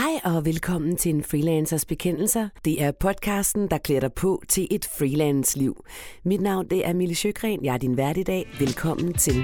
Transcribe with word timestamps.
Hej 0.00 0.20
og 0.24 0.44
velkommen 0.44 0.96
til 0.96 1.14
en 1.14 1.24
freelancers 1.24 1.84
bekendelser. 1.84 2.48
Det 2.64 2.82
er 2.82 2.92
podcasten, 3.00 3.70
der 3.70 3.78
klæder 3.78 4.00
dig 4.00 4.12
på 4.12 4.42
til 4.48 4.68
et 4.70 4.88
freelance-liv. 4.98 5.84
Mit 6.24 6.40
navn 6.40 6.70
det 6.70 6.86
er 6.86 6.92
Mille 6.92 7.14
Sjøgren. 7.14 7.64
Jeg 7.64 7.74
er 7.74 7.78
din 7.78 7.96
vært 7.96 8.16
i 8.16 8.22
dag. 8.22 8.48
Velkommen 8.58 9.14
til. 9.14 9.34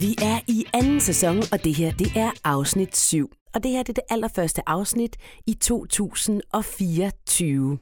Vi 0.00 0.16
er 0.22 0.40
i 0.48 0.64
anden 0.74 1.00
sæson, 1.00 1.36
og 1.52 1.64
det 1.64 1.74
her 1.74 1.92
det 1.92 2.06
er 2.16 2.30
afsnit 2.44 2.96
7. 2.96 3.30
Og 3.54 3.62
det 3.62 3.70
her 3.70 3.82
det 3.82 3.88
er 3.88 3.92
det 3.92 4.04
allerførste 4.10 4.68
afsnit 4.68 5.16
i 5.46 5.54
2024. 5.54 7.78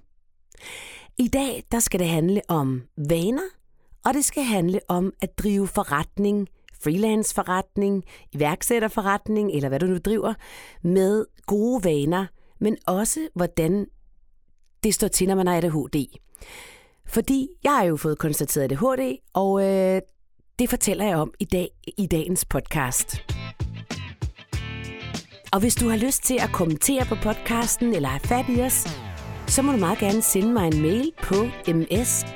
I 1.19 1.29
dag 1.29 1.65
der 1.73 1.79
skal 1.79 2.01
det 2.01 2.09
handle 2.09 2.43
om 2.49 2.83
vaner, 3.09 3.49
og 4.05 4.15
det 4.15 4.25
skal 4.25 4.43
handle 4.43 4.81
om 4.89 5.13
at 5.23 5.39
drive 5.39 5.67
forretning, 5.67 6.49
freelance 6.83 7.35
forretning, 7.35 8.05
iværksætterforretning, 8.33 9.51
eller 9.51 9.69
hvad 9.69 9.81
du 9.81 9.87
nu 9.87 9.99
driver, 9.99 10.35
med 10.83 11.25
gode 11.47 11.85
vaner, 11.85 12.27
men 12.61 12.77
også 12.87 13.29
hvordan 13.35 13.87
det 14.83 14.95
står 14.95 15.09
til, 15.09 15.29
når 15.29 15.35
man 15.35 15.47
har 15.47 15.57
ADHD. 15.57 16.19
Fordi 17.07 17.49
jeg 17.65 17.73
har 17.73 17.85
jo 17.85 17.97
fået 17.97 18.19
konstateret 18.19 18.73
ADHD, 18.73 19.17
og 19.35 19.65
øh, 19.65 20.01
det 20.59 20.71
fortæller 20.71 21.05
jeg 21.05 21.17
om 21.17 21.33
i 21.41 21.45
dag 21.45 21.69
i 21.99 22.07
dagens 22.07 22.45
podcast. 22.45 23.25
Og 25.53 25.61
hvis 25.61 25.75
du 25.75 25.89
har 25.89 25.97
lyst 25.97 26.23
til 26.23 26.39
at 26.41 26.51
kommentere 26.53 27.05
på 27.05 27.15
podcasten 27.23 27.95
eller 27.95 28.09
have 28.09 28.21
fat 28.21 28.45
i 28.49 28.61
os, 28.61 29.08
så 29.49 29.63
må 29.63 29.73
du 29.73 29.79
meget 29.79 29.99
gerne 29.99 30.23
sende 30.23 30.53
mig 30.53 30.67
en 30.67 30.83
mail 30.83 31.13
på 31.23 31.35
ms 31.69 32.27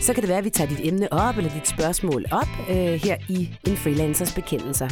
Så 0.00 0.12
kan 0.14 0.22
det 0.22 0.28
være, 0.28 0.38
at 0.38 0.44
vi 0.44 0.50
tager 0.50 0.68
dit 0.68 0.80
emne 0.82 1.12
op 1.12 1.36
eller 1.36 1.50
dit 1.54 1.68
spørgsmål 1.68 2.24
op 2.30 2.48
øh, 2.70 2.76
her 2.76 3.16
i 3.28 3.48
en 3.66 3.76
freelancers 3.76 4.34
bekendelser. 4.34 4.88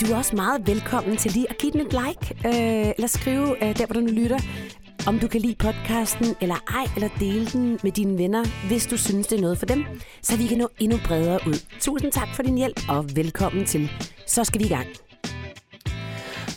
Du 0.00 0.12
er 0.12 0.16
også 0.16 0.36
meget 0.36 0.66
velkommen 0.66 1.16
til 1.16 1.32
lige 1.32 1.50
at 1.50 1.58
give 1.58 1.72
den 1.72 1.80
et 1.80 1.92
like, 1.92 2.34
øh, 2.46 2.92
eller 2.96 3.06
skrive 3.06 3.64
øh, 3.64 3.78
der, 3.78 3.86
hvor 3.86 3.94
du 3.94 4.00
nu 4.00 4.12
lytter, 4.12 4.38
om 5.06 5.18
du 5.18 5.28
kan 5.28 5.40
lide 5.40 5.54
podcasten 5.54 6.34
eller 6.40 6.56
ej, 6.68 6.86
eller 6.96 7.08
dele 7.20 7.46
den 7.46 7.78
med 7.82 7.92
dine 7.92 8.18
venner, 8.18 8.44
hvis 8.68 8.86
du 8.86 8.96
synes, 8.96 9.26
det 9.26 9.36
er 9.36 9.42
noget 9.42 9.58
for 9.58 9.66
dem, 9.66 9.84
så 10.22 10.36
vi 10.36 10.46
kan 10.46 10.58
nå 10.58 10.68
endnu 10.78 10.98
bredere 11.04 11.38
ud. 11.46 11.54
Tusind 11.80 12.12
tak 12.12 12.28
for 12.36 12.42
din 12.42 12.58
hjælp, 12.58 12.80
og 12.88 13.06
velkommen 13.16 13.64
til. 13.64 13.90
Så 14.26 14.44
skal 14.44 14.60
vi 14.60 14.64
i 14.64 14.68
gang. 14.68 15.09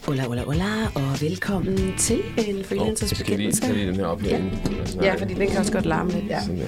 Hola, 0.06 0.24
hola, 0.24 0.44
hola, 0.44 0.86
og 0.96 1.22
velkommen 1.22 1.94
til 1.98 2.22
en 2.38 2.64
freelancers 2.64 3.12
oh, 3.12 3.18
skal 3.18 3.38
lige 3.38 3.52
tage 3.52 3.74
lige 3.74 3.88
den 3.88 3.96
her 3.96 4.06
op 4.06 4.24
Ja. 4.24 4.28
herinde. 4.28 4.60
Ja, 5.02 5.16
fordi 5.16 5.34
den 5.34 5.48
kan 5.50 5.58
også 5.58 5.72
godt 5.72 5.86
larme 5.86 6.12
lidt. 6.12 6.26
Ja. 6.30 6.42
Sådan 6.42 6.60
der. 6.60 6.66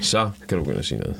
Så 0.00 0.30
kan 0.48 0.58
du 0.58 0.64
begynde 0.64 0.78
at 0.78 0.84
sige 0.84 0.98
noget. 0.98 1.16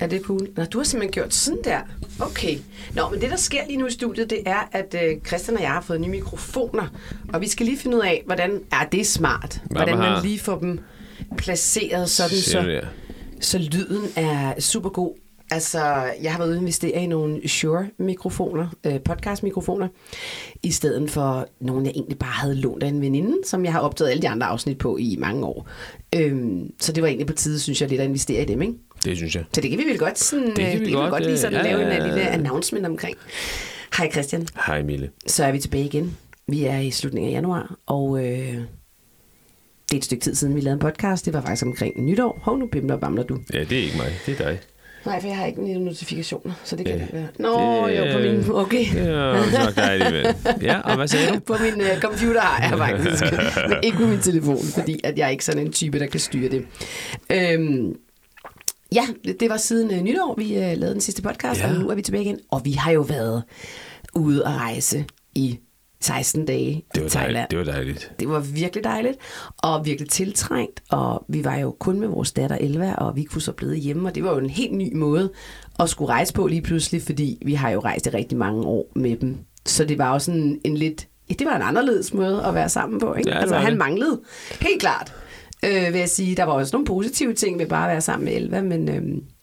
Er 0.00 0.06
det 0.06 0.22
cool? 0.22 0.48
Nå, 0.56 0.64
du 0.64 0.78
har 0.78 0.84
simpelthen 0.84 1.12
gjort 1.12 1.34
sådan 1.34 1.58
der. 1.64 1.80
Okay. 2.20 2.58
Nå, 2.94 3.08
men 3.10 3.20
det, 3.20 3.30
der 3.30 3.36
sker 3.36 3.60
lige 3.66 3.76
nu 3.76 3.86
i 3.86 3.90
studiet, 3.90 4.30
det 4.30 4.42
er, 4.46 4.68
at 4.72 4.94
øh, 5.04 5.20
Christian 5.26 5.56
og 5.56 5.62
jeg 5.62 5.70
har 5.70 5.80
fået 5.80 6.00
nye 6.00 6.08
mikrofoner. 6.08 6.86
Og 7.32 7.40
vi 7.40 7.48
skal 7.48 7.66
lige 7.66 7.78
finde 7.78 7.96
ud 7.96 8.02
af, 8.02 8.22
hvordan... 8.26 8.60
Ja, 8.72 8.78
det 8.92 9.00
er 9.00 9.04
smart. 9.04 9.60
Hvordan 9.70 9.98
man 9.98 10.22
lige 10.22 10.38
får 10.38 10.58
dem 10.58 10.80
placeret 11.36 12.10
sådan, 12.10 12.36
så, 12.36 12.80
så 13.40 13.58
lyden 13.58 14.02
er 14.16 14.60
super 14.60 14.88
god. 14.90 15.14
Altså, 15.52 16.12
jeg 16.22 16.32
har 16.32 16.38
været 16.38 16.48
ude 16.48 16.56
og 16.56 16.60
investere 16.60 17.02
i 17.02 17.06
nogle 17.06 17.48
Shure-mikrofoner, 17.48 18.68
øh, 18.86 19.00
podcast-mikrofoner, 19.04 19.88
i 20.62 20.70
stedet 20.70 21.10
for 21.10 21.48
nogle, 21.60 21.84
jeg 21.84 21.92
egentlig 21.94 22.18
bare 22.18 22.30
havde 22.30 22.54
lånt 22.54 22.82
af 22.82 22.88
en 22.88 23.00
veninde, 23.00 23.36
som 23.46 23.64
jeg 23.64 23.72
har 23.72 23.80
optaget 23.80 24.10
alle 24.10 24.22
de 24.22 24.28
andre 24.28 24.46
afsnit 24.46 24.78
på 24.78 24.96
i 24.96 25.16
mange 25.18 25.46
år. 25.46 25.68
Øhm, 26.16 26.70
så 26.80 26.92
det 26.92 27.02
var 27.02 27.08
egentlig 27.08 27.26
på 27.26 27.32
tide, 27.32 27.60
synes 27.60 27.80
jeg, 27.80 27.88
lidt 27.88 28.00
at 28.00 28.06
investere 28.06 28.42
i 28.42 28.44
dem, 28.44 28.62
ikke? 28.62 28.74
Det 29.04 29.16
synes 29.16 29.34
jeg. 29.34 29.44
Så 29.52 29.60
det 29.60 29.70
kan 29.70 29.78
vi 29.78 29.84
vel 29.84 29.98
godt, 29.98 30.18
sådan, 30.18 30.46
det 30.46 30.56
kan 30.56 30.70
kan 30.70 30.80
vi 30.80 30.84
det 30.84 30.92
kan 30.92 31.00
godt, 31.00 31.10
godt 31.10 31.22
lige 31.22 31.32
øh, 31.32 31.38
sådan 31.38 31.52
ja, 31.58 31.62
lave 31.62 31.80
ja, 31.80 31.86
en 31.86 31.92
ja, 31.92 32.06
lille 32.06 32.20
ja. 32.20 32.32
announcement 32.32 32.86
omkring. 32.86 33.16
Hej 33.96 34.10
Christian, 34.10 34.46
Hej 34.66 34.82
Mille. 34.82 35.10
så 35.26 35.44
er 35.44 35.52
vi 35.52 35.58
tilbage 35.58 35.84
igen. 35.84 36.16
Vi 36.46 36.64
er 36.64 36.78
i 36.78 36.90
slutningen 36.90 37.32
af 37.32 37.34
januar, 37.34 37.76
og 37.86 38.24
øh, 38.24 38.54
det 39.92 39.92
er 39.92 39.96
et 39.96 40.04
stykke 40.04 40.22
tid 40.22 40.34
siden, 40.34 40.54
vi 40.54 40.60
lavede 40.60 40.74
en 40.74 40.80
podcast. 40.80 41.26
Det 41.26 41.32
var 41.32 41.40
faktisk 41.40 41.66
omkring 41.66 42.04
nytår. 42.04 42.38
Hov, 42.42 42.58
nu 42.58 42.66
bimler 42.66 42.94
og 42.94 43.00
bamler 43.00 43.22
du. 43.22 43.38
Ja, 43.52 43.60
det 43.60 43.78
er 43.78 43.82
ikke 43.82 43.96
mig. 43.96 44.12
Det 44.26 44.40
er 44.40 44.44
dig. 44.44 44.58
Nej, 45.06 45.20
for 45.20 45.28
jeg 45.28 45.36
har 45.36 45.46
ikke 45.46 45.60
nogen 45.60 45.84
notifikationer, 45.84 46.52
så 46.64 46.76
det 46.76 46.86
kan 46.86 46.96
Ja. 46.96 47.02
ikke 47.02 47.14
være. 47.14 47.26
Nå, 47.38 47.88
Det- 47.88 47.98
jo, 47.98 48.12
på 48.12 48.18
min... 48.18 48.50
Okay. 48.50 48.84
Ja, 48.94 49.42
så 49.50 49.72
dejligt 49.76 50.12
vel. 50.12 50.26
Ja, 50.62 50.80
og 50.80 50.96
hvad 50.96 51.08
sagde 51.08 51.32
du? 51.34 51.38
På 51.38 51.54
min 51.62 51.80
uh, 51.80 52.00
computer 52.00 52.40
har 52.40 52.68
jeg 52.68 52.78
faktisk, 52.78 53.24
men 53.68 53.76
ikke 53.84 53.96
på 53.98 54.06
min 54.06 54.18
telefon, 54.20 54.58
fordi 54.74 55.00
at 55.04 55.18
jeg 55.18 55.24
er 55.26 55.30
ikke 55.30 55.44
sådan 55.44 55.66
en 55.66 55.72
type, 55.72 55.98
der 55.98 56.06
kan 56.06 56.20
styre 56.20 56.48
det. 56.50 56.66
Øhm, 57.30 57.94
ja, 58.94 59.02
det, 59.24 59.40
det 59.40 59.50
var 59.50 59.56
siden 59.56 59.90
uh, 59.98 60.04
nytår, 60.04 60.34
vi 60.38 60.44
uh, 60.44 60.60
lavede 60.62 60.92
den 60.92 61.00
sidste 61.00 61.22
podcast, 61.22 61.60
Ja. 61.60 61.68
og 61.68 61.74
nu 61.80 61.88
er 61.90 61.94
vi 61.94 62.02
tilbage 62.02 62.24
igen. 62.24 62.38
Og 62.50 62.64
vi 62.64 62.72
har 62.72 62.90
jo 62.90 63.00
været 63.00 63.42
ude 64.14 64.46
at 64.46 64.52
rejse 64.52 65.04
i 65.34 65.58
16 66.04 66.46
dage 66.46 66.84
Det 66.94 67.00
i 67.00 67.02
var 67.02 67.08
Thailand. 67.08 67.34
dejligt. 67.34 67.50
Det 67.50 67.58
var 67.58 67.64
dejligt. 67.64 68.12
Det 68.20 68.28
var 68.28 68.40
virkelig 68.40 68.84
dejligt, 68.84 69.16
og 69.58 69.86
virkelig 69.86 70.10
tiltrængt, 70.10 70.82
og 70.90 71.24
vi 71.28 71.44
var 71.44 71.56
jo 71.56 71.76
kun 71.78 72.00
med 72.00 72.08
vores 72.08 72.32
datter 72.32 72.56
Elva, 72.60 72.92
og 72.94 73.16
vi 73.16 73.24
kunne 73.24 73.42
så 73.42 73.52
blive 73.52 73.74
hjemme, 73.74 74.08
og 74.08 74.14
det 74.14 74.24
var 74.24 74.30
jo 74.32 74.38
en 74.38 74.50
helt 74.50 74.72
ny 74.74 74.94
måde 74.96 75.30
at 75.80 75.88
skulle 75.88 76.08
rejse 76.12 76.32
på 76.34 76.46
lige 76.46 76.62
pludselig, 76.62 77.02
fordi 77.02 77.38
vi 77.46 77.54
har 77.54 77.70
jo 77.70 77.80
rejst 77.80 78.06
i 78.06 78.10
rigtig 78.10 78.38
mange 78.38 78.62
år 78.62 78.92
med 78.96 79.16
dem. 79.16 79.36
Så 79.66 79.84
det 79.84 79.98
var 79.98 80.12
jo 80.12 80.18
sådan 80.18 80.60
en 80.64 80.76
lidt, 80.76 81.06
det 81.28 81.46
var 81.46 81.56
en 81.56 81.62
anderledes 81.62 82.14
måde 82.14 82.44
at 82.44 82.54
være 82.54 82.68
sammen 82.68 83.00
på, 83.00 83.14
ikke? 83.14 83.30
Ja, 83.30 83.38
altså 83.38 83.56
han 83.56 83.78
manglede, 83.78 84.20
helt 84.60 84.80
klart, 84.80 85.12
øh, 85.64 85.92
vil 85.92 85.98
jeg 85.98 86.08
sige. 86.08 86.36
Der 86.36 86.44
var 86.44 86.52
også 86.52 86.76
nogle 86.76 86.86
positive 86.86 87.34
ting 87.34 87.58
ved 87.58 87.66
bare 87.66 87.84
at 87.86 87.92
være 87.92 88.00
sammen 88.00 88.24
med 88.24 88.32
Elva, 88.36 88.62
men 88.62 88.88
øh, 88.88 89.02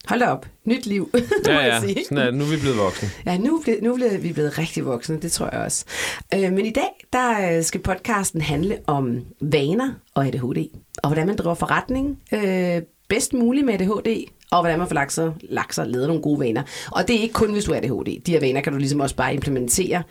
hold 0.09 0.21
op, 0.21 0.45
nyt 0.65 0.85
liv, 0.85 1.09
Ja, 1.47 1.65
ja. 1.65 1.79
sige. 1.81 2.03
Sådan 2.09 2.17
er. 2.27 2.31
Nu 2.31 2.43
er 2.43 2.49
vi 2.49 2.57
blevet 2.57 2.77
voksne. 2.77 3.09
Ja, 3.25 3.37
nu, 3.37 3.61
ble, 3.63 3.77
nu 3.81 3.93
er 3.95 4.17
vi 4.17 4.33
blevet 4.33 4.57
rigtig 4.57 4.85
voksne, 4.85 5.19
det 5.21 5.31
tror 5.31 5.49
jeg 5.51 5.61
også. 5.61 5.85
Øh, 6.33 6.41
men 6.53 6.65
i 6.65 6.71
dag, 6.71 7.05
der 7.13 7.57
øh, 7.57 7.63
skal 7.63 7.81
podcasten 7.81 8.41
handle 8.41 8.77
om 8.87 9.19
vaner 9.41 9.93
og 10.15 10.25
ADHD. 10.27 10.67
Og 11.03 11.09
hvordan 11.09 11.27
man 11.27 11.35
driver 11.35 11.55
forretning 11.55 12.19
øh, 12.33 12.81
bedst 13.09 13.33
muligt 13.33 13.65
med 13.65 13.73
ADHD. 13.73 14.23
Og 14.51 14.61
hvordan 14.61 14.79
man 14.79 14.87
får 14.87 14.93
lagt 14.95 15.13
sig, 15.13 15.31
lagt 15.41 15.75
sig 15.75 15.83
og 15.83 15.89
lavet 15.89 16.07
nogle 16.07 16.21
gode 16.21 16.39
vaner. 16.39 16.63
Og 16.91 17.07
det 17.07 17.15
er 17.15 17.19
ikke 17.21 17.33
kun, 17.33 17.51
hvis 17.51 17.63
du 17.63 17.71
er 17.71 17.77
ADHD. 17.77 18.21
De 18.25 18.31
her 18.31 18.39
vaner 18.39 18.61
kan 18.61 18.73
du 18.73 18.79
ligesom 18.79 18.99
også 18.99 19.15
bare 19.15 19.33
implementere 19.33 20.03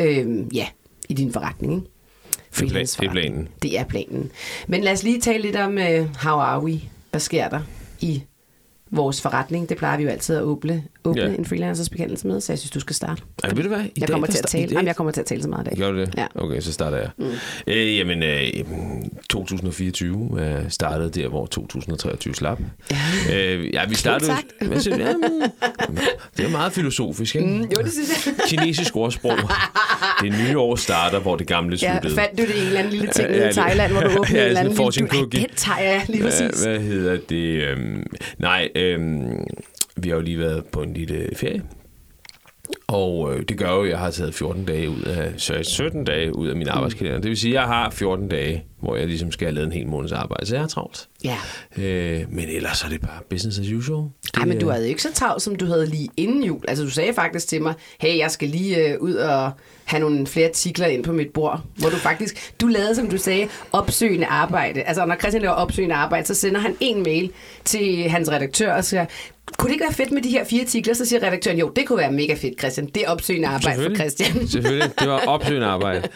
øh, 0.00 0.26
ja, 0.56 0.66
i 1.08 1.14
din 1.14 1.32
forretning. 1.32 1.72
Ikke? 2.62 2.72
plan- 2.72 2.84
det 2.86 3.06
er 3.06 3.10
planen. 3.12 3.48
Det 3.62 3.78
er 3.78 3.84
planen. 3.84 4.30
Men 4.66 4.80
lad 4.82 4.92
os 4.92 5.02
lige 5.02 5.20
tale 5.20 5.42
lidt 5.42 5.56
om, 5.56 5.72
uh, 5.72 6.16
how 6.24 6.38
are 6.40 6.62
we? 6.64 6.80
Hvad 7.10 7.20
sker 7.20 7.48
der 7.48 7.60
i 8.00 8.22
vores 8.90 9.20
forretning? 9.22 9.68
Det 9.68 9.76
plejer 9.76 9.96
vi 9.96 10.02
jo 10.02 10.08
altid 10.08 10.36
at 10.36 10.42
åbne, 10.42 10.82
åbne 11.04 11.22
Ja. 11.22 11.28
en 11.28 11.44
freelancers 11.44 11.88
bekendelse 11.88 12.26
med, 12.26 12.40
så 12.40 12.52
jeg 12.52 12.58
synes, 12.58 12.70
du 12.70 12.80
skal 12.80 12.96
starte. 12.96 13.22
Ej, 13.44 13.50
ved 13.54 13.62
du 13.62 13.68
hvad? 13.68 13.78
I 13.78 13.82
Jeg 13.82 13.90
dag, 14.08 14.08
kommer, 14.08 14.26
til 14.26 14.38
at 14.38 14.44
tale, 14.44 14.68
jamen, 14.72 14.86
jeg 14.86 14.96
kommer 14.96 15.12
til 15.12 15.20
at 15.20 15.26
tale 15.26 15.42
så 15.42 15.48
meget 15.48 15.66
i 15.66 15.68
dag. 15.70 15.78
Gør 15.78 15.90
du 15.90 15.98
det? 15.98 16.14
Ja. 16.16 16.26
Okay, 16.34 16.60
så 16.60 16.72
starter 16.72 16.96
jeg. 16.96 17.08
Mm. 17.18 17.24
Øh, 17.66 17.96
jamen, 17.96 18.22
øh, 18.22 18.48
2024 19.30 20.40
er 20.40 20.68
startet 20.68 21.14
der, 21.14 21.28
hvor 21.28 21.46
2023 21.46 22.34
slap. 22.34 22.60
Ja, 22.90 22.96
øh, 23.54 23.74
ja 23.74 23.86
vi 23.88 23.94
startede... 23.94 24.26
sagt. 24.30 24.46
Hvad 24.68 24.80
siger? 24.80 24.96
Jamen, 24.96 25.42
det 26.36 26.44
er 26.46 26.50
meget 26.50 26.72
filosofisk, 26.72 27.36
ikke? 27.36 27.48
Mm, 27.48 27.60
jo, 27.60 27.82
det 27.84 27.92
synes 27.92 28.26
jeg. 28.26 28.34
Kinesisk 28.48 28.96
ordsprog. 28.96 29.38
Det 30.22 30.34
nye 30.48 30.58
år 30.58 30.76
starter, 30.76 31.18
hvor 31.20 31.36
det 31.36 31.46
gamle 31.46 31.78
Ja, 31.82 31.92
sluttede. 31.92 32.14
fandt 32.14 32.38
du 32.38 32.42
det 32.42 32.54
i 32.54 32.60
en 32.60 32.66
eller 32.66 32.78
anden 32.80 32.92
lille 32.92 33.08
ting 33.12 33.28
Ja, 33.30 33.36
ja, 33.38 33.48
i 33.48 33.52
Thailand, 33.52 33.92
hvor 33.92 34.00
du 34.00 34.10
ja, 34.12 34.18
åbnede 34.18 34.38
ja, 34.38 34.42
en 34.42 34.46
eller 34.46 34.54
sådan 34.54 34.56
anden 34.66 34.72
en 34.72 34.76
fortune 34.76 35.08
lille... 35.08 35.18
cookie. 35.20 35.40
Ej, 35.40 35.46
den 35.46 35.56
tager 35.56 35.78
jeg 35.78 36.04
lige 36.08 36.22
præcis. 36.22 36.62
Hvad, 36.64 36.72
hvad 36.78 36.80
hedder 36.80 37.18
det? 37.28 37.62
Øhm, 37.62 38.02
nej, 38.38 38.68
øhm, 38.76 39.46
vi 39.96 40.08
har 40.08 40.16
jo 40.16 40.22
lige 40.22 40.38
været 40.38 40.66
på 40.66 40.82
en 40.82 40.92
lille 40.92 41.36
ferie. 41.36 41.62
Og 42.86 43.34
øh, 43.34 43.42
det 43.48 43.58
gør 43.58 43.72
jo, 43.72 43.82
at 43.82 43.90
jeg 43.90 43.98
har 43.98 44.10
taget 44.10 44.34
14 44.34 44.64
dage 44.64 44.90
ud 44.90 45.02
af, 45.02 45.32
så 45.36 45.62
17 45.62 46.04
dage 46.04 46.36
ud 46.36 46.48
af 46.48 46.56
min 46.56 46.68
arbejdskalender. 46.68 47.20
Det 47.20 47.28
vil 47.28 47.36
sige, 47.36 47.50
at 47.58 47.60
jeg 47.60 47.68
har 47.68 47.90
14 47.90 48.28
dage, 48.28 48.64
hvor 48.80 48.96
jeg 48.96 49.06
ligesom 49.06 49.32
skal 49.32 49.46
have 49.46 49.54
lavet 49.54 49.66
en 49.66 49.72
hel 49.72 49.86
måneds 49.86 50.12
arbejde. 50.12 50.46
Så 50.46 50.54
jeg 50.54 50.62
har 50.62 50.68
travlt. 50.68 51.08
Ja. 51.24 51.36
Øh, 51.78 52.22
men 52.30 52.48
ellers 52.48 52.84
er 52.84 52.88
det 52.88 53.00
bare 53.00 53.20
business 53.30 53.58
as 53.58 53.70
usual. 53.72 54.02
Det, 54.24 54.36
Ej, 54.36 54.44
men 54.44 54.60
du 54.60 54.68
er- 54.68 54.72
havde 54.72 54.84
jo 54.84 54.88
ikke 54.88 55.02
så 55.02 55.12
travlt, 55.14 55.42
som 55.42 55.56
du 55.56 55.66
havde 55.66 55.86
lige 55.86 56.08
inden 56.16 56.44
jul. 56.44 56.60
Altså, 56.68 56.84
du 56.84 56.90
sagde 56.90 57.14
faktisk 57.14 57.48
til 57.48 57.62
mig, 57.62 57.74
hey, 58.00 58.18
jeg 58.18 58.30
skal 58.30 58.48
lige 58.48 58.76
øh, 58.92 59.00
ud 59.00 59.14
og 59.14 59.50
have 59.84 60.00
nogle 60.00 60.26
flere 60.26 60.48
artikler 60.48 60.86
ind 60.86 61.04
på 61.04 61.12
mit 61.12 61.30
bord, 61.34 61.60
hvor 61.76 61.88
du 61.90 61.96
faktisk, 61.96 62.52
du 62.60 62.66
lavede, 62.66 62.94
som 62.94 63.10
du 63.10 63.18
sagde, 63.18 63.48
opsøgende 63.72 64.26
arbejde. 64.26 64.82
Altså, 64.82 65.06
når 65.06 65.16
Christian 65.16 65.42
laver 65.42 65.54
opsøgende 65.54 65.94
arbejde, 65.94 66.26
så 66.26 66.34
sender 66.34 66.60
han 66.60 66.76
en 66.80 67.02
mail 67.02 67.30
til 67.64 68.08
hans 68.10 68.30
redaktør 68.30 68.72
og 68.72 68.84
siger, 68.84 69.06
kunne 69.58 69.68
det 69.68 69.72
ikke 69.72 69.84
være 69.84 69.94
fedt 69.94 70.12
med 70.12 70.22
de 70.22 70.28
her 70.28 70.44
fire 70.44 70.62
artikler? 70.62 70.94
Så 70.94 71.04
siger 71.04 71.22
redaktøren, 71.22 71.58
jo, 71.58 71.72
det 71.76 71.86
kunne 71.86 71.98
være 71.98 72.12
mega 72.12 72.34
fedt, 72.34 72.58
Christian. 72.58 72.86
Det 72.86 73.04
er 73.04 73.08
opsøgende 73.10 73.48
arbejde 73.48 73.82
for. 73.82 73.94
Christian. 73.94 74.46
Selvfølgelig. 74.48 74.90
Det 75.00 75.08
var 75.08 75.18
opsøgende 75.26 75.66
arbejde. 75.66 76.08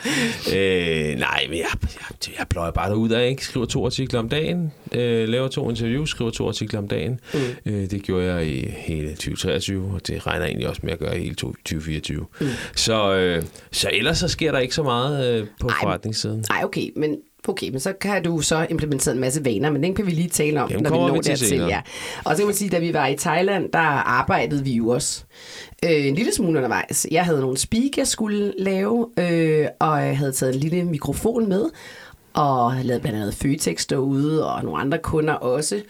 øh, 0.55 1.19
nej, 1.19 1.47
men 1.49 1.59
jeg, 1.59 1.67
jeg, 1.83 2.39
jeg 2.39 2.47
pløjer 2.51 2.71
bare 2.71 2.91
derud 2.91 3.11
af, 3.11 3.29
ikke? 3.29 3.45
Skriver 3.45 3.67
to 3.67 3.87
artikler 3.87 4.21
om 4.21 4.29
dagen, 4.29 4.73
øh, 4.93 5.29
laver 5.29 5.49
to 5.49 5.71
interviews, 5.71 6.11
skriver 6.11 6.31
to 6.31 6.49
artikler 6.49 6.79
om 6.79 6.89
dagen. 6.89 7.21
Mm. 7.35 7.41
Øh, 7.73 7.91
det 7.91 8.03
gjorde 8.03 8.25
jeg 8.35 8.47
i 8.47 8.69
hele 8.77 9.09
2023, 9.09 9.91
og 9.95 10.07
det 10.07 10.27
regner 10.27 10.47
egentlig 10.47 10.69
også 10.69 10.81
med 10.85 10.93
at 10.93 10.99
gøre 10.99 11.19
i 11.19 11.23
hele 11.23 11.35
2024. 11.35 12.27
Mm. 12.41 12.47
Så, 12.77 13.15
øh, 13.15 13.43
så 13.73 13.91
ellers 13.93 14.19
så 14.19 14.29
sker 14.29 14.53
der 14.53 14.59
ikke 14.59 14.75
så 14.75 14.83
meget 14.83 15.35
øh, 15.35 15.47
på 15.61 15.69
Ej, 15.69 15.75
forretningssiden. 15.81 16.45
Nej, 16.51 16.65
okay, 16.65 16.91
men 16.97 17.17
Okay, 17.49 17.71
men 17.71 17.81
så 17.81 17.93
kan 17.93 18.23
du 18.23 18.41
så 18.41 18.67
implementere 18.71 19.15
en 19.15 19.21
masse 19.21 19.45
vaner, 19.45 19.71
men 19.71 19.83
den 19.83 19.95
kan 19.95 20.07
vi 20.07 20.11
lige 20.11 20.29
tale 20.29 20.63
om, 20.63 20.69
Dem 20.69 20.83
når 20.83 20.91
vi 20.91 20.97
når 20.97 21.13
vi 21.13 21.21
til 21.23 21.39
senere. 21.39 21.69
Ja. 21.69 21.81
Og 22.25 22.33
så 22.33 22.37
kan 22.37 22.47
man 22.47 22.55
sige, 22.55 22.71
da 22.71 22.79
vi 22.79 22.95
var 22.95 23.07
i 23.07 23.17
Thailand, 23.17 23.73
der 23.73 23.79
arbejdede 23.79 24.65
vi 24.65 24.73
jo 24.73 24.89
også 24.89 25.25
øh, 25.85 26.07
en 26.07 26.15
lille 26.15 26.35
smule 26.35 26.59
undervejs. 26.59 27.07
Jeg 27.11 27.25
havde 27.25 27.41
nogle 27.41 27.57
speak, 27.59 27.97
jeg 27.97 28.07
skulle 28.07 28.53
lave, 28.59 29.09
øh, 29.19 29.67
og 29.79 30.07
jeg 30.07 30.19
havde 30.19 30.33
taget 30.33 30.55
en 30.55 30.61
lille 30.61 30.85
mikrofon 30.85 31.49
med, 31.49 31.65
og 32.35 32.73
havde 32.73 32.87
lavet 32.87 33.03
blandt 33.03 33.19
andet 33.19 33.35
Føtex 33.35 33.87
derude, 33.87 34.53
og 34.53 34.65
nogle 34.65 34.81
andre 34.81 34.99
kunder 34.99 35.35
også. 35.35 35.81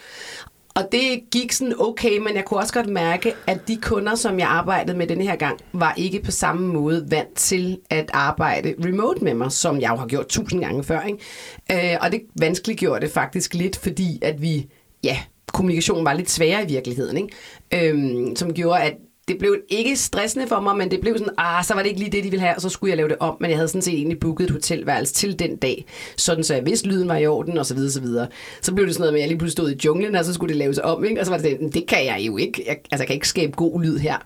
Og 0.75 0.93
det 0.93 1.21
gik 1.33 1.53
sådan 1.53 1.75
okay, 1.79 2.19
men 2.19 2.35
jeg 2.35 2.45
kunne 2.45 2.61
også 2.61 2.73
godt 2.73 2.89
mærke, 2.89 3.35
at 3.47 3.69
de 3.69 3.77
kunder, 3.77 4.15
som 4.15 4.39
jeg 4.39 4.49
arbejdede 4.49 4.97
med 4.97 5.07
denne 5.07 5.25
her 5.25 5.37
gang, 5.37 5.59
var 5.73 5.95
ikke 5.97 6.23
på 6.23 6.31
samme 6.31 6.67
måde 6.67 7.07
vant 7.11 7.35
til 7.35 7.79
at 7.91 8.11
arbejde 8.13 8.75
remote 8.85 9.25
med 9.25 9.35
mig, 9.35 9.53
som 9.53 9.81
jeg 9.81 9.91
jo 9.91 9.97
har 9.97 10.07
gjort 10.07 10.27
tusind 10.27 10.61
gange 10.61 10.85
før. 10.85 11.01
Ikke? 11.03 11.93
Øh, 11.93 11.99
og 12.01 12.13
det 12.13 12.21
vanskeliggjorde 12.41 13.01
det 13.01 13.11
faktisk 13.11 13.55
lidt, 13.55 13.77
fordi 13.77 14.19
at 14.23 14.43
vi, 14.43 14.67
ja, 15.05 15.19
kommunikationen 15.53 16.05
var 16.05 16.13
lidt 16.13 16.31
sværere 16.31 16.63
i 16.63 16.67
virkeligheden, 16.67 17.17
ikke? 17.17 17.89
Øhm, 17.89 18.37
som 18.37 18.55
gjorde, 18.55 18.81
at 18.81 18.95
det 19.31 19.39
blev 19.39 19.57
ikke 19.69 19.97
stressende 19.97 20.47
for 20.47 20.61
mig, 20.61 20.77
men 20.77 20.91
det 20.91 21.01
blev 21.01 21.19
sådan, 21.19 21.35
ah, 21.39 21.65
så 21.65 21.75
var 21.75 21.83
det 21.83 21.89
ikke 21.89 22.01
lige 22.01 22.13
det, 22.13 22.25
de 22.25 22.31
ville 22.31 22.45
have, 22.45 22.57
og 22.57 22.63
så 22.63 22.69
skulle 22.69 22.91
jeg 22.91 22.97
lave 22.97 23.09
det 23.09 23.17
om. 23.21 23.37
Men 23.41 23.51
jeg 23.51 23.59
havde 23.59 23.69
sådan 23.69 23.83
set 23.83 23.95
egentlig 23.95 24.21
booket 24.21 24.45
et 24.45 24.51
hotelværelse 24.51 25.15
til 25.15 25.39
den 25.39 25.57
dag, 25.57 25.87
sådan 26.17 26.45
så 26.45 26.55
jeg 26.55 26.67
vidste, 26.67 26.89
lyden 26.89 27.09
var 27.09 27.17
i 27.17 27.27
orden, 27.27 27.59
og 27.59 27.67
så 27.67 27.75
videre, 27.75 27.91
så 27.91 28.01
videre. 28.01 28.29
Så 28.63 28.75
blev 28.75 28.87
det 28.87 28.95
sådan 28.95 29.03
noget 29.03 29.13
med, 29.13 29.21
at 29.21 29.23
jeg 29.23 29.29
lige 29.29 29.39
pludselig 29.39 29.53
stod 29.53 29.71
i 29.71 29.81
junglen, 29.85 30.15
og 30.15 30.25
så 30.25 30.35
skulle 30.35 30.49
det 30.49 30.57
laves 30.57 30.79
om, 30.79 31.05
ikke? 31.05 31.21
Og 31.21 31.27
så 31.27 31.33
var 31.33 31.39
det 31.39 31.51
sådan, 31.51 31.71
det 31.71 31.87
kan 31.87 32.07
jeg 32.07 32.21
jo 32.21 32.37
ikke. 32.37 32.65
Jeg, 32.67 32.77
altså, 32.91 33.03
jeg 33.03 33.07
kan 33.07 33.15
ikke 33.15 33.29
skabe 33.29 33.53
god 33.53 33.83
lyd 33.83 33.99
her. 33.99 34.17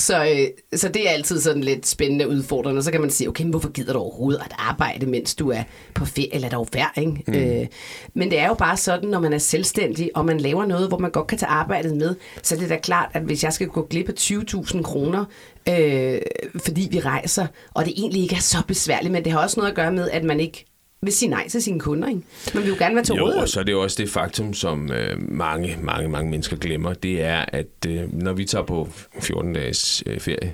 Så, 0.00 0.24
øh, 0.24 0.78
så 0.78 0.88
det 0.88 1.08
er 1.08 1.12
altid 1.12 1.40
sådan 1.40 1.64
lidt 1.64 1.86
spændende 1.86 2.24
og 2.24 2.30
udfordrende. 2.30 2.82
Så 2.82 2.90
kan 2.90 3.00
man 3.00 3.10
sige, 3.10 3.28
okay, 3.28 3.44
men 3.44 3.50
hvorfor 3.50 3.70
gider 3.70 3.92
du 3.92 3.98
overhovedet 3.98 4.40
at 4.40 4.52
arbejde, 4.58 5.06
mens 5.06 5.34
du 5.34 5.50
er 5.50 5.62
på 5.94 6.04
ferie, 6.04 6.34
eller 6.34 6.48
er 6.48 6.52
jo 6.52 6.66
værd, 6.72 6.92
ikke? 6.96 7.22
Mm. 7.26 7.34
Øh, 7.34 7.66
men 8.14 8.30
det 8.30 8.38
er 8.38 8.48
jo 8.48 8.54
bare 8.54 8.76
sådan, 8.76 9.08
når 9.08 9.20
man 9.20 9.32
er 9.32 9.38
selvstændig, 9.38 10.10
og 10.14 10.24
man 10.24 10.40
laver 10.40 10.66
noget, 10.66 10.88
hvor 10.88 10.98
man 10.98 11.10
godt 11.10 11.26
kan 11.26 11.38
tage 11.38 11.50
arbejdet 11.50 11.96
med, 11.96 12.14
så 12.42 12.54
er 12.54 12.58
det 12.58 12.70
da 12.70 12.76
klart, 12.76 13.10
at 13.14 13.22
hvis 13.22 13.44
jeg 13.44 13.52
skal 13.52 13.66
gå 13.66 13.86
glip 13.90 14.08
af 14.08 14.14
20.000 14.20 14.82
kroner, 14.82 15.24
øh, 15.68 16.20
fordi 16.64 16.88
vi 16.90 17.00
rejser, 17.00 17.46
og 17.74 17.84
det 17.84 17.92
egentlig 17.96 18.22
ikke 18.22 18.36
er 18.36 18.40
så 18.40 18.58
besværligt, 18.68 19.12
men 19.12 19.24
det 19.24 19.32
har 19.32 19.42
også 19.42 19.60
noget 19.60 19.70
at 19.70 19.76
gøre 19.76 19.92
med, 19.92 20.10
at 20.10 20.24
man 20.24 20.40
ikke 20.40 20.69
vil 21.02 21.12
sige 21.12 21.28
nej 21.28 21.48
til 21.48 21.62
sine 21.62 21.80
kunder, 21.80 22.08
ikke? 22.08 22.20
Man 22.54 22.62
vil 22.62 22.68
jo 22.70 22.76
gerne 22.78 22.94
være 22.94 23.04
til 23.04 23.14
Jo, 23.14 23.22
rådighed. 23.24 23.42
og 23.42 23.48
så 23.48 23.60
er 23.60 23.64
det 23.64 23.72
jo 23.72 23.82
også 23.82 24.02
det 24.02 24.10
faktum, 24.10 24.54
som 24.54 24.92
øh, 24.92 25.16
mange, 25.32 25.78
mange, 25.82 26.08
mange 26.08 26.30
mennesker 26.30 26.56
glemmer, 26.56 26.92
det 26.92 27.22
er, 27.22 27.44
at 27.48 27.86
øh, 27.88 28.12
når 28.12 28.32
vi 28.32 28.44
tager 28.44 28.64
på 28.64 28.88
14 29.20 29.52
dages 29.52 30.02
øh, 30.06 30.20
ferie, 30.20 30.52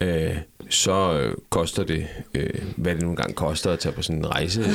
øh, 0.00 0.36
så 0.70 1.20
øh, 1.20 1.34
koster 1.50 1.84
det, 1.84 2.06
øh, 2.34 2.50
hvad 2.76 2.94
det 2.94 3.02
nu 3.02 3.10
engang 3.10 3.34
koster 3.34 3.72
at 3.72 3.78
tage 3.78 3.92
på 3.92 4.02
sådan 4.02 4.18
en 4.18 4.26
rejse. 4.30 4.60
Øh, 4.60 4.66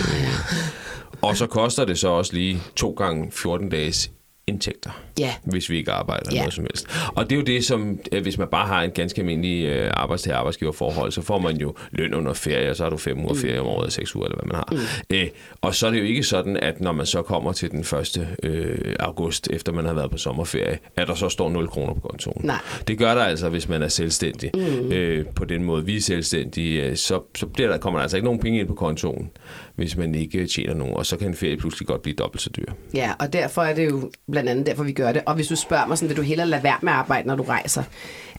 og 1.28 1.38
så 1.38 1.48
koster 1.48 1.86
det 1.86 2.00
så 2.00 2.08
også 2.08 2.34
lige 2.34 2.62
to 2.76 2.92
gange 2.92 3.32
14 3.32 3.70
dages 3.70 4.12
indtægter, 4.48 4.90
Ja. 5.20 5.34
hvis 5.44 5.70
vi 5.70 5.78
ikke 5.78 5.92
arbejder 5.92 6.30
Ja. 6.34 6.38
noget 6.38 6.54
som 6.54 6.64
helst. 6.64 6.88
Og 7.16 7.24
det 7.30 7.32
er 7.36 7.40
jo 7.40 7.44
det, 7.46 7.66
som 7.66 8.00
øh, 8.12 8.22
hvis 8.22 8.38
man 8.38 8.48
bare 8.48 8.68
har 8.68 8.82
en 8.84 8.92
ganske 8.92 9.20
almindelig 9.22 9.66
øh, 9.66 9.92
arbejdstager-arbejdsgiverforhold, 9.94 11.12
så 11.12 11.22
får 11.22 11.40
man 11.40 11.58
jo 11.58 11.76
løn 11.92 12.14
under 12.14 12.34
ferie, 12.34 12.70
og 12.70 12.76
så 12.76 12.84
har 12.84 12.90
du 12.90 12.98
fem 12.98 13.20
uger 13.26 13.34
ferie 13.34 13.60
om 13.62 13.68
året, 13.68 13.94
seks 13.94 14.16
uger, 14.16 14.26
eller 14.26 14.38
hvad 14.38 14.46
man 14.48 14.56
har. 14.56 14.68
Mm. 14.72 15.16
Øh, 15.18 15.28
og 15.62 15.76
så 15.76 15.88
er 15.88 15.92
det 15.92 16.00
jo 16.00 16.04
ikke 16.04 16.24
sådan, 16.24 16.58
at 16.58 16.82
når 16.82 16.92
man 16.92 17.06
så 17.06 17.22
kommer 17.22 17.52
til 17.52 17.72
den 17.72 17.80
1. 17.80 18.28
Øh, 18.44 18.96
august, 19.00 19.48
efter 19.52 19.72
man 19.72 19.86
har 19.86 19.94
været 19.94 20.12
på 20.12 20.18
sommerferie, 20.18 20.80
at 20.96 21.08
der 21.08 21.16
så 21.16 21.30
står 21.30 21.50
0 21.50 21.68
kroner 21.68 21.94
på 21.94 22.00
kontoen. 22.00 22.42
Nej. 22.46 22.58
Det 22.88 22.98
gør 22.98 23.16
der 23.16 23.22
altså, 23.24 23.50
hvis 23.50 23.70
man 23.70 23.82
er 23.82 23.88
selvstændig. 23.88 24.52
Mm. 24.54 24.92
Øh, 24.92 25.26
på 25.36 25.46
den 25.46 25.64
måde, 25.64 25.86
vi 25.86 25.98
er 25.98 26.02
selvstændige, 26.02 26.84
øh, 26.84 26.96
så, 26.96 27.22
så 27.36 27.46
bliver 27.46 27.70
der, 27.70 27.78
kommer 27.78 28.00
der 28.00 28.02
altså 28.02 28.18
ikke 28.18 28.26
nogen 28.26 28.40
penge 28.40 28.60
ind 28.60 28.68
på 28.68 28.74
kontoen, 28.76 29.30
hvis 29.76 29.98
man 29.98 30.16
ikke 30.16 30.48
tjener 30.48 30.74
nogen, 30.74 30.94
og 30.94 31.06
så 31.06 31.18
kan 31.18 31.28
en 31.28 31.36
ferie 31.36 31.58
pludselig 31.58 31.88
godt 31.88 32.02
blive 32.02 32.16
dobbelt 32.16 32.42
så 32.42 32.50
dyr. 32.58 32.74
Ja, 32.94 33.14
og 33.20 33.34
derfor 33.34 33.62
er 33.62 33.76
det 33.76 33.86
jo 33.90 34.12
blandt 34.32 34.50
andet 34.50 34.66
derfor, 34.66 34.84
vi 34.84 34.92
gør 34.92 35.12
det. 35.12 35.22
Og 35.26 35.36
hvis 35.36 35.48
du 35.48 35.56
spørger 35.56 35.88
mig 35.88 35.98
sådan, 35.98 36.10
vil 36.10 36.18
du 36.18 36.22
hellere 36.22 36.48
lade 36.48 36.64
være 36.64 36.78
med 36.82 36.92
at 36.92 36.98
arbejde, 36.98 37.28
når 37.28 37.36
du 37.36 37.44
rejser? 37.44 37.84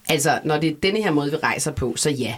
Altså, 0.09 0.41
når 0.45 0.59
det 0.59 0.71
er 0.71 0.75
denne 0.83 1.03
her 1.03 1.11
måde, 1.11 1.31
vi 1.31 1.37
rejser 1.37 1.73
på, 1.73 1.97
så 1.97 2.11
ja. 2.11 2.35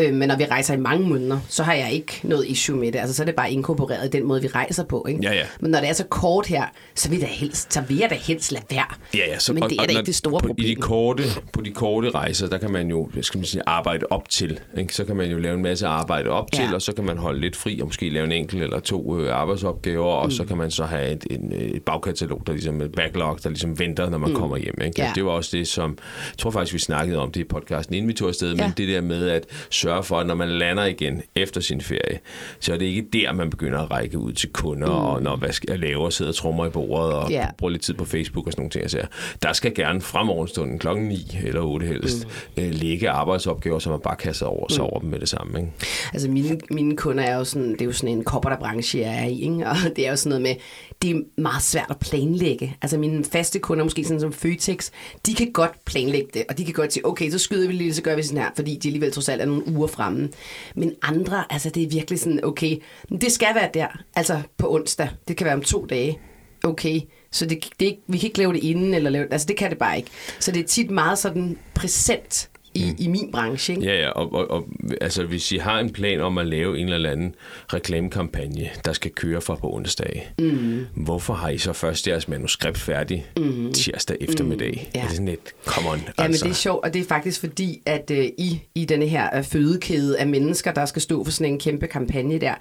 Øh, 0.00 0.14
men 0.14 0.28
når 0.28 0.36
vi 0.36 0.44
rejser 0.44 0.74
i 0.74 0.76
mange 0.76 1.08
måneder, 1.08 1.38
så 1.48 1.62
har 1.62 1.74
jeg 1.74 1.92
ikke 1.92 2.20
noget 2.22 2.46
issue 2.46 2.76
med 2.76 2.92
det. 2.92 2.98
Altså, 2.98 3.14
så 3.14 3.22
er 3.22 3.24
det 3.24 3.34
bare 3.34 3.52
inkorporeret 3.52 4.06
i 4.06 4.10
den 4.10 4.26
måde, 4.26 4.42
vi 4.42 4.48
rejser 4.48 4.84
på. 4.84 5.06
Ikke? 5.08 5.20
Ja, 5.22 5.32
ja. 5.32 5.42
Men 5.60 5.70
når 5.70 5.80
det 5.80 5.88
er 5.88 5.92
så 5.92 6.04
kort 6.04 6.46
her, 6.46 6.64
så 6.94 7.10
vil, 7.10 7.18
jeg 7.18 7.28
helst, 7.28 7.72
så 7.74 7.80
vil 7.80 7.96
jeg 7.96 8.10
da 8.10 8.14
helst 8.14 8.52
lade 8.52 8.64
være. 8.70 8.84
Ja, 9.14 9.18
ja, 9.28 9.38
så, 9.38 9.52
men 9.52 9.62
det 9.62 9.72
er 9.72 9.76
da 9.76 9.92
når- 9.92 9.98
ikke 9.98 10.06
det 10.06 10.14
store 10.14 10.40
på, 10.40 10.46
problem. 10.46 10.66
I 10.66 10.70
de 10.70 10.74
korte, 10.74 11.22
på 11.52 11.60
de 11.60 11.70
korte 11.70 12.10
rejser, 12.10 12.48
der 12.48 12.58
kan 12.58 12.70
man 12.70 12.88
jo 12.88 13.08
skal 13.20 13.38
man 13.38 13.44
sige, 13.44 13.62
arbejde 13.66 14.06
op 14.10 14.28
til. 14.28 14.60
Ikke? 14.78 14.94
Så 14.94 15.04
kan 15.04 15.16
man 15.16 15.30
jo 15.30 15.38
lave 15.38 15.54
en 15.54 15.62
masse 15.62 15.86
arbejde 15.86 16.30
op 16.30 16.52
til, 16.52 16.64
Ja. 16.64 16.74
og 16.74 16.82
så 16.82 16.92
kan 16.92 17.04
man 17.04 17.18
holde 17.18 17.40
lidt 17.40 17.56
fri 17.56 17.80
og 17.80 17.86
måske 17.86 18.08
lave 18.10 18.24
en 18.24 18.32
enkelt 18.32 18.62
eller 18.62 18.80
to 18.80 19.18
øh, 19.20 19.34
arbejdsopgaver, 19.36 20.04
og 20.12 20.24
Mm. 20.26 20.30
så 20.30 20.44
kan 20.44 20.56
man 20.56 20.70
så 20.70 20.84
have 20.84 21.10
et, 21.10 21.24
en, 21.30 21.52
øh, 21.52 21.58
et 21.60 21.82
bagkatalog, 21.82 22.42
der 22.46 22.52
ligesom 22.52 22.80
et 22.80 22.92
backlog, 22.92 23.38
der 23.42 23.48
ligesom 23.48 23.78
venter, 23.78 24.10
når 24.10 24.18
man 24.18 24.34
kommer 24.34 24.56
hjem. 24.56 24.74
Ikke? 24.84 24.94
Mm. 24.98 25.04
Ja. 25.04 25.12
Det 25.14 25.24
var 25.24 25.30
også 25.30 25.56
det, 25.56 25.68
som 25.68 25.90
jeg 26.28 26.38
tror 26.38 26.50
faktisk, 26.50 26.74
vi 26.74 26.78
snakkede 26.78 27.18
om 27.18 27.32
det 27.32 27.40
i 27.40 27.44
podcasten, 27.44 27.94
inden 27.94 28.08
vi 28.08 28.14
tog 28.14 28.28
afsted, 28.28 28.54
Ja. 28.56 28.62
men 28.66 28.74
det 28.76 28.88
der 28.88 29.00
med 29.00 29.28
at 29.28 29.46
sørge 29.88 30.02
for, 30.02 30.20
at 30.20 30.26
når 30.26 30.34
man 30.34 30.48
lander 30.48 30.84
igen 30.84 31.22
efter 31.34 31.60
sin 31.60 31.80
ferie, 31.80 32.18
så 32.60 32.72
er 32.72 32.78
det 32.78 32.86
ikke 32.86 33.02
der, 33.12 33.32
man 33.32 33.50
begynder 33.50 33.78
at 33.78 33.90
række 33.90 34.18
ud 34.18 34.32
til 34.32 34.48
kunder, 34.52 34.86
mm. 34.86 34.92
og 34.92 35.22
når 35.22 35.36
hvad 35.36 35.52
skal 35.52 35.70
jeg 35.70 35.78
lave, 35.78 36.04
og 36.04 36.12
sidder 36.12 36.30
og 36.30 36.34
trommer 36.36 36.66
i 36.66 36.70
bordet, 36.70 37.12
og 37.14 37.30
Ja. 37.30 37.46
bruger 37.58 37.70
lidt 37.70 37.82
tid 37.82 37.94
på 37.94 38.04
Facebook 38.04 38.46
og 38.46 38.52
sådan 38.52 38.60
nogle 38.62 38.70
ting. 38.70 38.82
Jeg 38.82 38.90
siger. 38.90 39.06
Der 39.42 39.52
skal 39.52 39.74
gerne 39.74 40.00
fra 40.00 40.22
morgenstunden 40.22 40.78
klokken 40.78 41.08
9 41.08 41.38
eller 41.44 41.60
8 41.60 41.86
helst 41.86 42.26
mm. 42.56 42.62
øh, 42.62 42.70
ligge 42.70 43.10
arbejdsopgaver, 43.10 43.78
så 43.78 43.90
man 43.90 44.00
bare 44.00 44.16
kaster 44.16 44.46
over, 44.46 44.72
så 44.72 44.82
over 44.82 45.00
dem 45.00 45.10
med 45.10 45.18
det 45.18 45.28
samme. 45.28 45.58
Ikke? 45.58 45.72
Altså 46.12 46.30
mine, 46.30 46.60
mine 46.70 46.96
kunder 46.96 47.24
er 47.24 47.36
jo 47.36 47.44
sådan, 47.44 47.72
det 47.72 47.80
er 47.80 47.84
jo 47.84 47.92
sådan 47.92 48.18
en 48.18 48.24
branche, 48.60 49.00
jeg 49.00 49.22
er 49.22 49.26
i, 49.26 49.42
ikke? 49.42 49.66
og 49.66 49.76
det 49.96 50.06
er 50.06 50.10
jo 50.10 50.16
sådan 50.16 50.28
noget 50.28 50.42
med, 50.42 50.54
det 51.02 51.10
er 51.10 51.40
meget 51.40 51.62
svært 51.62 51.86
at 51.90 51.98
planlægge. 51.98 52.76
Altså 52.82 52.98
mine 52.98 53.24
faste 53.24 53.58
kunder, 53.58 53.84
måske 53.84 54.04
sådan 54.04 54.20
som 54.20 54.32
Føtex, 54.32 54.90
de 55.26 55.34
kan 55.34 55.52
godt 55.52 55.84
planlægge 55.84 56.28
det, 56.34 56.44
og 56.48 56.58
de 56.58 56.64
kan 56.64 56.74
godt 56.74 56.92
sige, 56.92 57.06
okay, 57.06 57.30
så 57.30 57.38
skyder 57.38 57.66
vi 57.66 57.72
lige, 57.72 57.94
så 57.94 58.02
gør 58.02 58.16
vi 58.16 58.22
sådan 58.22 58.42
her, 58.42 58.50
fordi 58.56 58.76
de 58.76 58.88
alligevel 58.88 59.12
trods 59.12 59.28
alt 59.28 59.42
er 59.42 59.46
nogle 59.46 59.62
uger 59.78 59.86
fremme. 59.86 60.28
Men 60.74 60.92
andre, 61.02 61.44
altså 61.50 61.70
det 61.70 61.82
er 61.82 61.88
virkelig 61.88 62.20
sådan, 62.20 62.44
okay, 62.44 62.76
det 63.20 63.32
skal 63.32 63.54
være 63.54 63.70
der, 63.74 63.86
altså 64.14 64.40
på 64.56 64.74
onsdag, 64.74 65.08
det 65.28 65.36
kan 65.36 65.44
være 65.44 65.54
om 65.54 65.62
to 65.62 65.86
dage, 65.86 66.18
okay, 66.64 67.00
så 67.30 67.46
det, 67.46 67.68
det 67.80 67.96
vi 68.06 68.18
kan 68.18 68.26
ikke 68.26 68.38
lave 68.38 68.52
det 68.52 68.64
inden, 68.64 68.94
eller 68.94 69.10
lave, 69.10 69.32
altså 69.32 69.46
det 69.46 69.56
kan 69.56 69.70
det 69.70 69.78
bare 69.78 69.96
ikke. 69.96 70.10
Så 70.40 70.52
det 70.52 70.60
er 70.60 70.66
tit 70.66 70.90
meget 70.90 71.18
sådan 71.18 71.58
præsent 71.74 72.50
i, 72.78 72.84
mm. 72.90 72.96
i 72.98 73.06
min 73.08 73.30
branche, 73.32 73.74
ikke? 73.74 73.86
Ja, 73.86 74.00
ja, 74.00 74.10
og, 74.10 74.32
og, 74.32 74.50
og 74.50 74.68
altså, 75.00 75.24
hvis 75.24 75.52
I 75.52 75.56
har 75.56 75.80
en 75.80 75.90
plan 75.90 76.20
om 76.20 76.38
at 76.38 76.46
lave 76.46 76.78
en 76.78 76.88
eller 76.88 77.10
anden 77.10 77.34
reklamekampagne, 77.74 78.68
der 78.84 78.92
skal 78.92 79.10
køre 79.10 79.40
fra 79.40 79.54
på 79.54 79.74
onsdag, 79.74 80.32
mm. 80.38 80.86
hvorfor 80.94 81.34
har 81.34 81.48
I 81.48 81.58
så 81.58 81.72
først 81.72 82.08
jeres 82.08 82.28
manuskript 82.28 82.78
færdig 82.78 83.26
mm. 83.36 83.72
tirsdag 83.72 84.16
eftermiddag? 84.20 84.90
Ja. 84.94 85.00
Er 85.00 85.04
det 85.04 85.12
sådan 85.12 85.28
lidt, 85.28 85.54
come 85.64 85.90
on, 85.90 85.98
Ja, 85.98 86.22
altså. 86.22 86.44
men 86.44 86.50
det 86.50 86.56
er 86.56 86.60
sjovt, 86.60 86.84
og 86.84 86.94
det 86.94 87.00
er 87.00 87.06
faktisk 87.06 87.40
fordi, 87.40 87.82
at 87.86 88.10
øh, 88.10 88.24
i, 88.24 88.62
i 88.74 88.84
denne 88.84 89.06
her 89.06 89.36
øh, 89.36 89.44
fødekæde 89.44 90.18
af 90.18 90.26
mennesker, 90.26 90.72
der 90.72 90.86
skal 90.86 91.02
stå 91.02 91.24
for 91.24 91.32
sådan 91.32 91.52
en 91.52 91.60
kæmpe 91.60 91.86
kampagne 91.86 92.38
der, 92.38 92.54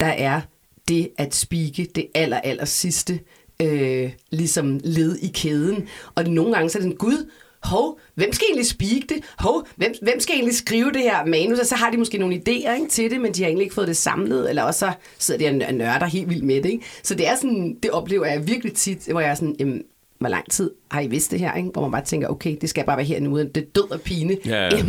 der 0.00 0.06
er 0.06 0.40
det 0.88 1.08
at 1.18 1.34
spike 1.34 1.88
det 1.94 2.06
aller, 2.14 2.40
aller 2.40 2.64
sidste 2.64 3.20
øh, 3.62 4.10
ligesom 4.30 4.80
led 4.84 5.16
i 5.16 5.30
kæden. 5.34 5.88
Og 6.14 6.24
nogle 6.24 6.54
gange 6.54 6.70
så 6.70 6.78
er 6.78 6.82
sådan, 6.82 6.96
gud, 6.96 7.30
hov, 7.64 7.98
hvem 8.14 8.32
skal 8.32 8.46
egentlig 8.48 8.66
speak 8.66 9.02
det? 9.08 9.24
Hov, 9.38 9.66
hvem, 9.76 9.94
hvem 10.02 10.20
skal 10.20 10.34
egentlig 10.34 10.54
skrive 10.54 10.92
det 10.92 11.02
her 11.02 11.26
manus? 11.26 11.58
Og 11.58 11.66
så 11.66 11.74
har 11.74 11.90
de 11.90 11.96
måske 11.96 12.18
nogle 12.18 12.34
idéer 12.36 12.74
ikke, 12.74 12.88
til 12.90 13.10
det, 13.10 13.20
men 13.20 13.32
de 13.32 13.42
har 13.42 13.48
egentlig 13.48 13.64
ikke 13.64 13.74
fået 13.74 13.88
det 13.88 13.96
samlet, 13.96 14.48
eller 14.48 14.62
også 14.62 14.78
så 14.78 14.92
sidder 15.18 15.50
de 15.50 15.66
og 15.66 15.74
nørder 15.74 16.06
helt 16.06 16.28
vildt 16.28 16.44
med 16.44 16.62
det. 16.62 16.70
Ikke? 16.70 16.84
Så 17.02 17.14
det 17.14 17.28
er 17.28 17.34
sådan, 17.36 17.76
det 17.82 17.90
oplever 17.90 18.26
jeg 18.26 18.46
virkelig 18.46 18.72
tit, 18.74 18.98
hvor 19.10 19.20
jeg 19.20 19.30
er 19.30 19.34
sådan, 19.34 19.56
jamen, 19.58 19.82
hvor 20.18 20.28
lang 20.28 20.50
tid 20.50 20.70
har 20.90 21.00
I 21.00 21.06
vidst 21.06 21.30
det 21.30 21.40
her? 21.40 21.54
Ikke? 21.54 21.68
Hvor 21.72 21.82
man 21.82 21.90
bare 21.90 22.04
tænker, 22.04 22.28
okay, 22.28 22.56
det 22.60 22.70
skal 22.70 22.84
bare 22.84 22.96
være 22.96 23.06
her 23.06 23.20
nu, 23.20 23.38
det 23.38 23.56
er 23.56 23.60
død 23.74 23.90
og 23.92 24.00
pine. 24.00 24.36
Ja, 24.46 24.64
ja. 24.64 24.70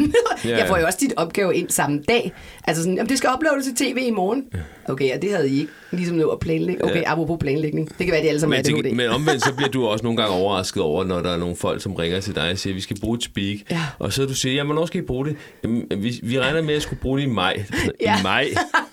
Ja, 0.46 0.50
Jeg 0.50 0.60
ja. 0.60 0.70
får 0.70 0.78
jo 0.78 0.86
også 0.86 0.98
dit 1.02 1.14
opgave 1.18 1.56
ind 1.56 1.70
samme 1.70 2.04
dag. 2.10 2.34
Altså 2.68 2.84
sådan, 2.84 2.96
jamen, 2.96 3.10
det 3.10 3.18
skal 3.18 3.30
uploades 3.36 3.66
til 3.66 3.76
tv 3.76 3.98
i 4.08 4.12
morgen. 4.12 4.44
Okay, 4.90 5.16
og 5.16 5.22
det 5.22 5.32
havde 5.32 5.50
I 5.50 5.60
ikke 5.60 5.72
ligesom 5.92 6.18
nu 6.18 6.30
at 6.30 6.40
planlægge. 6.40 6.86
Okay, 6.86 7.04
apropos 7.06 7.38
planlægning. 7.40 7.88
Det 7.90 7.98
kan 7.98 8.08
være, 8.08 8.18
at 8.18 8.24
de 8.24 8.30
alle 8.30 8.40
sammen 8.40 8.64
Men, 8.66 8.78
er 8.78 8.82
det 8.82 8.96
men 8.96 9.10
omvendt, 9.10 9.44
så 9.44 9.54
bliver 9.58 9.70
du 9.70 9.86
også 9.88 10.04
nogle 10.04 10.18
gange 10.22 10.36
overrasket 10.36 10.84
over, 10.84 11.04
når 11.04 11.22
der 11.22 11.32
er 11.34 11.38
nogle 11.38 11.56
folk, 11.56 11.82
som 11.82 11.94
ringer 11.94 12.20
til 12.20 12.36
dig 12.36 12.52
og 12.52 12.58
siger, 12.58 12.74
vi 12.74 12.82
skal 12.82 13.00
bruge 13.00 13.18
et 13.18 13.24
speak. 13.24 13.58
Ja. 13.72 13.82
Og 14.00 14.14
så 14.14 14.26
du 14.26 14.34
siger, 14.34 14.54
jamen, 14.56 14.74
hvornår 14.74 14.86
skal 14.86 15.02
I 15.02 15.06
bruge 15.06 15.26
det? 15.26 15.36
Jamen, 15.64 15.86
vi, 15.98 16.20
vi 16.24 16.40
regner 16.40 16.62
med, 16.62 16.70
at 16.70 16.74
jeg 16.74 16.82
skulle 16.82 17.00
bruge 17.02 17.20
det 17.20 17.26
i 17.26 17.30
maj. 17.30 17.64
Ja. 18.02 18.20
I 18.20 18.24
maj? 18.24 18.48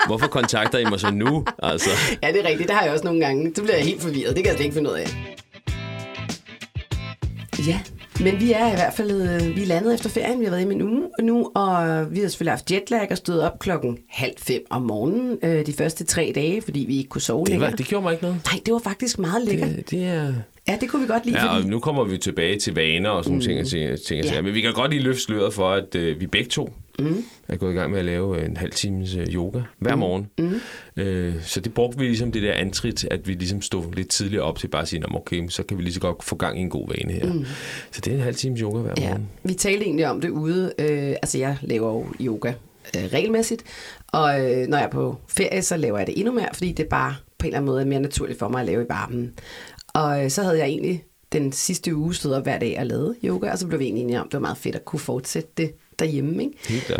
Hvorfor 0.06 0.26
kontakter 0.26 0.78
I 0.78 0.84
mig 0.84 1.00
så 1.00 1.10
nu? 1.10 1.44
Altså, 1.62 1.90
Ja, 2.22 2.28
det 2.32 2.40
er 2.44 2.48
rigtigt. 2.48 2.68
Det 2.68 2.76
har 2.76 2.82
jeg 2.84 2.92
også 2.92 3.04
nogle 3.04 3.20
gange. 3.20 3.52
Så 3.56 3.62
bliver 3.62 3.76
jeg 3.76 3.84
helt 3.84 4.02
forvirret. 4.02 4.36
Det 4.36 4.44
kan 4.44 4.46
jeg 4.46 4.54
slet 4.54 4.64
ikke 4.64 4.74
finde 4.74 4.90
ud 4.90 4.94
af. 4.96 5.36
Ja, 7.66 7.80
men 8.20 8.40
vi 8.40 8.52
er 8.52 8.68
i 8.68 8.74
hvert 8.74 8.94
fald 8.94 9.10
øh, 9.10 9.56
vi 9.56 9.62
er 9.62 9.66
landet 9.66 9.94
efter 9.94 10.08
ferien. 10.08 10.40
Vi 10.40 10.44
har 10.44 10.50
været 10.50 10.60
hjemme 10.60 10.74
en 10.74 10.82
uge 10.82 11.02
nu, 11.22 11.50
og 11.54 12.06
vi 12.14 12.20
har 12.20 12.28
selvfølgelig 12.28 12.52
haft 12.52 12.70
jetlag 12.72 13.06
og 13.10 13.16
stået 13.16 13.42
op 13.42 13.58
klokken 13.58 13.98
halv 14.10 14.32
fem 14.38 14.62
om 14.70 14.82
morgenen 14.82 15.38
øh, 15.42 15.66
de 15.66 15.72
første 15.72 16.04
tre 16.04 16.32
dage, 16.34 16.62
fordi 16.62 16.84
vi 16.88 16.96
ikke 16.96 17.08
kunne 17.08 17.20
sove 17.20 17.44
det, 17.46 17.54
var, 17.54 17.58
længere. 17.60 17.76
det 17.76 17.86
gjorde 17.86 18.02
mig 18.02 18.12
ikke 18.12 18.24
noget. 18.24 18.40
Nej, 18.52 18.60
det 18.66 18.74
var 18.74 18.80
faktisk 18.84 19.18
meget 19.18 19.44
lækkert. 19.48 19.68
Det, 19.68 19.90
det 19.90 20.04
er... 20.04 20.32
Ja, 20.68 20.76
det 20.80 20.88
kunne 20.88 21.02
vi 21.02 21.08
godt 21.08 21.24
lide, 21.26 21.38
Ja, 21.40 21.48
og 21.48 21.56
fordi... 21.56 21.68
nu 21.68 21.78
kommer 21.78 22.04
vi 22.04 22.18
tilbage 22.18 22.58
til 22.58 22.74
vaner 22.74 23.10
og 23.10 23.24
sådan 23.24 23.38
nogle 23.38 23.54
ting, 23.54 23.68
ting, 23.68 24.00
ting, 24.06 24.24
Ja. 24.24 24.34
ja. 24.34 24.42
Men 24.42 24.54
vi 24.54 24.60
kan 24.60 24.72
godt 24.72 24.90
lige 24.90 25.02
løfte 25.02 25.22
sløret 25.22 25.54
for, 25.54 25.70
at 25.70 25.94
øh, 25.94 26.20
vi 26.20 26.26
begge 26.26 26.48
to 26.50 26.72
Mm. 26.98 27.24
Jeg 27.48 27.54
er 27.54 27.56
gået 27.56 27.72
i 27.72 27.74
gang 27.74 27.90
med 27.90 27.98
at 27.98 28.04
lave 28.04 28.46
en 28.46 28.56
halv 28.56 28.72
times 28.72 29.14
øh, 29.14 29.26
yoga 29.26 29.62
hver 29.78 29.94
mm. 29.94 30.00
morgen. 30.00 30.28
Mm. 30.38 30.60
Øh, 30.96 31.34
så 31.42 31.60
det 31.60 31.74
brugte 31.74 31.98
vi 31.98 32.04
ligesom 32.04 32.32
det 32.32 32.42
der 32.42 32.52
antrit, 32.52 33.04
at 33.10 33.28
vi 33.28 33.32
ligesom 33.32 33.62
stod 33.62 33.92
lidt 33.92 34.08
tidligere 34.08 34.44
op 34.44 34.58
til 34.58 34.68
bare 34.68 34.82
at 34.82 34.88
sige, 34.88 35.04
okay, 35.14 35.48
så 35.48 35.62
kan 35.62 35.78
vi 35.78 35.82
lige 35.82 35.94
så 35.94 36.00
godt 36.00 36.24
få 36.24 36.36
gang 36.36 36.58
i 36.58 36.60
en 36.60 36.70
god 36.70 36.88
vane 36.88 37.12
her. 37.12 37.32
Mm. 37.32 37.44
Så 37.90 38.00
det 38.00 38.12
er 38.12 38.16
en 38.16 38.22
halv 38.22 38.34
times 38.34 38.60
yoga 38.60 38.80
hver 38.80 38.94
ja. 38.98 39.08
morgen. 39.08 39.28
Vi 39.42 39.54
talte 39.54 39.84
egentlig 39.84 40.08
om 40.08 40.20
det 40.20 40.28
ude. 40.28 40.72
Øh, 40.78 41.08
altså, 41.08 41.38
jeg 41.38 41.58
laver 41.62 41.88
jo 41.88 42.06
yoga 42.20 42.52
øh, 42.96 43.04
regelmæssigt, 43.12 43.64
og 44.12 44.40
øh, 44.40 44.66
når 44.68 44.76
jeg 44.76 44.86
er 44.86 44.90
på 44.90 45.16
ferie, 45.28 45.62
så 45.62 45.76
laver 45.76 45.98
jeg 45.98 46.06
det 46.06 46.18
endnu 46.18 46.32
mere, 46.32 46.48
fordi 46.52 46.72
det 46.72 46.84
er 46.84 46.88
bare 46.88 47.14
på 47.38 47.46
en 47.46 47.48
eller 47.48 47.58
anden 47.58 47.66
måde 47.66 47.84
mere 47.84 48.00
naturligt 48.00 48.38
for 48.38 48.48
mig 48.48 48.60
at 48.60 48.66
lave 48.66 48.82
i 48.82 48.86
varmen. 48.88 49.34
Og 49.94 50.24
øh, 50.24 50.30
så 50.30 50.42
havde 50.42 50.58
jeg 50.58 50.66
egentlig 50.66 51.04
den 51.32 51.52
sidste 51.52 51.96
uge 51.96 52.14
stod 52.14 52.32
op 52.32 52.42
hver 52.42 52.58
dag 52.58 52.76
og 52.78 52.86
lavede 52.86 53.14
yoga, 53.24 53.50
og 53.50 53.58
så 53.58 53.66
blev 53.66 53.80
vi 53.80 53.84
egentlig 53.84 54.02
enige 54.02 54.20
om, 54.20 54.26
at 54.26 54.32
det 54.32 54.40
var 54.40 54.46
meget 54.46 54.58
fedt 54.58 54.76
at 54.76 54.84
kunne 54.84 55.00
fortsætte 55.00 55.50
det 55.56 55.72
derhjemme. 56.02 56.42
Ikke? 56.42 56.56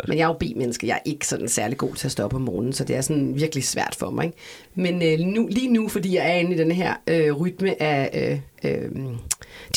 Men 0.07 0.17
jeg 0.17 0.23
er 0.23 0.27
jo 0.27 0.33
B-menneske, 0.33 0.87
jeg 0.87 0.93
er 0.93 1.09
ikke 1.09 1.27
sådan 1.27 1.49
særlig 1.49 1.77
god 1.77 1.95
til 1.95 2.07
at 2.07 2.11
stå 2.11 2.23
op 2.23 2.33
om 2.33 2.41
morgenen, 2.41 2.73
så 2.73 2.83
det 2.83 2.95
er 2.95 3.01
sådan 3.01 3.35
virkelig 3.35 3.63
svært 3.63 3.95
for 3.99 4.09
mig. 4.09 4.25
Ikke? 4.25 4.37
Men 4.75 5.01
øh, 5.01 5.19
nu, 5.19 5.47
lige 5.51 5.73
nu, 5.73 5.87
fordi 5.87 6.15
jeg 6.15 6.31
er 6.31 6.35
inde 6.35 6.55
i 6.55 6.57
den 6.57 6.71
her 6.71 6.93
øh, 7.07 7.33
rytme 7.33 7.81
af 7.81 8.39
øh, 8.63 8.71
øh, 8.71 8.91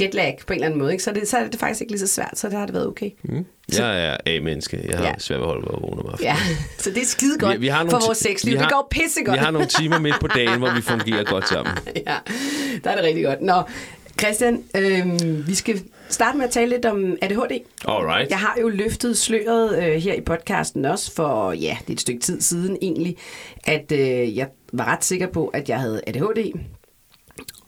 jetlag 0.00 0.38
på 0.46 0.52
en 0.52 0.54
eller 0.54 0.66
anden 0.66 0.78
måde, 0.80 0.92
ikke? 0.92 1.04
Så, 1.04 1.12
det, 1.12 1.28
så 1.28 1.36
er 1.36 1.48
det 1.48 1.60
faktisk 1.60 1.80
ikke 1.80 1.92
lige 1.92 2.00
så 2.00 2.06
svært, 2.06 2.32
så 2.34 2.48
det 2.48 2.58
har 2.58 2.66
det 2.66 2.74
været 2.74 2.86
okay. 2.86 3.10
Mm. 3.22 3.44
Jeg 3.78 4.06
er 4.06 4.16
A-menneske. 4.26 4.80
Jeg 4.90 4.98
har 4.98 5.06
ja. 5.06 5.12
svært 5.18 5.38
ved 5.38 5.46
at 5.46 5.52
holde 5.52 5.66
mig 5.70 5.82
vågen 5.82 5.98
om 5.98 6.06
aftenen. 6.06 6.32
Ja, 6.32 6.36
så 6.78 6.90
det 6.90 7.02
er 7.02 7.06
skide 7.06 7.38
godt 7.38 7.54
vi, 7.54 7.60
vi 7.60 7.68
har 7.68 7.86
for 7.90 8.06
vores 8.06 8.18
sexliv. 8.18 8.52
Vi 8.52 8.56
har, 8.58 8.64
det 8.64 8.72
går 8.72 8.88
pissegodt. 8.90 9.38
Vi 9.38 9.44
har 9.44 9.50
nogle 9.50 9.66
timer 9.66 9.98
midt 9.98 10.20
på 10.20 10.26
dagen, 10.26 10.58
hvor 10.58 10.74
vi 10.74 10.80
fungerer 10.92 11.24
godt 11.24 11.48
sammen. 11.48 11.74
ja, 11.96 12.16
der 12.84 12.90
er 12.90 12.94
det 12.96 13.04
rigtig 13.04 13.24
godt. 13.24 13.42
Nå, 13.42 13.62
Christian, 14.20 14.62
øh, 14.76 15.48
vi 15.48 15.54
skal 15.54 15.82
starte 16.08 16.38
med 16.38 16.44
at 16.44 16.50
tale 16.50 16.70
lidt 16.70 16.84
om 16.84 17.16
ADHD. 17.22 17.60
Alright. 17.88 18.30
Jeg 18.30 18.38
har 18.38 18.56
jo 18.60 18.68
løftet 18.68 19.18
sløret 19.18 19.78
øh, 19.78 19.94
her 20.02 20.14
i 20.14 20.20
podcasten 20.20 20.84
også 20.84 21.12
for, 21.14 21.52
ja, 21.52 21.78
det 21.80 21.88
er 21.88 21.92
et 21.92 22.00
stykke 22.00 22.20
tid 22.20 22.40
siden 22.40 22.76
egentlig, 22.82 23.16
at 23.64 23.92
øh, 23.92 24.36
jeg 24.36 24.48
var 24.72 24.84
ret 24.84 25.04
sikker 25.04 25.26
på, 25.26 25.46
at 25.48 25.68
jeg 25.68 25.80
havde 25.80 26.02
ADHD. 26.06 26.52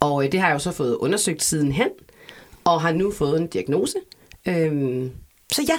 Og 0.00 0.24
øh, 0.24 0.32
det 0.32 0.40
har 0.40 0.48
jeg 0.48 0.54
jo 0.54 0.58
så 0.58 0.72
fået 0.72 0.96
undersøgt 0.96 1.42
siden 1.42 1.72
hen, 1.72 1.88
og 2.64 2.80
har 2.80 2.92
nu 2.92 3.12
fået 3.12 3.40
en 3.40 3.46
diagnose. 3.46 3.98
Øh, 4.48 5.06
så 5.52 5.62
ja, 5.68 5.78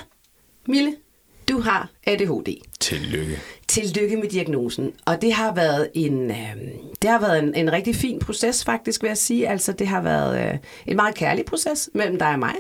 Mille, 0.68 0.96
du 1.50 1.60
har 1.60 1.90
ADHD. 2.08 2.62
Tillykke. 2.80 3.40
Tillykke 3.70 4.18
med 4.18 4.28
diagnosen. 4.28 4.92
Og 5.06 5.22
det 5.22 5.34
har 5.34 5.54
været 5.54 5.90
en, 5.94 6.32
øh, 6.32 6.56
det 7.02 7.10
har 7.10 7.20
været 7.20 7.44
en, 7.44 7.56
en 7.56 7.74
rigtig 7.74 7.96
fin 7.96 8.20
proces, 8.20 8.66
faktisk, 8.66 9.02
vil 9.02 9.08
jeg 9.08 9.18
sige. 9.18 9.48
Altså, 9.48 9.72
det 9.72 9.88
har 9.88 10.02
været 10.02 10.52
øh, 10.52 10.58
en 10.88 10.96
meget 10.96 11.16
kærlig 11.16 11.46
proces 11.46 11.90
mellem 11.94 12.20
dig 12.20 12.34
og 12.34 12.40
mig, 12.40 12.56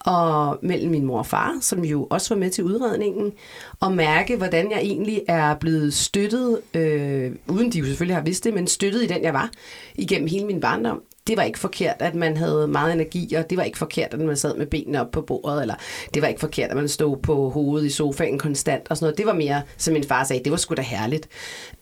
og 0.00 0.58
mellem 0.62 0.90
min 0.90 1.04
mor 1.04 1.18
og 1.18 1.26
far, 1.26 1.58
som 1.60 1.84
jo 1.84 2.06
også 2.10 2.34
var 2.34 2.38
med 2.40 2.50
til 2.50 2.64
udredningen, 2.64 3.32
og 3.80 3.92
mærke, 3.92 4.36
hvordan 4.36 4.70
jeg 4.70 4.78
egentlig 4.80 5.22
er 5.28 5.54
blevet 5.54 5.94
støttet, 5.94 6.60
øh, 6.74 7.32
uden 7.48 7.72
de 7.72 7.78
jo 7.78 7.84
selvfølgelig 7.84 8.16
har 8.16 8.22
vidst 8.22 8.44
det, 8.44 8.54
men 8.54 8.66
støttet 8.66 9.02
i 9.02 9.06
den, 9.06 9.22
jeg 9.22 9.34
var, 9.34 9.50
igennem 9.94 10.28
hele 10.28 10.46
min 10.46 10.60
barndom 10.60 11.02
det 11.26 11.36
var 11.36 11.42
ikke 11.42 11.58
forkert, 11.58 11.96
at 11.98 12.14
man 12.14 12.36
havde 12.36 12.68
meget 12.68 12.92
energi, 12.92 13.34
og 13.34 13.50
det 13.50 13.58
var 13.58 13.64
ikke 13.64 13.78
forkert, 13.78 14.14
at 14.14 14.20
man 14.20 14.36
sad 14.36 14.56
med 14.56 14.66
benene 14.66 15.00
op 15.00 15.10
på 15.10 15.20
bordet, 15.20 15.62
eller 15.62 15.74
det 16.14 16.22
var 16.22 16.28
ikke 16.28 16.40
forkert, 16.40 16.70
at 16.70 16.76
man 16.76 16.88
stod 16.88 17.16
på 17.16 17.50
hovedet 17.50 17.86
i 17.86 17.90
sofaen 17.90 18.38
konstant 18.38 18.86
og 18.90 18.96
sådan 18.96 19.04
noget. 19.04 19.18
Det 19.18 19.26
var 19.26 19.32
mere, 19.32 19.62
som 19.76 19.94
min 19.94 20.04
far 20.04 20.24
sagde, 20.24 20.44
det 20.44 20.50
var 20.50 20.56
sgu 20.58 20.74
da 20.74 20.82
herligt. 20.82 21.28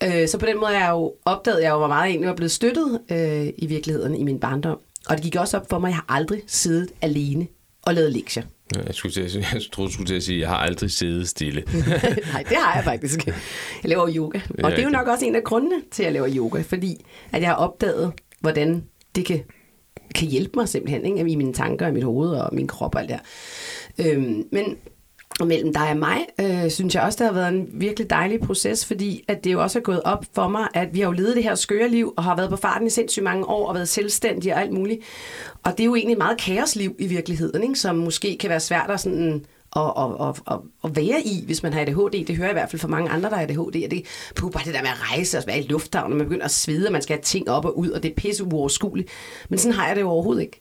Øh, 0.04 0.28
så 0.28 0.38
på 0.38 0.46
den 0.46 0.60
måde 0.60 0.74
er 0.74 0.80
jeg 0.80 0.90
jo 0.90 1.14
opdaget, 1.24 1.62
jeg 1.62 1.70
jo, 1.70 1.78
hvor 1.78 1.88
meget 1.88 2.02
jeg 2.02 2.10
egentlig 2.10 2.28
var 2.28 2.34
blevet 2.34 2.50
støttet 2.50 3.00
øh, 3.10 3.48
i 3.58 3.66
virkeligheden 3.66 4.14
i 4.14 4.24
min 4.24 4.40
barndom. 4.40 4.78
Og 5.08 5.16
det 5.16 5.22
gik 5.24 5.36
også 5.36 5.56
op 5.56 5.66
for 5.70 5.78
mig, 5.78 5.88
at 5.88 5.90
jeg 5.90 5.96
har 5.96 6.16
aldrig 6.16 6.42
siddet 6.46 6.90
alene 7.02 7.46
og 7.82 7.94
lavet 7.94 8.12
lektier. 8.12 8.42
Jeg, 8.86 8.94
skulle 8.94 9.12
til 9.12 9.20
at, 9.20 9.34
jeg 9.54 9.62
troede, 9.72 9.88
du 9.88 9.92
skulle 9.92 10.06
til 10.06 10.14
at 10.14 10.22
sige, 10.22 10.36
at 10.36 10.40
jeg 10.40 10.48
har 10.48 10.56
aldrig 10.56 10.90
siddet 10.90 11.28
stille. 11.28 11.62
Nej, 12.32 12.42
det 12.48 12.56
har 12.56 12.74
jeg 12.74 12.84
faktisk. 12.84 13.26
Jeg 13.26 13.34
laver 13.84 14.08
yoga. 14.16 14.40
Og 14.64 14.70
det 14.70 14.78
er 14.78 14.82
jo 14.82 14.90
nok 14.90 15.06
også 15.08 15.24
en 15.24 15.36
af 15.36 15.44
grundene 15.44 15.82
til, 15.90 16.02
at 16.02 16.06
jeg 16.06 16.12
laver 16.12 16.28
yoga, 16.36 16.62
fordi 16.62 17.04
at 17.32 17.42
jeg 17.42 17.48
har 17.48 17.56
opdaget, 17.56 18.12
hvordan 18.40 18.84
det 19.14 19.26
kan, 19.26 19.40
kan 20.14 20.28
hjælpe 20.28 20.52
mig 20.56 20.68
simpelthen 20.68 21.04
ikke? 21.04 21.30
i 21.30 21.36
mine 21.36 21.52
tanker, 21.52 21.86
i 21.86 21.92
mit 21.92 22.04
hoved 22.04 22.30
og 22.30 22.54
min 22.54 22.66
krop 22.66 22.94
og 22.94 23.00
alt 23.00 23.10
det 23.10 23.20
Øhm, 23.98 24.44
men 24.52 24.76
og 25.40 25.46
mellem 25.46 25.72
dig 25.72 25.90
og 25.90 25.96
mig, 25.96 26.18
øh, 26.40 26.70
synes 26.70 26.94
jeg 26.94 27.02
også, 27.02 27.16
det 27.18 27.26
har 27.26 27.40
været 27.40 27.48
en 27.48 27.68
virkelig 27.72 28.10
dejlig 28.10 28.40
proces, 28.40 28.86
fordi 28.86 29.24
at 29.28 29.44
det 29.44 29.52
jo 29.52 29.62
også 29.62 29.78
er 29.78 29.82
gået 29.82 30.02
op 30.02 30.24
for 30.34 30.48
mig, 30.48 30.68
at 30.74 30.88
vi 30.94 31.00
har 31.00 31.06
jo 31.06 31.12
levet 31.12 31.36
det 31.36 31.44
her 31.44 31.54
skøre 31.54 31.88
liv, 31.88 32.14
og 32.16 32.24
har 32.24 32.36
været 32.36 32.50
på 32.50 32.56
farten 32.56 32.86
i 32.86 32.90
sindssygt 32.90 33.24
mange 33.24 33.44
år, 33.46 33.68
og 33.68 33.74
været 33.74 33.88
selvstændige 33.88 34.54
og 34.54 34.60
alt 34.60 34.72
muligt. 34.72 35.00
Og 35.62 35.72
det 35.72 35.80
er 35.80 35.84
jo 35.84 35.94
egentlig 35.94 36.12
et 36.12 36.18
meget 36.18 36.40
kaosliv 36.40 36.96
i 36.98 37.06
virkeligheden, 37.06 37.62
ikke? 37.62 37.74
som 37.74 37.96
måske 37.96 38.36
kan 38.40 38.50
være 38.50 38.60
svært 38.60 38.90
at 38.90 39.00
sådan 39.00 39.44
at, 39.76 39.82
at, 40.20 40.40
at, 40.50 40.58
at, 40.84 40.96
være 40.96 41.20
i, 41.24 41.44
hvis 41.46 41.62
man 41.62 41.72
har 41.72 41.80
ADHD. 41.80 42.26
Det 42.26 42.36
hører 42.36 42.48
jeg 42.48 42.52
i 42.52 42.60
hvert 42.60 42.70
fald 42.70 42.80
fra 42.80 42.88
mange 42.88 43.10
andre, 43.10 43.30
der 43.30 43.36
har 43.36 43.42
ADHD. 43.42 43.58
Og 43.60 43.72
det 43.90 43.92
er 43.92 44.50
bare 44.50 44.64
det 44.64 44.74
der 44.74 44.82
med 44.82 44.90
at 44.90 45.10
rejse 45.10 45.38
og 45.38 45.44
være 45.46 45.58
i 45.58 45.66
lufthavnen, 45.66 46.12
og 46.12 46.18
man 46.18 46.26
begynder 46.26 46.44
at 46.44 46.50
svede, 46.50 46.88
og 46.88 46.92
man 46.92 47.02
skal 47.02 47.16
have 47.16 47.22
ting 47.22 47.50
op 47.50 47.64
og 47.64 47.78
ud, 47.78 47.90
og 47.90 48.02
det 48.02 48.10
er 48.10 48.14
pisse 48.14 48.44
uoverskueligt. 48.44 49.08
Men 49.48 49.58
sådan 49.58 49.74
har 49.74 49.86
jeg 49.86 49.96
det 49.96 50.02
jo 50.02 50.08
overhovedet 50.08 50.42
ikke. 50.42 50.60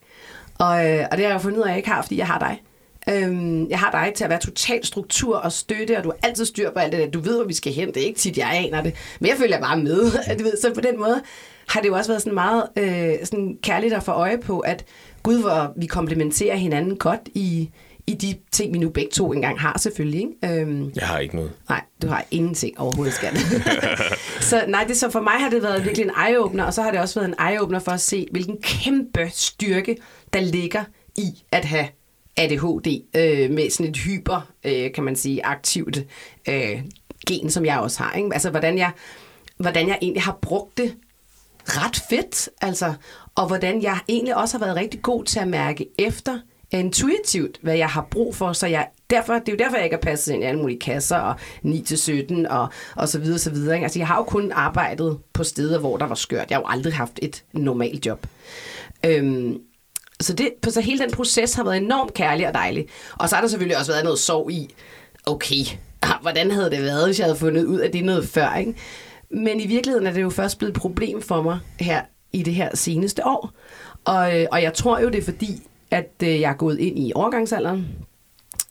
Og, 0.60 0.90
øh, 0.90 1.06
og 1.12 1.18
det 1.18 1.26
har 1.26 1.32
jeg 1.32 1.42
fundet 1.42 1.58
ud 1.58 1.64
af, 1.64 1.68
at 1.68 1.70
jeg 1.70 1.78
ikke 1.78 1.90
har, 1.90 2.02
fordi 2.02 2.18
jeg 2.18 2.28
har 2.28 2.40
dig. 2.40 2.62
Øhm, 3.10 3.70
jeg 3.70 3.80
har 3.80 3.92
dig 3.92 4.14
til 4.16 4.24
at 4.24 4.30
være 4.30 4.40
total 4.40 4.86
struktur 4.86 5.38
og 5.38 5.52
støtte, 5.52 5.98
og 5.98 6.04
du 6.04 6.10
har 6.10 6.28
altid 6.28 6.46
styr 6.46 6.72
på 6.72 6.80
alt 6.80 6.92
det 6.92 7.00
der. 7.00 7.10
Du 7.10 7.20
ved, 7.20 7.36
hvor 7.36 7.46
vi 7.46 7.54
skal 7.54 7.74
hen. 7.74 7.88
Det 7.88 7.98
er 7.98 8.06
ikke 8.06 8.20
tit, 8.20 8.38
jeg 8.38 8.52
aner 8.54 8.82
det. 8.82 8.94
Men 9.20 9.30
jeg 9.30 9.38
følger 9.38 9.60
bare 9.60 9.78
med. 9.78 10.12
Du 10.40 10.44
ved, 10.44 10.62
så 10.62 10.74
på 10.74 10.82
den 10.82 11.00
måde 11.00 11.22
har 11.68 11.82
det 11.82 11.88
jo 11.88 11.96
også 11.96 12.12
været 12.12 12.22
sådan 12.22 12.34
meget 12.34 12.64
øh, 12.78 13.26
sådan 13.26 13.58
kærligt 13.64 13.94
at 13.94 14.04
få 14.04 14.12
øje 14.12 14.38
på, 14.38 14.60
at 14.60 14.86
gud, 15.24 15.42
hvor 15.42 15.74
vi 15.76 15.86
komplementerer 15.86 16.56
hinanden 16.56 16.98
godt 16.98 17.22
i, 17.34 17.70
i 18.08 18.14
de 18.14 18.36
ting, 18.52 18.74
vi 18.74 18.80
nu 18.80 18.90
begge 18.90 19.12
to 19.12 19.34
engang 19.34 19.60
har 19.60 19.78
selvfølgelig. 19.80 20.20
Ikke? 20.20 20.62
Øhm, 20.62 20.92
jeg 20.96 21.08
har 21.08 21.20
ikke 21.20 21.36
noget. 21.36 21.52
Nej, 21.70 21.82
du 22.02 22.08
har 22.08 22.26
ingenting 22.32 22.80
overhovedet, 22.80 23.14
skal 23.14 23.38
Så 24.50 24.66
nej, 24.68 24.84
det, 24.84 24.98
så 24.98 25.10
for 25.10 25.22
mig 25.22 25.34
har 25.34 25.50
det 25.50 25.64
været 25.64 25.86
virkelig 25.86 26.04
en 26.04 26.12
eye-opener, 26.12 26.64
og 26.64 26.74
så 26.74 26.82
har 26.82 26.92
det 26.92 27.00
også 27.00 27.20
været 27.20 27.30
en 27.30 27.36
eye-opener 27.48 27.80
for 27.80 27.92
at 27.92 28.02
se, 28.02 28.28
hvilken 28.32 28.58
kæmpe 28.62 29.30
styrke, 29.34 29.98
der 30.34 30.40
ligger 30.40 30.84
i 31.18 31.44
at 31.52 31.66
have 31.66 31.88
ADHD 32.38 32.88
øh, 33.16 33.52
med 33.52 33.70
sådan 33.70 33.92
et 33.92 33.98
hyper, 33.98 34.48
øh, 34.64 34.94
kan 34.94 35.04
man 35.04 35.16
sige, 35.16 35.46
aktivt 35.46 35.98
øh, 36.50 36.82
gen, 37.28 37.50
som 37.50 37.66
jeg 37.66 37.80
også 37.80 38.04
har. 38.04 38.14
Ikke? 38.14 38.30
Altså, 38.34 38.50
hvordan 38.50 38.78
jeg, 38.78 38.92
hvordan 39.58 39.88
jeg 39.88 39.98
egentlig 40.02 40.24
har 40.24 40.38
brugt 40.42 40.78
det 40.78 40.96
ret 41.66 42.04
fedt, 42.10 42.50
altså, 42.62 42.94
og 43.36 43.48
hvordan 43.48 43.82
jeg 43.82 44.00
egentlig 44.10 44.36
også 44.36 44.58
har 44.58 44.66
været 44.66 44.78
rigtig 44.78 45.02
god 45.02 45.24
til 45.24 45.40
at 45.40 45.48
mærke 45.48 45.86
efter, 46.00 46.40
intuitivt, 46.72 47.60
hvad 47.62 47.78
jeg 47.78 47.90
har 47.90 48.08
brug 48.12 48.36
for, 48.36 48.54
så 48.54 48.68
jeg 48.68 48.88
derfor, 49.10 49.34
det 49.34 49.50
er 49.50 49.52
jo 49.52 49.58
derfor, 49.58 49.76
jeg 49.76 49.84
ikke 49.84 49.96
har 49.96 50.12
passet 50.12 50.34
ind 50.34 50.44
i 50.44 50.46
alle 50.46 50.60
mulige 50.60 50.80
kasser, 50.80 51.18
og 51.18 51.36
9-17, 51.66 52.50
og, 52.50 52.68
og 52.96 53.10
så 53.10 53.20
videre, 53.20 53.40
så 53.40 53.50
videre. 53.50 53.76
Ikke? 53.76 53.86
Altså, 53.86 54.00
jeg 54.00 54.08
har 54.08 54.18
jo 54.18 54.24
kun 54.24 54.52
arbejdet 54.52 55.20
på 55.34 55.44
steder, 55.44 55.80
hvor 55.80 55.98
der 55.98 56.06
var 56.06 56.16
skørt. 56.16 56.50
Jeg 56.50 56.58
har 56.58 56.62
jo 56.62 56.68
aldrig 56.68 56.94
haft 56.94 57.20
et 57.22 57.44
normalt 57.54 58.06
job. 58.06 58.28
Øhm, 59.06 59.58
så, 60.20 60.34
det, 60.34 60.50
så 60.70 60.82
hele 60.82 61.00
den 61.00 61.12
proces 61.12 61.54
har 61.54 61.64
været 61.64 61.78
enormt 61.78 62.14
kærlig 62.14 62.48
og 62.48 62.54
dejlig. 62.54 62.88
Og 63.16 63.30
så 63.30 63.36
har 63.36 63.42
der 63.42 63.50
selvfølgelig 63.50 63.78
også 63.78 63.92
været 63.92 64.04
noget 64.04 64.20
sorg 64.20 64.52
i, 64.52 64.76
okay, 65.26 65.66
hvordan 66.22 66.52
havde 66.52 66.72
det 66.72 66.82
været, 66.82 67.06
hvis 67.06 67.20
jeg 67.20 67.26
havde 67.26 67.40
fundet 67.40 67.66
ud 67.66 67.80
af 67.80 67.92
det 67.92 68.04
noget 68.04 68.28
før, 68.28 68.56
ikke? 68.56 68.76
Men 69.32 69.60
i 69.60 69.68
virkeligheden 69.68 70.08
er 70.08 70.12
det 70.12 70.22
jo 70.22 70.30
først 70.30 70.58
blevet 70.58 70.76
et 70.76 70.82
problem 70.82 71.22
for 71.22 71.42
mig 71.42 71.60
her 71.80 72.02
i 72.34 72.44
det 72.44 72.54
her 72.54 72.76
seneste 72.76 73.26
år. 73.26 73.52
Og, 74.06 74.40
øh, 74.40 74.48
og 74.52 74.64
jeg 74.64 74.74
tror 74.74 75.00
jo, 75.00 75.10
det 75.10 75.18
er 75.18 75.24
fordi, 75.24 75.62
at 75.92 76.12
øh, 76.24 76.42
jeg 76.42 76.52
er 76.52 76.56
gået 76.56 76.80
ind 76.80 77.00
i 77.00 77.12
overgangsalderen, 77.16 77.88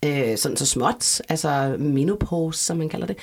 øh, 0.05 0.37
sådan 0.37 0.57
så 0.57 0.67
småt, 0.67 1.23
altså 1.29 1.77
menopause, 1.79 2.65
som 2.65 2.77
man 2.77 2.89
kalder 2.89 3.07
det. 3.07 3.17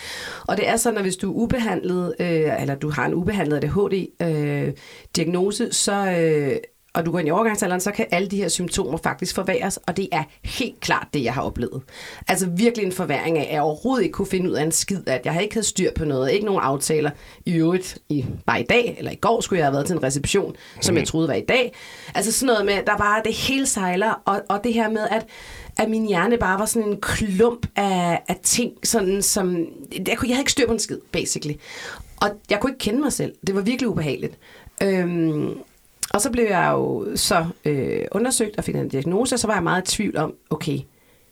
Og 0.47 0.57
det 0.57 0.67
er 0.67 0.77
sådan, 0.77 0.97
at 0.97 1.03
hvis 1.03 1.17
du 1.17 1.31
er 1.31 1.35
ubehandlet, 1.35 2.15
øh, 2.19 2.62
eller 2.62 2.75
du 2.75 2.89
har 2.89 3.05
en 3.05 3.13
ubehandlet 3.13 3.63
ADHD-diagnose, 3.63 5.63
øh, 5.63 5.71
så, 5.71 6.12
øh, 6.12 6.57
og 6.93 7.05
du 7.05 7.12
går 7.12 7.19
ind 7.19 7.27
i 7.27 7.31
overgangsalderen, 7.31 7.81
så 7.81 7.91
kan 7.91 8.05
alle 8.12 8.27
de 8.27 8.38
her 8.38 8.47
symptomer 8.47 8.97
faktisk 8.97 9.35
forværres, 9.35 9.77
og 9.77 9.97
det 9.97 10.07
er 10.12 10.23
helt 10.43 10.79
klart 10.79 11.07
det, 11.13 11.23
jeg 11.23 11.33
har 11.33 11.41
oplevet. 11.41 11.81
Altså 12.27 12.50
virkelig 12.50 12.85
en 12.85 12.91
forværing 12.91 13.38
af, 13.38 13.43
at 13.43 13.53
jeg 13.53 13.62
overhovedet 13.62 14.03
ikke 14.03 14.13
kunne 14.13 14.27
finde 14.27 14.50
ud 14.50 14.55
af 14.55 14.63
en 14.63 14.71
skid, 14.71 15.07
at 15.07 15.21
jeg 15.25 15.33
har 15.33 15.41
ikke 15.41 15.55
havde 15.55 15.67
styr 15.67 15.91
på 15.95 16.05
noget, 16.05 16.31
ikke 16.31 16.45
nogen 16.45 16.62
aftaler. 16.63 17.12
I 17.45 17.53
øvrigt, 17.53 17.97
i, 18.09 18.25
bare 18.45 18.62
i 18.62 18.65
dag, 18.65 18.95
eller 18.97 19.12
i 19.12 19.15
går 19.15 19.41
skulle 19.41 19.59
jeg 19.59 19.65
have 19.65 19.73
været 19.73 19.85
til 19.85 19.95
en 19.95 20.03
reception, 20.03 20.55
som 20.81 20.95
jeg 20.95 21.01
mhm. 21.01 21.07
troede 21.07 21.27
var 21.27 21.33
i 21.33 21.45
dag. 21.47 21.73
Altså 22.15 22.31
sådan 22.31 22.53
noget 22.53 22.65
med, 22.65 22.75
der 22.85 22.97
bare 22.97 23.21
det 23.25 23.33
hele 23.33 23.65
sejler, 23.65 24.21
og, 24.25 24.41
og 24.50 24.63
det 24.63 24.73
her 24.73 24.89
med, 24.89 25.07
at 25.12 25.25
at 25.77 25.89
min 25.89 26.07
hjerne 26.07 26.38
bare 26.38 26.59
var 26.59 26.65
sådan 26.65 26.89
en 26.89 27.01
klump 27.01 27.67
af, 27.75 28.21
af 28.27 28.39
ting, 28.43 28.71
sådan 28.83 29.21
som... 29.21 29.55
Jeg, 30.07 30.17
kunne, 30.17 30.29
jeg 30.29 30.35
havde 30.35 30.41
ikke 30.41 30.51
styr 30.51 30.67
på 30.67 30.73
en 30.73 30.79
skid, 30.79 31.00
basically. 31.12 31.53
Og 32.17 32.29
jeg 32.50 32.59
kunne 32.59 32.71
ikke 32.71 32.79
kende 32.79 33.01
mig 33.01 33.13
selv. 33.13 33.33
Det 33.47 33.55
var 33.55 33.62
virkelig 33.62 33.89
ubehageligt. 33.89 34.38
Øhm, 34.83 35.57
og 36.13 36.22
så 36.22 36.32
blev 36.32 36.46
jeg 36.46 36.70
jo 36.72 37.08
så 37.15 37.46
øh, 37.65 38.05
undersøgt 38.12 38.58
og 38.58 38.63
fik 38.63 38.75
en 38.75 38.89
diagnose, 38.89 39.36
og 39.36 39.39
så 39.39 39.48
var 39.48 39.53
jeg 39.53 39.63
meget 39.63 39.91
i 39.91 39.96
tvivl 39.96 40.17
om, 40.17 40.34
okay, 40.50 40.79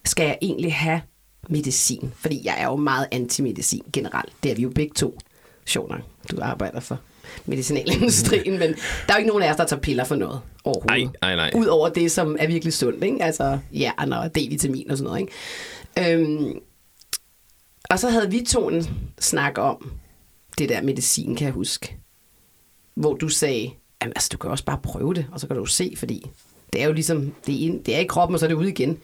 skal 0.06 0.26
jeg 0.26 0.38
egentlig 0.42 0.74
have 0.74 1.02
medicin? 1.50 2.14
Fordi 2.16 2.42
jeg 2.46 2.56
er 2.58 2.66
jo 2.66 2.76
meget 2.76 3.08
anti-medicin 3.12 3.84
generelt. 3.94 4.34
Det 4.44 4.52
er 4.52 4.56
vi 4.56 4.62
jo 4.62 4.70
begge 4.70 4.94
to. 4.94 5.20
Sjov 5.66 5.90
nok, 5.90 6.00
du 6.32 6.38
arbejder 6.42 6.80
for 6.80 7.00
medicinalindustrien, 7.46 8.60
men 8.60 8.70
der 8.70 8.76
er 9.08 9.14
jo 9.14 9.18
ikke 9.18 9.28
nogen 9.30 9.44
af 9.44 9.50
os, 9.50 9.56
der 9.58 9.66
tager 9.66 9.82
piller 9.82 10.04
for 10.04 10.16
noget 10.16 10.42
overhovedet. 10.64 11.12
Nej, 11.22 11.36
nej, 11.36 11.52
nej. 11.52 11.62
Udover 11.62 11.90
det, 11.90 12.12
som 12.12 12.36
er 12.40 12.48
virkelig 12.48 12.74
sundt, 12.74 13.04
ikke? 13.04 13.24
Altså 13.24 13.60
jern 13.74 14.14
og 14.14 14.26
D-vitamin 14.38 14.92
og 14.92 14.98
sådan 14.98 15.04
noget, 15.04 15.20
ikke? 15.20 16.14
Øhm, 16.22 16.60
Og 17.90 18.00
så 18.00 18.10
havde 18.10 18.32
vi 18.32 18.46
to 18.48 18.68
en 18.70 18.86
snak 19.20 19.58
om 19.58 19.92
det 20.58 20.70
der 20.70 20.82
medicin, 20.82 21.36
kan 21.36 21.46
jeg 21.46 21.54
huske. 21.54 21.98
Hvor 22.96 23.14
du 23.14 23.30
sagde, 23.30 23.72
jamen 24.02 24.14
altså, 24.16 24.30
du 24.32 24.38
kan 24.38 24.50
også 24.50 24.66
bare 24.66 24.80
prøve 24.84 25.14
det, 25.14 25.26
og 25.32 25.40
så 25.40 25.48
kan 25.48 25.56
du 25.56 25.66
se, 25.66 25.94
fordi 25.98 26.30
det 26.74 26.82
er 26.82 26.86
jo 26.86 26.94
ligesom, 26.94 27.34
det 27.46 27.56
er, 27.56 27.60
ind, 27.60 27.84
det 27.84 27.96
er 27.96 28.00
i 28.00 28.06
kroppen, 28.06 28.34
og 28.34 28.40
så 28.40 28.46
er 28.46 28.48
det 28.48 28.56
ude 28.56 28.70
igen. 28.70 28.98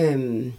Øhm, 0.00 0.52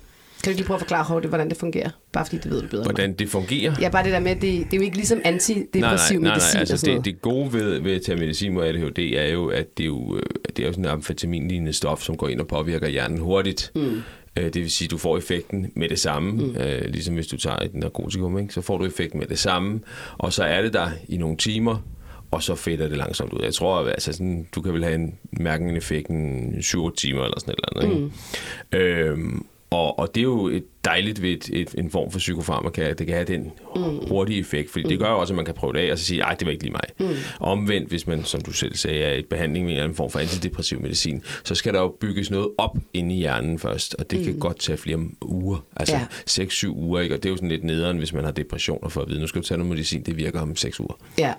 kan 0.44 0.46
du 0.46 0.50
ikke 0.50 0.60
lige 0.60 0.68
prøve 0.68 0.76
at 0.76 0.82
forklare 0.82 1.06
hurtigt, 1.08 1.32
hvordan 1.32 1.50
det 1.50 1.58
fungerer? 1.58 1.90
Bare 2.12 2.26
fordi 2.26 2.38
det 2.38 2.52
ved 2.52 2.62
du 2.62 2.68
bedre. 2.68 2.84
Hvordan 2.84 3.14
det 3.14 3.30
fungerer? 3.30 3.76
Ja, 3.82 3.90
bare 3.90 4.04
det 4.04 4.12
der 4.12 4.20
med, 4.20 4.36
det, 4.36 4.42
det 4.42 4.74
er 4.74 4.78
jo 4.78 4.82
ikke 4.82 4.96
ligesom 4.96 5.22
antidepressiv 5.24 6.20
nej, 6.20 6.30
nej, 6.30 6.36
medicin 6.36 6.56
nej, 6.56 6.60
altså 6.60 6.74
og 6.74 6.80
sådan 6.80 6.96
det, 6.96 7.06
noget. 7.06 7.06
det 7.06 7.22
gode 7.22 7.54
ved, 7.54 7.80
ved 7.80 7.96
at 7.96 8.02
tage 8.02 8.18
medicin 8.18 8.54
mod 8.54 8.66
ADHD 8.66 9.00
er 9.00 9.28
jo, 9.28 9.48
at 9.48 9.78
det 9.78 9.84
er 9.84 9.88
jo, 9.88 10.16
øh, 10.16 10.24
det 10.48 10.60
er 10.60 10.68
jo 10.68 10.74
sådan 10.74 10.86
en 10.86 10.92
amfetaminlignende 10.92 11.74
stof, 11.74 12.02
som 12.02 12.18
går 12.18 12.28
ind 12.28 12.40
og 12.40 12.48
påvirker 12.48 12.88
hjernen 12.88 13.20
hurtigt. 13.20 13.72
Mm. 13.76 14.02
Det 14.36 14.56
vil 14.56 14.72
sige, 14.72 14.86
at 14.86 14.92
du 14.92 14.98
får 14.98 15.18
effekten 15.18 15.72
med 15.76 15.90
det 15.90 16.00
samme, 16.00 16.32
mm. 16.32 16.56
øh, 16.56 16.86
ligesom 16.86 17.16
hvis 17.16 17.28
du 17.28 17.38
tager 17.38 17.58
et 17.58 17.74
narkotikum, 17.74 18.40
ikke? 18.40 18.54
så 18.54 18.62
får 18.62 18.78
du 18.78 18.86
effekten 18.86 19.20
med 19.20 19.28
det 19.28 19.40
samme, 19.40 19.80
og 20.18 20.34
så 20.34 20.44
er 20.44 20.62
det 20.62 20.74
der 20.74 20.90
i 21.08 21.18
nogle 21.18 21.38
timer, 21.38 21.78
og 22.32 22.44
så 22.44 22.56
fætter 22.56 22.88
det 22.88 22.98
langsomt 22.98 23.34
ud. 23.34 23.40
Jeg 23.44 23.54
tror, 23.54 23.88
altså 23.88 24.14
sådan, 24.14 24.48
du 24.56 24.62
kan 24.62 24.74
vel 24.74 24.84
have 24.84 24.96
en 24.96 25.16
mærken 25.32 25.70
en 25.70 25.78
effekt 25.78 26.10
en 26.10 26.58
7 26.62 26.96
timer 26.96 27.24
eller 27.24 27.40
sådan 27.40 27.54
et 27.54 27.60
eller 27.68 27.84
andet. 27.84 28.12
Ikke? 28.72 29.06
Øhm, 29.06 29.46
og, 29.72 30.00
og 30.00 30.16
det 30.16 30.22
er 30.22 30.26
jo 30.26 30.48
et 30.48 30.64
dejligt 30.86 31.22
ved 31.22 31.30
et, 31.30 31.50
et, 31.54 31.76
en 31.78 31.92
form 31.92 32.12
for 32.12 32.20
psykofarmaka, 32.20 32.82
at 32.82 33.00
det 33.00 33.08
kan 33.08 33.16
have 33.16 33.26
den 33.26 33.52
hurtige 34.08 34.40
effekt, 34.40 34.72
fordi 34.72 34.90
det 34.90 35.00
gør 35.00 35.10
jo 35.10 35.20
også, 35.20 35.34
at 35.34 35.36
man 35.36 35.46
kan 35.46 35.54
prøve 35.54 35.74
det 35.74 35.80
af 35.80 35.92
og 35.92 35.98
så 35.98 36.06
sige, 36.06 36.22
ej, 36.22 36.34
det 36.34 36.46
var 36.46 36.52
ikke 36.52 36.64
lige 36.64 36.74
mig. 36.74 37.10
Mm. 37.10 37.16
Omvendt, 37.40 37.90
hvis 37.90 38.08
man, 38.08 38.24
som 38.24 38.42
du 38.42 38.52
selv 38.52 38.76
sagde, 38.76 39.00
er 39.00 39.14
et 39.14 39.26
behandling 39.26 39.66
med 39.66 39.84
en 39.84 39.96
form 39.96 40.10
for 40.12 40.20
antidepressiv 40.20 40.82
medicin, 40.82 41.24
så 41.44 41.56
skal 41.56 41.74
der 41.74 41.80
jo 41.80 41.98
bygges 42.00 42.32
noget 42.32 42.48
op 42.58 42.78
inde 42.94 43.16
i 43.16 43.18
hjernen 43.18 43.60
først, 43.60 43.96
og 44.00 44.12
det 44.12 44.20
mm. 44.20 44.26
kan 44.26 44.40
godt 44.40 44.60
tage 44.60 44.78
flere 44.78 45.00
uger, 45.22 45.66
altså 45.76 45.96
Ja. 45.96 46.44
6-7 46.44 46.70
uger, 46.70 47.02
ikke? 47.02 47.16
og 47.16 47.24
det 47.24 47.30
er 47.30 47.32
jo 47.32 47.38
sådan 47.38 47.50
lidt 47.50 47.64
nederen, 47.64 47.98
hvis 47.98 48.14
man 48.14 48.24
har 48.24 48.32
depressioner 48.32 48.90
for 48.90 49.02
at 49.02 49.10
vide, 49.10 49.20
nu 49.20 49.28
skal 49.28 49.42
du 49.42 49.48
tage 49.48 49.58
noget 49.58 49.70
medicin, 49.70 50.04
det 50.04 50.18
virker 50.18 50.42
om 50.42 50.56
6 50.56 50.80
uger. 50.80 50.94
Ja, 51.20 51.34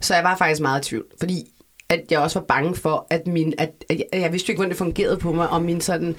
så 0.00 0.14
jeg 0.14 0.24
var 0.24 0.36
faktisk 0.36 0.60
meget 0.60 0.86
i 0.86 0.88
tvivl, 0.88 1.04
fordi 1.18 1.48
at 1.88 2.00
jeg 2.10 2.18
også 2.18 2.38
var 2.38 2.46
bange 2.46 2.74
for, 2.74 3.06
at 3.10 3.26
min, 3.26 3.54
at, 3.58 3.70
at 3.88 3.96
jeg, 3.98 4.20
jeg 4.20 4.32
vidste 4.32 4.52
ikke, 4.52 4.58
hvordan 4.58 4.70
det 4.70 4.78
fungerede 4.78 5.16
på 5.16 5.32
mig, 5.32 5.48
om 5.48 5.62
min 5.62 5.80
sådan 5.80 6.16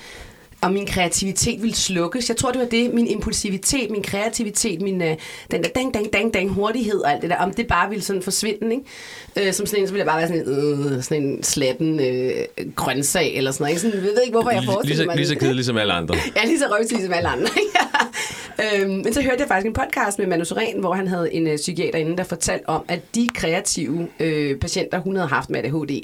og 0.63 0.71
min 0.71 0.85
kreativitet 0.87 1.61
ville 1.61 1.75
slukkes. 1.75 2.29
Jeg 2.29 2.37
tror, 2.37 2.51
det 2.51 2.59
var 2.59 2.67
det, 2.67 2.93
min 2.93 3.07
impulsivitet, 3.07 3.91
min 3.91 4.03
kreativitet, 4.03 4.81
min 4.81 5.01
øh, 5.01 5.15
den 5.51 5.63
der 5.63 5.69
dang, 5.69 5.93
dang, 5.93 6.13
dang, 6.13 6.33
dang, 6.33 6.49
hurtighed 6.49 6.99
og 6.99 7.11
alt 7.11 7.21
det 7.21 7.29
der, 7.29 7.37
om 7.37 7.53
det 7.53 7.67
bare 7.67 7.89
ville 7.89 8.03
sådan 8.03 8.21
forsvinde, 8.21 8.71
ikke? 8.71 9.47
Øh, 9.47 9.53
som 9.53 9.65
sådan 9.65 9.81
en, 9.81 9.87
så 9.87 9.93
ville 9.93 9.99
jeg 9.99 10.11
bare 10.11 10.17
være 10.17 10.27
sådan 10.27 10.47
en, 10.47 10.95
øh, 10.95 11.03
sådan 11.03 11.23
en 11.23 11.43
slatten 11.43 11.99
øh, 11.99 12.31
grøntsag, 12.75 13.35
eller 13.35 13.51
sådan 13.51 13.63
noget. 13.63 13.71
Ikke? 13.71 13.81
Sådan, 13.81 13.95
jeg 13.95 14.03
ved 14.03 14.21
ikke, 14.21 14.31
hvorfor 14.31 14.49
jeg 14.49 14.61
Lige, 14.61 14.71
forestiller 14.71 15.03
så, 15.03 15.05
mig 15.05 15.15
lige 15.15 15.27
så 15.27 15.35
kedelig 15.35 15.65
som 15.65 15.77
alle 15.77 15.93
andre. 15.93 16.15
Ja, 16.35 16.45
lige 16.45 16.59
så 16.59 16.65
røvsig 16.71 17.03
som 17.03 17.13
alle 17.13 17.29
andre. 17.29 17.49
ja. 18.59 18.81
øhm, 18.81 18.91
men 18.91 19.13
så 19.13 19.21
hørte 19.21 19.39
jeg 19.39 19.47
faktisk 19.47 19.67
en 19.67 19.73
podcast 19.73 20.19
med 20.19 20.27
Manu 20.27 20.45
Soren, 20.45 20.79
hvor 20.79 20.93
han 20.93 21.07
havde 21.07 21.33
en 21.33 21.47
øh, 21.47 21.55
psykiater 21.55 21.99
inde, 21.99 22.17
der 22.17 22.23
fortalte 22.23 22.69
om, 22.69 22.85
at 22.87 22.99
de 23.15 23.29
kreative 23.35 24.07
øh, 24.19 24.59
patienter, 24.59 24.99
hun 24.99 25.15
havde 25.15 25.29
haft 25.29 25.49
med 25.49 25.59
ADHD, 25.59 26.01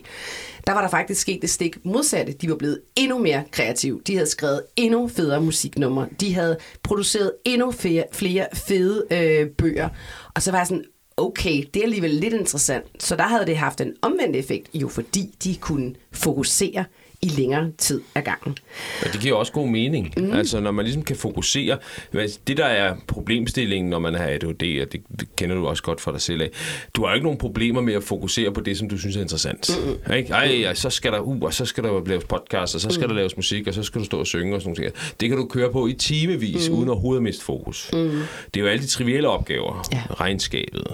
der 0.69 0.73
var 0.75 0.81
der 0.81 0.89
faktisk 0.89 1.21
sket 1.21 1.41
det 1.41 1.49
stik 1.49 1.85
modsatte. 1.85 2.33
De 2.33 2.49
var 2.49 2.55
blevet 2.55 2.81
endnu 2.95 3.17
mere 3.17 3.43
kreative. 3.51 4.01
De 4.07 4.13
havde 4.13 4.29
skrevet 4.29 4.61
endnu 4.75 5.07
federe 5.07 5.41
musiknumre. 5.41 6.07
De 6.19 6.33
havde 6.33 6.57
produceret 6.83 7.31
endnu 7.45 7.71
flere, 7.71 8.03
flere 8.13 8.47
fede 8.53 9.05
øh, 9.11 9.49
bøger. 9.49 9.89
Og 10.35 10.41
så 10.41 10.51
var 10.51 10.57
jeg 10.57 10.67
sådan, 10.67 10.83
okay, 11.17 11.63
det 11.73 11.79
er 11.79 11.83
alligevel 11.83 12.09
lidt 12.11 12.33
interessant. 12.33 13.03
Så 13.03 13.15
der 13.15 13.23
havde 13.23 13.45
det 13.45 13.57
haft 13.57 13.81
en 13.81 13.93
omvendt 14.01 14.35
effekt, 14.35 14.69
jo 14.73 14.87
fordi 14.87 15.35
de 15.43 15.55
kunne 15.55 15.95
fokusere 16.11 16.85
i 17.21 17.27
længere 17.27 17.71
tid 17.77 18.01
ad 18.15 18.21
gangen. 18.21 18.57
Og 19.05 19.13
det 19.13 19.21
giver 19.21 19.35
også 19.35 19.51
god 19.51 19.67
mening. 19.67 20.13
Mm. 20.17 20.33
Altså, 20.33 20.59
når 20.59 20.71
man 20.71 20.85
ligesom 20.85 21.03
kan 21.03 21.15
fokusere. 21.15 21.77
Det, 22.47 22.57
der 22.57 22.65
er 22.65 22.95
problemstillingen, 23.07 23.89
når 23.89 23.99
man 23.99 24.13
har 24.13 24.25
ADHD, 24.25 24.81
og 24.81 24.91
det, 24.91 25.01
kender 25.35 25.55
du 25.55 25.67
også 25.67 25.83
godt 25.83 26.01
fra 26.01 26.11
dig 26.11 26.21
selv 26.21 26.41
af. 26.41 26.49
Du 26.95 27.05
har 27.05 27.13
ikke 27.13 27.23
nogen 27.23 27.39
problemer 27.39 27.81
med 27.81 27.93
at 27.93 28.03
fokusere 28.03 28.53
på 28.53 28.61
det, 28.61 28.77
som 28.77 28.89
du 28.89 28.97
synes 28.97 29.15
er 29.15 29.21
interessant. 29.21 29.69
Mm. 30.07 30.13
Ikke? 30.13 30.33
Ej, 30.33 30.57
ja, 30.61 30.73
så 30.73 30.89
skal 30.89 31.11
der, 31.11 31.19
uh, 31.19 31.41
og 31.41 31.53
så 31.53 31.65
skal 31.65 31.83
der 31.83 32.05
laves 32.05 32.23
podcast, 32.23 32.75
og 32.75 32.81
så 32.81 32.89
skal 32.89 33.03
mm. 33.03 33.09
der 33.09 33.15
laves 33.15 33.35
musik, 33.35 33.67
og 33.67 33.73
så 33.73 33.83
skal 33.83 34.01
du 34.01 34.05
stå 34.05 34.19
og 34.19 34.27
synge 34.27 34.55
og 34.55 34.61
sådan 34.61 34.75
noget. 34.77 35.13
Det 35.19 35.29
kan 35.29 35.37
du 35.37 35.45
køre 35.45 35.71
på 35.71 35.87
i 35.87 35.93
timevis, 35.93 36.69
mm. 36.69 36.75
uden 36.75 36.89
overhovedet 36.89 37.19
at 37.19 37.23
miste 37.23 37.45
fokus. 37.45 37.89
Mm. 37.93 38.21
Det 38.53 38.59
er 38.59 38.61
jo 38.61 38.67
alle 38.67 38.81
de 38.81 38.87
trivielle 38.87 39.29
opgaver. 39.29 39.87
Ja. 39.93 40.01
Regnskabet, 40.13 40.87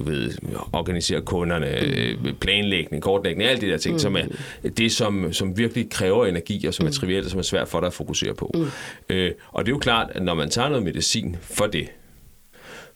du 0.00 0.10
ved, 0.10 0.32
organisere 0.72 1.20
kunderne, 1.20 1.80
øh, 1.80 2.34
planlægning, 2.40 3.02
kortlægning, 3.02 3.48
alt 3.48 3.60
det 3.60 3.68
der 3.68 3.78
ting, 3.78 3.92
mm. 3.92 3.98
som 3.98 4.16
er 4.16 4.24
det, 4.76 4.92
som, 4.92 5.32
som 5.32 5.58
virkelig 5.58 5.90
kræver 5.90 6.26
energi, 6.26 6.66
og 6.66 6.74
som 6.74 6.86
er 6.86 6.90
trivielt, 6.90 7.24
og 7.24 7.30
som 7.30 7.38
er 7.38 7.42
svært 7.42 7.68
for 7.68 7.80
dig 7.80 7.86
at 7.86 7.92
fokusere 7.92 8.34
på. 8.34 8.50
Mm. 8.54 8.66
Øh, 9.08 9.32
og 9.48 9.64
det 9.64 9.70
er 9.70 9.74
jo 9.74 9.78
klart, 9.78 10.10
at 10.14 10.22
når 10.22 10.34
man 10.34 10.50
tager 10.50 10.68
noget 10.68 10.84
medicin 10.84 11.36
for 11.40 11.66
det, 11.66 11.88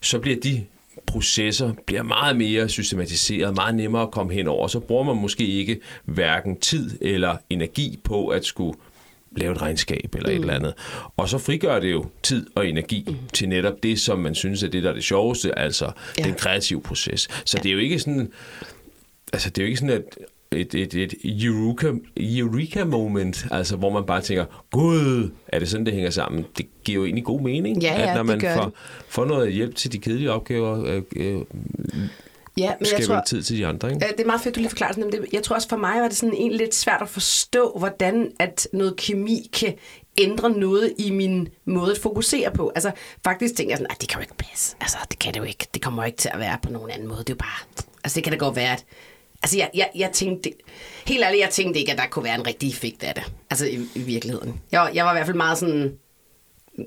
så 0.01 0.19
bliver 0.19 0.37
de 0.43 0.65
processer 1.07 1.73
bliver 1.85 2.03
meget 2.03 2.37
mere 2.37 2.69
systematiseret, 2.69 3.55
meget 3.55 3.75
nemmere 3.75 4.01
at 4.01 4.11
komme 4.11 4.33
hen 4.33 4.47
over. 4.47 4.67
Så 4.67 4.79
bruger 4.79 5.03
man 5.03 5.15
måske 5.15 5.45
ikke 5.45 5.79
hverken 6.05 6.59
tid 6.59 6.91
eller 7.01 7.37
energi 7.49 7.99
på 8.03 8.27
at 8.27 8.45
skulle 8.45 8.77
lave 9.37 9.51
et 9.51 9.61
regnskab 9.61 10.15
eller 10.15 10.29
mm. 10.29 10.35
et 10.35 10.41
eller 10.41 10.53
andet. 10.53 10.73
Og 11.17 11.29
så 11.29 11.37
frigør 11.37 11.79
det 11.79 11.91
jo 11.91 12.05
tid 12.23 12.47
og 12.55 12.67
energi 12.67 13.03
mm. 13.07 13.15
til 13.33 13.49
netop 13.49 13.83
det, 13.83 13.99
som 13.99 14.19
man 14.19 14.35
synes 14.35 14.63
er 14.63 14.67
det, 14.67 14.83
der 14.83 14.89
er 14.89 14.93
det 14.93 15.03
sjoveste, 15.03 15.59
altså 15.59 15.91
Ja. 16.17 16.23
den 16.23 16.33
kreative 16.33 16.81
proces. 16.81 17.27
Så 17.45 17.57
ja. 17.57 17.61
det 17.63 17.69
er 17.69 17.73
jo 17.73 17.79
ikke 17.79 17.99
sådan, 17.99 18.31
altså 19.33 19.49
det 19.49 19.57
er 19.57 19.63
jo 19.63 19.67
ikke 19.67 19.77
sådan, 19.79 19.95
at 19.95 20.03
et, 20.51 20.75
et, 20.75 20.93
et 20.93 21.13
eureka, 21.23 21.91
eureka 22.17 22.83
moment, 22.83 23.45
altså 23.51 23.75
hvor 23.75 23.89
man 23.89 24.03
bare 24.05 24.21
tænker, 24.21 24.45
gud, 24.71 25.29
er 25.47 25.59
det 25.59 25.69
sådan, 25.69 25.85
det 25.85 25.93
hænger 25.93 26.09
sammen? 26.09 26.45
Det 26.57 26.65
giver 26.83 26.95
jo 26.95 27.05
egentlig 27.05 27.23
god 27.23 27.41
mening, 27.41 27.81
Ja, 27.81 27.99
ja, 28.01 28.09
at 28.09 28.15
når 28.15 28.23
man 28.23 28.41
får, 28.41 28.63
det. 28.63 28.73
får 29.09 29.25
noget 29.25 29.53
hjælp 29.53 29.75
til 29.75 29.91
de 29.91 29.97
kedelige 29.97 30.31
opgaver, 30.31 30.85
øh, 30.85 31.01
øh, 31.15 31.41
Ja, 32.57 32.73
men 32.79 32.87
jeg 32.97 33.07
tror, 33.07 33.21
tid 33.27 33.43
til 33.43 33.57
de 33.57 33.67
andre, 33.67 33.93
ikke? 33.93 34.05
Det 34.07 34.19
er 34.19 34.25
meget 34.25 34.41
fedt, 34.41 34.55
du 34.55 34.59
lige 34.59 34.69
forklarer 34.69 34.93
men 34.97 35.11
det, 35.11 35.25
jeg 35.33 35.43
tror 35.43 35.55
også 35.55 35.69
for 35.69 35.77
mig 35.77 36.01
var 36.01 36.07
det 36.07 36.17
sådan 36.17 36.35
egentlig 36.35 36.59
lidt 36.59 36.75
svært 36.75 37.01
at 37.01 37.09
forstå, 37.09 37.75
hvordan 37.77 38.31
at 38.39 38.67
noget 38.73 38.95
kemi 38.95 39.49
kan 39.53 39.73
ændre 40.17 40.49
noget 40.49 40.93
i 40.97 41.11
min 41.11 41.47
måde 41.65 41.91
at 41.91 41.97
fokusere 41.97 42.51
på. 42.51 42.71
Altså 42.75 42.91
faktisk 43.23 43.55
tænker 43.55 43.71
jeg 43.71 43.77
sådan, 43.77 43.91
at 43.91 44.01
det 44.01 44.09
kan 44.09 44.17
jo 44.17 44.21
ikke 44.21 44.37
passe. 44.37 44.75
Altså 44.81 44.97
det 45.11 45.19
kan 45.19 45.33
det 45.33 45.39
jo 45.39 45.43
ikke. 45.43 45.67
Det 45.73 45.81
kommer 45.81 46.03
jo 46.03 46.05
ikke 46.05 46.17
til 46.17 46.29
at 46.33 46.39
være 46.39 46.57
på 46.63 46.71
nogen 46.71 46.91
anden 46.91 47.07
måde. 47.07 47.19
Det 47.19 47.29
er 47.29 47.33
jo 47.33 47.37
bare, 47.37 47.85
altså 48.03 48.15
det 48.15 48.23
kan 48.23 48.33
da 48.33 48.37
godt 48.39 48.55
være, 48.55 48.71
at 48.71 48.85
Altså, 49.43 49.57
jeg, 49.57 49.69
jeg, 49.73 49.89
jeg 49.95 50.09
tænkte, 50.13 50.53
helt 51.07 51.23
ærligt, 51.23 51.41
jeg 51.41 51.49
tænkte 51.49 51.79
ikke, 51.79 51.91
at 51.91 51.97
der 51.97 52.07
kunne 52.07 52.25
være 52.25 52.35
en 52.35 52.47
rigtig 52.47 52.69
effekt 52.69 53.03
af 53.03 53.13
det. 53.15 53.23
Altså, 53.49 53.65
i, 53.65 53.79
i 53.95 53.99
virkeligheden. 53.99 54.61
Jeg, 54.71 54.91
jeg 54.93 55.05
var 55.05 55.11
i 55.11 55.15
hvert 55.15 55.25
fald 55.25 55.37
meget 55.37 55.57
sådan 55.57 55.93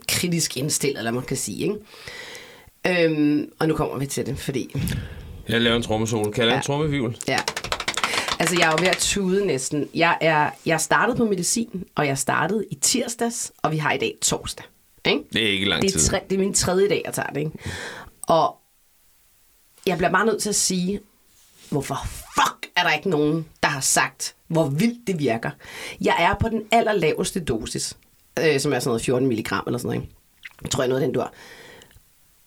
kritisk 0.09 0.57
indstillet, 0.57 0.99
eller 0.99 1.11
man 1.11 1.23
kan 1.23 1.37
sige, 1.37 1.63
ikke? 1.63 3.05
Øhm, 3.05 3.51
og 3.59 3.69
nu 3.69 3.75
kommer 3.77 3.99
vi 3.99 4.07
til 4.07 4.27
det, 4.27 4.39
fordi 4.39 4.75
Jeg 5.49 5.61
laver 5.61 5.77
en 5.77 5.83
trommesolo. 5.83 6.31
Kan 6.31 6.41
jeg 6.41 6.47
lave 6.47 6.55
Ja. 6.55 6.59
en 6.61 6.65
trommevivl? 6.65 7.19
Ja. 7.29 7.39
Altså, 8.41 8.57
jeg 8.59 8.67
er 8.67 8.71
jo 8.71 8.77
ved 8.81 8.89
at 8.89 8.97
tude 8.99 9.47
næsten. 9.47 9.89
Jeg 9.95 10.19
er, 10.21 10.51
jeg 10.67 10.81
startede 10.81 11.17
på 11.17 11.25
medicin, 11.25 11.85
og 11.95 12.07
jeg 12.07 12.19
startede 12.19 12.65
i 12.71 12.75
tirsdags, 12.75 13.53
og 13.63 13.73
vi 13.73 13.77
har 13.77 13.93
i 13.93 13.99
dag 13.99 14.15
torsdag. 14.23 14.65
Ikke? 15.05 15.23
Det 15.33 15.43
er 15.45 15.49
ikke 15.53 15.69
lang 15.69 15.83
Det 15.83 15.93
tid. 15.93 16.01
er, 16.01 16.05
tre, 16.09 16.21
det 16.31 16.35
er 16.37 16.41
min 16.41 16.55
tredje 16.55 16.89
dag, 16.89 17.03
jeg 17.05 17.15
tager 17.15 17.29
det. 17.29 17.41
Ikke? 17.41 17.51
Og 18.23 18.57
jeg 19.87 19.99
bliver 19.99 20.11
bare 20.11 20.27
nødt 20.27 20.43
til 20.43 20.49
at 20.49 20.55
sige, 20.55 21.01
hvorfor 21.71 21.99
fuck 22.35 22.67
er 22.77 22.83
der 22.83 22.93
ikke 22.93 23.11
nogen, 23.11 23.47
der 23.63 23.69
har 23.69 23.81
sagt, 23.81 24.35
hvor 24.49 24.65
vildt 24.69 25.07
det 25.07 25.19
virker. 25.19 25.51
Jeg 26.01 26.17
er 26.19 26.35
på 26.41 26.49
den 26.49 26.63
allerlaveste 26.73 27.41
dosis, 27.45 27.97
øh, 28.39 28.61
som 28.61 28.73
er 28.73 28.79
sådan 28.79 28.89
noget 28.89 29.03
14 29.03 29.29
milligram 29.29 29.65
eller 29.67 29.79
sådan 29.79 29.87
noget. 29.89 30.03
Ikke? 30.03 30.15
Jeg 30.63 30.71
tror 30.71 30.83
jeg 30.83 30.89
noget 30.89 31.03
af 31.03 31.07
den 31.07 31.15
du 31.15 31.21
har. 31.21 31.33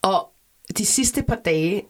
Og 0.02 0.28
de 0.78 0.86
sidste 0.86 1.22
par 1.22 1.38
dage, 1.44 1.82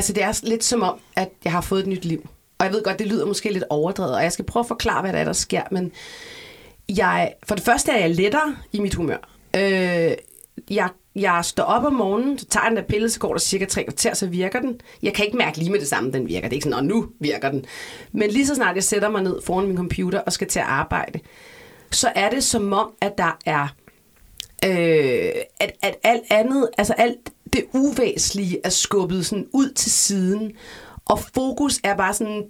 altså 0.00 0.12
det 0.12 0.22
er 0.22 0.40
lidt 0.42 0.64
som 0.64 0.82
om, 0.82 0.98
at 1.16 1.28
jeg 1.44 1.52
har 1.52 1.60
fået 1.60 1.80
et 1.80 1.86
nyt 1.86 2.04
liv. 2.04 2.28
Og 2.58 2.66
jeg 2.66 2.72
ved 2.72 2.82
godt, 2.82 2.98
det 2.98 3.06
lyder 3.06 3.26
måske 3.26 3.52
lidt 3.52 3.64
overdrevet, 3.70 4.14
og 4.14 4.22
jeg 4.22 4.32
skal 4.32 4.44
prøve 4.44 4.60
at 4.60 4.68
forklare, 4.68 5.02
hvad 5.02 5.12
der 5.12 5.18
er, 5.18 5.24
der 5.24 5.32
sker, 5.32 5.62
men 5.70 5.92
jeg, 6.88 7.32
for 7.42 7.54
det 7.54 7.64
første 7.64 7.92
er 7.92 7.98
jeg 7.98 8.10
lettere 8.10 8.56
i 8.72 8.80
mit 8.80 8.94
humør. 8.94 9.30
Øh, 9.56 10.12
jeg, 10.70 10.88
jeg 11.14 11.40
står 11.44 11.62
op 11.62 11.84
om 11.84 11.92
morgenen, 11.92 12.38
så 12.38 12.46
tager 12.46 12.68
den 12.68 12.76
der 12.76 12.82
pille, 12.82 13.10
så 13.10 13.20
går 13.20 13.32
der 13.32 13.40
cirka 13.40 13.64
tre 13.64 13.84
kvarter, 13.84 14.14
så 14.14 14.26
virker 14.26 14.60
den. 14.60 14.80
Jeg 15.02 15.14
kan 15.14 15.24
ikke 15.24 15.38
mærke 15.38 15.58
lige 15.58 15.70
med 15.70 15.80
det 15.80 15.88
samme, 15.88 16.12
den 16.12 16.28
virker. 16.28 16.48
Det 16.48 16.52
er 16.52 16.56
ikke 16.56 16.68
sådan, 16.70 16.84
nu 16.84 17.08
virker 17.20 17.50
den. 17.50 17.64
Men 18.12 18.30
lige 18.30 18.46
så 18.46 18.54
snart 18.54 18.74
jeg 18.74 18.84
sætter 18.84 19.08
mig 19.08 19.22
ned 19.22 19.42
foran 19.44 19.66
min 19.66 19.76
computer 19.76 20.18
og 20.18 20.32
skal 20.32 20.48
til 20.48 20.58
at 20.58 20.66
arbejde, 20.66 21.20
så 21.90 22.12
er 22.14 22.30
det 22.30 22.44
som 22.44 22.72
om, 22.72 22.92
at 23.00 23.18
der 23.18 23.38
er 23.46 23.74
øh, 24.64 25.32
at, 25.60 25.72
at 25.82 25.94
alt 26.02 26.22
andet, 26.30 26.68
altså 26.78 26.92
alt 26.92 27.30
det 27.52 27.64
uvæsentlige 27.72 28.60
er 28.64 28.68
skubbet 28.68 29.26
sådan 29.26 29.46
ud 29.52 29.70
til 29.70 29.90
siden, 29.90 30.52
og 31.04 31.20
fokus 31.34 31.80
er 31.84 31.96
bare 31.96 32.14
sådan, 32.14 32.44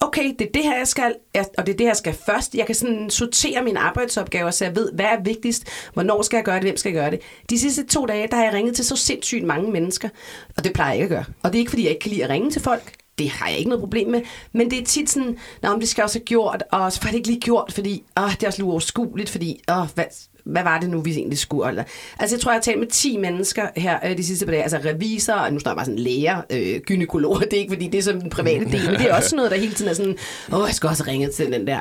okay, 0.00 0.34
det 0.38 0.46
er 0.46 0.52
det 0.54 0.62
her, 0.62 0.76
jeg 0.76 0.88
skal, 0.88 1.14
og 1.58 1.66
det 1.66 1.72
er 1.72 1.76
det 1.76 1.80
her, 1.80 1.86
jeg 1.86 1.96
skal 1.96 2.14
først. 2.26 2.54
Jeg 2.54 2.66
kan 2.66 2.74
sådan 2.74 3.10
sortere 3.10 3.64
mine 3.64 3.78
arbejdsopgaver, 3.78 4.50
så 4.50 4.64
jeg 4.64 4.76
ved, 4.76 4.92
hvad 4.92 5.04
er 5.04 5.22
vigtigst, 5.22 5.64
hvornår 5.92 6.22
skal 6.22 6.36
jeg 6.36 6.44
gøre 6.44 6.54
det, 6.54 6.64
hvem 6.64 6.76
skal 6.76 6.90
jeg 6.92 7.00
gøre 7.02 7.10
det. 7.10 7.20
De 7.50 7.58
sidste 7.58 7.86
to 7.86 8.06
dage, 8.06 8.28
der 8.28 8.36
har 8.36 8.44
jeg 8.44 8.52
ringet 8.52 8.76
til 8.76 8.84
så 8.84 8.96
sindssygt 8.96 9.44
mange 9.44 9.72
mennesker, 9.72 10.08
og 10.56 10.64
det 10.64 10.72
plejer 10.72 10.92
jeg 10.92 11.02
ikke 11.02 11.16
at 11.16 11.24
gøre. 11.24 11.34
Og 11.42 11.52
det 11.52 11.58
er 11.58 11.60
ikke, 11.60 11.70
fordi 11.70 11.82
jeg 11.82 11.90
ikke 11.90 12.02
kan 12.02 12.10
lide 12.10 12.24
at 12.24 12.30
ringe 12.30 12.50
til 12.50 12.62
folk, 12.62 12.92
det 13.18 13.30
har 13.30 13.48
jeg 13.48 13.58
ikke 13.58 13.68
noget 13.68 13.82
problem 13.82 14.08
med, 14.10 14.22
men 14.52 14.70
det 14.70 14.78
er 14.78 14.84
tit 14.84 15.10
sådan, 15.10 15.38
Nå, 15.62 15.68
om 15.68 15.80
det 15.80 15.88
skal 15.88 16.04
også 16.04 16.18
have 16.18 16.24
gjort, 16.24 16.64
og 16.72 16.92
så 16.92 17.00
får 17.00 17.08
det 17.08 17.16
ikke 17.16 17.28
lige 17.28 17.40
gjort, 17.40 17.72
fordi 17.72 18.04
åh, 18.16 18.30
det 18.30 18.42
er 18.42 18.46
også 18.46 18.58
lidt 18.58 18.66
uoverskueligt, 18.66 19.30
fordi 19.30 19.62
åh, 19.68 19.86
hvad, 19.94 20.04
hvad 20.48 20.62
var 20.62 20.80
det 20.80 20.90
nu, 20.90 21.00
vi 21.00 21.10
egentlig 21.10 21.38
skulle? 21.38 21.68
Eller, 21.68 21.84
altså, 22.18 22.36
jeg 22.36 22.40
tror, 22.40 22.52
jeg 22.52 22.56
har 22.56 22.62
talt 22.62 22.78
med 22.78 22.86
10 22.86 23.16
mennesker 23.16 23.68
her 23.76 23.98
øh, 24.04 24.16
de 24.16 24.24
sidste 24.24 24.46
par 24.46 24.52
dage. 24.52 24.62
Altså, 24.62 24.80
revisorer, 24.84 25.40
og 25.40 25.52
nu 25.52 25.58
står 25.58 25.70
jeg 25.70 25.76
bare 25.76 25.84
sådan 25.84 25.98
læger, 25.98 26.42
øh, 26.50 26.80
gynekologer. 26.80 27.38
Det 27.40 27.52
er 27.52 27.58
ikke, 27.58 27.72
fordi 27.72 27.88
det 27.88 27.98
er 27.98 28.02
som 28.02 28.20
den 28.20 28.30
private 28.30 28.64
del, 28.64 28.90
men 28.90 29.00
det 29.00 29.10
er 29.10 29.14
også 29.14 29.28
sådan 29.28 29.36
noget, 29.36 29.50
der 29.50 29.56
hele 29.56 29.74
tiden 29.74 29.90
er 29.90 29.94
sådan, 29.94 30.16
åh, 30.52 30.64
jeg 30.66 30.74
skal 30.74 30.88
også 30.88 31.04
ringe 31.06 31.28
til 31.28 31.52
den 31.52 31.66
der. 31.66 31.80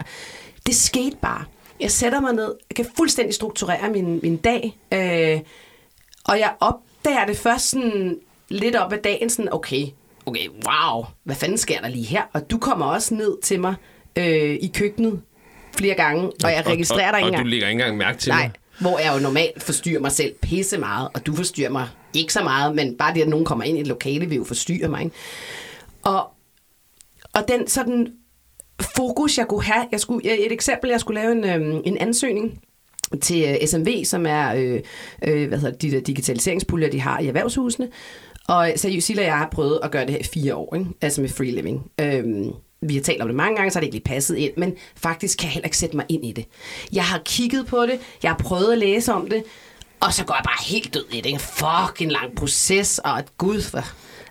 Det 0.66 0.76
skete 0.76 1.18
bare. 1.22 1.44
Jeg 1.80 1.92
sætter 1.92 2.22
mig 2.22 2.34
ned, 2.34 2.56
jeg 2.70 2.76
kan 2.76 2.86
fuldstændig 2.98 3.36
strukturere 3.36 3.90
min, 3.90 4.20
min 4.24 4.38
dag, 4.38 4.78
øh, 4.94 5.40
og 6.26 6.40
jeg 6.40 6.54
opdager 6.60 7.26
det 7.26 7.38
først 7.38 7.70
sådan 7.70 8.18
lidt 8.50 8.76
op 8.76 8.94
ad 8.94 8.98
dagen, 8.98 9.30
sådan, 9.30 9.54
okay, 9.54 9.86
okay, 10.26 10.48
wow, 10.50 11.06
hvad 11.24 11.36
fanden 11.36 11.58
sker 11.58 11.82
der 11.82 11.88
lige 11.88 12.06
her? 12.06 12.22
Og 12.34 12.52
du 12.52 12.58
kommer 12.58 12.86
også 12.86 13.14
ned 13.14 13.42
til 13.44 13.60
mig 13.60 13.76
øh, 14.18 14.58
i 14.62 14.72
køkkenet 14.76 15.22
flere 15.78 15.96
gange, 15.96 16.24
og 16.44 16.52
jeg 16.52 16.64
registrerer 16.68 17.12
dig 17.12 17.20
ikke 17.20 17.26
Og 17.26 17.28
engang. 17.28 17.46
du 17.46 17.50
lægger 17.50 17.68
ikke 17.68 17.80
engang 17.82 17.98
mærke 17.98 18.18
til 18.18 18.30
Nej, 18.30 18.42
mig. 18.42 18.52
hvor 18.80 19.00
jeg 19.00 19.14
jo 19.16 19.20
normalt 19.20 19.64
forstyrrer 19.64 20.00
mig 20.02 20.12
selv 20.12 20.34
pisse 20.42 20.78
meget, 20.78 21.10
og 21.14 21.26
du 21.26 21.36
forstyrrer 21.36 21.70
mig 21.70 21.88
ikke 22.14 22.34
så 22.34 22.44
meget, 22.44 22.76
men 22.76 22.98
bare 22.98 23.14
det, 23.14 23.22
at 23.22 23.28
nogen 23.28 23.46
kommer 23.46 23.66
ind 23.66 23.78
i 23.78 23.82
et 23.82 23.88
lokale, 23.88 24.26
vil 24.26 24.36
jo 24.38 24.44
forstyrre 24.44 24.88
mig. 24.88 25.04
Ikke? 25.04 25.16
Og, 26.04 26.28
og 27.34 27.48
den 27.48 27.68
sådan 27.68 28.08
fokus, 28.98 29.38
jeg 29.38 29.48
kunne 29.48 29.64
have, 29.64 29.86
jeg 29.92 30.00
skulle, 30.00 30.46
et 30.46 30.52
eksempel, 30.52 30.90
jeg 30.90 31.00
skulle 31.00 31.22
lave 31.22 31.32
en, 31.32 31.44
øhm, 31.46 31.82
en 31.86 31.98
ansøgning 31.98 32.60
til 33.22 33.44
øh, 33.62 33.68
SMV, 33.68 34.04
som 34.06 34.26
er 34.26 34.54
øh, 34.56 34.80
øh, 35.28 35.48
hvad 35.48 35.58
hedder 35.60 35.78
de 35.78 35.92
der 35.92 36.00
digitaliseringspuljer, 36.02 36.90
de 36.90 37.02
har 37.02 37.20
i 37.20 37.28
erhvervshusene. 37.28 37.88
Og 38.48 38.72
seriøst, 38.76 39.08
Silla 39.08 39.22
og 39.22 39.28
jeg 39.28 39.38
har 39.38 39.50
prøvet 39.52 39.80
at 39.84 39.92
gøre 39.92 40.02
det 40.06 40.12
her 40.12 40.20
i 40.20 40.24
fire 40.24 40.56
år, 40.56 40.76
ikke? 40.76 40.90
altså 41.02 41.22
med 41.22 41.30
free 41.30 41.52
living. 41.52 41.92
Øhm, 42.02 42.52
vi 42.82 42.96
har 42.96 43.02
talt 43.02 43.22
om 43.22 43.28
det 43.28 43.36
mange 43.36 43.56
gange, 43.56 43.72
så 43.72 43.80
har 43.80 43.82
det 43.82 43.88
ikke 43.88 43.96
lige 43.96 44.04
passet 44.04 44.36
ind, 44.36 44.54
men 44.58 44.76
faktisk 44.96 45.38
kan 45.38 45.46
jeg 45.46 45.54
heller 45.54 45.68
ikke 45.68 45.78
sætte 45.78 45.96
mig 45.96 46.06
ind 46.10 46.26
i 46.26 46.32
det. 46.32 46.46
Jeg 46.94 47.06
har 47.06 47.22
kigget 47.26 47.68
på 47.68 47.86
det, 47.86 48.00
jeg 48.24 48.32
har 48.32 48.38
prøvet 48.38 48.72
at 48.72 48.78
læse 48.78 49.14
om 49.14 49.30
det, 49.30 49.44
og 50.00 50.14
så 50.14 50.26
går 50.26 50.36
jeg 50.36 50.44
bare 50.44 50.66
helt 50.66 50.94
død 50.94 51.06
i 51.12 51.22
det. 51.22 51.32
En 51.32 51.40
fucking 51.40 52.12
lang 52.12 52.36
proces, 52.36 53.00
og 53.00 53.18
at 53.18 53.38
gud 53.38 53.62
for... 53.62 53.82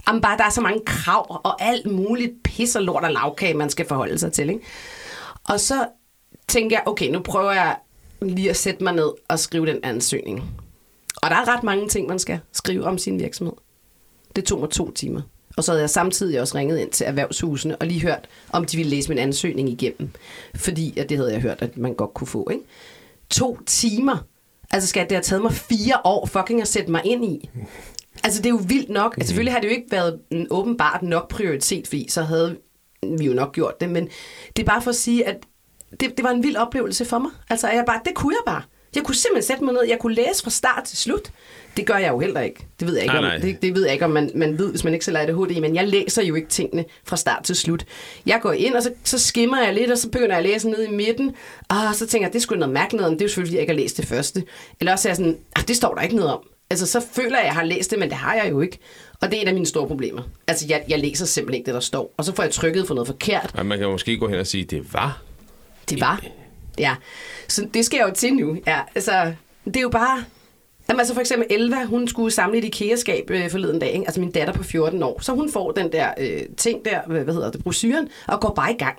Jamen 0.08 0.22
bare, 0.22 0.38
der 0.38 0.44
er 0.44 0.50
så 0.50 0.60
mange 0.60 0.80
krav, 0.86 1.40
og 1.44 1.62
alt 1.62 1.90
muligt 1.90 2.32
pis 2.44 2.76
og 2.76 2.82
lort 2.82 3.04
og 3.04 3.12
lavkage, 3.12 3.54
man 3.54 3.70
skal 3.70 3.86
forholde 3.88 4.18
sig 4.18 4.32
til. 4.32 4.48
Ikke? 4.48 4.60
Og 5.44 5.60
så 5.60 5.88
tænker 6.48 6.76
jeg, 6.76 6.82
okay, 6.86 7.10
nu 7.10 7.20
prøver 7.20 7.52
jeg 7.52 7.76
lige 8.22 8.50
at 8.50 8.56
sætte 8.56 8.84
mig 8.84 8.92
ned 8.92 9.10
og 9.28 9.38
skrive 9.38 9.66
den 9.66 9.80
ansøgning. 9.82 10.50
Og 11.22 11.30
der 11.30 11.36
er 11.36 11.56
ret 11.56 11.62
mange 11.62 11.88
ting, 11.88 12.08
man 12.08 12.18
skal 12.18 12.40
skrive 12.52 12.84
om 12.84 12.98
sin 12.98 13.18
virksomhed. 13.18 13.54
Det 14.36 14.44
tog 14.44 14.60
mig 14.60 14.70
to 14.70 14.90
timer. 14.90 15.22
Og 15.56 15.64
så 15.64 15.72
havde 15.72 15.80
jeg 15.80 15.90
samtidig 15.90 16.40
også 16.40 16.58
ringet 16.58 16.78
ind 16.78 16.90
til 16.90 17.06
erhvervshusene 17.06 17.76
og 17.76 17.86
lige 17.86 18.00
hørt, 18.00 18.28
om 18.50 18.64
de 18.64 18.76
ville 18.76 18.90
læse 18.90 19.08
min 19.08 19.18
ansøgning 19.18 19.68
igennem. 19.68 20.10
Fordi 20.54 20.98
at 20.98 21.08
det 21.08 21.16
havde 21.16 21.32
jeg 21.32 21.40
hørt, 21.40 21.62
at 21.62 21.76
man 21.76 21.94
godt 21.94 22.14
kunne 22.14 22.26
få. 22.26 22.48
Ikke? 22.50 22.64
To 23.30 23.58
timer. 23.66 24.16
Altså 24.70 24.88
skal 24.88 25.02
det 25.02 25.12
have 25.12 25.22
taget 25.22 25.42
mig 25.42 25.52
fire 25.52 26.00
år 26.04 26.26
fucking 26.26 26.62
at 26.62 26.68
sætte 26.68 26.90
mig 26.90 27.02
ind 27.04 27.24
i. 27.24 27.50
Altså 28.24 28.42
det 28.42 28.46
er 28.46 28.50
jo 28.50 28.60
vildt 28.66 28.90
nok. 28.90 29.16
Altså, 29.16 29.28
selvfølgelig 29.28 29.52
har 29.52 29.60
det 29.60 29.68
jo 29.68 29.72
ikke 29.72 29.90
været 29.90 30.20
en 30.30 30.46
åbenbart 30.50 31.02
nok 31.02 31.28
prioritet, 31.28 31.86
fordi 31.86 32.06
så 32.08 32.22
havde 32.22 32.56
vi 33.18 33.24
jo 33.24 33.32
nok 33.32 33.52
gjort 33.52 33.80
det. 33.80 33.88
Men 33.88 34.08
det 34.56 34.62
er 34.62 34.66
bare 34.66 34.82
for 34.82 34.90
at 34.90 34.96
sige, 34.96 35.26
at 35.26 35.36
det, 36.00 36.16
det 36.16 36.22
var 36.22 36.30
en 36.30 36.42
vild 36.42 36.56
oplevelse 36.56 37.04
for 37.04 37.18
mig. 37.18 37.30
Altså 37.50 37.68
jeg 37.68 37.84
bare, 37.86 38.00
det 38.04 38.14
kunne 38.14 38.34
jeg 38.34 38.52
bare. 38.52 38.62
Jeg 38.94 39.04
kunne 39.04 39.14
simpelthen 39.14 39.46
sætte 39.46 39.64
mig 39.64 39.74
ned. 39.74 39.82
Jeg 39.88 39.98
kunne 40.00 40.14
læse 40.14 40.42
fra 40.42 40.50
start 40.50 40.84
til 40.84 40.98
slut. 40.98 41.32
Det 41.76 41.86
gør 41.86 41.96
jeg 41.96 42.08
jo 42.12 42.18
heller 42.18 42.40
ikke. 42.40 42.66
Det 42.80 42.88
ved 42.88 42.94
jeg 42.94 43.02
ikke, 43.02 43.14
Nej, 43.14 43.34
om, 43.34 43.40
det, 43.40 43.62
det 43.62 43.74
ved 43.74 43.82
jeg 43.84 43.92
ikke, 43.92 44.04
om 44.04 44.10
man, 44.10 44.30
man 44.34 44.58
ved, 44.58 44.70
hvis 44.70 44.84
man 44.84 44.92
ikke 44.92 45.04
selv 45.04 45.16
er 45.16 45.20
ADHD, 45.20 45.60
men 45.60 45.74
jeg 45.74 45.88
læser 45.88 46.22
jo 46.22 46.34
ikke 46.34 46.48
tingene 46.48 46.84
fra 47.04 47.16
start 47.16 47.44
til 47.44 47.56
slut. 47.56 47.84
Jeg 48.26 48.38
går 48.42 48.52
ind, 48.52 48.74
og 48.74 48.82
så, 48.82 48.92
så 49.04 49.18
skimmer 49.18 49.62
jeg 49.62 49.74
lidt, 49.74 49.90
og 49.90 49.98
så 49.98 50.10
begynder 50.10 50.36
jeg 50.36 50.44
at 50.44 50.50
læse 50.50 50.68
ned 50.68 50.88
i 50.88 50.90
midten, 50.90 51.34
og 51.68 51.94
så 51.94 52.06
tænker 52.06 52.26
jeg, 52.28 52.32
det 52.32 52.42
skulle 52.42 52.58
noget 52.60 52.72
mærkeligt 52.72 53.00
noget 53.00 53.12
om. 53.12 53.18
Det 53.18 53.20
er 53.20 53.24
jo 53.24 53.28
selvfølgelig, 53.28 53.50
fordi 53.50 53.56
jeg 53.56 53.60
ikke 53.60 53.72
har 53.72 53.80
læst 53.80 53.96
det 53.96 54.06
første. 54.06 54.44
Eller 54.80 54.92
også 54.92 55.08
er 55.08 55.10
jeg 55.10 55.16
sådan, 55.16 55.38
ah, 55.56 55.68
det 55.68 55.76
står 55.76 55.94
der 55.94 56.02
ikke 56.02 56.16
noget 56.16 56.32
om. 56.32 56.40
Altså, 56.70 56.86
så 56.86 57.06
føler 57.12 57.36
jeg, 57.36 57.38
at 57.38 57.44
jeg 57.44 57.54
har 57.54 57.64
læst 57.64 57.90
det, 57.90 57.98
men 57.98 58.08
det 58.08 58.16
har 58.16 58.34
jeg 58.34 58.50
jo 58.50 58.60
ikke. 58.60 58.78
Og 59.20 59.30
det 59.30 59.38
er 59.38 59.42
et 59.42 59.48
af 59.48 59.54
mine 59.54 59.66
store 59.66 59.86
problemer. 59.86 60.22
Altså, 60.48 60.66
jeg, 60.68 60.84
jeg 60.88 60.98
læser 60.98 61.26
simpelthen 61.26 61.58
ikke 61.58 61.66
det, 61.66 61.74
der 61.74 61.80
står. 61.80 62.14
Og 62.16 62.24
så 62.24 62.34
får 62.34 62.42
jeg 62.42 62.52
trykket 62.52 62.86
for 62.86 62.94
noget 62.94 63.06
forkert. 63.08 63.50
Og 63.54 63.66
man 63.66 63.78
kan 63.78 63.88
måske 63.88 64.16
gå 64.18 64.28
hen 64.28 64.38
og 64.38 64.46
sige, 64.46 64.64
det 64.64 64.94
var. 64.94 65.22
Det 65.90 66.00
var. 66.00 66.22
Ja. 66.78 66.94
Så 67.48 67.66
det 67.74 67.84
skal 67.84 67.98
jeg 67.98 68.08
jo 68.08 68.14
til 68.14 68.34
nu. 68.34 68.56
Ja, 68.66 68.80
altså, 68.94 69.32
det 69.64 69.76
er 69.76 69.80
jo 69.80 69.88
bare... 69.88 70.24
Jamen, 70.88 71.00
altså 71.00 71.14
for 71.14 71.20
eksempel 71.20 71.46
Elva, 71.50 71.84
hun 71.84 72.08
skulle 72.08 72.30
samle 72.30 72.58
et 72.58 72.64
IKEA-skab 72.64 73.30
øh, 73.30 73.50
forleden 73.50 73.78
dag, 73.78 73.92
ikke? 73.92 74.04
altså 74.06 74.20
min 74.20 74.30
datter 74.30 74.54
på 74.54 74.62
14 74.62 75.02
år. 75.02 75.22
Så 75.22 75.32
hun 75.32 75.52
får 75.52 75.70
den 75.70 75.92
der 75.92 76.10
øh, 76.18 76.42
ting 76.56 76.84
der, 76.84 77.00
hvad 77.06 77.20
hvad 77.20 77.34
hedder 77.34 77.50
det, 77.50 77.62
brosyren, 77.62 78.08
og 78.28 78.40
går 78.40 78.52
bare 78.56 78.72
i 78.72 78.76
gang. 78.76 78.96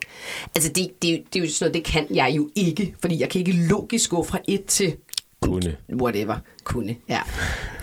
Altså 0.56 0.72
det, 0.72 1.02
det, 1.02 1.24
det 1.34 1.40
er 1.40 1.44
jo 1.44 1.52
sådan 1.52 1.66
noget, 1.66 1.74
det 1.74 1.94
kan 1.94 2.08
jeg 2.16 2.34
jo 2.38 2.50
ikke, 2.56 2.96
fordi 3.02 3.20
jeg 3.20 3.30
kan 3.30 3.40
ikke 3.40 3.52
logisk 3.52 4.10
gå 4.10 4.24
fra 4.24 4.40
et 4.48 4.66
til 4.66 4.96
kunne. 5.42 5.78
whatever, 6.02 6.36
kunne, 6.64 6.96
ja. 7.10 7.22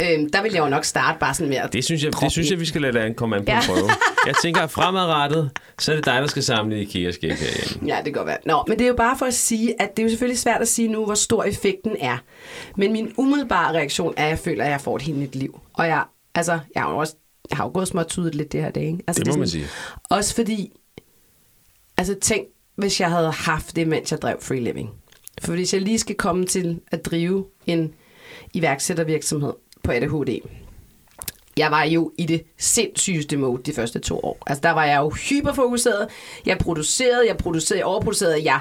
Øhm, 0.02 0.30
der 0.30 0.42
vil 0.42 0.52
jeg 0.52 0.60
jo 0.60 0.68
nok 0.68 0.84
starte 0.84 1.18
bare 1.18 1.34
sådan 1.34 1.48
med 1.48 1.56
at 1.56 1.72
Det 1.72 1.84
synes 1.84 2.04
jeg, 2.04 2.12
det 2.20 2.32
synes 2.32 2.50
jeg 2.50 2.60
vi 2.60 2.64
skal 2.64 2.80
lade 2.82 3.00
an 3.00 3.14
komme 3.14 3.36
an 3.36 3.44
på 3.44 3.50
Ja. 3.50 3.58
en 3.60 3.66
prøve. 3.66 3.88
Jeg 4.26 4.34
tænker, 4.42 4.60
at 4.62 4.70
fremadrettet, 4.70 5.50
så 5.78 5.92
er 5.92 5.96
det 5.96 6.04
dig, 6.04 6.14
der 6.20 6.26
skal 6.26 6.42
samle 6.42 6.80
IKEA-skæg 6.82 7.30
herhjemme. 7.36 7.88
Ja, 7.88 7.96
det 7.96 8.04
kan 8.04 8.12
godt 8.12 8.26
være. 8.26 8.38
Nå, 8.46 8.64
men 8.68 8.78
det 8.78 8.84
er 8.84 8.88
jo 8.88 8.94
bare 8.94 9.18
for 9.18 9.26
at 9.26 9.34
sige, 9.34 9.82
at 9.82 9.96
det 9.96 10.02
er 10.02 10.04
jo 10.04 10.08
selvfølgelig 10.10 10.38
svært 10.38 10.60
at 10.60 10.68
sige 10.68 10.88
nu, 10.88 11.04
hvor 11.04 11.14
stor 11.14 11.44
effekten 11.44 11.96
er. 12.00 12.18
Men 12.76 12.92
min 12.92 13.12
umiddelbare 13.16 13.72
reaktion 13.74 14.14
er, 14.16 14.24
at 14.24 14.28
jeg 14.30 14.38
føler, 14.38 14.64
at 14.64 14.70
jeg 14.70 14.80
får 14.80 14.96
et 14.96 15.02
helt 15.02 15.18
nyt 15.18 15.34
liv. 15.36 15.60
Og 15.74 15.86
jeg, 15.86 16.04
altså, 16.34 16.58
jeg 16.74 16.82
har 16.82 16.90
jo 16.90 16.96
også 16.98 17.14
jeg 17.50 17.56
har 17.56 17.64
jo 17.64 17.70
gået 17.74 17.88
småtydet 17.88 18.34
lidt 18.34 18.52
det 18.52 18.62
her 18.62 18.70
dag. 18.70 18.84
Ikke? 18.84 18.98
Altså, 19.06 19.22
Det 19.24 19.32
må 19.32 19.38
man 19.38 19.48
sådan- 19.48 19.66
sige. 19.66 19.72
Også 20.10 20.34
fordi, 20.34 20.72
altså 21.98 22.14
tænk, 22.22 22.46
hvis 22.76 23.00
jeg 23.00 23.10
havde 23.10 23.30
haft 23.30 23.76
det, 23.76 23.88
mens 23.88 24.10
jeg 24.12 24.22
drev 24.22 24.36
free 24.42 24.60
living. 24.60 24.90
For 25.42 25.52
hvis 25.52 25.74
jeg 25.74 25.82
lige 25.82 25.98
skal 25.98 26.14
komme 26.14 26.46
til 26.46 26.80
at 26.90 27.04
drive 27.04 27.46
en 27.66 27.94
iværksættervirksomhed 28.52 29.52
på 29.82 29.92
ADHD, 29.92 30.40
jeg 31.56 31.70
var 31.70 31.84
jo 31.84 32.12
i 32.18 32.26
det 32.26 32.42
sindssygeste 32.58 33.36
mode 33.36 33.62
de 33.62 33.72
første 33.72 33.98
to 33.98 34.18
år. 34.18 34.38
Altså 34.46 34.60
der 34.62 34.70
var 34.70 34.84
jeg 34.84 34.96
jo 34.96 35.10
hyperfokuseret. 35.10 36.08
Jeg 36.46 36.58
producerede, 36.58 37.26
jeg 37.28 37.36
producerede, 37.36 37.78
jeg 37.78 37.86
overproducerede. 37.86 38.44
Jeg 38.44 38.60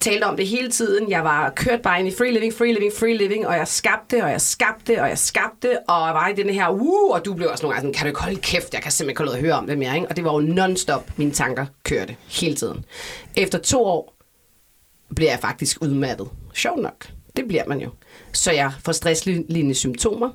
talte 0.00 0.24
om 0.24 0.36
det 0.36 0.46
hele 0.46 0.70
tiden. 0.70 1.10
Jeg 1.10 1.24
var 1.24 1.50
kørt 1.50 1.82
bare 1.82 1.98
ind 1.98 2.08
i 2.08 2.10
free 2.10 2.32
living, 2.32 2.54
free 2.54 2.72
living, 2.72 2.92
free 2.92 3.16
living, 3.16 3.46
og 3.46 3.56
jeg 3.56 3.68
skabte, 3.68 4.24
og 4.24 4.30
jeg 4.30 4.40
skabte, 4.40 5.02
og 5.02 5.08
jeg 5.08 5.18
skabte, 5.18 5.78
og 5.88 6.06
jeg 6.06 6.14
var 6.14 6.28
i 6.28 6.34
den 6.34 6.50
her, 6.50 6.68
uh, 6.68 7.10
og 7.10 7.24
du 7.24 7.34
blev 7.34 7.48
også 7.50 7.64
nogle 7.64 7.74
gange 7.74 7.86
sådan, 7.86 7.94
kan 7.94 8.04
du 8.04 8.08
ikke 8.08 8.20
holde 8.20 8.40
kæft, 8.40 8.74
jeg 8.74 8.82
kan 8.82 8.92
simpelthen 8.92 9.10
ikke 9.10 9.20
holde 9.20 9.32
at 9.32 9.40
høre 9.40 9.54
om 9.54 9.66
det 9.66 9.78
mere, 9.78 9.94
ikke? 9.94 10.08
Og 10.08 10.16
det 10.16 10.24
var 10.24 10.32
jo 10.32 10.40
non-stop, 10.40 11.10
mine 11.16 11.32
tanker 11.32 11.66
kørte 11.84 12.16
hele 12.28 12.54
tiden. 12.54 12.84
Efter 13.36 13.58
to 13.58 13.84
år 13.84 14.17
bliver 15.16 15.30
jeg 15.30 15.40
faktisk 15.40 15.82
udmattet. 15.82 16.28
Sjovt 16.54 16.82
nok. 16.82 17.08
Det 17.36 17.48
bliver 17.48 17.64
man 17.68 17.80
jo. 17.80 17.90
Så 18.32 18.52
jeg 18.52 18.72
får 18.84 18.92
stresslignende 18.92 19.74
symptomer, 19.74 20.30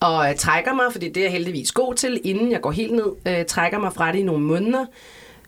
og 0.00 0.30
øh, 0.30 0.36
trækker 0.36 0.74
mig, 0.74 0.84
fordi 0.92 1.08
det 1.08 1.16
er 1.16 1.24
jeg 1.24 1.32
heldigvis 1.32 1.72
god 1.72 1.94
til, 1.94 2.20
inden 2.24 2.52
jeg 2.52 2.60
går 2.60 2.70
helt 2.70 2.92
ned, 2.92 3.12
øh, 3.26 3.44
trækker 3.44 3.78
mig 3.78 3.92
fra 3.92 4.12
det 4.12 4.18
i 4.18 4.22
nogle 4.22 4.44
måneder, 4.44 4.86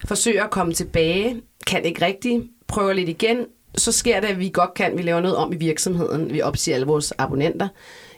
forsøger 0.05 0.45
at 0.45 0.51
komme 0.51 0.73
tilbage, 0.73 1.41
kan 1.67 1.85
ikke 1.85 2.05
rigtigt, 2.05 2.45
prøver 2.67 2.93
lidt 2.93 3.09
igen, 3.09 3.47
så 3.77 3.93
sker 3.93 4.21
det, 4.21 4.29
at 4.29 4.39
vi 4.39 4.51
godt 4.53 4.75
kan, 4.75 4.99
vi 4.99 5.03
laver 5.03 5.21
noget 5.21 5.37
om 5.37 5.53
i 5.53 5.57
virksomheden, 5.57 6.33
vi 6.33 6.43
opsiger 6.43 6.75
alle 6.75 6.87
vores 6.87 7.13
abonnenter 7.19 7.69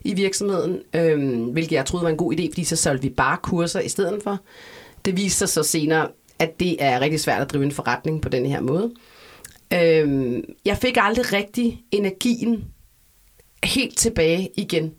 i 0.04 0.14
virksomheden, 0.14 0.78
øh, 0.94 1.42
hvilket 1.52 1.72
jeg 1.72 1.86
troede 1.86 2.04
var 2.04 2.10
en 2.10 2.16
god 2.16 2.32
idé, 2.32 2.50
fordi 2.50 2.64
så 2.64 2.76
solgte 2.76 3.02
vi 3.02 3.14
bare 3.14 3.36
kurser 3.42 3.80
i 3.80 3.88
stedet 3.88 4.22
for. 4.22 4.38
Det 5.04 5.16
viser 5.16 5.46
sig 5.46 5.64
så 5.64 5.70
senere, 5.70 6.08
at 6.38 6.60
det 6.60 6.76
er 6.84 7.00
rigtig 7.00 7.20
svært 7.20 7.42
at 7.42 7.52
drive 7.52 7.64
en 7.64 7.72
forretning 7.72 8.22
på 8.22 8.28
den 8.28 8.46
her 8.46 8.60
måde. 8.60 8.90
Øhm, 9.74 10.44
jeg 10.64 10.76
fik 10.76 10.96
aldrig 11.00 11.32
rigtig 11.32 11.82
energien 11.90 12.64
helt 13.64 13.98
tilbage 13.98 14.50
igen 14.56 14.94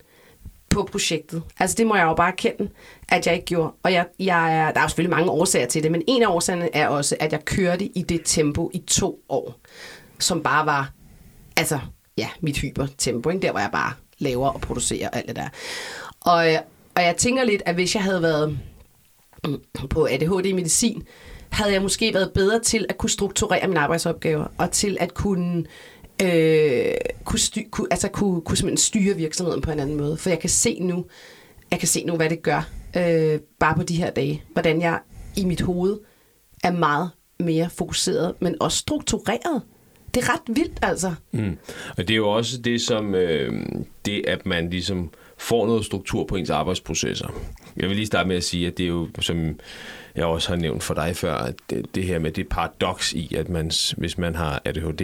på 0.70 0.88
projektet. 0.92 1.44
Altså 1.60 1.76
det 1.78 1.88
må 1.88 1.96
jeg 1.96 2.04
jo 2.04 2.14
bare 2.14 2.32
erkende, 2.32 2.70
at 3.10 3.28
jeg 3.28 3.36
ikke 3.36 3.46
gjorde. 3.46 3.74
Og 3.84 3.94
jeg, 3.94 4.06
jeg 4.20 4.58
er, 4.58 4.72
der 4.72 4.80
er 4.80 4.84
jo 4.84 4.88
selvfølgelig 4.88 5.16
mange 5.18 5.32
årsager 5.32 5.68
til 5.68 5.84
det, 5.84 5.92
men 5.92 6.04
en 6.08 6.24
af 6.24 6.28
årsagerne 6.28 6.76
er 6.76 6.88
også, 6.88 7.16
at 7.20 7.32
jeg 7.32 7.46
kørte 7.46 7.86
i 7.86 8.02
det 8.02 8.22
tempo 8.26 8.72
i 8.74 8.80
to 8.80 9.24
år, 9.30 9.56
som 10.20 10.44
bare 10.44 10.66
var, 10.66 10.92
altså, 11.58 11.80
ja, 12.18 12.30
mit 12.42 12.58
hypertempo, 12.58 13.30
ikke? 13.30 13.42
der 13.42 13.52
hvor 13.52 13.60
jeg 13.60 13.70
bare 13.72 13.94
laver 14.18 14.50
og 14.50 14.62
producerer 14.62 15.10
og 15.10 15.18
alt 15.18 15.28
det 15.28 15.36
der. 15.36 15.50
Og, 16.22 16.54
øh, 16.54 16.60
og 16.96 17.04
jeg 17.04 17.16
tænker 17.18 17.44
lidt, 17.44 17.64
at 17.66 17.76
hvis 17.76 17.96
jeg 17.96 18.04
havde 18.04 18.22
været 18.22 18.60
på 19.90 20.08
ADHD-medicin, 20.12 21.04
havde 21.52 21.74
jeg 21.74 21.82
måske 21.82 22.14
været 22.14 22.32
bedre 22.34 22.60
til 22.60 22.86
at 22.90 22.98
kunne 22.98 23.10
strukturere 23.10 23.68
mine 23.68 23.80
arbejdsopgaver, 23.80 24.46
og 24.58 24.72
til 24.72 24.98
at 25.00 25.14
kunne 25.14 25.66
øh, 26.24 26.94
kunne, 27.24 27.40
sty- 27.40 27.70
kunne, 27.72 27.88
altså 27.92 28.08
kunne, 28.08 28.42
kunne 28.42 28.58
simpelthen 28.58 28.78
styre 28.78 29.16
virksomheden 29.16 29.62
på 29.62 29.72
en 29.72 29.80
anden 29.80 29.98
måde. 29.98 30.18
For 30.18 30.30
jeg 30.30 30.40
kan 30.40 30.50
se 30.50 30.78
nu, 30.80 31.06
jeg 31.72 31.80
kan 31.80 31.88
se 31.88 32.04
nu, 32.06 32.16
hvad 32.16 32.30
det 32.30 32.44
gør, 32.44 32.70
øh, 32.98 33.40
bare 33.60 33.76
på 33.76 33.84
de 33.84 33.96
her 33.96 34.10
dage. 34.10 34.44
Hvordan 34.54 34.82
jeg 34.82 35.00
i 35.38 35.46
mit 35.46 35.62
hoved 35.62 36.00
er 36.64 36.72
meget 36.72 37.10
mere 37.40 37.70
fokuseret, 37.70 38.34
men 38.40 38.56
også 38.60 38.78
struktureret. 38.78 39.62
Det 40.14 40.24
er 40.24 40.34
ret 40.34 40.56
vildt, 40.56 40.80
altså. 40.82 41.14
Mm. 41.32 41.58
Og 41.98 42.08
det 42.08 42.10
er 42.10 42.18
jo 42.18 42.30
også 42.30 42.58
det, 42.58 42.82
som 42.82 43.16
øh, 43.16 43.66
det, 44.06 44.26
at 44.28 44.46
man 44.46 44.70
ligesom 44.70 45.10
får 45.38 45.68
noget 45.68 45.86
struktur 45.86 46.26
på 46.26 46.36
ens 46.36 46.50
arbejdsprocesser. 46.50 47.28
Jeg 47.78 47.90
vil 47.90 47.96
lige 47.96 48.06
starte 48.06 48.28
med 48.28 48.36
at 48.36 48.44
sige, 48.44 48.68
at 48.68 48.78
det 48.78 48.84
er 48.84 48.88
jo, 48.88 49.08
som 49.20 49.60
jeg 50.16 50.26
også 50.26 50.50
har 50.50 50.56
nævnt 50.56 50.84
for 50.84 50.94
dig 50.94 51.16
før, 51.16 51.34
at 51.34 51.56
det, 51.70 51.96
det 51.96 52.04
her 52.04 52.20
med 52.20 52.32
det 52.32 52.50
paradoks 52.50 53.14
i, 53.14 53.36
at 53.36 53.50
man, 53.50 53.72
hvis 53.98 54.18
man 54.18 54.36
har 54.36 54.62
ADHD, 54.66 55.02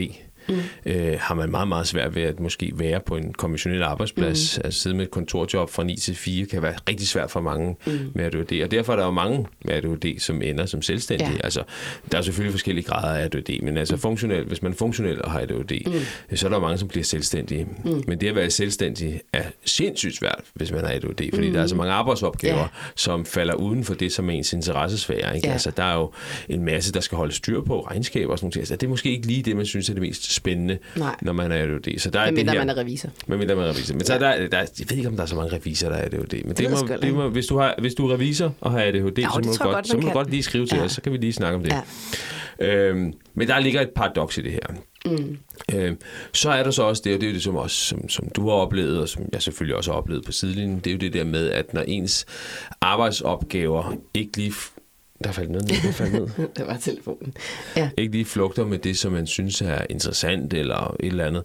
mm. 0.50 0.56
øh, 0.86 1.18
har 1.20 1.36
man 1.36 1.52
meget, 1.52 1.68
meget 1.68 1.88
svært 1.88 2.16
ved 2.16 2.24
at 2.24 2.40
måske 2.40 2.72
være 2.76 3.00
på 3.06 3.16
en 3.16 3.34
konventionel 3.34 3.84
arbejdsplads. 3.84 4.58
Mm. 4.58 4.62
Altså 4.66 4.82
sidde 4.82 4.96
med 4.96 5.06
et 5.06 5.12
kontorjob 5.12 5.70
fra 5.70 5.84
9 5.84 5.96
til 5.96 6.16
4 6.16 6.46
kan 6.46 6.62
være 6.62 6.76
rigtig 6.90 7.08
svært 7.08 7.32
for 7.32 7.42
mange 7.42 7.76
mm. 7.86 8.00
med 8.16 8.26
ADHD. 8.26 8.64
Og 8.64 8.72
derfor 8.72 8.94
er 8.94 8.98
der 8.98 9.06
jo 9.06 9.12
mange 9.12 9.46
med 9.66 9.74
ADHD, 9.74 10.20
som 10.20 10.42
ender 10.42 10.66
som 10.66 10.82
selvstændige. 10.82 11.32
Ja. 11.32 11.38
Altså, 11.44 11.64
der 12.12 12.18
er 12.18 12.22
selvfølgelig 12.22 12.54
forskellige 12.54 12.86
grader 12.86 13.20
af 13.20 13.24
ADHD, 13.24 13.62
men 13.62 13.78
altså 13.78 13.98
funktionel, 13.98 14.46
hvis 14.46 14.62
man 14.62 14.72
er 14.72 14.76
funktionel 14.76 15.22
og 15.22 15.32
har 15.32 15.40
ADHD, 15.40 15.72
mm. 15.86 16.36
så 16.36 16.46
er 16.48 16.52
der 16.52 16.60
mange, 16.60 16.78
som 16.78 16.88
bliver 16.88 17.04
selvstændige. 17.04 17.68
Mm. 17.86 18.04
Men 18.08 18.22
det 18.22 18.28
at 18.28 18.36
være 18.36 18.50
selvstændig 18.50 19.22
er 19.34 19.44
sindssygt 19.66 20.16
svært, 20.16 20.42
hvis 20.54 20.72
man 20.72 20.82
har 20.82 20.94
ADHD, 20.94 21.34
fordi 21.34 21.48
mm. 21.48 21.54
der 21.54 21.62
er 21.62 21.68
så 21.68 21.76
mange 21.76 21.94
arbejdsopgaver, 21.94 22.60
ja. 22.60 22.68
som 22.96 23.26
falder 23.26 23.54
uden 23.54 23.84
for 23.84 23.94
det, 23.94 24.12
som 24.12 24.30
er 24.30 24.34
ens 24.34 24.54
interessesfære. 24.54 25.36
Ikke? 25.36 25.48
Ja. 25.48 25.54
Altså, 25.54 25.72
der 25.78 25.84
er 25.84 25.96
jo 25.96 26.12
en 26.50 26.66
masse, 26.66 26.94
der 26.94 27.00
skal 27.00 27.16
holde 27.16 27.34
styr 27.34 27.62
på, 27.62 27.82
regnskaber 27.82 28.32
og 28.32 28.40
sådan 28.40 28.46
noget. 28.46 28.58
Altså, 28.58 28.76
det 28.76 28.84
er 28.84 28.90
måske 28.90 29.10
ikke 29.10 29.28
lige 29.28 29.44
det, 29.44 29.56
man 29.56 29.66
synes 29.66 29.90
er 29.90 29.94
det 29.94 30.02
mest 30.02 30.32
spændende, 30.38 30.78
Nej. 30.96 31.16
når 31.22 31.34
man 31.34 31.52
er 31.52 31.56
ADHD. 31.56 32.00
Så 32.00 32.10
der 32.10 32.20
er 32.20 32.32
det 32.32 32.50
her, 32.50 32.60
man 32.60 32.70
er 32.70 32.78
revisor. 32.78 33.10
Men 33.28 33.40
mindre 33.40 33.56
man 33.56 33.66
er 33.66 33.70
revisor. 33.70 33.94
Men 33.94 34.06
så 34.06 34.14
ja. 34.14 34.20
der, 34.20 34.48
der, 34.48 34.58
jeg 34.58 34.86
ved 34.90 34.98
ikke, 34.98 35.10
om 35.10 35.16
der 35.16 35.24
er 35.24 35.28
så 35.28 35.36
mange 35.36 35.56
revisorer, 35.56 35.92
der 35.92 35.98
er 35.98 36.06
ADHD. 36.06 36.34
Men 36.44 36.50
det, 36.50 36.58
det, 36.58 36.70
må, 36.70 36.96
det 37.02 37.14
må, 37.14 37.30
hvis, 37.30 37.46
du 37.46 37.58
har, 37.58 37.76
hvis 37.80 37.94
du 37.96 38.08
er 38.08 38.14
revisor 38.14 38.54
og 38.62 38.72
har 38.72 38.82
ADHD, 38.82 39.20
ja, 39.20 39.28
så 39.34 39.42
må 39.46 39.52
du 39.52 39.58
godt, 39.58 39.76
godt 39.76 39.88
så 39.88 39.98
må 39.98 40.02
du 40.02 40.10
godt 40.10 40.30
lige 40.30 40.44
skrive 40.44 40.66
til 40.66 40.78
ja. 40.78 40.84
os, 40.84 40.92
så 40.92 41.02
kan 41.02 41.12
vi 41.12 41.18
lige 41.18 41.34
snakke 41.34 41.56
om 41.56 41.64
det. 41.64 41.72
Ja. 41.72 41.82
Øhm, 42.60 43.14
men 43.34 43.48
der 43.48 43.60
ligger 43.60 43.82
et 43.82 43.90
paradoks 43.90 44.38
i 44.38 44.42
det 44.42 44.52
her. 44.52 44.76
Mm. 45.06 45.38
Øhm, 45.74 45.98
så 46.34 46.50
er 46.50 46.64
der 46.64 46.72
så 46.72 46.84
også 46.84 47.02
det, 47.06 47.16
og 47.16 47.22
det 47.22 47.28
er 47.28 47.32
jo 47.32 47.34
det, 47.34 47.44
som, 47.44 47.56
også, 47.56 47.78
som, 47.78 48.10
som 48.10 48.30
du 48.30 48.50
har 48.50 48.56
oplevet, 48.56 49.02
og 49.02 49.10
som 49.10 49.24
jeg 49.34 49.42
selvfølgelig 49.42 49.76
også 49.76 49.92
har 49.92 49.98
oplevet 49.98 50.26
på 50.26 50.32
sidelinjen, 50.32 50.80
det 50.80 50.88
er 50.88 50.92
jo 50.92 50.98
det 50.98 51.14
der 51.14 51.24
med, 51.24 51.52
at 51.52 51.74
når 51.74 51.82
ens 51.82 52.26
arbejdsopgaver 52.82 53.94
ikke 54.14 54.38
lige 54.38 54.54
der 55.24 55.32
faldt 55.32 55.52
noget 55.52 55.68
ned. 55.68 55.78
Det 55.82 55.96
faldt 55.96 56.14
ned. 56.14 56.28
det 56.58 56.68
var 56.68 56.78
telefonen. 56.78 57.34
Ja. 57.76 57.90
Ikke 57.98 58.12
lige 58.12 58.26
flugter 58.26 58.66
med 58.66 58.78
det, 58.78 58.98
som 58.98 59.12
man 59.12 59.28
synes 59.28 59.62
er 59.62 59.82
interessant 59.90 60.54
eller 60.54 60.96
et 61.00 61.08
eller 61.08 61.26
andet. 61.26 61.44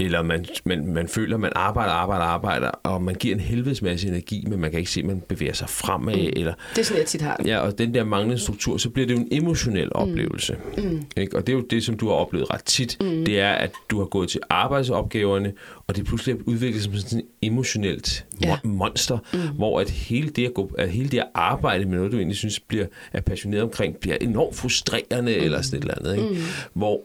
Eller 0.00 0.22
man, 0.22 0.46
man, 0.64 0.86
man 0.86 1.08
føler, 1.08 1.36
man 1.36 1.52
arbejder, 1.54 1.92
arbejder, 1.92 2.24
arbejder, 2.24 2.70
og 2.82 3.02
man 3.02 3.14
giver 3.14 3.34
en 3.34 3.40
helvedes 3.40 3.82
masse 3.82 4.08
energi, 4.08 4.44
men 4.48 4.60
man 4.60 4.70
kan 4.70 4.80
ikke 4.80 4.90
se, 4.90 5.00
at 5.00 5.06
man 5.06 5.22
bevæger 5.28 5.52
sig 5.52 5.68
fremad. 5.68 6.14
Mm. 6.14 6.32
Eller, 6.36 6.54
det 6.70 6.78
er 6.78 6.84
sådan, 6.84 6.98
jeg 6.98 7.06
tit 7.06 7.22
har 7.22 7.40
Ja, 7.46 7.58
og 7.58 7.78
den 7.78 7.94
der 7.94 8.04
manglende 8.04 8.38
struktur, 8.38 8.76
så 8.76 8.90
bliver 8.90 9.06
det 9.06 9.14
jo 9.14 9.20
en 9.20 9.28
emotionel 9.30 9.86
mm. 9.86 9.92
oplevelse. 9.94 10.56
Mm. 10.78 11.02
Ikke? 11.16 11.36
Og 11.36 11.46
det 11.46 11.52
er 11.52 11.56
jo 11.56 11.64
det, 11.70 11.84
som 11.84 11.96
du 11.96 12.08
har 12.08 12.14
oplevet 12.14 12.50
ret 12.52 12.64
tit. 12.64 12.96
Mm. 13.00 13.24
Det 13.24 13.40
er, 13.40 13.52
at 13.52 13.70
du 13.90 13.98
har 13.98 14.06
gået 14.06 14.28
til 14.28 14.40
arbejdsopgaverne, 14.50 15.52
og 15.86 15.96
det 15.96 16.04
pludselig 16.04 16.32
er 16.32 16.38
udviklet 16.46 16.82
som 16.82 16.96
sådan 16.96 17.18
et 17.18 17.24
emotionelt 17.42 18.26
ja. 18.42 18.58
monster, 18.64 19.18
mm. 19.32 19.56
hvor 19.56 19.80
at 19.80 19.90
hele 19.90 20.28
det 20.28 20.46
at, 20.46 20.54
gå, 20.54 20.74
at 20.78 20.90
hele 20.90 21.08
det 21.08 21.18
at 21.18 21.28
arbejde 21.34 21.84
med 21.84 21.96
noget, 21.96 22.12
du 22.12 22.16
egentlig 22.16 22.36
synes 22.36 22.60
bliver 22.60 22.86
er 23.12 23.20
passioneret 23.20 23.62
omkring, 23.62 23.96
bliver 23.96 24.16
enormt 24.20 24.56
frustrerende 24.56 25.36
mm. 25.38 25.44
eller 25.44 25.62
sådan 25.62 25.78
et 25.78 25.82
eller 25.82 25.94
andet. 25.98 26.16
Ikke? 26.16 26.40
Mm. 26.40 26.40
Hvor 26.74 27.00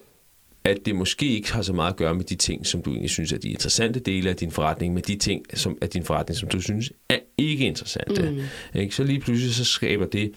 at 0.64 0.78
det 0.86 0.96
måske 0.96 1.26
ikke 1.26 1.54
har 1.54 1.62
så 1.62 1.74
meget 1.74 1.92
at 1.92 1.98
gøre 1.98 2.16
med 2.16 2.24
de 2.24 2.36
ting, 2.36 2.68
som 2.68 2.82
du 2.82 2.90
egentlig 2.90 3.10
synes 3.10 3.34
er 3.34 3.38
de 3.38 3.50
interessante 3.50 4.00
dele 4.00 4.30
af 4.30 4.36
din 4.36 4.52
forretning, 4.52 4.94
men 4.94 5.04
de 5.08 5.16
ting 5.16 5.46
som 5.54 5.78
er 5.82 5.88
din 5.88 6.04
forretning, 6.04 6.38
som 6.38 6.50
du 6.50 6.62
synes 6.62 6.92
er 7.10 7.18
ikke 7.38 7.66
interessante. 7.66 8.32
Mm. 8.32 8.80
Ikke? 8.80 8.96
Så 8.96 9.04
lige 9.04 9.20
pludselig 9.20 9.56
så 9.56 9.66
skaber 9.66 10.06
det, 10.06 10.32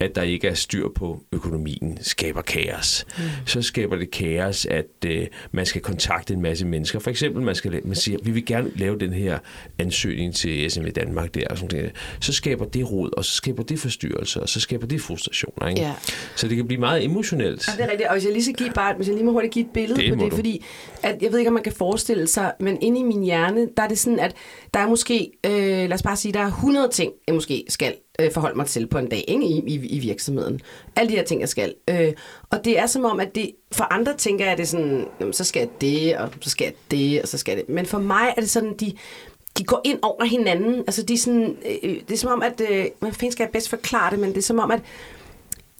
at 0.00 0.14
der 0.14 0.22
ikke 0.22 0.48
er 0.48 0.54
styr 0.54 0.88
på 0.94 1.20
økonomien, 1.32 1.98
skaber 2.00 2.42
kaos. 2.42 3.06
Mm. 3.18 3.24
Så 3.46 3.62
skaber 3.62 3.96
det 3.96 4.10
kaos, 4.10 4.66
at 4.66 4.86
øh, 5.06 5.26
man 5.52 5.66
skal 5.66 5.80
kontakte 5.80 6.34
en 6.34 6.42
masse 6.42 6.66
mennesker. 6.66 6.98
For 6.98 7.10
eksempel, 7.10 7.42
man, 7.42 7.54
skal, 7.54 7.80
man 7.84 7.96
siger, 7.96 8.18
vi 8.22 8.30
vil 8.30 8.46
gerne 8.46 8.70
lave 8.76 8.98
den 8.98 9.12
her 9.12 9.38
ansøgning 9.78 10.34
til 10.34 10.70
SMV 10.70 10.90
Danmark 10.90 11.34
der, 11.34 11.46
og 11.50 11.58
sådan 11.58 11.78
noget. 11.78 11.92
så 12.20 12.32
skaber 12.32 12.64
det 12.64 12.90
råd, 12.90 13.10
og 13.16 13.24
så 13.24 13.32
skaber 13.32 13.62
det 13.62 13.78
forstyrrelser, 13.78 14.40
og 14.40 14.48
så 14.48 14.60
skaber 14.60 14.86
det 14.86 15.00
frustrationer. 15.00 15.68
Ikke? 15.68 15.80
Ja. 15.80 15.92
Så 16.36 16.48
det 16.48 16.56
kan 16.56 16.66
blive 16.66 16.80
meget 16.80 17.04
emotionelt. 17.04 17.68
Ja, 17.68 17.72
det 17.72 17.80
er 17.80 17.90
rigtigt. 17.90 18.08
Og 18.08 18.14
hvis 18.14 18.24
jeg 18.24 18.32
lige, 18.32 18.44
skal 18.44 18.54
give 18.54 18.70
bare, 18.70 18.94
hvis 18.94 19.06
jeg 19.06 19.14
lige 19.14 19.24
må 19.24 19.32
hurtigt 19.32 19.54
give 19.54 19.64
et 19.64 19.70
billede 19.74 20.00
det 20.00 20.18
på 20.18 20.24
det, 20.24 20.30
du. 20.30 20.36
fordi 20.36 20.64
at, 21.02 21.22
jeg 21.22 21.32
ved 21.32 21.38
ikke, 21.38 21.48
om 21.48 21.54
man 21.54 21.62
kan 21.62 21.72
forestille 21.72 22.26
sig, 22.26 22.52
men 22.60 22.78
inde 22.80 23.00
i 23.00 23.02
min 23.02 23.22
hjerne, 23.22 23.68
der 23.76 23.82
er 23.82 23.88
det 23.88 23.98
sådan, 23.98 24.20
at 24.20 24.34
der 24.74 24.80
er 24.80 24.88
måske, 24.88 25.30
øh, 25.46 25.52
lad 25.52 25.92
os 25.92 26.02
bare 26.02 26.16
sige, 26.16 26.32
der 26.32 26.40
er 26.40 26.46
100 26.46 26.88
ting, 26.88 27.12
jeg 27.26 27.34
måske 27.34 27.64
skal 27.68 27.94
øh, 28.20 28.32
forholde 28.32 28.56
mig 28.56 28.66
til 28.66 28.86
på 28.86 28.98
en 28.98 29.08
dag 29.08 29.24
ikke? 29.28 29.44
I, 29.44 29.62
i, 29.66 29.86
i 29.86 29.98
virksomheden. 29.98 30.60
Alle 30.96 31.10
de 31.10 31.16
her 31.16 31.24
ting, 31.24 31.40
jeg 31.40 31.48
skal. 31.48 31.74
Øh, 31.90 32.12
og 32.50 32.64
det 32.64 32.78
er 32.78 32.86
som 32.86 33.04
om, 33.04 33.20
at 33.20 33.34
det, 33.34 33.50
for 33.72 33.84
andre 33.84 34.16
tænker 34.16 34.44
jeg, 34.44 34.52
at 34.52 34.58
det 34.58 34.64
er 34.64 34.68
sådan, 34.68 35.06
jamen, 35.20 35.32
så 35.32 35.44
skal 35.44 35.60
jeg 35.60 35.68
det, 35.80 36.16
og 36.16 36.30
så 36.40 36.50
skal 36.50 36.64
jeg 36.64 36.74
det, 36.90 37.22
og 37.22 37.28
så 37.28 37.38
skal 37.38 37.52
jeg 37.52 37.66
det. 37.66 37.74
Men 37.74 37.86
for 37.86 37.98
mig 37.98 38.34
er 38.36 38.40
det 38.40 38.50
sådan, 38.50 38.74
de, 38.80 38.92
de 39.58 39.64
går 39.64 39.80
ind 39.84 39.98
over 40.02 40.24
hinanden. 40.24 40.74
Altså, 40.78 41.02
de 41.02 41.14
er 41.14 41.18
sådan, 41.18 41.56
øh, 41.66 41.76
øh, 41.82 41.96
det 42.08 42.10
er 42.10 42.18
som 42.18 42.32
om, 42.32 42.42
at, 42.42 42.60
øh, 42.70 42.86
hvad 42.98 43.12
fanden 43.12 43.32
skal 43.32 43.44
jeg 43.44 43.52
bedst 43.52 43.68
forklare 43.68 44.10
det, 44.10 44.18
men 44.18 44.30
det 44.30 44.38
er 44.38 44.42
som 44.42 44.58
om, 44.58 44.70
at 44.70 44.80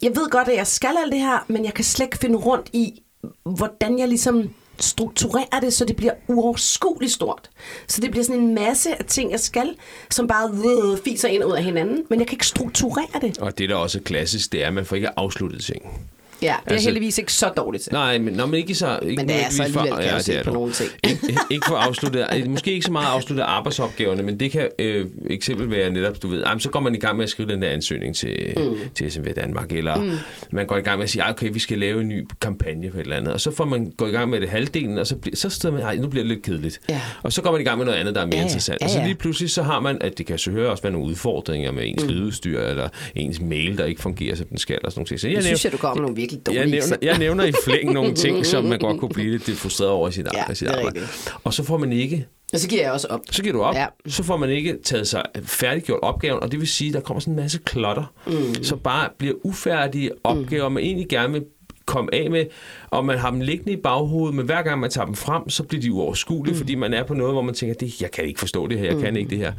jeg 0.01 0.15
ved 0.15 0.29
godt, 0.29 0.47
at 0.47 0.55
jeg 0.55 0.67
skal 0.67 0.95
alt 1.03 1.11
det 1.11 1.21
her, 1.21 1.45
men 1.47 1.65
jeg 1.65 1.73
kan 1.73 1.83
slet 1.83 2.05
ikke 2.05 2.17
finde 2.17 2.37
rundt 2.37 2.69
i, 2.73 3.01
hvordan 3.43 3.99
jeg 3.99 4.07
ligesom 4.07 4.49
strukturere 4.79 5.61
det, 5.61 5.73
så 5.73 5.85
det 5.85 5.95
bliver 5.95 6.13
uoverskueligt 6.27 7.11
stort. 7.13 7.49
Så 7.87 8.01
det 8.01 8.11
bliver 8.11 8.23
sådan 8.23 8.41
en 8.41 8.55
masse 8.55 8.89
af 8.99 9.05
ting, 9.05 9.31
jeg 9.31 9.39
skal, 9.39 9.75
som 10.09 10.27
bare 10.27 10.49
øh, 10.49 10.97
fiser 11.03 11.27
ind 11.27 11.43
ud 11.45 11.51
af 11.51 11.63
hinanden, 11.63 12.03
men 12.09 12.19
jeg 12.19 12.27
kan 12.27 12.35
ikke 12.35 12.47
strukturere 12.47 13.21
det. 13.21 13.37
Og 13.37 13.57
det, 13.57 13.69
der 13.69 13.75
også 13.75 13.97
er 13.97 14.03
klassisk, 14.03 14.51
det 14.51 14.63
er, 14.63 14.67
at 14.67 14.73
man 14.73 14.85
får 14.85 14.95
ikke 14.95 15.19
afsluttet 15.19 15.63
ting. 15.63 16.09
Ja, 16.41 16.55
det 16.63 16.71
er 16.71 16.71
altså, 16.71 16.87
heldigvis 16.87 17.17
ikke 17.17 17.33
så 17.33 17.49
dårligt 17.57 17.83
til. 17.83 17.93
Nej, 17.93 18.17
men, 18.17 18.33
nå, 18.33 18.45
men 18.45 18.55
ikke 18.55 18.75
så... 18.75 18.99
Ikke 19.01 19.19
men 19.21 19.27
det 19.27 19.35
er 19.35 19.49
så 19.49 19.63
alligevel, 19.63 19.89
for, 19.89 20.01
ja, 20.01 20.17
det 20.17 20.29
er 20.29 20.43
på 20.43 20.51
nogle 20.51 20.71
ting. 20.71 20.89
ikke, 21.03 21.37
ikke 21.51 21.65
for 21.67 21.75
afsluttet, 21.75 22.47
måske 22.47 22.71
ikke 22.71 22.85
så 22.85 22.91
meget 22.91 23.07
afsluttet 23.07 23.43
arbejdsopgaverne, 23.43 24.23
men 24.23 24.39
det 24.39 24.51
kan 24.51 24.69
øh, 24.79 25.05
eksempel 25.29 25.71
være 25.71 25.89
netop, 25.89 26.21
du 26.21 26.27
ved, 26.27 26.43
jamen, 26.43 26.59
så 26.59 26.69
går 26.69 26.79
man 26.79 26.95
i 26.95 26.97
gang 26.97 27.17
med 27.17 27.23
at 27.23 27.29
skrive 27.29 27.51
den 27.51 27.61
der 27.61 27.69
ansøgning 27.69 28.15
til, 28.15 28.53
mm. 28.57 28.75
til 28.95 29.11
SMV 29.11 29.33
Danmark, 29.35 29.71
eller 29.71 29.95
mm. 29.95 30.11
man 30.51 30.67
går 30.67 30.77
i 30.77 30.81
gang 30.81 30.97
med 30.97 31.03
at 31.03 31.09
sige, 31.09 31.29
okay, 31.29 31.49
vi 31.53 31.59
skal 31.59 31.79
lave 31.79 32.01
en 32.01 32.07
ny 32.07 32.27
kampagne 32.41 32.91
for 32.91 32.97
et 32.97 33.01
eller 33.01 33.15
andet, 33.15 33.33
og 33.33 33.41
så 33.41 33.51
får 33.51 33.65
man 33.65 33.93
gå 33.97 34.07
i 34.07 34.11
gang 34.11 34.29
med 34.29 34.41
det 34.41 34.49
halvdelen, 34.49 34.97
og 34.97 35.07
så, 35.07 35.15
bliver, 35.15 35.35
så 35.35 35.49
steder 35.49 35.73
man, 35.73 35.83
ej, 35.83 35.95
nu 35.95 36.07
bliver 36.07 36.23
det 36.23 36.29
lidt 36.29 36.43
kedeligt. 36.43 36.79
Ja. 36.89 37.01
Og 37.23 37.33
så 37.33 37.41
går 37.41 37.51
man 37.51 37.61
i 37.61 37.63
gang 37.63 37.77
med 37.77 37.85
noget 37.85 37.99
andet, 37.99 38.15
der 38.15 38.21
er 38.21 38.25
mere 38.25 38.35
ja, 38.35 38.43
interessant. 38.43 38.81
Ja, 38.81 38.85
ja. 38.85 38.89
Og 38.89 38.91
så 38.91 39.03
lige 39.03 39.15
pludselig, 39.15 39.49
så 39.49 39.63
har 39.63 39.79
man, 39.79 39.97
at 40.01 40.17
det 40.17 40.25
kan 40.25 40.37
så 40.37 40.51
høre 40.51 40.69
også 40.69 40.83
være 40.83 40.93
nogle 40.93 41.07
udfordringer 41.07 41.71
med 41.71 41.83
ens 41.85 42.03
mm. 42.03 42.09
lydudstyr, 42.09 42.59
eller 42.59 42.89
ens 43.15 43.41
mail, 43.41 43.77
der 43.77 43.85
ikke 43.85 44.01
fungerer, 44.01 44.35
som 44.35 44.47
den 44.47 44.57
skal, 44.57 44.75
eller 44.75 44.89
sådan 44.89 44.99
nogle 44.99 45.07
ting. 45.07 45.19
Så 45.19 45.27
jeg, 45.27 45.35
jeg 45.35 45.43
synes 45.43 45.65
jeg, 45.65 45.71
du 45.71 45.77
kommer 45.77 46.01
nogle 46.01 46.15
virkelig 46.25 46.45
dårlige 46.45 46.97
jeg 47.01 47.17
nævner 47.17 47.43
i 47.43 47.51
flæng 47.63 47.93
nogle 47.93 48.13
ting, 48.23 48.45
som 48.45 48.65
man 48.65 48.79
godt 48.79 48.99
kunne 48.99 49.09
blive 49.09 49.31
lidt 49.31 49.57
frustreret 49.57 49.91
over 49.91 50.09
i 50.09 50.11
sit, 50.11 50.27
ja, 50.49 50.53
sit 50.53 50.67
arbejde. 50.67 50.99
Og 51.43 51.53
så 51.53 51.63
får 51.63 51.77
man 51.77 51.91
ikke 51.91 52.25
og 52.53 52.59
så 52.59 52.67
giver 52.67 52.81
jeg 52.81 52.91
også 52.91 53.07
op. 53.07 53.19
Så 53.31 53.43
giver 53.43 53.53
du 53.53 53.61
op. 53.61 53.75
Ja. 53.75 53.85
Så 54.07 54.23
får 54.23 54.37
man 54.37 54.49
ikke 54.49 54.77
taget 54.83 55.07
sig 55.07 55.23
færdiggjort 55.43 55.99
opgaven, 56.01 56.39
og 56.43 56.51
det 56.51 56.59
vil 56.59 56.67
sige, 56.67 56.87
at 56.87 56.93
der 56.93 56.99
kommer 56.99 57.21
sådan 57.21 57.33
en 57.33 57.39
masse 57.39 57.59
klotter, 57.65 58.13
mm. 58.27 58.63
som 58.63 58.79
bare 58.79 59.09
bliver 59.17 59.33
ufærdige 59.43 60.11
opgaver, 60.23 60.69
mm. 60.69 60.73
man 60.73 60.83
egentlig 60.83 61.07
gerne 61.09 61.33
vil 61.33 61.43
komme 61.85 62.15
af 62.15 62.31
med, 62.31 62.45
og 62.89 63.05
man 63.05 63.17
har 63.17 63.31
dem 63.31 63.41
liggende 63.41 63.71
i 63.71 63.75
baghovedet, 63.75 64.35
men 64.35 64.45
hver 64.45 64.61
gang 64.61 64.79
man 64.79 64.89
tager 64.89 65.05
dem 65.05 65.15
frem, 65.15 65.49
så 65.49 65.63
bliver 65.63 65.81
de 65.81 65.91
uoverskuelige, 65.91 66.53
mm. 66.53 66.57
fordi 66.57 66.75
man 66.75 66.93
er 66.93 67.03
på 67.03 67.13
noget, 67.13 67.33
hvor 67.33 67.41
man 67.41 67.53
tænker, 67.53 67.75
det, 67.75 68.01
jeg 68.01 68.11
kan 68.11 68.23
ikke 68.23 68.39
forstå 68.39 68.67
det 68.67 68.79
her, 68.79 68.85
jeg 68.85 68.95
mm. 68.95 69.01
kan 69.01 69.17
ikke 69.17 69.29
det 69.29 69.37
her. 69.37 69.53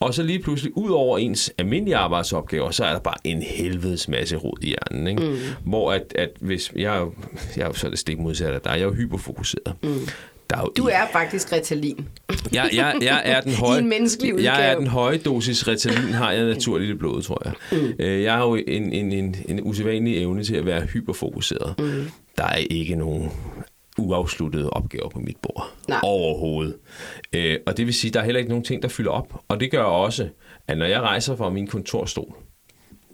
Og 0.00 0.14
så 0.14 0.22
lige 0.22 0.38
pludselig, 0.38 0.76
ud 0.76 0.90
over 0.90 1.18
ens 1.18 1.52
almindelige 1.58 1.96
arbejdsopgaver, 1.96 2.70
så 2.70 2.84
er 2.84 2.92
der 2.92 3.00
bare 3.00 3.16
en 3.24 3.42
helvedes 3.42 4.08
masse 4.08 4.36
rod 4.36 4.58
i 4.62 4.66
hjernen. 4.66 5.06
Ikke? 5.06 5.22
Mm. 5.22 5.36
Hvor 5.64 5.92
at, 5.92 6.12
at 6.14 6.30
hvis, 6.40 6.72
jeg, 6.76 7.06
jeg 7.56 7.62
er 7.62 7.66
jo 7.66 7.72
så 7.72 7.90
det 7.90 7.98
stik 7.98 8.18
modsat 8.18 8.54
af 8.54 8.60
dig, 8.60 8.70
jeg 8.70 8.80
er 8.80 8.84
jo 8.84 8.92
hyperfokuseret. 8.92 9.74
Mm. 9.82 10.08
Der 10.52 10.58
er 10.58 10.62
jo 10.62 10.72
du 10.76 10.88
er 10.92 11.06
faktisk 11.12 11.52
Ritalin. 11.52 12.08
Jeg, 12.52 12.70
jeg, 12.72 12.94
jeg 13.02 13.22
er 13.24 13.40
den 13.40 13.52
høje, 13.54 13.76
I 13.78 13.82
en 13.82 13.88
menneskelig 13.88 14.34
udgave. 14.34 14.52
Jeg 14.52 14.70
er 14.70 14.78
den 14.78 14.86
høje 14.86 15.18
dosis 15.18 15.68
Ritalin, 15.68 16.12
har 16.12 16.32
jeg 16.32 16.44
naturligt 16.44 16.90
i 16.90 16.94
blodet, 16.94 17.24
tror 17.24 17.42
jeg. 17.44 17.52
Mm. 17.72 17.92
Øh, 17.98 18.22
jeg 18.22 18.34
har 18.34 18.44
jo 18.44 18.54
en, 18.54 18.92
en, 18.92 19.12
en, 19.12 19.36
en 19.48 19.60
usædvanlig 19.62 20.22
evne 20.22 20.44
til 20.44 20.56
at 20.56 20.66
være 20.66 20.80
hyperfokuseret. 20.80 21.74
Mm. 21.78 22.10
Der 22.38 22.44
er 22.44 22.56
ikke 22.56 22.96
nogen 22.96 23.30
uafsluttede 23.98 24.70
opgaver 24.70 25.08
på 25.08 25.18
mit 25.18 25.36
bord. 25.42 25.70
Nej. 25.88 26.00
Overhovedet. 26.02 26.76
Øh, 27.32 27.58
og 27.66 27.76
det 27.76 27.86
vil 27.86 27.94
sige, 27.94 28.08
at 28.08 28.14
der 28.14 28.20
er 28.20 28.24
heller 28.24 28.38
ikke 28.38 28.50
nogen 28.50 28.64
ting, 28.64 28.82
der 28.82 28.88
fylder 28.88 29.10
op. 29.10 29.40
Og 29.48 29.60
det 29.60 29.70
gør 29.70 29.82
også, 29.82 30.28
at 30.68 30.78
når 30.78 30.86
jeg 30.86 31.00
rejser 31.00 31.36
fra 31.36 31.50
min 31.50 31.66
kontorstol, 31.66 32.34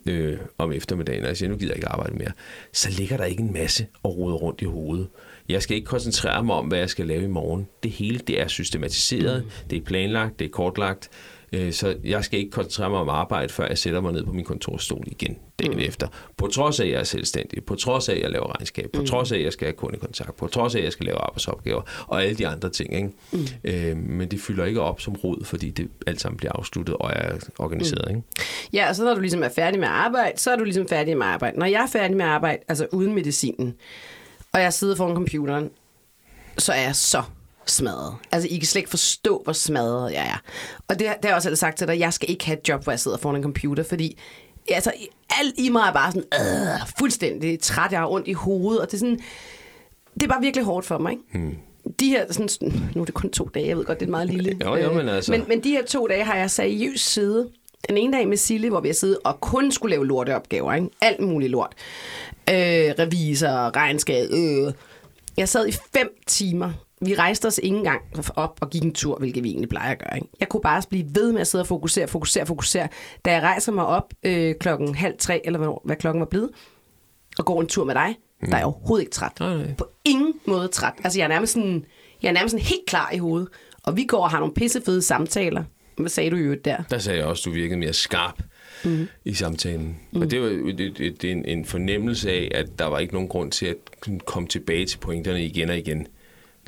øh, 0.08 0.38
om 0.58 0.72
eftermiddagen, 0.72 1.22
og 1.22 1.28
jeg 1.28 1.36
siger, 1.36 1.50
nu 1.50 1.56
gider 1.56 1.72
jeg 1.72 1.76
ikke 1.76 1.88
arbejde 1.88 2.16
mere, 2.16 2.32
så 2.72 2.90
ligger 2.90 3.16
der 3.16 3.24
ikke 3.24 3.42
en 3.42 3.52
masse 3.52 3.86
at 4.04 4.10
rode 4.10 4.34
rundt 4.34 4.62
i 4.62 4.64
hovedet. 4.64 5.08
Jeg 5.48 5.62
skal 5.62 5.76
ikke 5.76 5.86
koncentrere 5.86 6.44
mig 6.44 6.56
om, 6.56 6.66
hvad 6.66 6.78
jeg 6.78 6.90
skal 6.90 7.06
lave 7.06 7.22
i 7.22 7.26
morgen. 7.26 7.68
Det 7.82 7.90
hele 7.90 8.18
det 8.18 8.40
er 8.40 8.48
systematiseret, 8.48 9.44
mm. 9.44 9.50
det 9.70 9.78
er 9.78 9.84
planlagt, 9.84 10.38
det 10.38 10.44
er 10.44 10.48
kortlagt. 10.50 11.10
Øh, 11.52 11.72
så 11.72 11.96
jeg 12.04 12.24
skal 12.24 12.38
ikke 12.38 12.50
koncentrere 12.50 12.90
mig 12.90 12.98
om 12.98 13.08
arbejde, 13.08 13.48
før 13.52 13.66
jeg 13.66 13.78
sætter 13.78 14.00
mig 14.00 14.12
ned 14.12 14.24
på 14.24 14.32
min 14.32 14.44
kontorstol 14.44 15.04
igen 15.06 15.38
dagen 15.58 15.76
mm. 15.76 15.82
efter. 15.82 16.08
På 16.36 16.46
trods 16.46 16.80
af, 16.80 16.84
at 16.84 16.90
jeg 16.90 17.00
er 17.00 17.04
selvstændig, 17.04 17.64
på 17.64 17.74
trods 17.74 18.08
af, 18.08 18.14
at 18.14 18.22
jeg 18.22 18.30
laver 18.30 18.56
regnskab, 18.56 18.90
på 18.92 19.00
mm. 19.00 19.06
trods 19.06 19.32
af, 19.32 19.36
at 19.36 19.44
jeg 19.44 19.52
skal 19.52 19.66
have 19.66 19.72
kundekontakt, 19.72 20.36
på 20.36 20.46
trods 20.46 20.74
af, 20.74 20.78
at 20.78 20.84
jeg 20.84 20.92
skal 20.92 21.06
lave 21.06 21.18
arbejdsopgaver, 21.18 21.82
og 22.06 22.22
alle 22.22 22.38
de 22.38 22.46
andre 22.46 22.70
ting. 22.70 22.94
Ikke? 22.94 23.10
Mm. 23.32 23.46
Øh, 23.64 23.96
men 23.96 24.30
det 24.30 24.40
fylder 24.40 24.64
ikke 24.64 24.80
op 24.80 25.00
som 25.00 25.14
rod, 25.14 25.44
fordi 25.44 25.70
det 25.70 25.88
alt 26.06 26.20
sammen 26.20 26.36
bliver 26.36 26.52
afsluttet 26.54 26.94
og 26.94 27.10
er 27.14 27.38
organiseret. 27.58 28.04
Mm. 28.10 28.16
Ikke? 28.16 28.28
Ja, 28.72 28.88
og 28.88 28.96
så 28.96 29.04
når 29.04 29.14
du 29.14 29.20
ligesom 29.20 29.42
er 29.42 29.48
færdig 29.48 29.80
med 29.80 29.88
arbejde, 29.88 30.38
så 30.38 30.50
er 30.50 30.56
du 30.56 30.64
ligesom 30.64 30.88
færdig 30.88 31.16
med 31.16 31.26
arbejde. 31.26 31.58
Når 31.58 31.66
jeg 31.66 31.82
er 31.82 31.86
færdig 31.92 32.16
med 32.16 32.24
arbejde, 32.24 32.62
altså 32.68 32.86
uden 32.92 33.14
medicinen, 33.14 33.74
og 34.52 34.60
jeg 34.60 34.72
sidder 34.72 34.96
foran 34.96 35.14
computeren, 35.14 35.70
så 36.58 36.72
er 36.72 36.80
jeg 36.80 36.96
så 36.96 37.22
smadret. 37.66 38.14
Altså, 38.32 38.48
I 38.48 38.56
kan 38.56 38.66
slet 38.66 38.80
ikke 38.80 38.90
forstå, 38.90 39.40
hvor 39.44 39.52
smadret 39.52 40.12
jeg 40.12 40.26
er. 40.26 40.42
Og 40.88 40.98
det, 40.98 40.98
det 40.98 41.08
har 41.08 41.18
jeg 41.24 41.34
også 41.34 41.48
altid 41.48 41.56
sagt 41.56 41.78
til 41.78 41.88
dig, 41.88 41.98
jeg 41.98 42.12
skal 42.12 42.30
ikke 42.30 42.46
have 42.46 42.58
et 42.58 42.68
job, 42.68 42.82
hvor 42.82 42.92
jeg 42.92 43.00
sidder 43.00 43.16
foran 43.16 43.36
en 43.36 43.42
computer, 43.42 43.82
fordi 43.82 44.18
altså, 44.74 44.92
alt 45.40 45.54
i 45.58 45.68
mig 45.68 45.82
er 45.88 45.92
bare 45.92 46.12
sådan, 46.12 46.24
øh, 46.34 46.88
fuldstændig 46.98 47.60
træt, 47.60 47.92
jeg 47.92 48.00
har 48.00 48.06
ondt 48.10 48.28
i 48.28 48.32
hovedet, 48.32 48.80
og 48.80 48.86
det 48.86 48.94
er 48.94 48.98
sådan, 48.98 49.20
det 50.14 50.22
er 50.22 50.28
bare 50.28 50.40
virkelig 50.40 50.64
hårdt 50.64 50.86
for 50.86 50.98
mig, 50.98 51.12
ikke? 51.12 51.24
Hmm. 51.32 51.56
De 52.00 52.08
her, 52.08 52.32
sådan, 52.32 52.90
nu 52.94 53.00
er 53.00 53.04
det 53.04 53.14
kun 53.14 53.30
to 53.30 53.50
dage, 53.54 53.68
jeg 53.68 53.76
ved 53.76 53.84
godt, 53.84 54.00
det 54.00 54.06
er 54.06 54.10
meget 54.10 54.26
lille. 54.26 54.56
Jo, 54.64 54.76
jo, 54.76 54.92
men 54.92 55.08
altså. 55.08 55.32
Men, 55.32 55.44
men 55.48 55.64
de 55.64 55.70
her 55.70 55.84
to 55.84 56.06
dage 56.06 56.24
har 56.24 56.36
jeg 56.36 56.50
seriøst 56.50 57.12
siddet. 57.12 57.48
Den 57.88 57.96
ene 57.96 58.16
dag 58.16 58.28
med 58.28 58.36
Sille, 58.36 58.70
hvor 58.70 58.80
vi 58.80 58.88
har 58.88 58.94
siddet 58.94 59.18
og 59.24 59.40
kun 59.40 59.72
skulle 59.72 59.90
lave 59.90 60.06
lorteopgaver, 60.06 60.74
ikke? 60.74 60.88
Alt 61.00 61.20
muligt 61.20 61.50
lort. 61.50 61.72
Øh, 62.50 62.56
revisor, 62.98 63.76
regnskab, 63.76 64.30
øh. 64.30 64.72
Jeg 65.36 65.48
sad 65.48 65.68
i 65.68 65.72
fem 65.72 66.08
timer. 66.26 66.72
Vi 67.00 67.14
rejste 67.14 67.46
os 67.46 67.60
ikke 67.62 67.76
engang 67.76 68.00
op 68.36 68.58
og 68.60 68.70
gik 68.70 68.82
en 68.82 68.94
tur, 68.94 69.18
hvilket 69.18 69.44
vi 69.44 69.48
egentlig 69.48 69.68
plejer 69.68 69.92
at 69.92 69.98
gøre. 69.98 70.16
Ikke? 70.16 70.28
Jeg 70.40 70.48
kunne 70.48 70.60
bare 70.60 70.82
blive 70.90 71.06
ved 71.14 71.32
med 71.32 71.40
at 71.40 71.46
sidde 71.46 71.62
og 71.62 71.66
fokusere, 71.66 72.08
fokusere, 72.08 72.46
fokusere. 72.46 72.88
Da 73.24 73.32
jeg 73.32 73.42
rejser 73.42 73.72
mig 73.72 73.86
op 73.86 74.14
øh, 74.22 74.54
klokken 74.60 74.94
halv 74.94 75.14
tre, 75.18 75.46
eller 75.46 75.58
hvad, 75.58 75.68
hvad 75.84 75.96
klokken 75.96 76.20
var 76.20 76.26
blevet, 76.26 76.50
og 77.38 77.44
går 77.44 77.60
en 77.60 77.66
tur 77.66 77.84
med 77.84 77.94
dig, 77.94 78.16
mm. 78.40 78.46
der 78.46 78.54
er 78.54 78.58
jeg 78.58 78.66
overhovedet 78.66 79.02
ikke 79.02 79.12
træt. 79.12 79.40
Nej, 79.40 79.56
nej. 79.56 79.74
På 79.78 79.88
ingen 80.04 80.34
måde 80.46 80.68
træt. 80.68 80.92
Altså, 81.04 81.18
jeg 81.18 81.24
er 81.24 81.28
nærmest 81.28 81.52
sådan, 81.52 81.84
jeg 82.22 82.28
er 82.28 82.32
nærmest 82.32 82.50
sådan 82.50 82.66
helt 82.66 82.86
klar 82.86 83.10
i 83.12 83.18
hovedet. 83.18 83.48
Og 83.82 83.96
vi 83.96 84.04
går 84.04 84.22
og 84.22 84.30
har 84.30 84.38
nogle 84.38 84.54
pissefede 84.54 85.02
samtaler. 85.02 85.64
Hvad 85.96 86.08
sagde 86.08 86.30
du 86.30 86.36
jo 86.36 86.54
der? 86.64 86.76
Der 86.90 86.98
sagde 86.98 87.18
jeg 87.18 87.26
også, 87.26 87.40
at 87.40 87.44
du 87.44 87.50
virkede 87.50 87.78
mere 87.78 87.92
skarp 87.92 88.42
mm. 88.84 89.08
i 89.24 89.34
samtalen. 89.34 89.96
Mm. 90.12 90.20
Og 90.20 90.30
det 90.30 90.40
var 90.40 90.48
det, 90.48 90.78
det, 90.98 91.22
det 91.22 91.24
er 91.24 91.32
en, 91.32 91.44
en 91.44 91.64
fornemmelse 91.64 92.30
af, 92.30 92.50
at 92.54 92.78
der 92.78 92.84
var 92.84 92.98
ikke 92.98 93.14
nogen 93.14 93.28
grund 93.28 93.50
til 93.50 93.66
at 93.66 93.76
komme 94.26 94.48
tilbage 94.48 94.86
til 94.86 94.98
pointerne 94.98 95.44
igen 95.44 95.70
og 95.70 95.78
igen. 95.78 96.06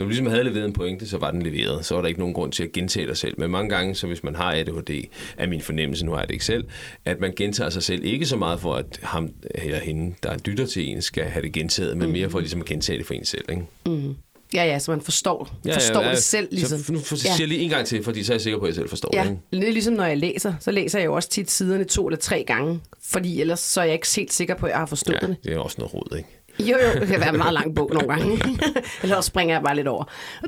Når 0.00 0.04
du 0.04 0.08
ligesom 0.08 0.26
havde 0.26 0.44
leveret 0.44 0.64
en 0.64 0.72
pointe, 0.72 1.08
så 1.08 1.18
var 1.18 1.30
den 1.30 1.42
leveret. 1.42 1.84
Så 1.84 1.94
var 1.94 2.00
der 2.00 2.08
ikke 2.08 2.20
nogen 2.20 2.34
grund 2.34 2.52
til 2.52 2.62
at 2.62 2.72
gentage 2.72 3.06
dig 3.06 3.16
selv. 3.16 3.34
Men 3.38 3.50
mange 3.50 3.70
gange, 3.70 3.94
så 3.94 4.06
hvis 4.06 4.24
man 4.24 4.34
har 4.34 4.52
ADHD, 4.52 5.04
er 5.36 5.46
min 5.46 5.60
fornemmelse, 5.60 6.06
nu 6.06 6.12
har 6.12 6.18
jeg 6.18 6.28
det 6.28 6.34
ikke 6.34 6.44
selv, 6.44 6.64
at 7.04 7.20
man 7.20 7.32
gentager 7.36 7.70
sig 7.70 7.82
selv 7.82 8.04
ikke 8.04 8.26
så 8.26 8.36
meget 8.36 8.60
for, 8.60 8.74
at 8.74 9.00
ham 9.02 9.30
eller 9.54 9.78
hende, 9.78 10.14
der 10.22 10.36
dytter 10.36 10.66
til 10.66 10.88
en, 10.88 11.02
skal 11.02 11.24
have 11.24 11.42
det 11.42 11.52
gentaget, 11.52 11.96
men 11.96 12.12
mere 12.12 12.30
for 12.30 12.40
ligesom 12.40 12.60
at 12.60 12.66
gentage 12.66 12.98
det 12.98 13.06
for 13.06 13.14
en 13.14 13.24
selv. 13.24 13.44
Ikke? 13.50 13.62
Mm. 13.86 14.14
Ja, 14.54 14.64
ja, 14.64 14.78
så 14.78 14.90
man 14.90 15.00
forstår, 15.00 15.48
ja, 15.64 15.74
forstår 15.74 16.00
ja, 16.00 16.06
ja, 16.06 16.14
det 16.14 16.22
selv. 16.22 16.48
Ligesom. 16.50 16.78
Så 16.78 16.92
nu 16.92 16.98
siger 16.98 17.32
jeg 17.38 17.48
lige 17.48 17.60
en 17.60 17.70
gang 17.70 17.86
til, 17.86 18.04
fordi 18.04 18.22
så 18.22 18.32
er 18.32 18.34
jeg 18.34 18.40
sikker 18.40 18.58
på, 18.58 18.64
at 18.64 18.68
jeg 18.68 18.74
selv 18.74 18.88
forstår 18.88 19.10
ja, 19.12 19.22
det. 19.22 19.30
Ikke? 19.30 19.62
Det 19.62 19.68
er 19.68 19.72
ligesom 19.72 19.94
når 19.94 20.04
jeg 20.04 20.18
læser, 20.18 20.54
så 20.60 20.70
læser 20.70 20.98
jeg 20.98 21.06
jo 21.06 21.14
også 21.14 21.28
tit 21.28 21.50
siderne 21.50 21.84
to 21.84 22.06
eller 22.06 22.18
tre 22.18 22.44
gange, 22.46 22.80
fordi 23.02 23.40
ellers 23.40 23.60
så 23.60 23.80
er 23.80 23.84
jeg 23.84 23.94
ikke 23.94 24.06
helt 24.16 24.32
sikker 24.32 24.54
på, 24.54 24.66
at 24.66 24.70
jeg 24.70 24.78
har 24.78 24.86
forstået 24.86 25.18
ja, 25.22 25.26
det. 25.26 25.36
det 25.44 25.52
er 25.52 25.58
også 25.58 25.76
noget 25.78 25.94
rod, 25.94 26.16
ikke? 26.16 26.28
Jo, 26.60 26.76
jo, 26.78 27.00
det 27.00 27.08
kan 27.08 27.20
være 27.20 27.28
en 27.28 27.38
meget 27.38 27.54
lang 27.54 27.74
bog 27.74 27.90
nogle 27.92 28.08
gange. 28.08 28.38
Eller 29.02 29.16
også 29.16 29.28
springer 29.28 29.54
jeg 29.54 29.62
bare 29.62 29.76
lidt 29.76 29.88
over. 29.88 30.04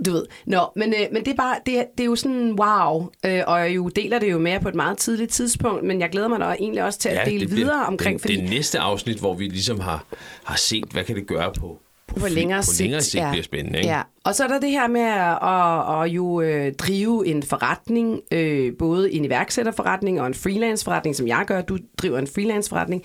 Du 0.06 0.12
ved. 0.12 0.26
Nå, 0.46 0.60
men, 0.76 0.94
øh, 0.94 1.06
men 1.12 1.24
det, 1.24 1.30
er 1.30 1.36
bare, 1.36 1.56
det, 1.66 1.78
er, 1.78 1.84
det 1.98 2.04
er 2.04 2.06
jo 2.06 2.16
sådan, 2.16 2.52
wow. 2.60 3.10
Øh, 3.26 3.42
og 3.46 3.60
jeg 3.60 3.74
jo 3.76 3.88
deler 3.88 4.18
det 4.18 4.30
jo 4.30 4.38
med 4.38 4.60
på 4.60 4.68
et 4.68 4.74
meget 4.74 4.98
tidligt 4.98 5.30
tidspunkt, 5.30 5.84
men 5.84 6.00
jeg 6.00 6.10
glæder 6.10 6.28
mig 6.28 6.40
da 6.40 6.44
egentlig 6.44 6.84
også 6.84 6.98
til 6.98 7.08
at 7.08 7.26
dele 7.26 7.46
det 7.46 7.56
videre 7.56 7.86
omkring. 7.86 8.14
Det, 8.14 8.20
fordi... 8.20 8.36
det 8.36 8.50
næste 8.50 8.78
afsnit, 8.78 9.18
hvor 9.18 9.34
vi 9.34 9.44
ligesom 9.44 9.80
har, 9.80 10.04
har 10.44 10.56
set, 10.56 10.84
hvad 10.84 11.04
kan 11.04 11.16
det 11.16 11.26
gøre 11.26 11.52
på 11.60 11.78
på, 12.14 12.20
på 12.20 12.28
længere 12.28 12.58
på 12.58 12.64
sigt, 12.64 12.80
længere 12.80 13.00
sigt 13.00 13.22
ja. 13.22 13.30
bliver 13.30 13.42
spændende. 13.42 13.78
Ikke? 13.78 13.90
Ja. 13.90 14.02
Og 14.24 14.34
så 14.34 14.44
er 14.44 14.48
der 14.48 14.60
det 14.60 14.70
her 14.70 14.88
med 14.88 15.00
at, 15.00 15.38
at, 15.42 16.02
at 16.02 16.08
jo 16.08 16.40
øh, 16.40 16.72
drive 16.74 17.26
en 17.26 17.42
forretning, 17.42 18.20
øh, 18.32 18.72
både 18.78 19.12
en 19.12 19.24
iværksætterforretning 19.24 20.20
og 20.20 20.26
en 20.26 20.34
freelance-forretning, 20.34 21.16
som 21.16 21.28
jeg 21.28 21.44
gør. 21.46 21.60
Du 21.60 21.78
driver 21.98 22.18
en 22.18 22.26
freelance-forretning. 22.26 23.02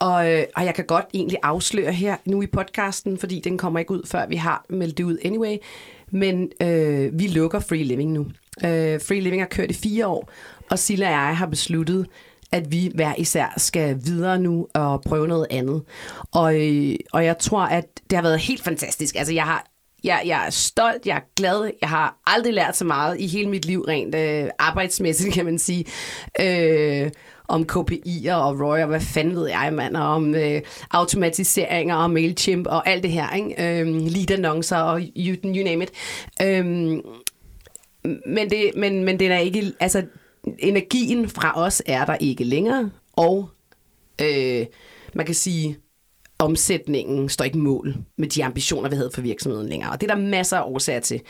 Og, 0.00 0.32
øh, 0.32 0.44
og 0.56 0.64
jeg 0.64 0.74
kan 0.74 0.84
godt 0.84 1.04
egentlig 1.14 1.38
afsløre 1.42 1.92
her 1.92 2.16
nu 2.24 2.42
i 2.42 2.46
podcasten, 2.46 3.18
fordi 3.18 3.40
den 3.40 3.58
kommer 3.58 3.78
ikke 3.78 3.92
ud, 3.92 4.02
før 4.06 4.26
vi 4.26 4.36
har 4.36 4.64
meldt 4.68 4.98
det 4.98 5.04
ud 5.04 5.18
anyway. 5.24 5.56
Men 6.10 6.50
øh, 6.62 7.18
vi 7.18 7.26
lukker 7.26 7.60
Free 7.60 7.82
Living 7.82 8.12
nu. 8.12 8.26
Øh, 8.64 9.00
Free 9.00 9.20
Living 9.20 9.42
har 9.42 9.48
kørt 9.48 9.70
i 9.70 9.74
fire 9.74 10.06
år, 10.06 10.30
og 10.70 10.78
Silla 10.78 11.06
og 11.06 11.12
jeg 11.12 11.36
har 11.36 11.46
besluttet, 11.46 12.06
at 12.52 12.72
vi 12.72 12.90
hver 12.94 13.14
især 13.18 13.54
skal 13.56 14.00
videre 14.04 14.38
nu 14.38 14.68
og 14.74 15.02
prøve 15.02 15.28
noget 15.28 15.46
andet. 15.50 15.82
Og, 16.32 16.60
øh, 16.60 16.96
og 17.12 17.24
jeg 17.24 17.38
tror, 17.38 17.62
at 17.62 17.86
det 18.10 18.16
har 18.16 18.22
været 18.22 18.38
helt 18.38 18.62
fantastisk. 18.62 19.16
Altså, 19.16 19.34
jeg 19.34 19.44
har 19.44 19.66
jeg, 20.04 20.22
jeg 20.26 20.46
er 20.46 20.50
stolt, 20.50 21.06
jeg 21.06 21.16
er 21.16 21.34
glad. 21.36 21.70
Jeg 21.80 21.88
har 21.88 22.16
aldrig 22.26 22.54
lært 22.54 22.76
så 22.76 22.84
meget 22.84 23.20
i 23.20 23.26
hele 23.26 23.50
mit 23.50 23.64
liv, 23.64 23.80
rent 23.80 24.14
øh, 24.14 24.50
arbejdsmæssigt, 24.58 25.34
kan 25.34 25.44
man 25.44 25.58
sige. 25.58 25.84
Øh, 26.40 27.10
om 27.48 27.66
KPI'er 27.72 28.32
og 28.32 28.60
ROI 28.60 28.82
og 28.82 28.88
hvad 28.88 29.00
fanden 29.00 29.36
ved 29.36 29.48
jeg, 29.48 29.70
mand, 29.72 29.96
og 29.96 30.08
om 30.08 30.34
øh, 30.34 30.60
automatiseringer 30.90 31.96
og 31.96 32.10
MailChimp 32.10 32.66
og 32.66 32.88
alt 32.88 33.02
det 33.02 33.10
her, 33.10 33.34
ikke? 33.34 33.80
Øhm, 33.80 34.06
lead-annoncer 34.06 34.76
og 34.76 35.00
you, 35.16 35.36
you 35.44 35.64
name 35.64 35.82
it. 35.84 35.90
Øhm, 36.42 37.00
men, 38.26 38.50
det, 38.50 38.70
men, 38.76 39.04
men 39.04 39.18
det 39.18 39.32
er 39.32 39.38
ikke, 39.38 39.72
altså 39.80 40.02
energien 40.58 41.28
fra 41.28 41.52
os 41.56 41.82
er 41.86 42.04
der 42.04 42.16
ikke 42.20 42.44
længere, 42.44 42.90
og 43.12 43.48
øh, 44.22 44.66
man 45.14 45.26
kan 45.26 45.34
sige, 45.34 45.76
omsætningen 46.38 47.28
står 47.28 47.44
ikke 47.44 47.58
mål 47.58 47.94
med 48.18 48.28
de 48.28 48.44
ambitioner, 48.44 48.88
vi 48.88 48.96
havde 48.96 49.10
for 49.14 49.20
virksomheden 49.20 49.68
længere. 49.68 49.90
Og 49.90 50.00
det 50.00 50.10
er 50.10 50.14
der 50.14 50.22
masser 50.22 50.56
af 50.56 50.62
årsager 50.66 51.00
til. 51.00 51.20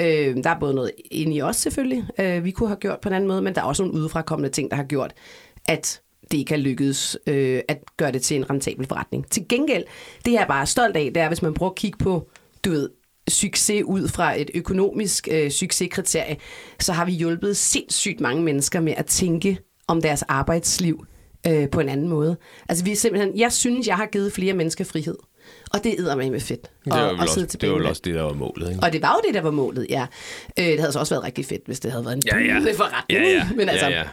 Øh, 0.00 0.36
der 0.44 0.50
er 0.50 0.58
både 0.60 0.74
noget 0.74 0.92
inde 1.10 1.36
i 1.36 1.42
os 1.42 1.56
selvfølgelig, 1.56 2.04
øh, 2.18 2.44
vi 2.44 2.50
kunne 2.50 2.68
have 2.68 2.78
gjort 2.78 3.00
på 3.00 3.08
en 3.08 3.14
anden 3.14 3.28
måde, 3.28 3.42
men 3.42 3.54
der 3.54 3.60
er 3.60 3.64
også 3.64 3.82
nogle 3.82 3.98
udefrakommende 3.98 4.50
ting, 4.50 4.70
der 4.70 4.76
har 4.76 4.84
gjort, 4.84 5.14
at 5.68 6.00
det 6.30 6.38
ikke 6.38 6.52
har 6.52 6.58
lykkedes 6.58 7.18
øh, 7.26 7.60
at 7.68 7.78
gøre 7.96 8.12
det 8.12 8.22
til 8.22 8.36
en 8.36 8.50
rentabel 8.50 8.86
forretning. 8.86 9.30
Til 9.30 9.48
gengæld, 9.48 9.84
det 10.24 10.32
jeg 10.32 10.42
er 10.42 10.46
bare 10.46 10.66
stolt 10.66 10.96
af, 10.96 11.10
det 11.14 11.22
er, 11.22 11.28
hvis 11.28 11.42
man 11.42 11.54
prøver 11.54 11.70
at 11.70 11.76
kigge 11.76 11.98
på, 11.98 12.28
du 12.64 12.70
ved, 12.70 12.90
succes 13.28 13.82
ud 13.84 14.08
fra 14.08 14.40
et 14.40 14.50
økonomisk 14.54 15.28
øh, 15.30 15.50
succeskriterie, 15.50 16.36
så 16.80 16.92
har 16.92 17.04
vi 17.04 17.12
hjulpet 17.12 17.56
sindssygt 17.56 18.20
mange 18.20 18.42
mennesker 18.42 18.80
med 18.80 18.94
at 18.96 19.06
tænke 19.06 19.58
om 19.88 20.02
deres 20.02 20.22
arbejdsliv 20.22 21.06
øh, 21.46 21.70
på 21.70 21.80
en 21.80 21.88
anden 21.88 22.08
måde. 22.08 22.36
Altså 22.68 22.84
vi 22.84 22.92
er 22.92 22.96
simpelthen, 22.96 23.38
jeg 23.38 23.52
synes, 23.52 23.86
jeg 23.86 23.96
har 23.96 24.06
givet 24.06 24.32
flere 24.32 24.54
mennesker 24.54 24.84
frihed. 24.84 25.16
Og 25.72 25.84
det 25.84 25.94
æder 25.98 26.16
mig 26.16 26.30
med 26.30 26.40
fedt. 26.40 26.70
Det 26.84 26.92
var, 26.92 27.08
vel 27.08 27.20
også, 27.20 27.46
det 27.60 27.68
var 27.70 27.74
vel 27.76 27.86
også 27.86 28.02
det, 28.04 28.14
der 28.14 28.22
var 28.22 28.32
målet. 28.32 28.70
Ikke? 28.70 28.82
Og 28.82 28.92
det 28.92 29.02
var 29.02 29.12
jo 29.12 29.28
det, 29.28 29.34
der 29.34 29.40
var 29.40 29.50
målet, 29.50 29.86
ja. 29.90 30.06
Øh, 30.58 30.64
det 30.64 30.78
havde 30.80 30.92
så 30.92 30.98
også 30.98 31.14
været 31.14 31.24
rigtig 31.24 31.44
fedt, 31.46 31.62
hvis 31.66 31.80
det 31.80 31.90
havde 31.90 32.04
været 32.04 32.16
en 32.16 32.22
ja, 32.26 32.38
ja. 32.38 32.72
forretning. 32.72 33.24
Ja, 33.24 33.30
ja. 33.30 33.48
Men 33.56 33.68
altså, 33.68 33.86
ja, 33.86 33.98
ja. 33.98 34.04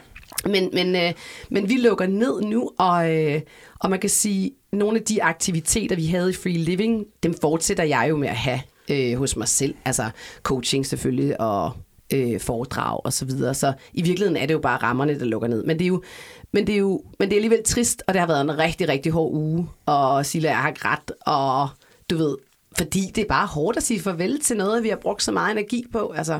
Men, 0.46 0.70
men, 0.74 0.96
øh, 0.96 1.14
men 1.50 1.70
vi 1.70 1.78
lukker 1.78 2.08
ned 2.08 2.42
nu, 2.42 2.72
og, 2.78 3.16
øh, 3.16 3.42
og 3.80 3.90
man 3.90 4.00
kan 4.00 4.10
sige, 4.10 4.52
nogle 4.72 4.98
af 4.98 5.04
de 5.04 5.24
aktiviteter, 5.24 5.96
vi 5.96 6.06
havde 6.06 6.30
i 6.30 6.34
Free 6.34 6.58
Living, 6.58 7.06
dem 7.24 7.34
fortsætter 7.42 7.84
jeg 7.84 8.08
jo 8.10 8.18
med 8.18 8.28
at 8.28 8.36
have 8.36 8.60
øh, 8.90 9.18
hos 9.18 9.36
mig 9.36 9.48
selv. 9.48 9.76
Altså 9.86 10.10
coaching 10.44 10.86
selvfølgelig, 10.86 11.42
og 11.42 11.72
øh, 12.14 12.40
foredrag 12.40 13.06
og 13.06 13.14
så 13.14 13.26
videre. 13.26 13.54
Så 13.54 13.74
i 13.94 14.02
virkeligheden 14.02 14.38
er 14.38 14.46
det 14.46 14.54
jo 14.54 14.60
bare 14.60 14.78
rammerne, 14.78 15.20
der 15.20 15.26
lukker 15.26 15.48
ned. 15.48 15.64
Men 15.64 15.80
det 15.80 15.86
er 15.86 15.90
jo, 15.90 16.04
men 16.52 16.68
det 16.68 16.76
er 16.76 16.80
jo 16.80 17.04
men 17.20 17.30
det 17.30 17.36
er 17.36 17.38
alligevel 17.38 17.64
trist, 17.64 18.04
og 18.08 18.14
det 18.14 18.20
har 18.20 18.28
været 18.28 18.42
en 18.42 18.58
rigtig, 18.58 18.90
rigtig 18.90 19.12
hård 19.12 19.34
uge. 19.34 19.70
Og 19.86 20.26
Silla, 20.26 20.50
jeg 20.50 20.58
har 20.58 20.72
grædt, 20.72 21.12
og 21.26 21.70
du 22.10 22.18
ved, 22.18 22.38
fordi 22.78 23.12
det 23.16 23.22
er 23.22 23.28
bare 23.28 23.48
hårdt 23.48 23.78
at 23.78 23.84
sige 23.84 24.00
farvel 24.00 24.40
til 24.40 24.58
noget, 24.58 24.84
vi 24.84 24.90
har 24.90 24.96
brugt 24.96 25.24
så 25.24 25.32
meget 25.32 25.52
energi 25.52 25.86
på. 25.92 26.14
Altså, 26.18 26.40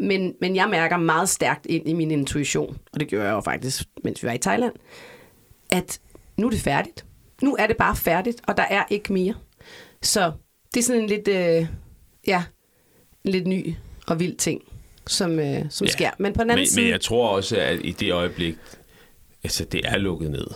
men, 0.00 0.34
men 0.40 0.56
jeg 0.56 0.68
mærker 0.70 0.96
meget 0.96 1.28
stærkt 1.28 1.66
ind 1.66 1.88
i 1.88 1.92
min 1.92 2.10
intuition, 2.10 2.78
og 2.92 3.00
det 3.00 3.08
gjorde 3.08 3.24
jeg 3.24 3.32
jo 3.32 3.40
faktisk, 3.40 3.84
mens 4.04 4.22
vi 4.22 4.28
var 4.28 4.34
i 4.34 4.38
Thailand, 4.38 4.72
at 5.70 6.00
nu 6.36 6.46
er 6.46 6.50
det 6.50 6.60
færdigt. 6.60 7.04
Nu 7.42 7.56
er 7.58 7.66
det 7.66 7.76
bare 7.76 7.96
færdigt, 7.96 8.40
og 8.46 8.56
der 8.56 8.62
er 8.62 8.84
ikke 8.90 9.12
mere. 9.12 9.34
Så 10.02 10.32
det 10.74 10.80
er 10.80 10.84
sådan 10.84 11.02
en 11.02 11.08
lidt, 11.08 11.28
øh, 11.28 11.66
ja, 12.26 12.44
en 13.24 13.32
lidt 13.32 13.46
ny 13.46 13.74
og 14.06 14.20
vild 14.20 14.36
ting, 14.36 14.62
som, 15.06 15.38
øh, 15.38 15.64
som 15.70 15.84
ja, 15.86 15.90
sker. 15.90 16.10
Men 16.18 16.32
på 16.32 16.42
den 16.42 16.50
anden 16.50 16.60
men, 16.60 16.66
side... 16.66 16.82
Men 16.82 16.90
jeg 16.90 17.00
tror 17.00 17.28
også, 17.28 17.56
at 17.56 17.78
i 17.84 17.92
det 17.92 18.12
øjeblik, 18.12 18.54
altså 19.44 19.64
det 19.64 19.80
er 19.84 19.96
lukket 19.96 20.30
ned, 20.30 20.46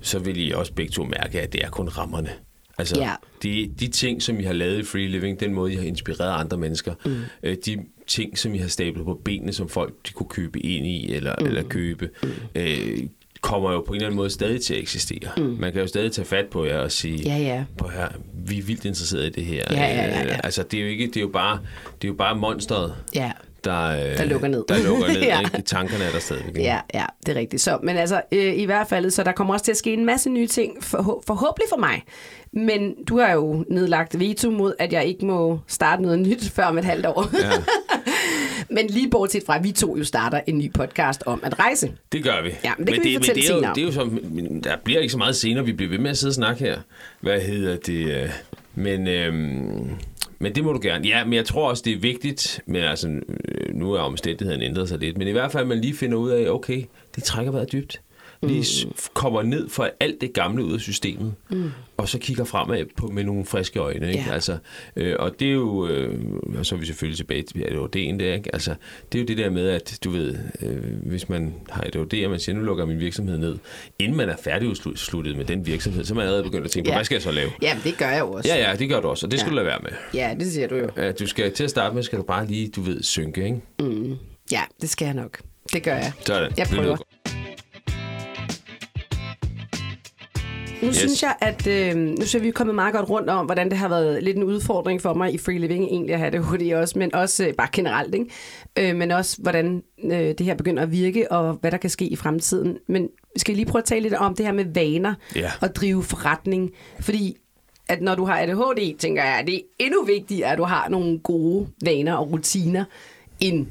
så 0.00 0.18
vil 0.18 0.48
I 0.48 0.50
også 0.52 0.72
begge 0.72 0.92
to 0.92 1.04
mærke, 1.04 1.40
at 1.40 1.52
det 1.52 1.64
er 1.64 1.70
kun 1.70 1.88
rammerne. 1.88 2.30
Altså, 2.78 3.00
Ja. 3.00 3.14
de, 3.42 3.74
de 3.80 3.88
ting, 3.88 4.22
som 4.22 4.40
I 4.40 4.42
har 4.42 4.52
lavet 4.52 4.78
i 4.78 4.82
Free 4.82 5.06
Living, 5.06 5.40
den 5.40 5.54
måde, 5.54 5.72
I 5.72 5.76
har 5.76 5.84
inspireret 5.84 6.40
andre 6.40 6.56
mennesker, 6.56 6.94
mm. 7.04 7.22
øh, 7.42 7.56
de 7.66 7.78
ting, 8.06 8.38
som 8.38 8.54
I 8.54 8.58
har 8.58 8.68
stablet 8.68 9.04
på 9.04 9.20
benene, 9.24 9.52
som 9.52 9.68
folk 9.68 9.94
de 10.08 10.12
kunne 10.12 10.28
købe 10.28 10.60
ind 10.60 10.86
i, 10.86 11.12
eller, 11.14 11.34
mm. 11.40 11.46
eller 11.46 11.62
købe, 11.62 12.10
øh, 12.54 12.98
kommer 13.40 13.72
jo 13.72 13.80
på 13.80 13.92
en 13.92 13.94
eller 13.96 14.06
anden 14.06 14.16
måde 14.16 14.30
stadig 14.30 14.60
til 14.60 14.74
at 14.74 14.80
eksistere. 14.80 15.30
Mm. 15.36 15.42
Man 15.60 15.72
kan 15.72 15.80
jo 15.80 15.86
stadig 15.86 16.12
tage 16.12 16.26
fat 16.26 16.46
på 16.50 16.64
jer 16.64 16.78
og 16.78 16.92
sige, 16.92 17.22
Ja, 17.22 17.36
ja. 17.38 17.64
på 17.78 17.88
her, 17.88 18.08
vi 18.46 18.58
er 18.58 18.62
vildt 18.62 18.84
interesserede 18.84 19.26
i 19.26 19.30
det 19.30 19.44
her. 19.44 19.62
Ja, 19.70 19.76
ja, 19.76 19.86
ja, 19.94 20.18
ja. 20.20 20.24
Øh, 20.32 20.40
Altså, 20.44 20.62
det 20.62 20.78
er 20.78 20.82
jo 20.82 20.88
ikke, 20.88 21.06
det 21.06 21.16
er 21.16 21.20
jo 21.20 21.28
bare, 21.28 21.58
det 22.02 22.08
er 22.08 22.12
jo 22.12 22.14
bare 22.14 22.36
monstret, 22.36 22.94
Ja, 23.14 23.32
der, 23.64 23.82
øh, 23.88 24.16
Der 24.18 24.24
lukker 24.24 24.48
ned. 24.48 24.64
Der 24.68 24.82
lukker 24.88 25.06
ned, 25.08 25.22
Ja. 25.32 25.40
ikke? 25.40 25.62
Tankerne 25.62 26.04
er 26.04 26.10
der 26.10 26.18
stadigvæk. 26.18 26.48
ikke? 26.48 26.62
ja, 26.62 26.80
ja, 26.94 27.04
det 27.26 27.36
er 27.36 27.40
rigtigt. 27.40 27.62
Så, 27.62 27.78
men 27.82 27.96
altså, 27.96 28.22
øh, 28.32 28.54
i 28.54 28.64
hvert 28.64 28.88
fald, 28.88 29.10
så 29.10 29.22
der 29.24 29.32
kommer 29.32 29.54
også 29.54 29.64
til 29.64 29.72
at 29.72 29.76
ske 29.78 29.92
en 29.92 30.04
masse 30.04 30.30
nye 30.30 30.46
ting, 30.46 30.76
forhå- 30.84 31.22
forhåbentlig 31.26 31.66
for 31.68 31.78
mig. 31.80 32.02
Men 32.56 32.94
du 33.04 33.18
har 33.18 33.32
jo 33.32 33.64
nedlagt 33.68 34.20
veto 34.20 34.50
mod, 34.50 34.74
at 34.78 34.92
jeg 34.92 35.04
ikke 35.06 35.26
må 35.26 35.60
starte 35.66 36.02
noget 36.02 36.18
nyt 36.18 36.44
før 36.56 36.64
om 36.64 36.78
et 36.78 36.84
halvt 36.84 37.06
år. 37.06 37.30
Ja. 37.42 37.50
men 38.74 38.86
lige 38.86 39.10
bortset 39.10 39.42
fra, 39.46 39.56
at 39.58 39.64
vi 39.64 39.72
to 39.72 39.96
jo 39.96 40.04
starter 40.04 40.40
en 40.46 40.58
ny 40.58 40.72
podcast 40.72 41.22
om 41.26 41.40
at 41.42 41.58
rejse. 41.58 41.92
Det 42.12 42.22
gør 42.24 42.42
vi. 42.42 42.50
Ja, 42.64 42.72
men 42.78 42.86
det 42.86 42.94
kan 42.94 43.04
vi 43.04 43.14
fortælle 43.14 43.42
det 43.42 43.50
er 43.50 43.54
jo, 43.54 43.58
senere. 43.60 43.74
det 43.74 43.80
er 43.80 43.86
jo 43.86 43.92
så, 43.92 44.04
men 44.30 44.60
der 44.64 44.76
bliver 44.84 45.00
ikke 45.00 45.12
så 45.12 45.18
meget 45.18 45.36
senere. 45.36 45.64
Vi 45.64 45.72
bliver 45.72 45.90
ved 45.90 45.98
med 45.98 46.10
at 46.10 46.18
sidde 46.18 46.30
og 46.30 46.34
snakke 46.34 46.64
her. 46.64 46.78
Hvad 47.20 47.40
hedder 47.40 47.76
det? 47.76 48.30
Men, 48.74 49.08
øhm, 49.08 49.90
men 50.38 50.54
det 50.54 50.64
må 50.64 50.72
du 50.72 50.80
gerne. 50.82 51.08
Ja, 51.08 51.24
men 51.24 51.32
jeg 51.32 51.44
tror 51.44 51.68
også, 51.68 51.82
det 51.86 51.92
er 51.92 51.98
vigtigt. 51.98 52.60
Men 52.66 52.82
altså, 52.82 53.08
øh, 53.08 53.74
nu 53.74 53.92
er 53.92 53.98
omstændigheden 54.00 54.62
ændret 54.62 54.88
sig 54.88 54.98
lidt. 54.98 55.18
Men 55.18 55.28
i 55.28 55.32
hvert 55.32 55.52
fald, 55.52 55.66
man 55.66 55.80
lige 55.80 55.94
finder 55.96 56.16
ud 56.16 56.30
af, 56.30 56.50
okay, 56.50 56.82
det 57.16 57.24
trækker 57.24 57.52
vejret 57.52 57.72
dybt. 57.72 58.00
Lige 58.42 58.64
s- 58.64 58.86
kommer 59.14 59.42
ned 59.42 59.68
for 59.68 59.90
alt 60.00 60.20
det 60.20 60.32
gamle 60.32 60.64
ud 60.64 60.72
af 60.74 60.80
systemet, 60.80 61.34
mm. 61.50 61.70
Og 61.96 62.08
så 62.08 62.18
kigger 62.18 62.44
fremad 62.44 62.84
på, 62.96 63.06
med 63.06 63.24
nogle 63.24 63.44
friske 63.44 63.78
øjne. 63.78 64.08
Ikke? 64.12 64.24
Ja. 64.28 64.32
Altså, 64.34 64.58
øh, 64.96 65.16
og 65.18 65.32
det 65.40 65.48
er 65.48 65.52
jo, 65.52 65.88
øh, 65.88 66.18
og 66.58 66.66
så 66.66 66.74
er 66.74 66.78
vi 66.78 66.86
selvfølgelig 66.86 67.16
tilbage 67.16 67.42
til 67.42 67.58
ADHD'en 67.58 68.18
der, 68.18 68.34
ikke? 68.34 68.50
Altså, 68.52 68.74
det 69.12 69.18
er 69.18 69.22
jo 69.22 69.26
det 69.26 69.38
der 69.38 69.50
med, 69.50 69.68
at 69.68 69.98
du 70.04 70.10
ved, 70.10 70.34
øh, 70.62 70.82
hvis 71.02 71.28
man 71.28 71.54
har 71.70 71.82
ADHD, 71.82 72.24
og 72.24 72.30
man 72.30 72.40
siger, 72.40 72.56
nu 72.56 72.62
lukker 72.62 72.86
min 72.86 72.98
virksomhed 73.00 73.38
ned, 73.38 73.58
inden 73.98 74.16
man 74.16 74.28
er 74.28 74.36
færdigudsluttet 74.44 75.36
med 75.36 75.44
den 75.44 75.66
virksomhed, 75.66 76.04
så 76.04 76.14
er 76.14 76.16
man 76.16 76.22
allerede 76.24 76.44
begyndt 76.44 76.64
at 76.64 76.70
tænke 76.70 76.86
på, 76.86 76.90
Ja. 76.90 76.96
hvad 76.96 77.04
skal 77.04 77.14
jeg 77.14 77.22
så 77.22 77.30
lave? 77.32 77.50
Ja, 77.62 77.76
det 77.84 77.98
gør 77.98 78.08
jeg 78.08 78.20
jo 78.20 78.32
også. 78.32 78.48
Ja, 78.54 78.70
ja, 78.70 78.76
det 78.76 78.88
gør 78.88 79.00
du 79.00 79.08
også, 79.08 79.26
og 79.26 79.30
det 79.30 79.40
skal 79.40 79.48
Ja. 79.48 79.50
du 79.50 79.54
lade 79.56 79.66
være 79.66 79.78
med. 79.82 79.90
ja 80.14 80.34
det 80.40 80.52
siger 80.52 80.68
du 80.68 80.76
jo. 80.76 80.88
Ja, 80.96 81.12
du 81.12 81.26
skal 81.26 81.52
til 81.52 81.64
at 81.64 81.70
starte 81.70 81.94
med, 81.94 82.02
skal 82.02 82.18
du 82.18 82.22
bare 82.24 82.46
lige, 82.46 82.68
du 82.68 82.80
ved, 82.80 83.02
synke, 83.02 83.44
ikke? 83.44 84.16
Ja, 84.52 84.60
det 84.80 84.90
skal 84.90 85.04
jeg 85.06 85.14
nok. 85.14 85.40
Det 85.72 85.82
gør 85.82 85.94
jeg. 85.94 86.12
Sådan. 86.26 86.52
Jeg 86.56 86.66
Det 86.66 86.76
prøver. 86.76 86.88
godt. 86.88 87.02
Nu 90.84 90.88
Yes. 90.90 90.96
synes 90.96 91.22
jeg, 91.22 91.34
at 91.40 91.66
øh, 91.66 91.96
nu 91.96 92.14
synes 92.16 92.34
jeg, 92.34 92.42
vi 92.42 92.48
er 92.48 92.52
kommet 92.52 92.74
meget 92.74 92.94
godt 92.94 93.10
rundt 93.10 93.30
om, 93.30 93.46
hvordan 93.46 93.70
det 93.70 93.78
har 93.78 93.88
været 93.88 94.22
lidt 94.22 94.36
en 94.36 94.42
udfordring 94.42 95.02
for 95.02 95.14
mig 95.14 95.34
i 95.34 95.38
free 95.38 95.58
living 95.58 95.84
egentlig 95.84 96.12
at 96.14 96.18
have 96.18 96.30
det 96.30 96.40
hurtigt 96.44 96.74
også, 96.74 96.98
men 96.98 97.14
også 97.14 97.46
øh, 97.46 97.54
bare 97.54 97.68
generelt, 97.72 98.14
ikke? 98.14 98.26
Øh, 98.90 98.96
men 98.96 99.10
også 99.10 99.36
hvordan 99.42 99.82
øh, 100.04 100.10
det 100.18 100.40
her 100.40 100.54
begynder 100.54 100.82
at 100.82 100.92
virke, 100.92 101.32
og 101.32 101.52
hvad 101.60 101.70
der 101.70 101.76
kan 101.78 101.90
ske 101.90 102.04
i 102.06 102.16
fremtiden. 102.16 102.78
Men 102.88 103.02
vi 103.34 103.40
skal 103.40 103.54
lige 103.56 103.66
prøve 103.66 103.80
at 103.80 103.84
tale 103.86 104.00
lidt 104.02 104.14
om 104.14 104.34
det 104.34 104.46
her 104.46 104.52
med 104.52 104.64
vaner 104.74 105.14
Ja. 105.36 105.50
og 105.60 105.74
drive 105.74 106.02
forretning, 106.02 106.70
fordi 107.00 107.36
at 107.88 108.02
når 108.02 108.14
du 108.14 108.24
har 108.24 108.38
ADHD, 108.40 108.98
tænker 108.98 109.24
jeg, 109.24 109.38
at 109.38 109.46
det 109.46 109.54
er 109.54 109.60
endnu 109.78 110.04
vigtigere, 110.04 110.52
at 110.52 110.58
du 110.58 110.64
har 110.64 110.88
nogle 110.88 111.18
gode 111.18 111.68
vaner 111.84 112.14
og 112.14 112.30
rutiner, 112.32 112.84
end 113.40 113.66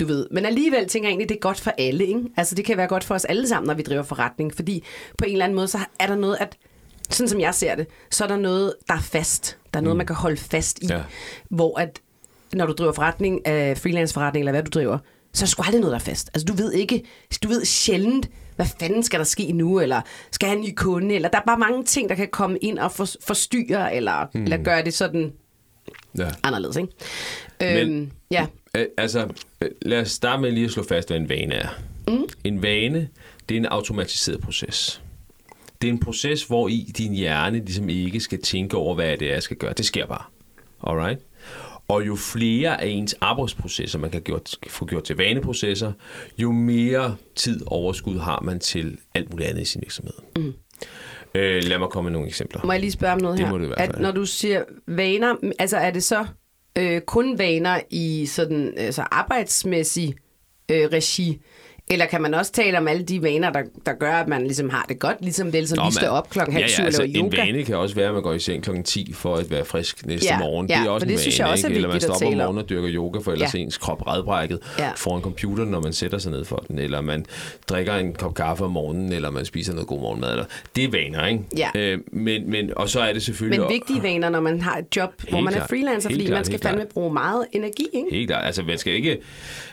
du 0.00 0.06
ved. 0.06 0.26
Men 0.30 0.46
alligevel 0.46 0.88
tænker 0.88 1.08
jeg 1.08 1.10
egentlig, 1.10 1.28
det 1.28 1.34
er 1.34 1.40
godt 1.40 1.60
for 1.60 1.72
alle. 1.78 2.06
Ikke? 2.06 2.20
Altså 2.36 2.54
det 2.54 2.64
kan 2.64 2.76
være 2.76 2.86
godt 2.86 3.04
for 3.04 3.14
os 3.14 3.24
alle 3.24 3.48
sammen, 3.48 3.66
når 3.66 3.74
vi 3.74 3.82
driver 3.82 4.02
forretning. 4.02 4.54
Fordi 4.54 4.84
på 5.18 5.24
en 5.24 5.32
eller 5.32 5.44
anden 5.44 5.56
måde, 5.56 5.68
så 5.68 5.78
er 6.00 6.06
der 6.06 6.16
noget, 6.16 6.36
at 6.40 6.56
sådan 7.10 7.28
som 7.28 7.40
jeg 7.40 7.54
ser 7.54 7.74
det, 7.74 7.86
så 8.10 8.24
er 8.24 8.28
der 8.28 8.36
noget, 8.36 8.74
der 8.88 8.94
er 8.94 9.00
fast. 9.00 9.58
Der 9.74 9.80
er 9.80 9.82
noget, 9.82 9.96
mm. 9.96 9.98
man 9.98 10.06
kan 10.06 10.16
holde 10.16 10.36
fast 10.36 10.78
i. 10.82 10.86
Ja. 10.86 11.00
Hvor 11.50 11.80
at, 11.80 12.00
når 12.52 12.66
du 12.66 12.72
driver 12.72 12.92
forretning, 12.92 13.34
uh, 13.36 13.52
freelance 13.52 14.14
forretning, 14.14 14.40
eller 14.42 14.52
hvad 14.52 14.62
du 14.62 14.70
driver, 14.70 14.98
så 15.32 15.44
er 15.44 15.46
der 15.46 15.50
sgu 15.50 15.62
aldrig 15.62 15.80
noget, 15.80 15.92
der 15.92 15.98
er 15.98 16.04
fast. 16.04 16.30
Altså 16.34 16.44
du 16.44 16.52
ved 16.52 16.72
ikke, 16.72 17.02
du 17.42 17.48
ved 17.48 17.64
sjældent, 17.64 18.28
hvad 18.56 18.66
fanden 18.80 19.02
skal 19.02 19.18
der 19.18 19.24
ske 19.24 19.52
nu, 19.52 19.80
eller 19.80 20.00
skal 20.30 20.46
jeg 20.46 20.50
have 20.50 20.58
en 20.58 20.64
ny 20.70 20.74
kunde, 20.76 21.14
eller 21.14 21.28
der 21.28 21.38
er 21.38 21.42
bare 21.46 21.58
mange 21.58 21.84
ting, 21.84 22.08
der 22.08 22.14
kan 22.14 22.28
komme 22.32 22.58
ind 22.58 22.78
og 22.78 22.92
for, 22.92 23.08
forstyrre, 23.26 23.94
eller, 23.94 24.26
mm. 24.34 24.42
eller 24.42 24.56
gøre 24.56 24.84
det 24.84 24.94
sådan 24.94 25.32
Ja. 26.18 26.28
anderledes, 26.42 26.76
ikke? 26.76 26.92
Men- 27.60 27.76
øhm, 27.90 28.10
ja. 28.30 28.46
Øh, 28.76 28.86
Altså, 28.96 29.28
øh, 29.60 29.70
lad 29.82 30.00
os 30.00 30.10
starte 30.10 30.42
med 30.42 30.52
lige 30.52 30.64
at 30.64 30.70
slå 30.70 30.82
fast, 30.82 31.08
hvad 31.08 31.16
en 31.18 31.28
vane 31.28 31.54
er. 31.54 31.68
Mm. 32.08 32.24
En 32.44 32.62
vane, 32.62 33.08
det 33.48 33.54
er 33.54 33.58
en 33.58 33.66
automatiseret 33.66 34.40
proces. 34.40 35.02
Det 35.82 35.88
er 35.88 35.92
en 35.92 36.00
proces, 36.00 36.44
hvor 36.44 36.68
i 36.68 36.92
din 36.98 37.12
hjerne 37.12 37.58
ligesom 37.58 37.88
ikke 37.88 38.20
skal 38.20 38.42
tænke 38.42 38.76
over, 38.76 38.94
hvad 38.94 39.16
det 39.16 39.28
er, 39.28 39.32
jeg 39.32 39.42
skal 39.42 39.56
gøre. 39.56 39.72
Det 39.72 39.84
sker 39.86 40.06
bare. 40.06 40.22
Alright? 40.86 41.20
Og 41.88 42.06
jo 42.06 42.16
flere 42.16 42.80
af 42.80 42.86
ens 42.86 43.14
arbejdsprocesser, 43.20 43.98
man 43.98 44.10
kan 44.10 44.22
gjort, 44.22 44.56
få 44.68 44.86
gjort 44.86 45.04
til 45.04 45.16
vaneprocesser, 45.16 45.92
jo 46.38 46.52
mere 46.52 47.16
tid 47.34 47.60
overskud 47.66 48.18
har 48.18 48.40
man 48.40 48.58
til 48.60 48.98
alt 49.14 49.30
muligt 49.30 49.48
andet 49.48 49.62
i 49.62 49.64
sin 49.64 49.80
virksomhed. 49.80 50.12
Mm. 50.36 50.52
Øh, 51.34 51.62
lad 51.64 51.78
mig 51.78 51.88
komme 51.88 52.10
med 52.10 52.12
nogle 52.12 52.28
eksempler. 52.28 52.64
Må 52.64 52.72
jeg 52.72 52.80
lige 52.80 52.90
spørge 52.90 53.12
om 53.12 53.20
noget 53.20 53.38
Det 53.38 53.46
her? 53.46 53.52
må 53.52 53.58
du 53.58 53.64
i 53.64 53.66
hvert 53.66 53.78
At 53.80 53.90
fald. 53.90 54.02
når 54.02 54.10
du 54.12 54.26
siger 54.26 54.62
vaner, 54.86 55.34
altså 55.58 55.76
er 55.76 55.90
det 55.90 56.04
så 56.04 56.26
øh, 56.78 57.00
kun 57.00 57.38
vaner 57.38 57.80
i 57.90 58.26
sådan 58.26 58.74
altså 58.76 59.02
arbejdsmæssig 59.10 60.14
øh, 60.70 60.88
regi, 60.92 61.40
eller 61.90 62.06
kan 62.06 62.22
man 62.22 62.34
også 62.34 62.52
tale 62.52 62.78
om 62.78 62.88
alle 62.88 63.02
de 63.02 63.22
vaner, 63.22 63.50
der, 63.52 63.62
der 63.86 63.92
gør, 63.92 64.12
at 64.12 64.28
man 64.28 64.42
ligesom 64.42 64.70
har 64.70 64.86
det 64.88 64.98
godt, 64.98 65.16
ligesom 65.20 65.52
vel, 65.52 65.68
som 65.68 65.78
Nå, 65.78 65.84
lige 65.84 65.92
står 65.92 66.08
op 66.08 66.30
klokken 66.30 66.52
halv 66.54 66.64
ja, 66.68 66.74
ja, 66.78 66.84
altså, 66.84 67.02
laver 67.02 67.16
yoga? 67.24 67.42
En 67.42 67.46
vane 67.54 67.64
kan 67.64 67.76
også 67.76 67.94
være, 67.94 68.08
at 68.08 68.14
man 68.14 68.22
går 68.22 68.32
i 68.32 68.38
seng 68.38 68.62
klokken 68.62 68.84
10 68.84 69.12
for 69.12 69.34
at 69.34 69.50
være 69.50 69.64
frisk 69.64 70.06
næste 70.06 70.26
Ja, 70.26 70.38
morgen. 70.38 70.68
det 70.68 70.76
er 70.76 70.88
også 70.90 71.06
det 71.06 71.12
en 71.12 71.18
synes 71.18 71.38
vane, 71.38 71.46
jeg 71.46 71.52
også 71.52 71.66
er 71.66 71.70
ikke? 71.70 71.76
Eller 71.76 71.88
man 71.88 72.10
op 72.10 72.22
om 72.22 72.32
morgenen 72.32 72.58
og 72.62 72.68
dyrker 72.68 72.88
yoga, 72.92 73.18
for 73.18 73.32
ellers 73.32 73.54
Ja. 73.54 73.58
ens 73.58 73.78
krop 73.78 74.06
redbrækket 74.06 74.58
Ja. 74.78 74.90
foran 74.96 75.22
computeren, 75.22 75.68
når 75.70 75.80
man 75.80 75.92
sætter 75.92 76.18
sig 76.18 76.32
ned 76.32 76.44
for 76.44 76.64
den. 76.68 76.78
Eller 76.78 77.00
man 77.00 77.26
drikker 77.68 77.94
en 77.94 78.12
kop 78.14 78.34
kaffe 78.34 78.64
om 78.64 78.70
morgenen, 78.70 79.12
eller 79.12 79.30
man 79.30 79.44
spiser 79.44 79.72
noget 79.72 79.88
god 79.88 80.00
morgenmad. 80.00 80.30
Eller, 80.30 80.44
det 80.76 80.84
er 80.84 80.88
vaner, 80.90 81.26
ikke? 81.26 81.40
Ja. 81.56 81.70
Øh, 81.74 81.98
men, 82.12 82.50
men, 82.50 82.70
og 82.76 82.88
så 82.88 83.00
er 83.00 83.12
det 83.12 83.22
selvfølgelig... 83.22 83.60
Men 83.60 83.70
vigtige 83.70 84.02
vaner, 84.02 84.28
når 84.28 84.40
man 84.40 84.60
har 84.60 84.78
et 84.78 84.96
job, 84.96 85.10
hvor 85.30 85.40
man 85.40 85.54
er 85.54 85.66
freelancer, 85.66 86.08
Helt 86.08 86.18
fordi 86.18 86.26
klart, 86.26 86.38
man 86.38 86.44
skal 86.44 86.52
helt 86.52 86.62
klart. 86.62 86.74
fandme 86.74 86.88
bruge 86.94 87.12
meget 87.12 87.46
energi, 87.52 87.86
ikke? 87.94 88.08
Helt 88.12 88.28
klart. 88.30 88.46
Altså, 88.46 88.62
man 88.62 88.78
skal 88.78 88.92
ikke... 88.92 89.18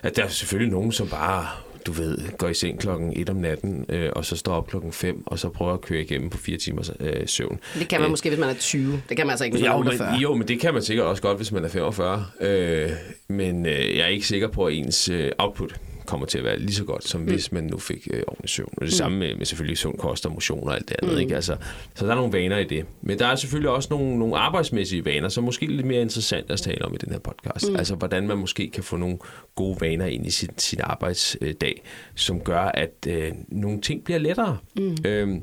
At 0.04 0.16
der 0.16 0.24
er 0.24 0.28
selvfølgelig 0.28 0.72
nogen, 0.74 0.92
som 0.92 1.08
bare 1.08 1.48
du 1.86 1.92
ved, 1.92 2.38
går 2.38 2.48
i 2.50 2.54
seng 2.54 2.80
klokken 2.80 3.14
1 3.16 3.30
om 3.30 3.36
natten, 3.36 3.86
øh, 3.90 4.10
og 4.16 4.26
så 4.26 4.36
står 4.36 4.54
op 4.54 4.68
klokken 4.68 4.92
5, 4.92 5.24
og 5.26 5.40
så 5.40 5.50
prøver 5.50 5.74
at 5.74 5.82
køre 5.82 6.02
igennem 6.02 6.30
på 6.30 6.38
fire 6.38 6.58
timers 6.58 6.92
øh, 7.00 7.28
søvn. 7.28 7.60
Det 7.80 7.88
kan 7.88 8.00
man 8.00 8.06
Øh, 8.06 8.12
måske, 8.12 8.30
hvis 8.30 8.40
man 8.40 8.50
er 8.50 8.54
20. 8.54 9.02
Det 9.10 9.18
kan 9.18 9.26
man 9.26 9.32
altså 9.32 9.46
ikke, 9.46 9.58
hvis 9.58 9.62
man 9.64 9.72
er 9.72 9.76
Jo 9.76 9.80
48. 9.80 10.12
men, 10.12 10.22
jo, 10.22 10.36
men 10.36 10.48
det 10.48 10.60
kan 10.60 10.74
man 10.74 10.84
sikkert 10.84 11.06
også 11.08 11.22
godt, 11.22 11.38
hvis 11.38 11.52
man 11.52 11.66
er 11.66 11.70
45. 11.70 12.26
Øh, 12.42 12.90
men 13.28 13.66
øh, 13.66 13.98
jeg 13.98 14.04
er 14.04 14.08
ikke 14.08 14.28
sikker 14.28 14.48
på, 14.48 14.68
ens 14.68 15.10
øh, 15.10 15.32
output 15.38 15.76
kommer 16.06 16.26
til 16.26 16.38
at 16.38 16.44
være 16.44 16.60
lige 16.60 16.76
så 16.76 16.84
godt, 16.84 17.08
som 17.08 17.22
mm. 17.22 17.28
hvis 17.28 17.52
man 17.52 17.64
nu 17.64 17.78
fik 17.78 18.08
øh, 18.14 18.24
ordentlig 18.28 18.50
søvn. 18.50 18.74
Og 18.78 18.82
det 18.82 18.88
mm. 18.88 18.98
samme 18.98 19.20
med, 19.20 19.36
med 19.36 19.46
selvfølgelig 19.46 19.78
sund 19.78 19.98
kost 19.98 20.26
og 20.26 20.32
motion 20.32 20.68
og 20.68 20.76
alt 20.76 20.90
det 20.90 20.96
andet. 21.02 21.16
Mm. 21.16 21.22
Ikke? 21.22 21.36
Altså, 21.36 21.58
så 21.96 22.06
der 22.06 22.12
er 22.12 22.16
nogle 22.16 22.34
vaner 22.34 22.58
i 22.58 22.64
det. 22.64 22.86
Men 23.02 23.20
der 23.20 23.28
er 23.28 23.36
selvfølgelig 23.36 23.70
også 23.70 23.88
nogle, 23.92 24.20
nogle 24.20 24.38
arbejdsmæssige 24.38 25.06
vaner, 25.06 25.30
som 25.30 25.44
måske 25.44 25.66
er 25.66 25.70
lidt 25.70 25.88
mere 25.88 26.02
interessant 26.02 26.52
at 26.52 26.60
tale 26.60 26.86
om 26.86 26.94
i 26.94 26.98
den 26.98 27.12
her 27.12 27.20
podcast. 27.20 27.70
Mm. 27.70 27.76
Altså 27.76 27.96
hvordan 27.96 28.28
man 28.28 28.38
måske 28.38 28.70
kan 28.70 28.84
få 28.84 28.98
nogle 28.98 29.18
gode 29.56 29.78
vaner 29.82 30.06
ind 30.06 30.26
i 30.26 30.32
sin, 30.32 30.50
sin 30.58 30.80
arbejdsdag, 30.84 31.84
som 32.16 32.40
gør, 32.40 32.62
at 32.62 33.08
øh, 33.08 33.32
nogle 33.48 33.82
ting 33.82 34.04
bliver 34.04 34.20
lettere. 34.20 34.58
Mm. 34.78 34.98
Øhm, 35.06 35.42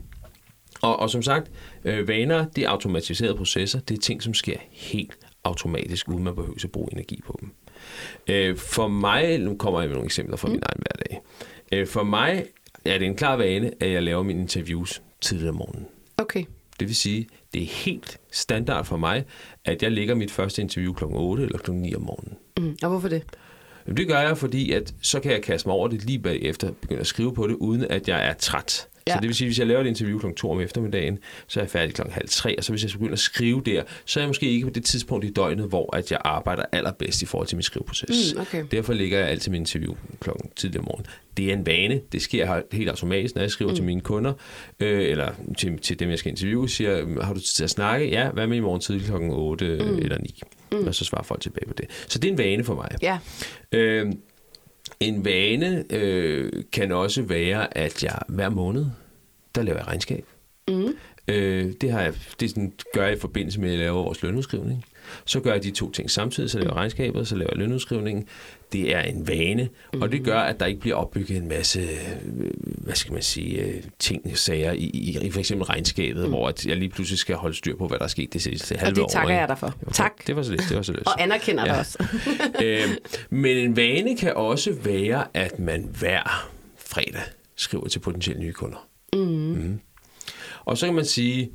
og, 0.82 0.98
og 0.98 1.10
som 1.10 1.22
sagt, 1.22 1.50
øh, 1.84 2.08
vaner, 2.08 2.46
det 2.56 2.64
er 2.64 2.68
automatiserede 2.68 3.36
processer. 3.36 3.80
Det 3.80 3.96
er 3.96 4.00
ting, 4.00 4.22
som 4.22 4.34
sker 4.34 4.56
helt 4.70 5.18
automatisk, 5.44 6.08
uden 6.08 6.24
man 6.24 6.34
behøver 6.34 6.54
at 6.64 6.70
bruge 6.70 6.88
energi 6.92 7.20
på 7.26 7.38
dem. 7.40 7.50
Øh, 8.28 8.56
for 8.56 8.88
mig, 8.88 9.38
nu 9.38 9.56
kommer 9.56 9.80
jeg 9.80 9.88
med 9.88 9.94
nogle 9.94 10.06
eksempler 10.06 10.36
fra 10.36 10.48
mm. 10.48 10.52
min 10.52 10.62
egen 10.62 10.82
hverdag. 10.82 11.22
Øh, 11.72 11.86
for 11.86 12.02
mig 12.02 12.44
er 12.84 12.98
det 12.98 13.06
en 13.06 13.16
klar 13.16 13.36
vane, 13.36 13.70
at 13.80 13.90
jeg 13.90 14.02
laver 14.02 14.22
mine 14.22 14.40
interviews 14.40 15.02
tidligere 15.20 15.50
om 15.50 15.56
morgenen. 15.56 15.86
Okay. 16.18 16.44
Det 16.80 16.88
vil 16.88 16.96
sige, 16.96 17.28
det 17.54 17.62
er 17.62 17.66
helt 17.66 18.18
standard 18.30 18.84
for 18.84 18.96
mig, 18.96 19.24
at 19.64 19.82
jeg 19.82 19.92
lægger 19.92 20.14
mit 20.14 20.30
første 20.30 20.62
interview 20.62 20.92
kl. 20.92 21.04
8 21.04 21.42
eller 21.42 21.58
kl. 21.58 21.72
9 21.72 21.94
om 21.94 22.02
morgenen. 22.02 22.36
Mm. 22.58 22.76
Og 22.82 22.88
hvorfor 22.88 23.08
det? 23.08 23.22
Jamen, 23.86 23.96
det 23.96 24.08
gør 24.08 24.20
jeg, 24.20 24.38
fordi 24.38 24.72
at 24.72 24.94
så 25.02 25.20
kan 25.20 25.32
jeg 25.32 25.42
kaste 25.42 25.68
mig 25.68 25.74
over 25.74 25.88
det 25.88 26.04
lige 26.04 26.18
bagefter, 26.18 26.72
begynde 26.80 27.00
at 27.00 27.06
skrive 27.06 27.34
på 27.34 27.46
det, 27.46 27.54
uden 27.54 27.84
at 27.84 28.08
jeg 28.08 28.28
er 28.28 28.32
træt. 28.32 28.88
Ja. 29.08 29.12
Så 29.12 29.20
det 29.20 29.26
vil 29.28 29.34
sige, 29.34 29.46
at 29.46 29.48
hvis 29.48 29.58
jeg 29.58 29.66
laver 29.66 29.80
et 29.80 29.86
interview 29.86 30.18
kl. 30.18 30.26
2 30.36 30.50
om 30.50 30.60
eftermiddagen, 30.60 31.18
så 31.46 31.60
er 31.60 31.64
jeg 31.64 31.70
færdig 31.70 31.94
kl. 31.94 32.02
halv 32.10 32.28
tre, 32.28 32.58
og 32.58 32.64
så 32.64 32.72
hvis 32.72 32.82
jeg 32.82 32.90
begynder 32.92 33.12
at 33.12 33.18
skrive 33.18 33.62
der, 33.66 33.82
så 34.04 34.20
er 34.20 34.22
jeg 34.22 34.28
måske 34.28 34.46
ikke 34.46 34.66
på 34.66 34.72
det 34.72 34.84
tidspunkt 34.84 35.24
i 35.24 35.30
døgnet, 35.30 35.68
hvor 35.68 35.96
at 35.96 36.10
jeg 36.10 36.20
arbejder 36.24 36.64
allerbedst 36.72 37.22
i 37.22 37.26
forhold 37.26 37.48
til 37.48 37.56
min 37.56 37.62
skriveproces. 37.62 38.34
Mm, 38.34 38.40
okay. 38.40 38.64
Derfor 38.70 38.92
lægger 38.92 39.18
jeg 39.18 39.28
altid 39.28 39.50
min 39.50 39.62
interview 39.62 39.94
kl. 40.20 40.30
tidligere 40.56 40.80
om 40.80 40.84
morgenen. 40.84 41.06
Det 41.36 41.48
er 41.48 41.52
en 41.52 41.66
vane. 41.66 42.00
Det 42.12 42.22
sker 42.22 42.62
helt 42.72 42.88
automatisk, 42.88 43.34
når 43.34 43.42
jeg 43.42 43.50
skriver 43.50 43.70
mm. 43.70 43.74
til 43.74 43.84
mine 43.84 44.00
kunder, 44.00 44.32
øh, 44.80 45.10
eller 45.10 45.32
til, 45.58 45.78
til 45.78 45.98
dem, 45.98 46.10
jeg 46.10 46.18
skal 46.18 46.30
interviewe, 46.30 46.68
siger, 46.68 47.22
har 47.22 47.34
du 47.34 47.40
tid 47.40 47.46
til 47.46 47.64
at 47.64 47.70
snakke? 47.70 48.08
Ja, 48.08 48.30
hvad 48.30 48.46
med 48.46 48.56
i 48.56 48.60
morgen 48.60 48.80
tidlig 48.80 49.06
kl. 49.06 49.12
8 49.12 49.64
mm. 49.64 49.98
eller 49.98 50.18
9? 50.18 50.40
Mm. 50.72 50.86
Og 50.86 50.94
så 50.94 51.04
svarer 51.04 51.22
folk 51.22 51.40
tilbage 51.40 51.66
på 51.66 51.74
det. 51.74 51.86
Så 52.08 52.18
det 52.18 52.28
er 52.28 52.32
en 52.32 52.38
vane 52.38 52.64
for 52.64 52.74
mig. 52.74 52.88
Ja. 53.02 53.18
Øh, 53.72 54.12
en 55.00 55.24
vane 55.24 55.84
øh, 55.90 56.52
kan 56.72 56.92
også 56.92 57.22
være, 57.22 57.78
at 57.78 58.04
jeg 58.04 58.18
hver 58.28 58.48
måned, 58.48 58.86
der 59.54 59.62
laver 59.62 59.78
jeg 59.78 59.86
regnskab. 59.86 60.26
Mm. 60.68 60.94
Øh, 61.28 61.72
det, 61.80 61.92
har 61.92 62.00
jeg, 62.00 62.14
det 62.40 62.50
sådan, 62.50 62.72
gør 62.94 63.04
jeg 63.04 63.16
i 63.16 63.20
forbindelse 63.20 63.60
med, 63.60 63.68
at 63.68 63.72
jeg 63.72 63.80
laver 63.80 64.02
vores 64.02 64.22
lønudskrivning. 64.22 64.84
Så 65.24 65.40
gør 65.40 65.52
jeg 65.52 65.62
de 65.62 65.70
to 65.70 65.90
ting 65.90 66.10
samtidig, 66.10 66.50
så 66.50 66.58
laver 66.58 66.70
jeg 66.70 66.76
regnskabet, 66.76 67.28
så 67.28 67.36
laver 67.36 67.50
jeg 67.52 67.58
lønudskrivningen. 67.58 68.26
Det 68.72 68.94
er 68.94 69.00
en 69.00 69.28
vane, 69.28 69.68
og 70.00 70.12
det 70.12 70.24
gør, 70.24 70.40
at 70.40 70.60
der 70.60 70.66
ikke 70.66 70.80
bliver 70.80 70.96
opbygget 70.96 71.36
en 71.36 71.48
masse, 71.48 71.80
øh, 71.80 72.50
hvad 72.60 72.94
skal 72.94 73.12
man 73.12 73.22
sige, 73.22 73.62
øh, 73.62 73.82
ting, 73.98 74.38
sager 74.38 74.72
i, 74.72 74.76
i, 74.84 75.18
i 75.26 75.30
for 75.30 75.38
eksempel 75.38 75.64
regnskabet, 75.64 76.24
mm. 76.24 76.30
hvor 76.30 76.48
at 76.48 76.66
jeg 76.66 76.76
lige 76.76 76.88
pludselig 76.88 77.18
skal 77.18 77.36
holde 77.36 77.56
styr 77.56 77.76
på, 77.76 77.88
hvad 77.88 77.98
der 77.98 78.04
er 78.04 78.08
sket 78.08 78.32
det 78.32 78.42
sidste 78.42 78.76
halve 78.76 78.94
det 78.94 79.02
år. 79.02 79.08
takker 79.08 79.30
ikke? 79.30 79.40
jeg 79.40 79.48
dig 79.48 79.58
for. 79.58 79.74
Tak. 79.92 80.26
Det 80.26 80.36
var 80.36 80.42
så 80.42 80.50
lidt. 80.50 80.62
Det 80.68 80.76
var 80.76 80.82
så 80.82 80.92
lidt. 80.92 81.06
Og 81.06 81.22
anerkender. 81.22 81.66
Ja. 81.66 81.72
det 81.72 81.78
også. 81.78 81.98
øhm, 82.64 82.90
men 83.30 83.56
en 83.56 83.76
vane 83.76 84.16
kan 84.16 84.34
også 84.34 84.72
være, 84.82 85.24
at 85.34 85.58
man 85.58 85.88
hver 85.98 86.50
fredag 86.76 87.22
skriver 87.56 87.88
til 87.88 87.98
potentielle 87.98 88.42
nye 88.42 88.52
kunder. 88.52 88.88
Mm. 89.12 89.20
Mm. 89.20 89.80
Og 90.64 90.78
så 90.78 90.86
kan 90.86 90.94
man 90.94 91.04
sige, 91.04 91.50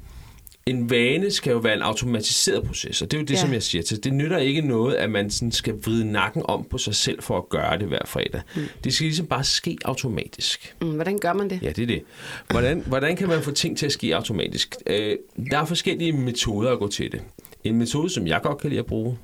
en 0.67 0.89
vane 0.89 1.31
skal 1.31 1.51
jo 1.51 1.57
være 1.57 1.73
en 1.75 1.81
automatiseret 1.81 2.63
proces, 2.67 3.01
og 3.01 3.11
det 3.11 3.17
er 3.17 3.21
jo 3.21 3.25
det, 3.25 3.33
Ja. 3.33 3.39
som 3.39 3.53
jeg 3.53 3.63
siger 3.63 3.81
til. 3.81 4.03
Det 4.03 4.13
nytter 4.13 4.37
ikke 4.37 4.61
noget, 4.61 4.95
at 4.95 5.09
man 5.09 5.29
sådan 5.29 5.51
skal 5.51 5.73
vride 5.73 6.11
nakken 6.11 6.41
om 6.45 6.67
på 6.69 6.77
sig 6.77 6.95
selv 6.95 7.21
for 7.21 7.37
at 7.37 7.49
gøre 7.49 7.79
det 7.79 7.87
hver 7.87 7.99
fredag. 8.05 8.41
Mm. 8.55 8.61
Det 8.83 8.93
skal 8.93 9.05
ligesom 9.05 9.25
bare 9.27 9.43
ske 9.43 9.77
automatisk. 9.85 10.75
Mm, 10.81 10.89
hvordan 10.91 11.17
gør 11.17 11.33
man 11.33 11.49
det? 11.49 11.59
Ja, 11.61 11.69
det 11.69 11.81
er 11.81 11.85
det. 11.87 12.03
Hvordan, 12.49 12.83
hvordan 12.87 13.15
kan 13.15 13.27
man 13.27 13.41
få 13.41 13.51
ting 13.51 13.77
til 13.77 13.85
at 13.85 13.91
ske 13.91 14.15
automatisk? 14.15 14.75
Øh, 14.87 15.17
der 15.51 15.59
er 15.59 15.65
forskellige 15.65 16.11
metoder 16.11 16.71
at 16.71 16.79
gå 16.79 16.87
til 16.87 17.11
det. 17.11 17.21
En 17.63 17.75
metode, 17.77 18.09
som 18.09 18.27
jeg 18.27 18.39
godt 18.43 18.57
kan 18.57 18.69
lide 18.69 18.79
at 18.79 18.85
bruge, 18.85 19.17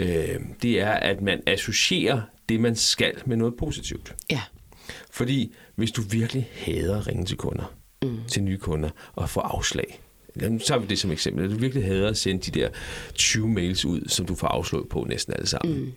øh, 0.00 0.08
det 0.62 0.80
er, 0.80 0.90
at 0.92 1.20
man 1.22 1.40
associerer 1.46 2.20
det, 2.48 2.60
man 2.60 2.76
skal 2.76 3.12
med 3.26 3.36
noget 3.36 3.54
positivt. 3.58 4.14
Ja. 4.30 4.40
Fordi 5.10 5.52
hvis 5.74 5.90
du 5.90 6.02
virkelig 6.02 6.48
hader 6.54 6.98
at 6.98 7.06
ringe 7.06 7.24
til 7.24 7.36
kunder, 7.36 7.74
mm. 8.02 8.18
til 8.28 8.42
nye 8.42 8.58
kunder, 8.58 8.90
og 9.14 9.30
få 9.30 9.40
afslag, 9.40 10.00
nu 10.34 10.58
tager 10.58 10.78
vi 10.78 10.86
det 10.86 10.98
som 10.98 11.10
eksempel, 11.10 11.44
at 11.44 11.50
du 11.50 11.56
virkelig 11.56 11.84
hader 11.84 12.08
at 12.08 12.16
sende 12.16 12.50
de 12.50 12.60
der 12.60 12.68
20 13.14 13.48
mails 13.48 13.84
ud, 13.84 14.00
som 14.06 14.26
du 14.26 14.34
får 14.34 14.46
afslået 14.46 14.88
på 14.88 15.06
næsten 15.08 15.34
alle 15.34 15.46
sammen, 15.46 15.76
mm. 15.76 15.92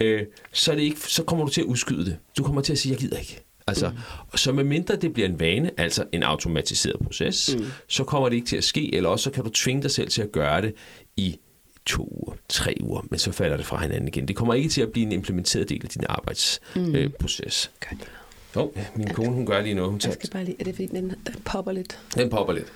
øh, 0.00 0.26
så, 0.52 0.70
er 0.70 0.76
det 0.76 0.82
ikke, 0.82 1.00
så 1.00 1.22
kommer 1.22 1.44
du 1.44 1.50
til 1.50 1.60
at 1.60 1.64
udskyde 1.64 2.04
det. 2.04 2.16
Du 2.38 2.42
kommer 2.42 2.60
til 2.60 2.72
at 2.72 2.78
sige, 2.78 2.92
jeg 2.92 3.00
gider 3.00 3.18
ikke. 3.18 3.40
Altså, 3.66 3.88
mm. 3.88 4.36
Så 4.38 4.52
medmindre 4.52 4.96
det 4.96 5.12
bliver 5.12 5.28
en 5.28 5.40
vane, 5.40 5.70
altså 5.76 6.04
en 6.12 6.22
automatiseret 6.22 7.00
proces, 7.04 7.56
mm. 7.58 7.64
så 7.88 8.04
kommer 8.04 8.28
det 8.28 8.36
ikke 8.36 8.48
til 8.48 8.56
at 8.56 8.64
ske, 8.64 8.94
eller 8.94 9.10
også 9.10 9.22
så 9.22 9.30
kan 9.30 9.44
du 9.44 9.50
tvinge 9.50 9.82
dig 9.82 9.90
selv 9.90 10.08
til 10.08 10.22
at 10.22 10.32
gøre 10.32 10.62
det 10.62 10.74
i 11.16 11.38
to 11.86 12.08
uger, 12.10 12.34
tre 12.48 12.76
uger, 12.80 13.06
men 13.10 13.18
så 13.18 13.32
falder 13.32 13.56
det 13.56 13.66
fra 13.66 13.82
hinanden 13.82 14.08
igen. 14.08 14.28
Det 14.28 14.36
kommer 14.36 14.54
ikke 14.54 14.68
til 14.68 14.82
at 14.82 14.92
blive 14.92 15.06
en 15.06 15.12
implementeret 15.12 15.68
del 15.68 15.80
af 15.84 15.88
din 15.88 16.04
arbejdsproces. 16.08 17.70
Mm. 17.82 17.94
Øh, 17.94 18.00
Jo, 18.56 18.60
oh, 18.62 18.84
min 18.96 19.08
kone, 19.08 19.30
hun 19.30 19.46
gør 19.46 19.60
lige 19.60 19.74
noget. 19.74 19.90
Hun 19.90 20.00
tager... 20.00 20.10
Jeg 20.10 20.14
skal 20.14 20.30
bare 20.30 20.44
lige, 20.44 20.56
er 20.60 20.64
det 20.64 20.74
fordi, 20.74 20.86
den, 20.86 21.04
den 21.26 21.34
popper 21.44 21.72
lidt? 21.72 21.98
Den 22.14 22.30
popper 22.30 22.52
lidt. 22.52 22.72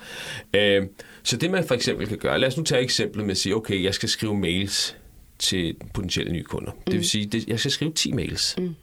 Øh, 0.53 0.87
så 1.23 1.37
det 1.37 1.51
man 1.51 1.67
for 1.67 1.75
eksempel 1.75 2.07
kan 2.07 2.17
gøre, 2.17 2.39
lad 2.39 2.47
os 2.47 2.57
nu 2.57 2.63
tage 2.63 2.81
eksemplet 2.81 3.25
med 3.25 3.31
at 3.31 3.37
sige, 3.37 3.55
okay, 3.55 3.83
jeg 3.83 3.93
skal 3.93 4.09
skrive 4.09 4.37
mails 4.37 4.97
til 5.39 5.75
potentielle 5.93 6.33
nye 6.33 6.43
kunder. 6.43 6.71
Mm. 6.71 6.81
Det 6.85 6.93
vil 6.93 7.09
sige, 7.09 7.25
det, 7.25 7.47
jeg 7.47 7.59
skal 7.59 7.71
skrive 7.71 7.91
10 7.91 8.11
mails. 8.11 8.55
Mm. 8.57 8.75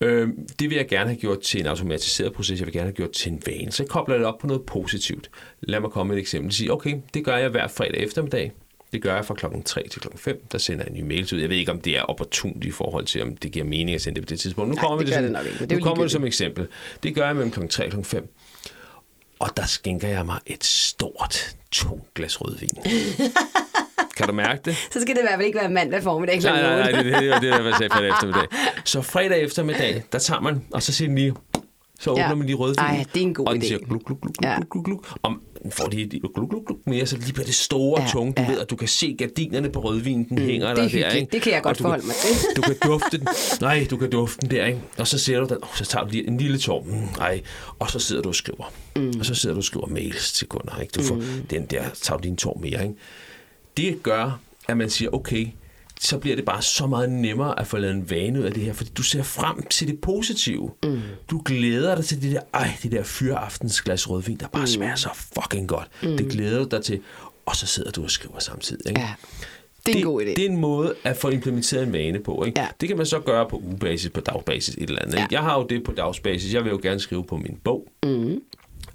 Øh, 0.00 0.28
det 0.58 0.70
vil 0.70 0.76
jeg 0.76 0.88
gerne 0.88 1.10
have 1.10 1.20
gjort 1.20 1.40
til 1.40 1.60
en 1.60 1.66
automatiseret 1.66 2.32
proces, 2.32 2.60
jeg 2.60 2.66
vil 2.66 2.74
gerne 2.74 2.86
have 2.86 2.94
gjort 2.94 3.10
til 3.10 3.32
en 3.32 3.42
vane. 3.46 3.72
Så 3.72 3.82
jeg 3.82 3.88
kobler 3.88 4.16
det 4.16 4.26
op 4.26 4.38
på 4.38 4.46
noget 4.46 4.62
positivt. 4.62 5.30
Lad 5.60 5.80
mig 5.80 5.90
komme 5.90 6.08
med 6.08 6.16
et 6.16 6.20
eksempel. 6.20 6.52
Sige, 6.52 6.72
okay, 6.72 6.96
det 7.14 7.24
gør 7.24 7.36
jeg 7.36 7.48
hver 7.48 7.68
fredag 7.68 8.00
eftermiddag. 8.02 8.52
Det 8.92 9.02
gør 9.02 9.14
jeg 9.14 9.24
fra 9.24 9.34
klokken 9.34 9.62
3 9.62 9.88
til 9.88 10.00
klokken 10.00 10.18
5. 10.20 10.44
Der 10.52 10.58
sender 10.58 10.84
jeg 10.84 10.90
en 10.96 11.04
ny 11.04 11.08
mail 11.08 11.34
ud. 11.34 11.40
Jeg 11.40 11.48
ved 11.48 11.56
ikke, 11.56 11.72
om 11.72 11.80
det 11.80 11.98
er 11.98 12.02
opportunt 12.02 12.64
i 12.64 12.70
forhold 12.70 13.04
til, 13.06 13.22
om 13.22 13.36
det 13.36 13.52
giver 13.52 13.64
mening 13.64 13.90
at 13.94 14.02
sende 14.02 14.20
det 14.20 14.28
på 14.28 14.30
det 14.30 14.40
tidspunkt. 14.40 14.68
Nu 14.68 14.74
Nej, 14.74 14.84
kommer 14.84 14.98
det, 14.98 15.06
det, 15.06 15.14
som, 15.14 15.22
det, 15.22 15.32
nok 15.32 15.46
ikke, 15.46 15.58
det 15.66 15.78
nu 15.78 15.84
kommer 15.84 16.04
det 16.04 16.12
som 16.12 16.24
eksempel. 16.24 16.66
Det 17.02 17.14
gør 17.14 17.26
jeg 17.26 17.34
mellem 17.36 17.50
klokken 17.50 17.68
3 17.70 17.84
og 17.84 17.90
klokken 17.90 18.04
5. 18.04 18.28
Og 19.38 19.56
der 19.56 19.66
skænker 19.66 20.08
jeg 20.08 20.26
mig 20.26 20.38
et 20.46 20.64
stort, 20.64 21.56
tungt 21.72 22.14
glas 22.14 22.40
rødvin. 22.40 22.68
Kan 24.16 24.26
du 24.26 24.32
mærke 24.32 24.60
det? 24.64 24.74
Så 24.90 25.00
skal 25.00 25.14
det 25.14 25.20
i 25.20 25.24
hvert 25.24 25.34
fald 25.36 25.46
ikke 25.46 25.58
være 25.58 25.70
mandag 25.70 26.02
formiddag 26.02 26.40
kl. 26.40 26.46
Nej, 26.46 26.62
nej, 26.62 26.76
nej, 26.92 27.02
det, 27.02 27.04
det, 27.04 27.14
det, 27.14 27.22
det, 27.22 27.42
det, 27.42 27.42
det, 27.42 27.64
jeg 27.64 27.74
sagde 27.78 27.90
fredag 27.92 28.08
eftermiddag. 28.10 28.46
Så 28.84 29.02
fredag 29.02 29.42
eftermiddag, 29.42 30.02
der 30.12 30.18
tager 30.18 30.40
man, 30.40 30.64
og 30.72 30.82
så 30.82 30.92
siger 30.92 31.08
den 31.08 31.18
lige, 31.18 31.34
så 32.00 32.10
åbner 32.10 32.28
Ja. 32.28 32.34
man 32.34 32.46
lige 32.46 32.56
rødvin. 32.56 32.78
Ej, 32.78 33.04
det 33.14 33.20
er 33.22 33.26
en 33.26 33.34
god 33.34 33.46
og 33.46 33.54
den 33.54 33.62
idé. 33.62 33.66
siger 33.66 33.78
gluk, 33.78 34.04
gluk, 34.06 34.20
gluk, 34.20 34.34
Ja. 34.42 34.54
gluk, 34.56 34.70
gluk, 34.72 34.84
gluk. 34.84 35.18
Og 35.64 35.72
får 35.72 35.86
de 35.86 36.08
gluk, 36.34 36.50
gluk, 36.50 36.70
mere, 36.86 37.06
så 37.06 37.16
lige 37.16 37.32
bliver 37.32 37.46
det 37.46 37.54
store, 37.54 38.02
Ja, 38.02 38.08
tunge. 38.08 38.32
Du 38.32 38.42
ja. 38.42 38.50
ved, 38.50 38.60
at 38.60 38.70
du 38.70 38.76
kan 38.76 38.88
se 38.88 39.14
gardinerne 39.18 39.70
på 39.70 39.80
rødvinen, 39.80 40.24
den 40.28 40.38
hænger 40.38 40.66
det 40.66 40.70
er 40.70 40.74
der 40.74 40.82
der, 40.82 40.88
hyggeligt. 40.88 41.14
ikke? 41.14 41.32
Det 41.32 41.42
kan 41.42 41.52
jeg 41.52 41.62
godt 41.62 41.76
Og 41.76 41.82
forholde 41.82 42.06
mig 42.06 42.14
til. 42.14 42.56
Du 42.56 42.62
kan 42.62 42.76
dufte 42.86 43.18
den. 43.18 43.28
Nej, 43.60 43.86
du 43.90 43.96
kan 43.96 44.10
dufte 44.10 44.38
den 44.40 44.50
der, 44.50 44.66
ikke? 44.66 44.80
Og 44.98 45.06
så 45.08 45.18
ser 45.18 45.40
du 45.40 45.46
den, 45.46 45.56
oh, 45.62 45.68
så 45.74 45.84
tager 45.84 46.04
du 46.04 46.10
lige 46.10 46.26
en 46.28 46.36
lille 46.38 46.58
tår. 46.58 46.82
Mm, 46.82 46.92
nej. 47.18 47.42
Og 47.78 47.90
så 47.90 47.98
sidder 47.98 48.22
du 48.22 48.28
og 48.28 48.34
skriver. 48.34 48.72
Mm. 48.96 49.12
Og 49.18 49.26
så 49.26 49.34
sidder 49.34 49.54
du 49.54 49.58
og 49.60 49.64
skriver 49.64 49.86
mails 49.86 50.32
til 50.32 50.46
kunder, 50.48 50.78
ikke? 50.80 50.92
Du 50.92 51.02
får 51.02 51.14
Mm. 51.14 51.22
den 51.50 51.66
der, 51.66 51.82
tager 52.02 52.18
du 52.18 52.28
en 52.28 52.36
tår 52.36 52.58
mere, 52.62 52.82
ikke? 52.82 52.94
Det 53.76 54.02
gør, 54.02 54.40
at 54.68 54.76
man 54.76 54.90
siger, 54.90 55.10
okay, 55.14 55.46
så 56.02 56.18
bliver 56.18 56.36
det 56.36 56.44
bare 56.44 56.62
så 56.62 56.86
meget 56.86 57.10
nemmere 57.10 57.60
at 57.60 57.66
få 57.66 57.78
lavet 57.78 57.94
en 57.94 58.10
vane 58.10 58.40
ud 58.40 58.44
af 58.44 58.52
det 58.52 58.62
her, 58.62 58.72
fordi 58.72 58.90
du 58.90 59.02
ser 59.02 59.22
frem 59.22 59.62
til 59.62 59.88
det 59.88 60.00
positive. 60.00 60.70
Mm. 60.82 61.00
Du 61.30 61.42
glæder 61.44 61.94
dig 61.94 62.04
til 62.04 62.22
det 62.22 62.32
der, 62.32 62.40
ej, 62.54 62.76
det 62.82 62.92
der 62.92 63.02
fyraftens 63.02 63.82
glas 63.82 64.10
rødvin, 64.10 64.36
der 64.36 64.48
bare 64.48 64.62
mm. 64.62 64.66
smager 64.66 64.94
så 64.94 65.08
fucking 65.14 65.68
godt. 65.68 65.88
Mm. 66.02 66.16
Det 66.16 66.28
glæder 66.28 66.58
du 66.58 66.68
dig 66.70 66.84
til, 66.84 67.00
og 67.46 67.56
så 67.56 67.66
sidder 67.66 67.90
du 67.90 68.02
og 68.02 68.10
skriver 68.10 68.38
samtidig. 68.38 68.88
Ikke? 68.88 69.00
Ja. 69.00 69.14
Det 69.86 69.94
er 69.94 69.98
en 69.98 70.04
god 70.04 70.22
idé. 70.22 70.26
Det 70.26 70.38
er 70.38 70.48
en 70.48 70.56
måde 70.56 70.94
at 71.04 71.16
få 71.16 71.28
implementeret 71.28 71.82
en 71.82 71.92
vane 71.92 72.20
på. 72.20 72.44
Ikke? 72.44 72.60
Ja. 72.60 72.68
Det 72.80 72.88
kan 72.88 72.96
man 72.96 73.06
så 73.06 73.20
gøre 73.20 73.48
på 73.48 73.56
ugebasis, 73.56 74.10
på 74.10 74.20
dagbasis, 74.20 74.74
et 74.74 74.82
eller 74.82 75.02
andet. 75.02 75.14
Ja. 75.14 75.22
Ikke? 75.22 75.34
Jeg 75.34 75.42
har 75.42 75.58
jo 75.58 75.66
det 75.66 75.84
på 75.84 75.92
dagsbasis. 75.92 76.54
Jeg 76.54 76.64
vil 76.64 76.70
jo 76.70 76.80
gerne 76.82 77.00
skrive 77.00 77.24
på 77.24 77.36
min 77.36 77.58
bog. 77.64 77.88
Mm. 78.02 78.40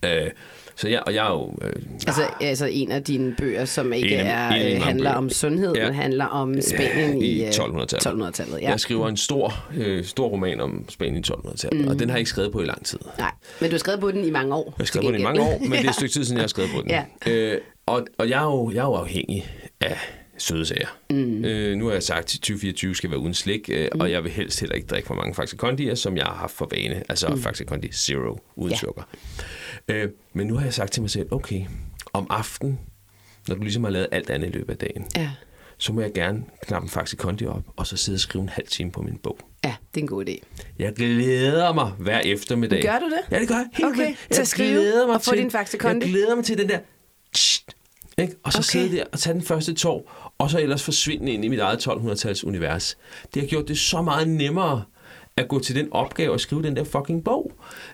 Øh, 0.06 0.32
så 0.78 0.88
jeg, 0.88 1.04
og 1.06 1.14
jeg 1.14 1.28
er 1.28 1.32
jo... 1.32 1.56
Øh, 1.62 1.74
Altså, 2.08 2.22
altså 2.42 2.66
en 2.66 2.92
af 2.92 3.04
dine 3.04 3.36
bøger, 3.38 3.66
som 3.66 3.94
ikke 3.94 4.14
En 4.16 4.20
af- 4.20 4.50
er, 4.50 4.56
en 4.56 4.62
af 4.62 4.76
øh, 4.76 4.82
handler 4.82 5.10
bøger. 5.10 5.18
om 5.18 5.30
sundhed, 5.30 5.74
Ja. 5.76 5.86
men 5.86 5.94
handler 5.94 6.26
om 6.26 6.62
Spanien 6.62 7.22
i, 7.22 7.26
i 7.26 7.44
øh, 7.44 7.50
1200-tallet. 7.50 8.24
1200-tallet 8.28 8.62
ja. 8.62 8.70
Jeg 8.70 8.80
skriver 8.80 9.08
en 9.08 9.18
stor, 9.18 9.66
øh, 9.78 10.06
stor 10.06 10.28
roman 10.28 10.60
om 10.62 10.86
Spanien 10.90 11.18
i 11.18 11.22
1200-tallet, 11.32 11.82
mm. 11.86 11.88
og 11.92 12.00
den 12.00 12.10
har 12.10 12.16
jeg 12.16 12.20
ikke 12.20 12.30
skrevet 12.30 12.52
på 12.52 12.62
i 12.62 12.66
lang 12.66 12.86
tid. 12.86 13.00
Nej, 13.18 13.32
men 13.62 13.70
du 13.70 13.74
har 13.74 13.80
skrevet 13.80 14.00
på 14.00 14.12
den 14.12 14.26
i 14.26 14.32
mange 14.32 14.56
år. 14.56 14.66
Jeg 14.66 14.74
har 14.78 14.86
skrevet 14.86 15.06
på 15.06 15.12
den 15.12 15.20
i 15.20 15.24
mange 15.24 15.42
år, 15.42 15.60
men 15.62 15.72
det 15.72 15.86
er 15.86 15.90
et 15.90 15.96
stykke 15.96 16.14
tid 16.14 16.24
siden, 16.24 16.38
jeg 16.38 16.44
har 16.44 16.48
skrevet 16.48 16.72
på 16.76 16.82
den. 16.82 16.92
Ja. 16.92 17.04
Øh, 17.32 17.62
og 17.86 18.06
og 18.18 18.30
jeg, 18.30 18.40
er 18.40 18.44
jo, 18.46 18.72
jeg 18.74 18.80
er 18.80 18.84
jo 18.86 18.94
afhængig 18.94 19.46
af 19.82 19.98
søde 20.40 20.66
sager. 20.66 20.88
Mm. 21.10 21.46
Øh, 21.46 21.76
nu 21.78 21.86
har 21.86 21.94
jeg 21.94 22.04
sagt, 22.04 22.20
at 22.20 22.26
2024 22.28 22.96
skal 22.96 23.10
være 23.10 23.20
uden 23.20 23.34
slik, 23.34 23.70
øh, 23.74 23.88
mm. 23.94 24.00
og 24.02 24.12
jeg 24.12 24.24
vil 24.24 24.32
helst 24.32 24.60
heller 24.60 24.76
ikke 24.76 24.88
drikke 24.88 25.08
for 25.08 25.16
mange 25.16 25.36
Faxe 25.36 25.56
Kondier, 25.58 25.96
som 25.96 26.18
jeg 26.18 26.26
har 26.26 26.34
haft 26.36 26.52
for 26.54 26.68
vane. 26.72 27.04
Altså 27.10 27.28
mm. 27.28 27.42
Faxe 27.42 27.64
Kondi 27.64 27.92
Zero, 27.94 28.40
uden 28.56 28.72
Ja. 28.74 28.78
sukker. 28.78 29.02
Øh, 29.88 30.10
men 30.34 30.48
nu 30.48 30.56
har 30.56 30.64
jeg 30.64 30.74
sagt 30.74 30.92
til 30.94 31.02
mig 31.02 31.10
selv, 31.12 31.28
okay, 31.32 31.66
om 32.14 32.28
aftenen, 32.30 32.80
når 33.48 33.56
du 33.56 33.62
ligesom 33.62 33.84
har 33.84 33.92
lavet 33.92 34.08
alt 34.12 34.30
andet 34.30 34.48
i 34.48 34.52
løbet 34.52 34.72
af 34.74 34.78
dagen, 34.78 35.06
Ja. 35.16 35.32
så 35.78 35.94
må 35.94 36.02
jeg 36.02 36.14
gerne 36.14 36.44
knappe 36.62 36.86
en 36.86 36.90
Faxe 36.90 37.16
Kondi 37.16 37.46
op, 37.46 37.64
og 37.76 37.88
så 37.88 37.98
sidde 37.98 38.16
og 38.16 38.20
skrive 38.20 38.42
en 38.42 38.50
halv 38.50 38.68
time 38.68 38.92
på 38.92 39.02
min 39.02 39.18
bog. 39.18 39.40
ja, 39.64 39.76
det 39.96 40.00
er 40.00 40.04
en 40.04 40.08
god 40.08 40.26
idé. 40.30 40.38
Jeg 40.80 40.94
glæder 40.94 41.74
mig 41.74 41.88
hver 42.00 42.20
eftermiddag. 42.20 42.82
Gør 42.84 43.00
du 43.00 43.06
det? 43.06 43.20
Ja, 43.32 43.40
det 43.40 43.48
gør 43.48 43.56
jeg. 43.56 43.68
Helt 43.74 43.88
Okay, 43.90 44.06
vildt. 44.08 44.28
til 44.32 44.42
at 44.42 44.48
skrive 44.48 45.14
og 45.14 45.22
få 45.22 45.36
din 45.36 45.52
Faxe 45.52 45.78
Kondi? 45.78 46.06
Jeg 46.06 46.10
glæder 46.14 46.36
mig 46.36 46.46
til 46.46 46.58
den 46.58 46.70
der... 46.70 46.80
Ikke? 48.22 48.36
Og 48.44 48.54
så 48.54 48.60
okay. 48.60 48.64
sidde 48.66 48.98
der 48.98 49.04
og 49.12 49.20
tage 49.20 49.34
den 49.34 49.42
første 49.42 49.74
tår, 49.74 50.32
og 50.38 50.50
så 50.50 50.60
ellers 50.60 50.84
forsvinde 50.84 51.32
ind 51.32 51.46
i 51.46 51.48
mit 51.48 51.60
eget 51.60 51.88
1200-tals 51.88 52.44
univers. 52.44 52.98
Det 53.34 53.42
har 53.42 53.48
gjort 53.48 53.68
det 53.68 53.78
så 53.78 54.02
meget 54.02 54.28
nemmere 54.30 54.84
at 55.38 55.48
gå 55.48 55.60
til 55.60 55.76
den 55.76 55.88
opgave 55.92 56.32
og 56.32 56.40
skrive 56.40 56.64
den 56.64 56.76
der 56.76 56.84
fucking 56.84 57.24
bog. 57.24 57.52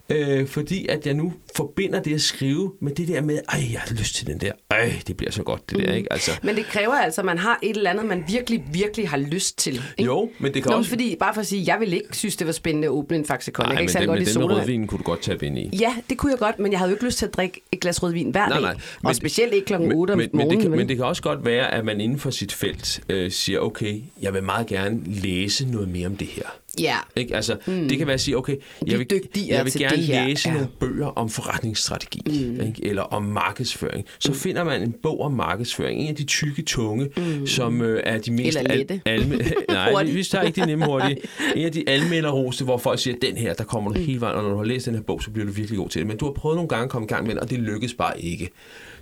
Øh, 0.09 0.47
fordi 0.47 0.87
at 0.87 1.05
jeg 1.05 1.13
nu 1.13 1.33
forbinder 1.55 2.01
det 2.01 2.13
at 2.15 2.21
skrive 2.21 2.71
med 2.81 2.91
det 2.95 3.07
der 3.07 3.21
med, 3.21 3.39
ej, 3.49 3.59
jeg 3.71 3.79
har 3.79 3.95
lyst 3.95 4.15
til 4.15 4.27
den 4.27 4.37
der. 4.37 4.51
Ej, 4.71 4.93
det 5.07 5.17
bliver 5.17 5.31
så 5.31 5.43
godt, 5.43 5.69
det 5.69 5.77
Mm. 5.77 5.83
der, 5.85 5.93
ikke? 5.93 6.13
Altså, 6.13 6.31
Men 6.43 6.55
det 6.55 6.65
kræver 6.65 6.93
altså, 6.93 7.21
at 7.21 7.25
man 7.25 7.37
har 7.37 7.59
et 7.63 7.77
eller 7.77 7.89
andet, 7.89 8.05
man 8.05 8.23
virkelig, 8.27 8.63
virkelig 8.73 9.09
har 9.09 9.17
lyst 9.17 9.57
til. 9.57 9.73
Ikke? 9.73 10.03
Jo, 10.03 10.29
men 10.39 10.53
det 10.53 10.63
kan 10.63 10.69
Nå, 10.71 10.77
også- 10.77 10.89
fordi, 10.89 11.15
bare 11.19 11.33
for 11.33 11.41
at 11.41 11.47
sige, 11.47 11.63
jeg 11.67 11.79
ville 11.79 11.95
ikke 11.95 12.17
synes, 12.17 12.35
det 12.35 12.47
var 12.47 12.53
spændende 12.53 12.85
at 12.87 12.91
åbne 12.91 13.17
en 13.17 13.25
Faxe 13.25 13.51
Kondi. 13.51 13.65
Jeg 13.65 13.71
kan 13.71 13.75
men 13.75 13.81
ikke 13.83 13.91
særlig 13.91 14.07
den, 14.07 14.11
godt 14.11 14.19
men 14.19 14.27
i 14.27 14.31
sodavand. 14.33 14.59
rødvinen 14.59 14.87
kunne 14.87 14.97
du 14.99 15.03
godt 15.03 15.21
tage 15.21 15.45
ind 15.45 15.57
i. 15.57 15.69
Ja, 15.79 15.95
det 16.09 16.17
kunne 16.17 16.31
jeg 16.31 16.39
godt, 16.39 16.59
men 16.59 16.71
jeg 16.71 16.79
havde 16.79 16.89
jo 16.89 16.95
ikke 16.95 17.05
lyst 17.05 17.17
til 17.17 17.25
at 17.25 17.33
drikke 17.33 17.61
et 17.71 17.79
glas 17.79 18.03
rødvin 18.03 18.31
hver 18.31 18.39
Nej, 18.47 18.49
dag. 18.49 18.61
nej. 18.61 18.71
og 18.73 18.79
Men- 19.03 19.13
specielt 19.15 19.53
ikke 19.53 19.65
klokken 19.65 19.89
men, 19.89 19.97
8 19.97 20.11
om 20.11 20.17
men, 20.17 20.29
men, 20.31 20.37
morgenen. 20.37 20.57
det 20.57 20.69
kan, 20.69 20.77
men 20.77 20.89
det 20.89 20.97
kan 20.97 21.05
også 21.05 21.21
godt 21.21 21.45
være, 21.45 21.73
at 21.73 21.85
man 21.85 22.01
inden 22.01 22.19
for 22.19 22.29
sit 22.29 22.51
felt 22.53 23.01
øh, 23.09 23.31
siger, 23.31 23.59
okay, 23.59 24.01
jeg 24.21 24.33
vil 24.33 24.43
meget 24.43 24.67
gerne 24.67 25.01
læse 25.05 25.65
noget 25.65 25.89
mere 25.89 26.07
om 26.07 26.15
det 26.17 26.27
her. 26.27 26.43
Ja, 26.79 26.97
Ikke? 27.15 27.35
Altså, 27.35 27.57
mm. 27.67 27.89
Det 27.89 27.97
kan 27.97 28.07
være 28.07 28.13
at 28.13 28.21
sige, 28.21 28.37
okay, 28.37 28.55
jeg 28.87 28.99
vil, 28.99 29.07
jeg 29.47 29.65
vil 29.65 29.73
gerne 29.79 29.97
læse 29.97 30.49
Ja. 30.49 30.53
nogle 30.53 30.67
bøger 30.79 31.07
om 31.07 31.29
forretningsstrategi, 31.29 32.21
mm. 32.25 32.61
ikke? 32.67 32.85
eller 32.85 33.01
om 33.01 33.23
markedsføring. 33.23 34.05
Så 34.19 34.31
mm. 34.31 34.37
finder 34.37 34.63
man 34.63 34.81
en 34.81 34.95
bog 35.03 35.21
om 35.21 35.31
markedsføring, 35.31 36.01
en 36.01 36.07
af 36.07 36.15
de 36.15 36.23
tykke 36.23 36.61
tunge, 36.61 37.09
mm. 37.17 37.47
som 37.47 37.81
øh, 37.81 38.01
er 38.05 38.17
de 38.17 38.31
mest... 38.31 38.57
Eller 38.57 38.75
lette. 38.75 39.01
alme, 39.05 39.35
nej, 39.69 40.03
vi, 40.03 40.23
tager 40.23 40.43
ikke 40.43 40.61
de 40.61 40.65
nemme 40.67 40.85
hurtige. 40.85 41.17
En 41.55 41.65
af 41.65 41.71
de 41.71 41.89
almelderroste, 41.89 42.63
hvor 42.63 42.77
folk 42.77 42.99
siger, 42.99 43.15
den 43.21 43.37
her, 43.37 43.53
der 43.53 43.63
kommer 43.63 43.91
du 43.91 43.99
hele 43.99 44.21
vejen, 44.21 44.35
og 44.37 44.43
når 44.43 44.49
du 44.49 44.57
har 44.57 44.63
læst 44.63 44.85
den 44.85 44.95
her 44.95 45.01
bog, 45.01 45.23
så 45.23 45.31
bliver 45.31 45.45
du 45.45 45.51
virkelig 45.51 45.77
god 45.77 45.89
til 45.89 45.99
det. 45.99 46.07
Men 46.07 46.17
du 46.17 46.25
har 46.25 46.31
prøvet 46.33 46.55
nogle 46.55 46.69
gange 46.69 46.83
at 46.83 46.89
komme 46.89 47.05
i 47.05 47.09
gang 47.09 47.25
med 47.25 47.35
den, 47.35 47.41
og 47.43 47.49
det 47.49 47.59
lykkes 47.59 47.93
bare 47.93 48.21
ikke. 48.21 48.49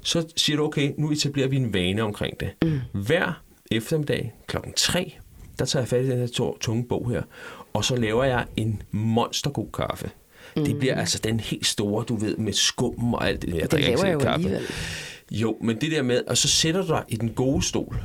Så 0.02 0.28
siger 0.36 0.58
du, 0.58 0.64
okay, 0.64 0.92
nu 0.98 1.12
etablerer 1.12 1.48
vi 1.48 1.56
en 1.56 1.74
vane 1.74 2.04
omkring 2.04 2.40
det. 2.40 2.50
Mm. 2.62 2.80
Hver 2.92 3.42
eftermiddag 3.72 4.34
klokken 4.48 4.74
3, 4.74 5.14
der 5.60 5.66
tager 5.66 5.82
jeg 5.84 5.88
fat 5.88 6.06
i 6.06 6.10
den 6.10 6.18
her 6.18 6.54
tunge 6.62 6.86
bog 6.90 7.10
her, 7.12 7.22
og 7.74 7.86
så 7.86 7.96
laver 7.96 8.24
jeg 8.24 8.46
en 8.56 8.82
monstergod 8.92 9.68
kaffe. 9.74 10.10
Mm. 10.56 10.66
Det 10.66 10.80
bliver 10.80 10.96
altså 10.96 11.20
den 11.24 11.40
helt 11.40 11.66
store, 11.68 12.06
du 12.06 12.16
ved, 12.16 12.38
med 12.38 12.54
skum 12.54 13.14
og 13.14 13.28
alt 13.28 13.42
det. 13.42 13.54
Jeg 13.54 13.62
det 13.62 13.72
drikker 13.72 13.90
ikke 13.90 14.00
selv 14.02 14.12
jo 14.12 14.20
kaffe. 14.20 14.34
alligevel. 14.34 14.68
Jo, 15.32 15.58
men 15.62 15.82
det 15.82 15.92
der 15.92 16.02
med, 16.02 16.22
og 16.28 16.38
så 16.38 16.48
sætter 16.48 16.82
du 16.82 16.88
dig 16.88 17.04
i 17.08 17.16
den 17.16 17.30
gode 17.30 17.62
stol. 17.64 18.04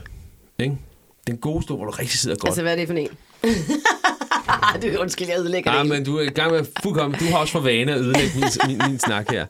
Ikke? 0.59 0.77
Den 1.27 1.37
gode 1.37 1.63
stol, 1.63 1.77
hvor 1.77 1.85
du 1.87 1.91
rigtig 1.91 2.19
sidder 2.19 2.37
godt. 2.37 2.49
Altså, 2.49 2.63
hvad 2.63 2.73
er 2.73 2.77
det 2.77 2.89
for 2.89 2.95
en? 2.95 3.09
det 4.83 4.95
er 4.95 4.99
undskyld, 4.99 5.29
jeg 5.29 5.39
ødelægger 5.39 5.73
Ja, 5.73 5.79
det. 5.81 5.89
men 5.89 6.05
du 6.05 6.17
er 6.17 6.23
i 6.23 6.27
gang 6.27 6.53
med 6.53 6.65
fuldkommen. 6.83 7.21
Du 7.21 7.25
har 7.25 7.39
også 7.39 7.53
for 7.53 7.61
vane 7.61 7.93
at 7.93 7.99
ødelægge 7.99 8.31
min, 8.35 8.45
min, 8.67 8.91
min 8.91 8.99
snak 8.99 9.31
her. 9.31 9.47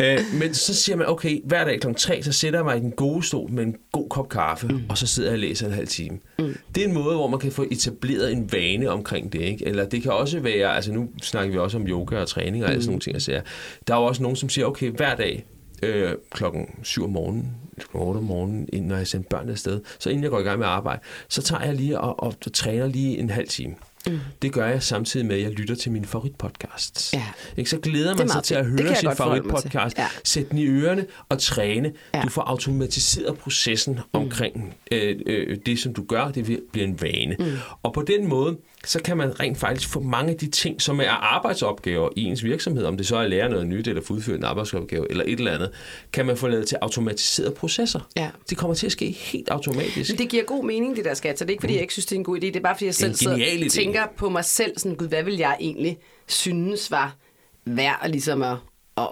Øh, 0.00 0.18
men 0.40 0.54
så 0.54 0.74
siger 0.74 0.96
man, 0.96 1.08
okay, 1.08 1.40
hver 1.44 1.64
dag 1.64 1.80
kl. 1.80 1.86
3, 1.96 2.22
så 2.22 2.32
sætter 2.32 2.58
jeg 2.58 2.64
mig 2.64 2.76
i 2.76 2.80
den 2.80 2.90
gode 2.90 3.22
stol 3.22 3.50
med 3.50 3.62
en 3.62 3.76
god 3.92 4.08
kop 4.08 4.28
kaffe, 4.28 4.68
mm. 4.68 4.82
og 4.88 4.98
så 4.98 5.06
sidder 5.06 5.28
jeg 5.28 5.34
og 5.34 5.38
læser 5.38 5.66
en 5.66 5.72
halv 5.72 5.88
time. 5.88 6.18
Mm. 6.38 6.56
Det 6.74 6.82
er 6.82 6.88
en 6.88 6.94
måde, 6.94 7.14
hvor 7.14 7.28
man 7.28 7.40
kan 7.40 7.52
få 7.52 7.66
etableret 7.70 8.32
en 8.32 8.52
vane 8.52 8.90
omkring 8.90 9.32
det. 9.32 9.40
Ikke? 9.40 9.66
Eller 9.66 9.84
det 9.84 10.02
kan 10.02 10.12
også 10.12 10.40
være, 10.40 10.74
altså 10.74 10.92
nu 10.92 11.08
snakker 11.22 11.52
vi 11.52 11.58
også 11.58 11.78
om 11.78 11.86
yoga 11.86 12.16
og 12.20 12.28
træning 12.28 12.64
og 12.64 12.68
mm. 12.68 12.72
alle 12.72 12.82
sådan 12.82 12.90
nogle 12.90 13.00
ting. 13.00 13.16
Altså, 13.16 13.40
der 13.86 13.94
er 13.94 13.98
jo 13.98 14.04
også 14.04 14.22
nogen, 14.22 14.36
som 14.36 14.48
siger, 14.48 14.66
okay, 14.66 14.90
hver 14.90 15.14
dag 15.14 15.44
øh, 15.82 16.14
klokken 16.30 16.66
7 16.82 17.04
om 17.04 17.10
morgenen, 17.10 17.50
klokken 17.78 18.08
8 18.08 18.18
om 18.18 18.24
morgenen, 18.24 18.68
inden 18.72 18.88
når 18.88 18.96
jeg 18.96 19.06
sender 19.06 19.28
børn 19.28 19.48
afsted, 19.48 19.80
så 19.98 20.10
inden 20.10 20.22
jeg 20.22 20.30
går 20.30 20.40
i 20.40 20.42
gang 20.42 20.58
med 20.58 20.66
at 20.66 20.72
arbejde, 20.72 21.00
så 21.28 21.42
tager 21.42 21.64
jeg 21.64 21.74
lige 21.74 22.00
og, 22.00 22.22
og, 22.22 22.34
og 22.46 22.52
træner 22.52 22.86
lige 22.86 23.18
en 23.18 23.30
halv 23.30 23.48
time. 23.48 23.74
Mm. 24.06 24.18
Det 24.42 24.52
gør 24.52 24.66
jeg 24.66 24.82
samtidig 24.82 25.26
med, 25.26 25.36
at 25.36 25.42
jeg 25.42 25.50
lytter 25.50 25.74
til 25.74 25.92
mine 25.92 26.06
favoritpodcasts. 26.06 27.12
Ja. 27.12 27.24
Ikke? 27.56 27.70
Så 27.70 27.78
glæder 27.78 28.12
er 28.12 28.16
man 28.16 28.28
sig 28.28 28.42
til 28.42 28.54
at 28.54 28.66
høre 28.66 28.94
sin 28.96 29.16
favoritpodcast, 29.16 29.98
Ja. 29.98 30.06
sætte 30.24 30.50
den 30.50 30.58
i 30.58 30.66
ørerne 30.66 31.06
og 31.28 31.38
træne. 31.38 31.92
Ja. 32.14 32.20
Du 32.22 32.28
får 32.28 32.42
automatiseret 32.42 33.38
processen 33.38 34.00
omkring 34.12 34.74
øh, 34.92 35.16
øh, 35.26 35.56
det, 35.66 35.78
som 35.78 35.94
du 35.94 36.04
gør. 36.04 36.28
Det 36.30 36.60
bliver 36.72 36.86
en 36.86 37.02
vane. 37.02 37.36
Mm. 37.38 37.44
Og 37.82 37.92
på 37.92 38.02
den 38.02 38.28
måde 38.28 38.56
så 38.84 39.02
kan 39.02 39.16
man 39.16 39.40
rent 39.40 39.58
faktisk 39.58 39.88
få 39.88 40.00
mange 40.00 40.30
af 40.32 40.38
de 40.38 40.50
ting, 40.50 40.82
som 40.82 41.00
er 41.00 41.08
arbejdsopgaver 41.08 42.08
i 42.16 42.22
ens 42.24 42.44
virksomhed, 42.44 42.84
om 42.84 42.96
det 42.96 43.06
så 43.06 43.16
er 43.16 43.20
at 43.20 43.30
lære 43.30 43.48
noget 43.50 43.66
nyt, 43.66 43.88
eller 43.88 44.02
få 44.02 44.14
udført 44.14 44.38
en 44.38 44.44
arbejdsopgave, 44.44 45.10
eller 45.10 45.24
et 45.26 45.38
eller 45.38 45.52
andet, 45.52 45.70
kan 46.12 46.26
man 46.26 46.36
få 46.36 46.48
lavet 46.48 46.68
til 46.68 46.78
automatiserede 46.80 47.54
processer. 47.54 48.00
Ja. 48.16 48.30
Det 48.50 48.58
kommer 48.58 48.74
til 48.74 48.86
at 48.86 48.92
ske 48.92 49.10
helt 49.10 49.48
automatisk. 49.48 50.10
Men 50.10 50.18
det 50.18 50.28
giver 50.28 50.44
god 50.44 50.64
mening, 50.64 50.96
det 50.96 51.04
der 51.04 51.14
skat. 51.14 51.38
Så 51.38 51.44
det 51.44 51.50
er 51.50 51.52
ikke, 51.52 51.60
fordi 51.60 51.72
jeg 51.74 51.82
ikke 51.82 51.92
synes, 51.92 52.06
det 52.06 52.16
er 52.16 52.18
en 52.18 52.24
god 52.24 52.36
idé. 52.36 52.40
Det 52.40 52.56
er 52.56 52.60
bare, 52.60 52.74
fordi 52.74 52.84
jeg 52.84 52.94
Mm. 53.08 53.14
selv 53.14 53.70
tænker 53.70 54.02
på 54.16 54.28
mig 54.28 54.44
selv, 54.44 54.78
sådan, 54.78 54.96
gud, 54.96 55.08
hvad 55.08 55.22
vil 55.22 55.36
jeg 55.36 55.56
egentlig 55.60 55.98
synes 56.28 56.90
var 56.90 57.16
værd 57.64 57.98
at, 58.02 58.10
ligesom 58.10 58.42
at, 58.42 58.56
at, 58.96 59.08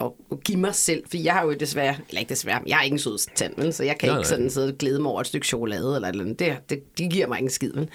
at, 0.00 0.10
at 0.32 0.44
give 0.44 0.58
mig 0.58 0.74
selv. 0.74 1.04
For 1.10 1.16
jeg 1.16 1.32
har 1.32 1.44
jo 1.44 1.52
desværre, 1.52 1.96
eller 2.08 2.20
ikke 2.20 2.28
desværre, 2.28 2.60
jeg 2.66 2.76
har 2.76 2.84
ikke 2.84 2.94
en 2.94 2.98
sød 2.98 3.18
tand, 3.34 3.54
vel? 3.56 3.72
så 3.72 3.84
jeg 3.84 3.98
kan 3.98 4.08
Nej, 4.08 4.18
ikke 4.18 4.28
sådan 4.28 4.50
sidde 4.50 4.68
og 4.68 4.78
glæde 4.78 5.00
mig 5.00 5.10
over 5.10 5.20
et 5.20 5.26
stykke 5.26 5.46
chokolade 5.46 5.94
eller 5.94 6.08
et 6.08 6.12
eller 6.12 6.24
andet. 6.24 6.38
Det, 6.38 6.56
det, 6.70 6.98
det 6.98 7.10
giver 7.10 7.26
mig 7.26 7.38
ingen 7.38 7.50
skid. 7.50 7.72
Vel? 7.72 7.88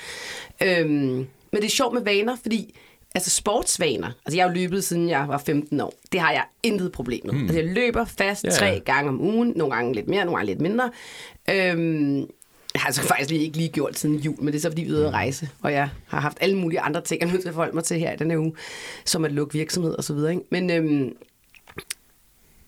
Øhm, 0.63 1.27
men 1.51 1.61
det 1.61 1.65
er 1.65 1.69
sjovt 1.69 1.93
med 1.93 2.01
vaner, 2.01 2.35
fordi 2.41 2.75
altså 3.15 3.29
sportsvaner, 3.29 4.11
altså 4.25 4.37
jeg 4.37 4.45
har 4.45 4.49
jo 4.49 4.55
løbet 4.55 4.83
siden 4.83 5.09
jeg 5.09 5.27
var 5.27 5.37
15 5.37 5.81
år, 5.81 5.93
det 6.11 6.19
har 6.19 6.31
jeg 6.31 6.43
intet 6.63 6.91
problem 6.91 7.21
med. 7.25 7.33
Mm. 7.33 7.41
Altså 7.41 7.59
jeg 7.59 7.65
løber 7.65 8.05
fast 8.05 8.43
ja. 8.43 8.49
tre 8.49 8.81
gange 8.85 9.09
om 9.09 9.21
ugen, 9.21 9.53
nogle 9.55 9.75
gange 9.75 9.93
lidt 9.93 10.07
mere, 10.07 10.25
nogle 10.25 10.37
gange 10.37 10.51
lidt 10.51 10.61
mindre. 10.61 10.91
Øhm, 11.49 12.27
jeg 12.75 12.81
har 12.81 12.87
altså 12.87 13.01
faktisk 13.01 13.29
lige 13.29 13.43
ikke 13.43 13.57
lige 13.57 13.69
gjort 13.69 13.99
siden 13.99 14.15
jul, 14.15 14.35
men 14.37 14.47
det 14.47 14.55
er 14.55 14.61
så 14.61 14.69
fordi 14.69 14.83
vi 14.83 14.89
er 14.89 14.93
ude 14.93 15.07
at 15.07 15.13
rejse, 15.13 15.49
og 15.61 15.71
jeg 15.73 15.89
har 16.07 16.19
haft 16.19 16.37
alle 16.41 16.57
mulige 16.57 16.79
andre 16.79 17.01
ting, 17.01 17.21
jeg 17.21 17.27
er 17.27 17.31
nødt 17.31 17.41
til 17.41 17.49
at 17.49 17.53
forholde 17.53 17.75
mig 17.75 17.83
til 17.83 17.99
her 17.99 18.13
i 18.13 18.15
den 18.15 18.31
her 18.31 18.37
uge, 18.37 18.53
som 19.05 19.25
at 19.25 19.31
lukke 19.31 19.53
virksomhed 19.53 19.93
og 19.93 20.03
så 20.03 20.13
videre. 20.13 20.31
Ikke? 20.31 20.45
Men, 20.51 20.69
øhm, 20.69 21.15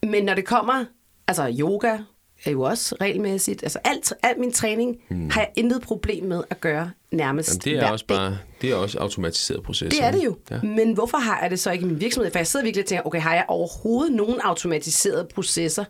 men 0.03 0.23
når 0.23 0.33
det 0.33 0.45
kommer, 0.45 0.85
altså 1.27 1.55
yoga 1.59 1.97
er 2.45 2.51
jo 2.51 2.61
også 2.61 2.95
regelmæssigt, 3.01 3.63
altså 3.63 3.79
alt, 3.83 4.13
alt 4.23 4.39
min 4.39 4.51
træning 4.51 4.97
mm. 5.09 5.29
har 5.29 5.41
jeg 5.41 5.51
intet 5.55 5.81
problem 5.81 6.25
med 6.25 6.43
at 6.49 6.61
gøre 6.61 6.91
nærmest 7.11 7.49
Jamen, 7.49 7.61
det 7.61 7.73
er 7.73 7.79
hver 7.79 7.91
også 7.91 8.05
dag. 8.09 8.17
bare 8.17 8.37
det 8.61 8.71
er 8.71 8.75
også 8.75 8.99
automatiseret 8.99 9.63
proces. 9.63 9.93
Det 9.93 10.03
er 10.03 10.11
det 10.11 10.25
jo. 10.25 10.37
Ja. 10.51 10.61
Men 10.61 10.93
hvorfor 10.93 11.17
har 11.17 11.41
jeg 11.41 11.51
det 11.51 11.59
så 11.59 11.71
ikke 11.71 11.85
i 11.85 11.87
min 11.87 12.01
virksomhed? 12.01 12.31
For 12.31 12.39
jeg 12.39 12.47
sidder 12.47 12.63
virkelig 12.63 12.83
og 12.83 12.87
tænker, 12.87 13.05
okay, 13.05 13.19
har 13.21 13.33
jeg 13.33 13.45
overhovedet 13.47 14.15
nogen 14.15 14.41
automatiserede 14.43 15.27
processer 15.35 15.85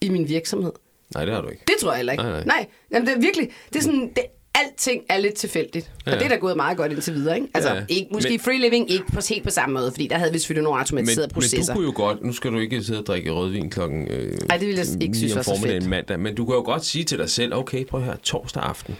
i 0.00 0.08
min 0.08 0.28
virksomhed? 0.28 0.72
Nej, 1.14 1.24
det 1.24 1.34
har 1.34 1.40
du 1.42 1.48
ikke. 1.48 1.62
Det 1.66 1.74
tror 1.80 1.90
jeg 1.90 1.96
heller 1.96 2.12
ikke. 2.12 2.24
Nej, 2.24 2.32
nej. 2.32 2.44
nej 2.44 2.66
jamen, 2.92 3.08
det 3.08 3.16
er 3.16 3.20
virkelig, 3.20 3.48
det 3.72 3.78
er 3.78 3.82
sådan, 3.82 4.10
det, 4.16 4.22
alting 4.54 5.02
er 5.08 5.18
lidt 5.18 5.34
tilfældigt. 5.34 5.90
Ja. 6.06 6.10
Ja. 6.10 6.16
Og 6.16 6.20
det 6.20 6.26
er 6.26 6.28
da 6.34 6.36
gået 6.40 6.56
meget 6.56 6.76
godt 6.76 6.92
indtil 6.92 7.14
videre, 7.14 7.34
ikke? 7.36 7.48
Altså, 7.54 7.74
Ja, 7.74 7.82
ikke, 7.88 8.08
måske 8.12 8.28
Men- 8.28 8.32
men, 8.32 8.40
free 8.40 8.58
living 8.58 8.90
ikke 8.90 9.04
på, 9.12 9.20
helt 9.28 9.44
på 9.44 9.50
samme 9.50 9.74
måde, 9.80 9.90
fordi 9.90 10.06
der 10.06 10.18
havde 10.18 10.32
vi 10.32 10.38
selvfølgelig 10.38 10.62
nogle 10.64 10.76
Men, 10.76 10.80
automatiserede 10.80 11.26
men 11.28 11.34
processer. 11.34 11.72
du 11.74 11.78
kunne 11.78 11.86
jo 11.86 11.92
godt, 11.96 12.22
nu 12.24 12.32
skal 12.32 12.52
du 12.52 12.58
ikke 12.58 12.82
sidde 12.82 13.00
og 13.00 13.06
drikke 13.06 13.30
rødvin 13.32 13.70
klokken 13.70 14.08
øh, 14.08 14.38
Ej, 14.50 14.56
det 14.56 14.66
ville 14.66 14.80
jeg 14.92 15.02
ikke 15.02 15.16
synes 15.16 15.36
var 15.36 15.42
så 15.42 15.60
fedt. 15.66 15.86
mandag, 15.88 16.20
men 16.20 16.34
du 16.34 16.44
kan 16.46 16.54
jo 16.54 16.62
godt 16.62 16.84
sige 16.84 17.04
til 17.04 17.18
dig 17.18 17.30
selv, 17.30 17.54
okay, 17.54 17.84
prøv 17.86 18.02
her, 18.02 18.16
torsdag 18.22 18.62
aften, 18.62 18.96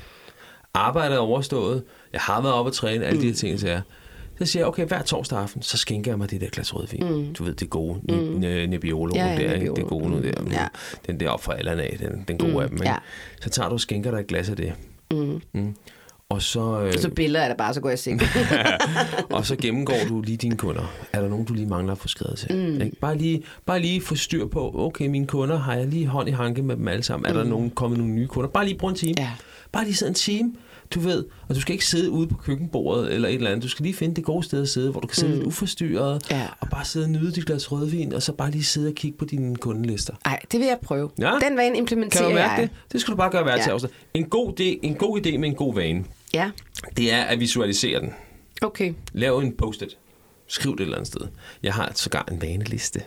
arbejdet 0.74 1.14
er 1.14 1.18
overstået, 1.18 1.82
jeg 2.12 2.20
har 2.20 2.42
været 2.42 2.54
oppe 2.54 2.68
at 2.68 2.74
træne, 2.74 3.04
alle 3.04 3.16
mm. 3.16 3.22
de 3.22 3.28
her 3.28 3.34
ting, 3.34 3.61
så 3.61 3.68
er. 3.68 3.80
Så 4.39 4.47
siger 4.47 4.61
jeg, 4.61 4.66
okay, 4.66 4.86
hver 4.86 5.03
torsdag 5.03 5.39
aften, 5.39 5.62
så 5.62 5.76
skænker 5.76 6.11
jeg 6.11 6.18
mig 6.18 6.30
det 6.30 6.41
der 6.41 6.49
glas 6.49 6.74
rødvin. 6.74 7.05
Mm. 7.05 7.34
Du 7.34 7.45
ved, 7.45 7.55
det 7.55 7.70
gode, 7.70 8.01
mm. 8.09 8.41
Nebbiolo, 8.70 9.12
Ja, 9.14 9.26
ja, 9.26 9.49
der, 9.49 9.55
ikke? 9.55 9.72
Det 9.76 9.84
gode 9.86 10.11
nu 10.11 10.22
der. 10.22 10.41
Mm, 10.41 10.51
ja. 10.51 10.66
Den 11.07 11.20
der 11.20 11.28
op 11.28 11.43
fra 11.43 11.55
alderen 11.59 11.80
af, 11.80 11.97
den, 12.01 12.24
den 12.28 12.39
gode 12.39 12.53
mm. 12.53 12.59
af 12.59 12.68
dem. 12.68 12.76
Ikke? 12.76 12.89
ja. 12.89 12.97
Så 13.41 13.51
tager 13.51 13.68
du 13.68 13.72
og 13.74 13.80
skænker 13.80 14.11
dig 14.11 14.20
et 14.20 14.26
glas 14.26 14.49
af 14.51 14.57
det. 14.57 14.72
Mm. 15.11 15.41
Mm. 15.53 15.74
Og 16.30 16.43
så, 16.43 16.80
øh, 16.80 16.93
Så 16.93 17.11
billeder 17.11 17.45
er 17.45 17.49
der 17.49 17.55
bare, 17.57 17.74
så 17.74 17.80
går 17.80 17.89
jeg 17.89 17.99
sikker. 17.99 18.26
og 19.36 19.47
så 19.47 19.57
gennemgår 19.57 19.95
du 20.09 20.20
lige 20.20 20.36
dine 20.36 20.57
kunder. 20.57 20.93
Er 21.12 21.20
der 21.20 21.28
nogen, 21.28 21.45
du 21.45 21.55
lige 21.55 21.66
mangler 21.66 21.93
at 21.93 21.99
få 21.99 22.09
skrevet 22.09 22.39
til? 22.39 22.57
Mm. 22.57 22.80
Ikke? 22.80 22.97
Bare, 23.01 23.18
lige, 23.18 23.43
bare 23.66 23.80
lige 23.80 24.01
få 24.01 24.14
styr 24.14 24.47
på, 24.47 24.72
okay, 24.74 25.07
mine 25.07 25.26
kunder, 25.26 25.59
har 25.59 25.74
jeg 25.74 25.86
lige 25.86 26.07
hånd 26.07 26.28
i 26.28 26.32
hanke 26.32 26.62
med 26.62 26.76
dem 26.76 26.89
alle 26.89 27.03
sammen? 27.03 27.26
Er 27.30 27.32
der 27.32 27.45
nogen, 27.45 27.70
kommet 27.70 27.99
nogle 27.99 28.12
nye 28.14 28.26
kunder? 28.26 28.51
Bare 28.51 28.64
lige 28.64 28.78
bruge 28.78 28.91
en 28.91 28.97
time. 28.97 29.14
Ja. 29.18 29.30
Bare 29.72 29.84
lige 29.84 29.95
sidde 29.95 30.09
en 30.11 30.14
time, 30.14 30.53
du 30.95 31.01
ved. 31.01 31.24
Og 31.49 31.55
du 31.55 31.61
skal 31.61 31.72
ikke 31.72 31.86
sidde 31.86 32.11
ude 32.11 32.26
på 32.26 32.34
køkkenbordet 32.36 33.12
eller 33.14 33.28
et 33.28 33.34
eller 33.34 33.51
andet. 33.51 33.62
Du 33.62 33.68
skal 33.68 33.82
lige 33.82 33.95
finde 33.95 34.14
det 34.16 34.24
gode 34.24 34.45
sted 34.45 34.62
at 34.62 34.68
sidde, 34.68 34.91
hvor 34.91 35.01
du 35.01 35.07
kan 35.07 35.14
sidde 35.16 35.28
mm. 35.32 35.34
lidt 35.39 35.47
uforstyrret. 35.47 36.30
Ja. 36.30 36.47
Og 36.61 36.68
bare 36.70 36.84
sidde 36.84 37.07
og 37.07 37.11
nyde 37.11 37.32
dit 37.32 37.47
glas 37.47 37.72
rødvin, 37.72 38.12
og 38.12 38.22
så 38.22 38.32
bare 38.32 38.51
lige 38.51 38.64
sidde 38.64 38.89
og 38.89 38.95
kigge 38.95 39.18
på 39.18 39.24
dine 39.24 39.57
kundelister. 39.57 40.14
Nej, 40.24 40.41
det 40.53 40.61
vil 40.61 40.66
jeg 40.66 40.78
prøve. 40.82 41.11
Ja. 41.18 41.32
Den 41.49 41.57
vane 41.57 41.68
Kan 41.70 41.76
implementerer 41.76 42.28
du 42.28 42.34
mærke 42.34 42.51
jeg. 42.53 42.62
det? 42.62 42.93
Det 42.93 43.01
skal 43.01 43.12
du 43.12 43.16
bare 43.16 43.30
gøre 43.30 43.43
hver 43.43 43.57
Ja. 43.57 43.78
En 44.14 44.24
god, 44.24 44.61
idé, 44.61 44.78
en 44.82 44.95
god 44.95 45.18
idé 45.26 45.36
med 45.39 45.49
en 45.49 45.55
god 45.55 45.74
vane, 45.74 46.05
Ja, 46.34 46.51
det 46.97 47.12
er 47.12 47.22
at 47.22 47.41
visualisere 47.41 48.01
den. 48.01 48.12
okay. 48.62 48.93
Lav 49.12 49.39
en 49.39 49.53
post-it. 49.53 49.97
Skriv 50.51 50.72
det 50.72 50.80
et 50.80 50.84
eller 50.84 50.97
andet 50.97 51.07
sted. 51.09 51.20
Jeg 51.62 51.74
har 51.74 51.93
sågar 51.95 52.28
en 52.32 52.43
vaneliste. 52.43 53.03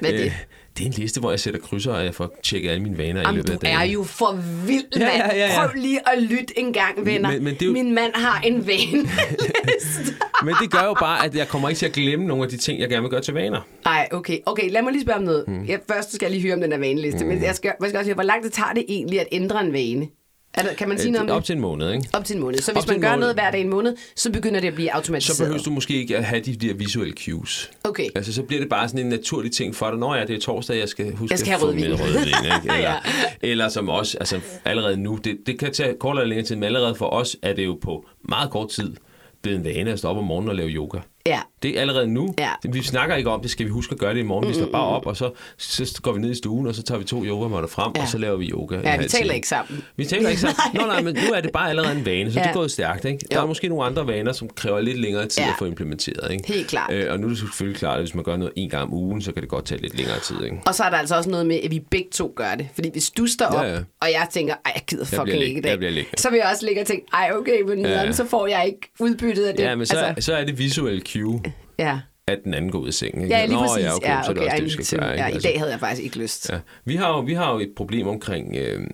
Hvad 0.00 0.12
er 0.12 0.16
det? 0.16 0.32
Det 0.78 0.82
er 0.82 0.86
en 0.86 0.92
liste, 0.92 1.20
hvor 1.20 1.30
jeg 1.30 1.40
sætter 1.40 1.60
krydser, 1.60 1.92
og 1.92 2.04
jeg 2.04 2.14
får 2.14 2.34
tjekket 2.44 2.70
alle 2.70 2.82
mine 2.82 2.98
vaner 2.98 3.20
i 3.20 3.22
Jamen, 3.22 3.34
løbet 3.34 3.48
du 3.48 3.52
af 3.52 3.58
dagen. 3.58 3.78
er 3.80 3.84
jo 3.84 4.04
for 4.04 4.38
vild, 4.66 4.84
Ja, 4.96 5.00
mand. 5.06 5.16
ja, 5.32 5.36
ja, 5.36 5.46
ja. 5.52 5.60
Prøv 5.66 5.70
lige 5.82 6.00
at 6.12 6.22
lytte 6.22 6.58
en 6.58 6.72
gang, 6.72 7.06
venner. 7.06 7.30
Men- 7.32 7.44
men 7.44 7.54
det 7.54 7.66
jo- 7.66 7.72
Min 7.72 7.94
mand 7.94 8.12
har 8.14 8.40
en 8.40 8.66
vane. 8.66 9.08
Men 10.44 10.54
det 10.62 10.70
gør 10.70 10.84
jo 10.84 10.94
bare, 10.94 11.24
at 11.24 11.34
jeg 11.34 11.48
kommer 11.48 11.68
ikke 11.68 11.78
til 11.78 11.86
at 11.86 11.92
glemme 11.92 12.26
nogle 12.26 12.44
af 12.44 12.48
de 12.50 12.56
ting, 12.56 12.80
jeg 12.80 12.88
gerne 12.88 13.02
vil 13.02 13.10
gøre 13.10 13.20
til 13.20 13.34
vaner. 13.34 13.60
Nej, 13.84 14.08
okay. 14.12 14.38
Okay, 14.46 14.70
lad 14.70 14.82
mig 14.82 14.92
lige 14.92 15.02
spørge 15.02 15.18
om 15.18 15.24
noget. 15.24 15.44
Mm. 15.48 15.66
Jeg, 15.66 15.78
først 15.92 16.14
skal 16.14 16.26
jeg 16.26 16.30
lige 16.32 16.42
høre 16.42 16.54
om 16.54 16.60
den 16.60 16.72
her 16.72 16.78
vaneliste, 16.78 17.24
mm. 17.24 17.28
men 17.28 17.42
jeg 17.42 17.54
skal, 17.54 17.72
jeg 17.80 17.88
skal 17.88 17.98
også 17.98 18.08
høre, 18.08 18.14
hvor 18.14 18.22
lang 18.22 18.42
tid 18.42 18.50
tager 18.50 18.72
det 18.72 18.84
egentlig 18.88 19.20
at 19.20 19.26
ændre 19.32 19.60
en 19.64 19.72
vane? 19.72 20.06
Der, 20.54 20.74
kan 20.74 20.88
man 20.88 20.98
sige 20.98 21.08
Øh, 21.08 21.12
noget 21.12 21.30
om 21.30 21.36
Op 21.36 21.44
til 21.44 21.52
en 21.54 21.60
måned, 21.60 21.92
ikke? 21.92 22.08
Op 22.12 22.24
til 22.24 22.36
en 22.36 22.42
måned. 22.42 22.58
Så 22.58 22.72
hvis 22.72 22.86
man 22.86 23.00
gør 23.00 23.08
måned. 23.08 23.20
noget 23.20 23.34
hver 23.36 23.50
dag 23.50 23.60
i 23.60 23.62
en 23.62 23.68
måned, 23.70 23.96
så 24.16 24.32
begynder 24.32 24.60
det 24.60 24.68
at 24.68 24.74
blive 24.74 24.88
Så 24.88 24.92
automatiseret. 24.96 25.38
behøver 25.38 25.62
du 25.62 25.70
måske 25.70 25.94
ikke 25.94 26.16
at 26.16 26.24
have 26.24 26.40
de 26.40 26.54
der 26.56 26.74
visuelle 26.74 27.14
cues. 27.18 27.70
Okay. 27.84 28.08
Altså, 28.14 28.32
så 28.32 28.42
bliver 28.42 28.60
det 28.60 28.68
bare 28.68 28.88
sådan 28.88 29.00
en 29.04 29.10
naturlig 29.10 29.52
ting 29.52 29.76
for 29.76 29.90
dig. 29.90 29.98
Når 29.98 30.14
jeg 30.14 30.28
det 30.28 30.36
er 30.36 30.40
torsdag, 30.40 30.78
jeg 30.78 30.88
skal 30.88 31.14
huske 31.14 31.32
Jeg 31.32 31.38
skal 31.38 31.52
at 31.54 31.60
få 31.60 31.66
rødvin. 31.66 31.82
min 31.90 32.00
rødvin. 32.00 32.26
Ikke? 32.28 32.38
Eller, 32.74 32.76
Ja. 32.78 32.94
eller 33.42 33.68
som 33.68 33.88
også, 33.88 34.18
altså 34.18 34.40
allerede 34.64 34.96
nu, 34.96 35.18
det, 35.24 35.36
det 35.46 35.58
kan 35.58 35.72
tage 35.72 35.94
kortere 36.00 36.22
eller 36.22 36.28
længere 36.28 36.46
tid, 36.46 36.56
men 36.56 36.64
allerede 36.64 36.94
for 36.94 37.06
os 37.06 37.36
er 37.42 37.52
det 37.52 37.64
jo 37.64 37.78
på 37.82 38.04
meget 38.28 38.50
kort 38.50 38.68
tid 38.70 38.94
blevet 39.42 39.58
en 39.58 39.64
vane 39.64 39.92
at 39.92 39.98
stå 39.98 40.08
op 40.08 40.16
om 40.16 40.24
morgenen 40.24 40.48
og 40.48 40.54
lave 40.56 40.68
yoga. 40.68 40.98
Ja. 41.26 41.40
Det 41.62 41.76
er 41.76 41.80
allerede 41.80 42.06
nu. 42.06 42.34
Ja. 42.38 42.50
Vi 42.72 42.82
snakker 42.82 43.16
ikke 43.16 43.30
om 43.30 43.40
det, 43.40 43.50
skal 43.50 43.66
vi 43.66 43.70
huske 43.70 43.92
at 43.92 43.98
gøre 43.98 44.14
det 44.14 44.20
i 44.20 44.22
morgen. 44.22 44.44
Mm, 44.44 44.48
vi 44.48 44.54
står 44.54 44.66
mm, 44.66 44.72
bare 44.72 44.90
mm, 44.90 44.96
op, 44.96 45.04
mm. 45.04 45.08
og 45.08 45.16
så, 45.16 45.30
så 45.56 46.00
går 46.02 46.12
vi 46.12 46.20
ned 46.20 46.30
i 46.30 46.34
stuen, 46.34 46.66
og 46.66 46.74
så 46.74 46.82
tager 46.82 46.98
vi 46.98 47.04
to 47.04 47.24
yogamåtter 47.24 47.68
frem, 47.68 47.92
ja. 47.96 48.02
og 48.02 48.08
så 48.08 48.18
laver 48.18 48.36
vi 48.36 48.50
yoga. 48.50 48.76
Ja, 48.84 48.96
vi 48.96 49.08
taler 49.08 49.24
time. 49.24 49.34
ikke 49.34 49.48
sammen. 49.48 49.84
Vi 49.96 50.04
taler 50.04 50.28
ikke 50.28 50.40
sammen. 50.40 50.56
Nå, 50.74 50.86
nej, 50.86 51.02
men 51.02 51.14
nu 51.14 51.32
er 51.34 51.40
det 51.40 51.52
bare 51.52 51.70
allerede 51.70 51.98
en 51.98 52.06
vane, 52.06 52.32
så 52.32 52.40
ja. 52.40 52.46
det 52.46 52.54
går 52.54 52.66
stærkt. 52.66 53.04
Ikke? 53.04 53.26
Der 53.30 53.36
jo. 53.36 53.42
er 53.42 53.46
måske 53.46 53.68
nogle 53.68 53.84
andre 53.84 54.06
vaner, 54.06 54.32
som 54.32 54.48
kræver 54.48 54.80
lidt 54.80 55.00
længere 55.00 55.26
tid 55.26 55.42
ja. 55.42 55.48
at 55.48 55.54
få 55.58 55.64
implementeret. 55.64 56.32
Ikke? 56.32 56.52
Helt 56.52 56.68
klart. 56.68 56.92
Øh, 56.92 57.12
og 57.12 57.20
nu 57.20 57.26
er 57.26 57.28
det 57.28 57.38
selvfølgelig 57.38 57.78
klart, 57.78 57.96
at 57.96 58.02
hvis 58.02 58.14
man 58.14 58.24
gør 58.24 58.36
noget 58.36 58.52
en 58.56 58.70
gang 58.70 58.82
om 58.82 58.94
ugen, 58.94 59.22
så 59.22 59.32
kan 59.32 59.42
det 59.42 59.50
godt 59.50 59.64
tage 59.64 59.80
lidt 59.80 59.96
længere 59.96 60.20
tid. 60.20 60.44
Ikke? 60.44 60.56
Og 60.66 60.74
så 60.74 60.84
er 60.84 60.90
der 60.90 60.96
altså 60.96 61.16
også 61.16 61.30
noget 61.30 61.46
med, 61.46 61.60
at 61.64 61.70
vi 61.70 61.80
begge 61.80 62.08
to 62.12 62.32
gør 62.36 62.54
det. 62.54 62.68
Fordi 62.74 62.90
hvis 62.92 63.10
du 63.10 63.26
står 63.26 63.46
op, 63.46 63.64
ja, 63.64 63.74
ja. 63.74 63.78
og 64.00 64.08
jeg 64.12 64.28
tænker, 64.30 64.54
ej, 64.64 64.72
jeg 64.74 64.82
gider 64.86 65.04
fucking 65.04 65.42
ikke 65.42 65.62
det, 65.62 65.80
dag, 65.80 66.06
så 66.16 66.30
vil 66.30 66.36
jeg 66.36 66.48
også 66.52 66.66
ligge 66.66 66.80
og 66.80 66.86
tænke, 66.86 67.06
ej, 67.12 67.30
okay, 67.34 67.62
men 67.62 67.80
ja. 67.80 68.12
så 68.12 68.24
får 68.24 68.46
jeg 68.46 68.66
ikke 68.66 68.92
udbyttet 69.00 69.44
af 69.44 69.54
det. 69.54 69.62
Ja, 69.62 69.74
men 69.74 69.86
så, 69.86 69.96
altså, 69.96 70.26
så 70.26 70.36
er 70.36 70.44
det 70.44 70.58
visuelt 70.58 71.04
20, 71.18 71.42
ja. 71.78 72.00
at 72.26 72.38
den 72.44 72.54
anden 72.54 72.70
går 72.70 72.78
ud 72.78 72.86
af 72.86 72.94
sengen. 72.94 73.22
Ikke? 73.22 73.36
Ja, 73.36 73.46
lige 73.46 73.58
præcis. 73.58 73.76
Nå, 73.76 73.82
ja, 73.82 73.94
okay, 73.96 74.08
ja, 74.08 74.14
okay, 74.18 74.24
så 74.24 74.30
er 74.30 74.34
det 74.34 74.42
også 74.42 74.56
det, 74.56 74.64
vi 74.64 74.70
skal 74.70 74.98
klare. 74.98 75.10
Ja, 75.10 75.16
I 75.28 75.32
altså- 75.32 75.48
dag 75.48 75.58
havde 75.58 75.70
jeg 75.70 75.80
faktisk 75.80 76.02
ikke 76.02 76.18
lyst. 76.18 76.50
Ja. 76.50 76.58
Vi, 76.84 76.96
har 76.96 77.08
jo, 77.08 77.20
vi 77.20 77.34
har 77.34 77.52
jo 77.52 77.58
et 77.58 77.70
problem 77.76 78.06
omkring 78.06 78.56
øh, 78.56 78.86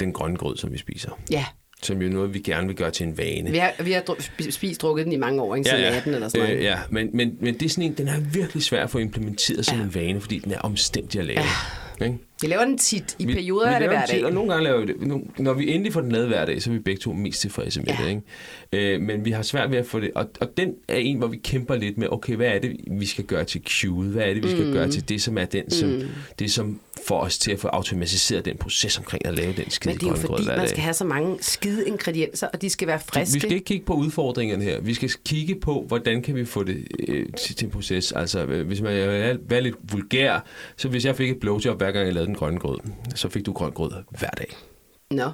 den 0.00 0.12
grønne 0.12 0.36
grød, 0.36 0.56
som 0.56 0.72
vi 0.72 0.78
spiser. 0.78 1.10
Ja 1.30 1.44
som 1.82 2.02
jo 2.02 2.08
noget, 2.08 2.34
vi 2.34 2.38
gerne 2.38 2.66
vil 2.66 2.76
gøre 2.76 2.90
til 2.90 3.06
en 3.06 3.18
vane. 3.18 3.50
Vi 3.50 3.56
har, 3.58 3.72
vi 3.82 3.92
har 3.92 4.00
dru- 4.10 4.50
spist 4.50 4.82
drukket 4.82 5.04
den 5.04 5.12
i 5.12 5.16
mange 5.16 5.42
år, 5.42 5.54
ikke? 5.54 5.70
Siden 5.70 5.82
ja, 5.84 5.90
ja. 5.90 5.96
18 5.96 6.14
eller 6.14 6.28
sådan 6.28 6.42
noget. 6.42 6.56
Øh, 6.58 6.64
ja, 6.64 6.78
men, 6.90 7.10
men, 7.12 7.36
men 7.40 7.54
det 7.54 7.62
er 7.62 7.68
sådan 7.68 7.84
en, 7.84 7.94
den 7.94 8.08
er 8.08 8.20
virkelig 8.20 8.62
svær 8.62 8.84
at 8.84 8.90
få 8.90 8.98
implementeret 8.98 9.58
ja. 9.58 9.62
som 9.62 9.80
en 9.80 9.94
vane, 9.94 10.20
fordi 10.20 10.38
den 10.38 10.52
er 10.52 10.58
omstændig 10.58 11.20
at 11.20 11.26
lave. 11.26 11.40
Ja. 11.40 11.46
Ikke? 12.04 12.18
Vi 12.42 12.46
laver 12.46 12.64
den 12.64 12.78
tit. 12.78 13.16
I 13.18 13.26
Vi- 13.26 13.34
perioder 13.34 13.68
vi 13.68 13.74
er 13.74 13.78
det 13.78 13.88
hver 13.88 14.06
dag. 14.06 14.24
Og 14.24 14.32
nogle 14.32 14.50
gange 14.52 14.64
laver 14.64 14.80
vi 14.80 14.86
det. 14.86 15.22
Når 15.38 15.52
vi 15.52 15.70
endelig 15.72 15.92
får 15.92 16.00
den 16.00 16.12
lavet 16.12 16.28
hver 16.28 16.44
dag, 16.44 16.62
så 16.62 16.70
er 16.70 16.74
vi 16.74 16.78
begge 16.80 17.00
to 17.00 17.12
mest 17.12 17.40
tilfredse 17.40 17.80
med 17.80 17.88
Ja. 17.88 18.04
det. 18.04 18.08
Ikke? 18.72 18.94
Øh, 18.94 19.00
men 19.00 19.24
vi 19.24 19.30
har 19.30 19.42
svært 19.42 19.70
ved 19.70 19.78
at 19.78 19.86
få 19.86 20.00
det. 20.00 20.10
Og, 20.14 20.30
og 20.40 20.56
den 20.56 20.74
er 20.88 20.96
en, 20.96 21.18
hvor 21.18 21.26
vi 21.26 21.36
kæmper 21.36 21.74
lidt 21.76 21.98
med, 21.98 22.08
okay, 22.10 22.36
hvad 22.36 22.46
er 22.48 22.58
det, 22.58 22.76
vi 22.90 23.06
skal 23.06 23.24
gøre 23.24 23.44
til 23.44 23.62
cue'et? 23.70 23.88
Hvad 24.02 24.22
er 24.24 24.34
det, 24.34 24.42
vi 24.44 24.50
skal 24.50 24.66
Mm. 24.66 24.72
gøre 24.72 24.88
til 24.90 25.08
det, 25.08 25.22
som 25.22 25.38
er 25.38 25.44
den, 25.44 25.70
som, 25.70 26.00
det, 26.38 26.50
som 26.52 26.80
får 27.06 27.20
os 27.20 27.38
til 27.38 27.52
at 27.52 27.60
få 27.60 27.68
automatiseret 27.68 28.44
den 28.44 28.56
proces 28.56 28.98
omkring 28.98 29.26
at 29.26 29.34
lave 29.34 29.52
den 29.52 29.70
skide 29.70 29.94
Men 29.94 30.00
det 30.00 30.06
er 30.06 30.10
jo 30.10 30.16
fordi, 30.16 30.46
man 30.46 30.68
skal 30.68 30.82
have 30.82 30.94
så 30.94 31.04
mange 31.04 31.38
skide 31.40 31.88
ingredienser, 31.88 32.46
og 32.46 32.62
de 32.62 32.70
skal 32.70 32.88
være 32.88 33.00
friske. 33.00 33.34
Vi 33.34 33.40
skal 33.40 33.52
ikke 33.52 33.64
kigge 33.64 33.86
på 33.86 33.94
udfordringerne 33.94 34.64
her. 34.64 34.80
Vi 34.80 34.94
skal 34.94 35.10
kigge 35.24 35.60
på, 35.60 35.84
hvordan 35.88 36.22
kan 36.22 36.34
vi 36.34 36.44
få 36.44 36.62
det 36.62 36.86
øh, 37.08 37.26
til, 37.38 37.56
til 37.56 37.64
en 37.64 37.70
proces. 37.70 38.12
Altså, 38.12 38.44
øh, 38.44 38.66
hvis 38.66 38.80
man 38.80 38.94
vil 38.94 39.40
være 39.48 39.60
lidt 39.60 39.76
vulgær, 39.82 40.44
så 40.76 40.88
hvis 40.88 41.04
jeg 41.04 41.16
fik 41.16 41.30
et 41.30 41.40
blowjob 41.40 41.76
hver 41.76 41.92
gang 41.92 42.06
jeg 42.06 42.14
lavede 42.14 42.26
den 42.26 42.34
grønne 42.34 42.58
grød, 42.58 42.78
så 43.14 43.28
fik 43.28 43.46
du 43.46 43.52
grøn 43.52 43.72
grød 43.72 43.90
hver 44.18 44.30
dag. 44.30 44.56
Nå. 45.10 45.30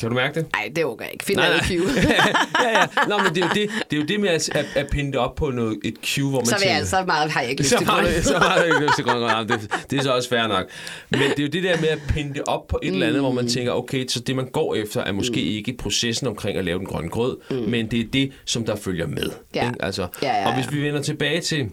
Kan 0.00 0.08
du 0.08 0.14
mærke 0.14 0.34
det? 0.40 0.46
Nej, 0.52 0.70
det 0.76 0.84
overgår 0.84 1.04
jeg 1.04 1.12
ikke. 1.12 1.24
Find 1.24 1.38
Nej, 1.38 1.48
nej. 1.48 1.66
cue. 1.66 1.90
ja, 2.64 2.78
ja. 2.80 2.86
Nå, 3.08 3.18
men 3.18 3.34
det 3.34 3.44
er 3.44 3.48
jo 3.48 3.52
det, 3.54 3.70
det, 3.90 3.96
er 3.96 4.00
jo 4.00 4.06
det 4.06 4.20
med 4.20 4.28
at, 4.28 4.56
at, 4.56 4.66
at 4.74 4.86
pinde 4.90 5.12
det 5.12 5.18
op 5.20 5.34
på 5.34 5.50
noget, 5.50 5.78
et 5.84 5.94
cue, 6.06 6.30
hvor 6.30 6.38
man 6.40 6.46
så 6.46 6.54
vil 6.54 6.60
jeg 6.60 6.60
tænker... 6.62 6.78
altså 6.78 7.04
meget, 7.06 7.30
har 7.30 7.40
jeg 7.40 7.50
ikke 7.50 7.62
lyst 7.62 7.70
så 7.74 7.78
til 7.78 7.86
grøn. 7.86 8.04
så 8.22 8.32
meget 8.32 8.44
har 8.52 8.56
jeg 8.56 8.66
ikke 8.66 8.80
lyst 8.80 8.94
til 8.94 9.04
grøn 9.04 9.48
Det, 9.48 9.74
det 9.90 9.98
er 9.98 10.02
så 10.02 10.12
også 10.14 10.28
fair 10.28 10.46
nok. 10.46 10.66
Men 11.10 11.20
det 11.20 11.38
er 11.38 11.42
jo 11.42 11.48
det 11.48 11.62
der 11.62 11.80
med 11.80 11.88
at 11.88 11.98
pinde 12.08 12.34
det 12.34 12.42
op 12.46 12.66
på 12.68 12.78
et 12.82 12.92
eller 12.92 13.06
andet, 13.06 13.20
hvor 13.20 13.32
man 13.32 13.48
tænker, 13.48 13.72
okay, 13.72 14.06
så 14.08 14.20
det 14.20 14.36
man 14.36 14.46
går 14.46 14.74
efter 14.74 15.00
er 15.00 15.12
måske 15.12 15.40
Mm. 15.40 15.48
ikke 15.48 15.76
processen 15.78 16.26
omkring 16.26 16.58
at 16.58 16.64
lave 16.64 16.78
den 16.78 16.86
grønne 16.86 17.08
grød, 17.10 17.36
men 17.68 17.90
det 17.90 18.00
er 18.00 18.04
det, 18.12 18.32
som 18.44 18.64
der 18.64 18.76
følger 18.76 19.06
med. 19.06 19.30
Ja. 19.54 19.66
Ikke? 19.66 19.84
Altså, 19.84 20.06
Ja, 20.22 20.40
ja, 20.40 20.46
Og 20.46 20.54
hvis 20.54 20.64
ja. 20.66 20.70
vi 20.70 20.82
vender 20.82 21.02
tilbage 21.02 21.40
til, 21.40 21.66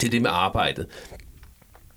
til 0.00 0.12
det 0.12 0.22
med 0.22 0.30
arbejdet, 0.32 0.86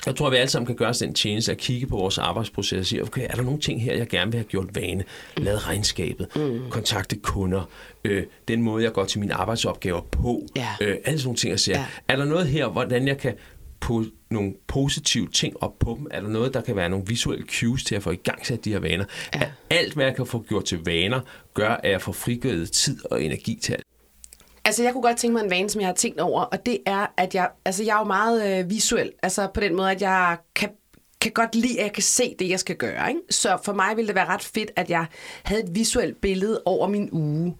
Jeg 0.06 0.16
tror, 0.16 0.26
at 0.28 0.32
vi 0.32 0.38
alle 0.38 0.49
sammen 0.49 0.66
kan 0.66 0.76
gøre 0.76 0.89
os 0.89 0.97
den 0.97 1.14
tjeneste 1.14 1.52
at 1.52 1.58
kigge 1.58 1.88
på 1.88 1.95
vores 1.97 2.18
arbejdsproces 2.18 2.80
og 2.80 2.86
sige, 2.86 3.04
okay, 3.04 3.26
er 3.30 3.36
der 3.36 3.41
nogle 3.43 3.60
ting 3.60 3.84
her, 3.84 3.93
jeg 3.95 4.08
gerne 4.08 4.32
vil 4.32 4.38
have 4.38 4.47
gjort 4.47 4.76
vane? 4.76 5.04
Lavet 5.38 5.68
regnskabet, 5.68 6.28
mm. 6.36 6.62
kontakte 6.70 7.16
kunder, 7.16 7.70
øh, 8.06 8.24
den 8.47 8.62
måde, 8.62 8.84
jeg 8.84 8.93
går 8.93 9.06
til 9.06 9.20
mine 9.20 9.34
arbejdsopgaver 9.34 10.02
på, 10.02 10.45
Ja. 10.56 10.68
øh, 10.82 10.97
alle 11.06 11.20
sådan 11.20 11.28
nogle 11.28 11.38
ting, 11.38 11.52
jeg 11.52 11.60
siger. 11.60 11.80
Ja. 11.80 11.86
Er 12.08 12.16
der 12.16 12.26
noget 12.26 12.47
her, 12.47 12.68
hvordan 12.68 13.08
jeg 13.08 13.18
kan 13.18 13.34
putte 13.80 14.12
nogle 14.32 14.54
positive 14.68 15.28
ting 15.28 15.64
op 15.64 15.80
på 15.80 15.95
dem? 15.99 16.08
Er 16.12 16.22
der 16.22 16.28
noget, 16.30 16.54
der 16.54 16.62
kan 16.62 16.76
være 16.76 16.89
nogle 16.89 17.06
visuelle 17.08 17.45
cues 17.60 17.84
til 17.84 17.95
at 17.95 18.04
få 18.04 18.12
i 18.12 18.16
gang 18.16 18.45
sat 18.45 18.66
de 18.66 18.72
her 18.72 18.80
vaner? 18.80 19.06
Ja. 19.36 19.39
Ja. 19.39 19.47
Alt, 19.70 19.93
hvad 19.93 20.06
jeg 20.06 20.16
kan 20.16 20.26
få 20.26 20.45
gjort 20.49 20.66
til 20.66 20.80
vaner, 20.86 21.20
gør, 21.54 21.70
at 21.70 21.91
jeg 21.91 22.02
får 22.02 22.12
frigivet 22.12 22.72
tid 22.72 22.97
og 23.12 23.24
energi 23.24 23.60
til 23.62 23.74
alt. 23.74 23.84
Altså, 24.66 24.84
jeg 24.84 24.93
kunne 24.93 25.01
godt 25.01 25.18
tænke 25.18 25.34
mig 25.34 25.43
en 25.43 25.49
vane, 25.49 25.70
som 25.70 25.82
jeg 25.82 25.88
har 25.88 25.93
tænkt 25.93 26.20
over, 26.20 26.41
og 26.41 26.66
det 26.66 26.78
er, 26.86 27.05
at 27.18 27.36
jeg, 27.36 27.49
altså, 27.66 27.84
jeg 27.84 27.95
er 27.95 27.99
jo 27.99 28.05
meget 28.05 28.59
øh, 28.59 28.70
visuel. 28.70 29.12
Altså, 29.24 29.47
på 29.53 29.59
den 29.59 29.76
måde, 29.76 29.91
at 29.91 30.01
jeg 30.01 30.38
kan, 30.55 30.70
kan 31.22 31.32
godt 31.32 31.55
lide, 31.55 31.80
at 31.80 31.84
jeg 31.84 31.93
kan 31.93 32.03
se 32.03 32.36
det, 32.39 32.49
jeg 32.49 32.59
skal 32.59 32.76
gøre. 32.76 33.09
Ikke? 33.09 33.22
Så 33.30 33.57
for 33.64 33.74
mig 33.74 33.97
ville 33.97 34.07
det 34.07 34.16
være 34.16 34.26
ret 34.26 34.43
fedt, 34.43 34.72
at 34.76 34.89
jeg 34.89 35.05
havde 35.43 35.64
et 35.64 35.76
visuelt 35.76 36.22
billede 36.22 36.62
over 36.66 36.88
min 36.88 37.09
uge. 37.12 37.55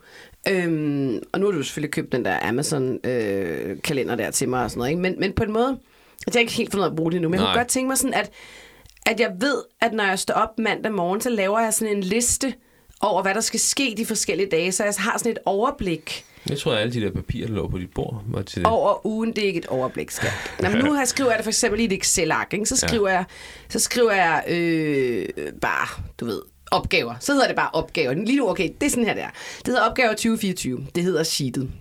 Øhm, 0.47 1.24
og 1.34 1.39
nu 1.39 1.45
har 1.45 1.52
du 1.54 1.64
selvfølgelig 1.64 1.91
købt 1.91 2.12
den 2.12 2.26
der 2.26 2.39
Amazon-kalender 2.49 4.16
der 4.16 4.32
til 4.32 4.49
mig 4.49 4.64
og 4.64 4.70
sådan 4.70 4.80
noget. 4.80 4.89
Ikke? 4.89 5.02
Men, 5.02 5.16
men 5.20 5.34
på 5.34 5.43
en 5.43 5.52
måde, 5.52 5.80
at 6.28 6.36
jeg 6.36 6.41
ikke 6.41 6.54
helt 6.54 6.72
fundet 6.72 6.88
at 6.88 6.95
bruge 6.95 7.12
det 7.12 7.22
nu, 7.22 7.30
men 7.30 7.34
jeg 7.34 7.39
kunne 7.39 7.54
Nej. 7.54 7.60
godt 7.60 7.68
tænke 7.68 7.88
mig 7.88 7.97
sådan, 7.97 8.14
at, 8.14 8.32
at 9.06 9.20
jeg 9.20 9.32
ved, 9.39 9.64
at 9.82 9.93
når 9.93 10.04
jeg 10.04 10.20
står 10.20 10.34
op 10.34 10.60
mandag 10.60 10.91
morgen, 10.91 11.22
så 11.22 11.30
laver 11.30 11.60
jeg 11.60 11.74
sådan 11.74 11.95
en 11.97 12.04
liste 12.04 12.54
over, 13.02 13.22
hvad 13.22 13.34
der 13.34 13.41
skal 13.41 13.60
ske 13.60 13.93
de 13.97 14.06
forskellige 14.06 14.49
dage, 14.49 14.72
så 14.72 14.84
jeg 14.84 14.93
har 14.97 15.18
sådan 15.18 15.32
et 15.32 15.39
overblik 15.45 16.26
Jeg 16.50 16.58
tror, 16.58 16.74
at 16.74 16.80
alle 16.80 16.94
de 16.94 17.02
der 17.02 17.12
papirer, 17.12 17.48
der 17.48 17.54
lå 17.54 17.68
på 17.68 17.78
dit 17.78 17.94
bord, 17.96 18.24
var 18.28 18.42
til 18.42 18.60
det. 18.60 18.68
over 18.68 19.06
ugen, 19.06 19.36
det 19.36 19.44
er 19.44 19.48
ikke 19.48 19.58
et 19.58 19.66
overblik, 19.66 20.12
skat. 20.12 20.32
Nå, 20.60 20.70
men 20.70 20.86
nu 20.86 20.92
har 20.92 21.00
jeg 21.00 21.08
skriver 21.08 21.30
jeg 21.30 21.38
det 21.38 21.44
for 21.44 21.50
eksempel 21.50 21.80
i 21.80 21.86
et 21.86 21.94
Excel-ark, 21.94 22.54
ikke? 22.54 22.66
Så 22.66 22.78
skriver 22.78 23.10
ja. 23.10 23.16
jeg, 23.16 23.26
så 23.70 23.80
skriver 23.80 24.12
jeg 24.12 24.44
øh, 24.48 25.28
bare, 25.62 26.04
du 26.20 26.26
ved, 26.26 26.42
opgaver. 26.72 27.16
Så 27.20 27.34
hedder 27.34 27.48
det 27.48 27.56
bare 27.56 27.70
opgaver. 27.74 28.14
Lige 28.14 28.38
nu, 28.38 28.50
okay, 28.50 28.70
det 28.82 28.86
er 28.86 28.89
sådan 28.89 29.06
her 29.06 29.14
der. 29.14 29.28
Det 29.58 29.68
hedder 29.68 29.82
opgaver 29.82 30.10
2024. 30.10 30.88
Det 30.96 31.04
hedder 31.04 31.24
sheetet. 31.24 31.72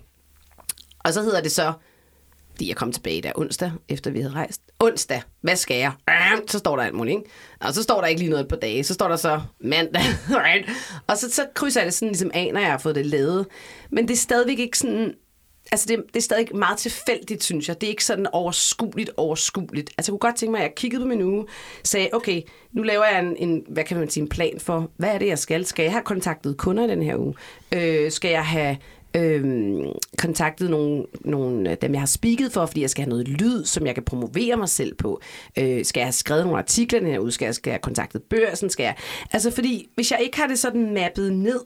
Og 0.99 1.13
så 1.13 1.21
hedder 1.21 1.41
det 1.41 1.51
så, 1.51 1.73
fordi 2.51 2.67
jeg 2.67 2.75
kom 2.75 2.91
tilbage 2.91 3.21
der 3.21 3.31
onsdag, 3.35 3.71
efter 3.89 4.11
vi 4.11 4.21
havde 4.21 4.33
rejst. 4.33 4.61
Onsdag, 4.79 5.21
hvad 5.41 5.55
skal 5.55 5.77
jeg? 5.77 5.91
Så 6.47 6.59
står 6.59 6.75
der 6.75 6.83
alt 6.83 6.95
muligt, 6.95 7.17
ikke? 7.17 7.29
Og 7.59 7.73
så 7.73 7.83
står 7.83 8.01
der 8.01 8.07
ikke 8.07 8.21
lige 8.21 8.31
noget 8.31 8.47
på 8.47 8.55
dage. 8.55 8.83
Så 8.83 8.93
står 8.93 9.07
der 9.07 9.15
så 9.15 9.41
mandag. 9.59 10.01
og 11.07 11.17
så, 11.17 11.31
så 11.31 11.45
krydser 11.53 11.81
jeg 11.81 11.85
det 11.85 11.93
sådan 11.93 12.07
ligesom 12.07 12.31
af, 12.33 12.51
når 12.53 12.59
jeg 12.59 12.71
har 12.71 12.77
fået 12.77 12.95
det 12.95 13.05
lavet. 13.05 13.47
Men 13.91 14.07
det 14.07 14.13
er 14.13 14.17
stadigvæk 14.17 14.59
ikke 14.59 14.77
sådan... 14.77 15.13
Altså, 15.71 15.85
det, 15.89 16.03
det 16.07 16.15
er 16.15 16.21
stadig 16.21 16.55
meget 16.55 16.77
tilfældigt, 16.77 17.43
synes 17.43 17.67
jeg. 17.67 17.81
Det 17.81 17.87
er 17.87 17.91
ikke 17.91 18.05
sådan 18.05 18.27
overskueligt, 18.31 19.11
overskueligt. 19.17 19.89
Altså, 19.97 20.11
jeg 20.11 20.19
kunne 20.19 20.29
godt 20.29 20.35
tænke 20.35 20.51
mig, 20.51 20.59
at 20.59 20.63
jeg 20.63 20.75
kiggede 20.75 21.01
på 21.01 21.07
min 21.07 21.21
uge, 21.21 21.45
sagde, 21.83 22.09
okay, 22.13 22.41
nu 22.71 22.83
laver 22.83 23.05
jeg 23.05 23.19
en, 23.19 23.35
en, 23.37 23.63
hvad 23.69 23.83
kan 23.83 23.97
man 23.97 24.09
sige, 24.09 24.21
en 24.21 24.29
plan 24.29 24.59
for, 24.59 24.91
hvad 24.97 25.09
er 25.09 25.17
det, 25.17 25.27
jeg 25.27 25.39
skal? 25.39 25.65
Skal 25.65 25.83
jeg 25.83 25.91
have 25.91 26.03
kontaktet 26.03 26.57
kunder 26.57 26.83
i 26.83 26.87
den 26.87 27.03
her 27.03 27.15
uge? 27.15 27.35
Øh, 27.71 28.11
skal 28.11 28.31
jeg 28.31 28.45
have 28.45 28.77
øhm, 29.15 29.83
kontaktet 30.17 30.69
nogle, 30.69 31.05
nogle 31.21 31.69
af 31.69 31.77
dem, 31.77 31.91
jeg 31.93 32.01
har 32.01 32.05
speaket 32.07 32.51
for, 32.51 32.65
fordi 32.65 32.81
jeg 32.81 32.89
skal 32.89 33.03
have 33.03 33.09
noget 33.09 33.27
lyd, 33.27 33.65
som 33.65 33.85
jeg 33.85 33.93
kan 33.95 34.03
promovere 34.03 34.57
mig 34.57 34.69
selv 34.69 34.95
på. 34.95 35.21
Øh, 35.59 35.85
skal 35.85 35.99
jeg 35.99 36.05
have 36.07 36.11
skrevet 36.13 36.43
nogle 36.43 36.57
artikler 36.59 36.99
den 36.99 37.07
her 37.11 37.19
uge? 37.19 37.31
Skal 37.31 37.45
jeg, 37.45 37.55
skal 37.55 37.69
jeg 37.69 37.73
have 37.73 37.81
kontaktet 37.81 38.23
børsen? 38.23 38.69
Skal 38.69 38.83
jeg... 38.83 38.95
Altså, 39.33 39.51
fordi 39.51 39.89
hvis 39.95 40.11
jeg 40.11 40.19
ikke 40.21 40.37
har 40.37 40.47
det 40.47 40.59
sådan 40.59 40.93
mappet 40.93 41.33
ned, 41.33 41.59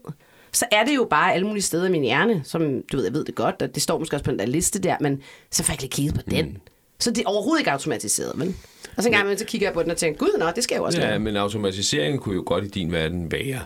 så 0.54 0.66
er 0.72 0.84
det 0.86 0.96
jo 0.96 1.08
bare 1.10 1.34
alle 1.34 1.48
mulige 1.48 1.64
steder 1.64 1.88
i 1.88 1.92
min 1.92 2.04
hjerne, 2.04 2.42
som, 2.44 2.62
du 2.92 2.98
ved, 2.98 3.04
jeg 3.04 3.14
ved 3.14 3.26
det 3.26 3.36
godt, 3.36 3.62
og 3.62 3.76
det 3.76 3.84
står 3.84 4.00
måske 4.00 4.16
også 4.16 4.24
på 4.26 4.32
den 4.32 4.40
der 4.40 4.46
liste 4.46 4.80
der, 4.80 4.96
men 5.02 5.22
så 5.52 5.64
får 5.64 5.74
jeg 5.74 5.84
ikke 5.84 5.94
kigget 5.96 6.16
på 6.16 6.22
den. 6.30 6.58
Så 7.00 7.12
det 7.12 7.24
er 7.24 7.28
overhovedet 7.30 7.62
ikke 7.62 7.72
automatiseret, 7.72 8.32
vel? 8.40 8.56
Og 8.98 9.04
så 9.04 9.10
en 9.10 9.14
gang 9.14 9.22
imellem, 9.24 9.38
så 9.40 9.46
kigger 9.46 9.68
jeg 9.68 9.74
på 9.74 9.84
den 9.84 9.92
og 9.92 9.98
tænker, 9.98 10.20
gud, 10.20 10.38
nå, 10.40 10.46
det 10.56 10.64
skal 10.64 10.76
jeg 10.76 10.80
jo 10.80 10.86
også 10.86 11.02
Ja, 11.02 11.08
lave. 11.08 11.20
men 11.20 11.36
automatiseringen 11.36 12.20
kunne 12.20 12.36
jo 12.36 12.44
godt 12.46 12.64
i 12.64 12.68
din 12.68 12.92
verden 12.92 13.32
være 13.32 13.60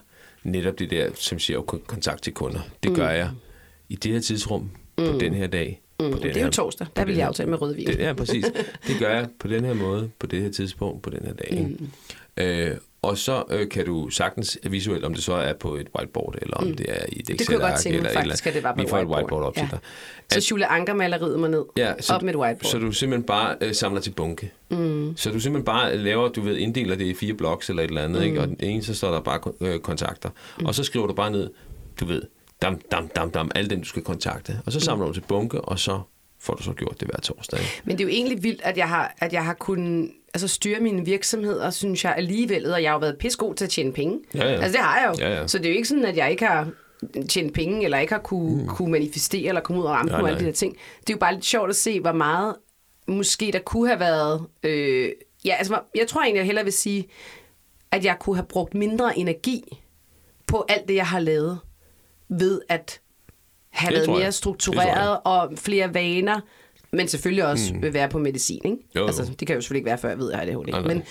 netop 0.44 0.80
det 0.80 0.90
der, 0.92 1.10
som 1.16 1.40
siger 1.40 1.62
ko- 1.62 1.82
kontakt 1.88 2.24
til 2.24 2.34
kunder. 2.34 2.60
Det 2.84 2.96
gør 2.96 3.10
jeg 3.10 3.30
i 3.90 3.96
det 3.96 4.12
her 4.12 4.20
tidsrum, 4.20 4.70
på 4.98 5.04
den 5.20 5.34
her 5.34 5.48
dag. 5.48 5.82
På 6.00 6.06
den 6.06 6.14
Mm. 6.14 6.22
Det 6.22 6.30
er 6.32 6.34
her, 6.36 6.46
jo 6.46 6.52
torsdag. 6.52 6.88
Der 6.96 7.06
vil 7.06 7.16
jeg 7.16 7.28
aftale 7.28 7.50
med 7.50 7.62
rødvin. 7.62 7.88
Det, 7.88 8.00
ja, 8.00 8.14
præcis. 8.14 8.46
Det 8.88 8.96
gør 9.00 9.10
jeg 9.16 9.28
på 9.40 9.48
den 9.48 9.66
her 9.66 9.74
måde, 9.74 10.10
på 10.20 10.28
det 10.28 10.42
her 10.42 10.52
tidspunkt, 10.52 11.02
på 11.02 11.10
den 11.10 11.20
her 11.26 11.34
dag. 11.34 11.68
Ikke? 12.38 12.70
Øh, 12.72 12.78
og 13.02 13.18
så 13.18 13.44
øh, 13.52 13.70
kan 13.70 13.86
du 13.86 14.10
sagtens 14.10 14.60
visuelt, 14.70 15.06
om 15.06 15.14
det 15.14 15.24
så 15.24 15.34
er 15.34 15.54
på 15.54 15.76
et 15.76 15.88
whiteboard, 15.98 16.36
eller 16.42 16.58
om 16.58 16.74
det 16.74 16.86
er 16.90 17.06
i 17.12 17.20
et 17.20 17.28
Det 17.28 17.48
kunne 17.48 17.60
jeg 17.64 17.70
godt 17.72 17.82
tænke 17.82 18.02
mig 18.02 18.12
faktisk, 18.14 18.48
at 18.48 18.54
det 18.54 18.64
var 18.64 18.72
på 18.72 18.78
Vi 18.78 18.84
et 18.84 18.90
får 18.90 18.98
et 18.98 19.08
whiteboard. 19.08 19.22
whiteboard 19.24 19.44
op 19.48 19.58
Ja. 19.58 19.62
til 19.62 19.70
dig. 19.72 20.42
Så 20.44 20.48
Julie 20.52 20.66
Anker 20.66 20.94
maleriet 20.94 21.40
mig 21.40 21.50
ned. 21.50 21.64
Ja, 21.78 21.94
så, 22.00 22.14
op 22.14 22.22
med 22.22 22.34
et 22.34 22.40
whiteboard. 22.40 22.72
Så 22.72 22.80
du 22.80 22.92
simpelthen 22.92 23.24
bare 23.26 23.56
øh, 23.62 23.74
samler 23.76 24.02
til 24.02 24.12
bunke. 24.12 24.52
Mm. 24.72 25.14
Så 25.18 25.30
du 25.32 25.40
simpelthen 25.40 25.66
bare 25.66 25.98
laver, 25.98 26.30
du 26.30 26.42
ved, 26.42 26.58
inddeler 26.58 26.96
det 26.96 27.06
i 27.06 27.14
fire 27.14 27.34
bloks 27.34 27.70
eller 27.70 27.84
et 27.84 27.88
eller 27.88 28.04
andet, 28.04 28.22
mm. 28.22 28.28
ikke? 28.28 28.42
og 28.42 28.48
den 28.48 28.58
ene, 28.60 28.84
så 28.84 28.94
står 28.94 29.12
der 29.12 29.22
bare 29.22 29.40
øh, 29.62 29.80
kontakter. 29.80 30.30
Mm. 30.60 30.66
Og 30.66 30.76
så 30.76 30.84
skriver 30.84 31.08
du 31.08 31.14
bare 31.14 31.32
ned, 31.32 31.50
du 32.00 32.06
ved, 32.06 32.22
dam, 32.62 32.80
dam, 32.92 33.08
dam, 33.08 33.32
dam, 33.32 33.52
alle 33.56 33.70
dem, 33.70 33.82
du 33.82 33.88
skal 33.88 34.02
kontakte. 34.02 34.62
Og 34.66 34.72
så 34.72 34.80
samler 34.80 35.06
du 35.06 35.14
til 35.14 35.24
bunke, 35.28 35.62
og 35.62 35.80
så 35.80 36.02
får 36.40 36.54
du 36.54 36.64
så 36.64 36.74
gjort 36.74 37.00
det 37.00 37.08
hver 37.08 37.20
torsdag. 37.20 37.60
Men 37.84 37.98
det 37.98 38.04
er 38.04 38.08
jo 38.08 38.14
egentlig 38.14 38.44
vildt, 38.44 38.62
at 38.62 38.78
jeg 38.78 38.90
har, 38.90 39.16
at 39.18 39.34
jeg 39.34 39.46
har 39.46 39.54
kunnet 39.54 40.12
altså, 40.34 40.48
styre 40.48 40.80
mine 40.80 41.06
virksomheder, 41.06 41.70
synes 41.70 42.04
jeg 42.04 42.14
alligevel, 42.18 42.74
og 42.74 42.84
jeg 42.84 42.90
har 42.90 42.96
jo 42.96 43.00
været 43.00 43.18
pissegod 43.18 43.56
til 43.56 43.66
at 43.66 43.72
tjene 43.72 43.94
penge. 43.94 44.20
Ja, 44.34 44.40
ja. 44.40 44.52
Altså 44.54 44.72
det 44.72 44.80
har 44.80 45.00
jeg 45.00 45.08
jo. 45.08 45.26
Ja, 45.26 45.40
ja. 45.40 45.48
Så 45.48 45.58
det 45.58 45.66
er 45.66 45.70
jo 45.70 45.76
ikke 45.76 45.88
sådan, 45.88 46.06
at 46.06 46.18
jeg 46.18 46.32
ikke 46.32 46.46
har 46.46 46.68
tjent 47.30 47.54
penge, 47.54 47.84
eller 47.84 48.00
ikke 48.00 48.14
har 48.14 48.22
kunne, 48.22 48.62
mm. 48.62 48.68
kunne 48.68 48.92
manifestere, 48.92 49.48
eller 49.48 49.62
komme 49.62 49.82
ud 49.82 49.86
og 49.86 49.92
ramme 49.92 50.12
på 50.12 50.26
alle 50.26 50.40
de 50.40 50.46
der 50.46 50.52
ting. 50.52 50.78
Det 51.02 51.10
er 51.10 51.14
jo 51.14 51.20
bare 51.20 51.34
lidt 51.34 51.46
sjovt 51.46 51.70
at 51.70 51.76
se, 51.76 52.00
hvor 52.00 52.12
meget 52.12 52.56
måske 53.08 53.52
der 53.54 53.60
kunne 53.60 53.88
have 53.88 54.00
været... 54.00 54.46
Øh, 54.64 55.10
ja, 55.46 55.56
altså 55.56 55.80
jeg 55.96 56.08
tror 56.08 56.22
egentlig, 56.22 56.38
jeg 56.38 56.46
hellere 56.46 56.64
vil 56.64 56.74
sige, 56.74 57.08
at 57.92 58.06
jeg 58.06 58.18
kunne 58.20 58.36
have 58.36 58.46
brugt 58.46 58.74
mindre 58.74 59.18
energi 59.18 59.64
på 60.48 60.66
alt 60.70 60.88
det, 60.88 60.96
jeg 60.96 61.08
har 61.08 61.20
lavet, 61.20 61.60
ved 62.30 62.62
at 62.70 63.00
have 63.70 64.00
Det 64.00 64.10
mere 64.10 64.26
Det 64.26 64.34
struktureret 64.34 65.20
og 65.24 65.52
flere 65.58 65.94
vaner, 65.94 66.40
men 66.92 67.08
selvfølgelig 67.08 67.46
også 67.46 67.74
mm. 67.74 67.82
vil 67.82 67.94
være 67.94 68.10
på 68.10 68.20
medicin, 68.20 68.62
ikke? 68.66 68.78
Jo, 68.96 69.02
jo. 69.02 69.08
Altså, 69.08 69.24
det 69.40 69.48
kan 69.48 69.56
jo 69.56 69.62
selvfølgelig 69.62 69.80
ikke 69.80 69.90
være, 69.90 69.98
før 69.98 70.10
jeg 70.10 70.20
ved, 70.20 70.32
at 70.32 70.48
jeg 70.48 70.54
har 70.56 70.62
det 70.64 70.72
Nej, 70.72 70.82
nej. 70.82 70.94
Men, 70.94 71.04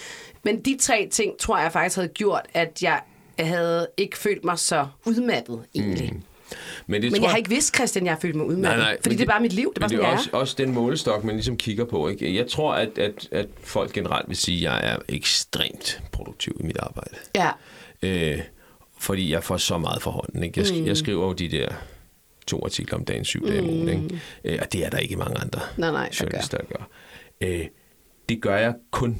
men 0.44 0.60
de 0.60 0.76
tre 0.80 1.08
ting, 1.10 1.38
tror 1.38 1.58
jeg 1.58 1.72
faktisk 1.72 1.96
havde 1.96 2.08
gjort, 2.08 2.42
at 2.54 2.82
jeg 2.82 3.00
havde 3.38 3.88
ikke 3.96 4.18
følt 4.18 4.44
mig 4.44 4.58
så 4.58 4.86
udmattet, 5.06 5.64
egentlig. 5.74 6.12
Mm. 6.12 6.22
Men, 6.86 7.02
det 7.02 7.12
Men 7.12 7.20
tror 7.20 7.26
jeg 7.26 7.30
har 7.30 7.36
ikke 7.36 7.50
vidst, 7.50 7.74
Christian, 7.74 8.04
jeg 8.04 8.12
har 8.14 8.20
følt 8.20 8.34
mig 8.34 8.46
udmattet. 8.46 8.86
fordi 9.02 9.08
men 9.08 9.18
det, 9.18 9.24
er 9.24 9.30
bare 9.32 9.40
mit 9.40 9.52
liv. 9.52 9.72
Det 9.74 9.82
er 9.82 9.88
bare 9.88 9.96
det 9.98 10.04
er 10.04 10.12
også, 10.12 10.30
også 10.32 10.54
den 10.58 10.74
målestok, 10.74 11.24
man 11.24 11.34
ligesom 11.34 11.56
kigger 11.56 11.84
på. 11.84 12.08
Ikke? 12.08 12.36
Jeg 12.36 12.48
tror, 12.48 12.72
at, 12.72 12.98
at, 12.98 13.28
at 13.32 13.46
folk 13.60 13.92
generelt 13.92 14.28
vil 14.28 14.36
sige, 14.36 14.56
at 14.56 14.62
jeg 14.62 14.92
er 14.92 14.96
ekstremt 15.08 16.02
produktiv 16.12 16.56
i 16.60 16.62
mit 16.62 16.76
arbejde. 16.78 17.16
Ja. 17.34 17.50
Øh, 18.02 18.40
fordi 18.98 19.32
jeg 19.32 19.44
får 19.44 19.56
så 19.56 19.78
meget 19.78 20.02
for 20.02 20.10
hånden. 20.10 20.42
Ikke? 20.42 20.60
Jeg, 20.60 20.80
mm. 20.80 20.86
jeg 20.86 20.96
skriver 20.96 21.26
jo 21.26 21.32
de 21.32 21.48
der 21.48 21.68
to 22.46 22.64
artikler 22.64 22.98
om 22.98 23.04
dagen, 23.04 23.24
syv 23.24 23.46
dage 23.46 23.60
om 23.60 23.68
ugen. 23.68 23.88
Ikke? 23.88 24.20
Øh, 24.44 24.58
og 24.62 24.72
det 24.72 24.84
er 24.84 24.90
der 24.90 24.98
ikke 24.98 25.16
mange 25.16 25.38
andre 25.38 25.60
Nej, 25.76 25.90
nej, 25.90 26.10
journalister, 26.20 26.58
der 26.58 26.64
gør. 26.64 26.88
Øh, 27.40 27.66
det 28.28 28.42
gør 28.42 28.56
jeg 28.56 28.74
kun, 28.90 29.16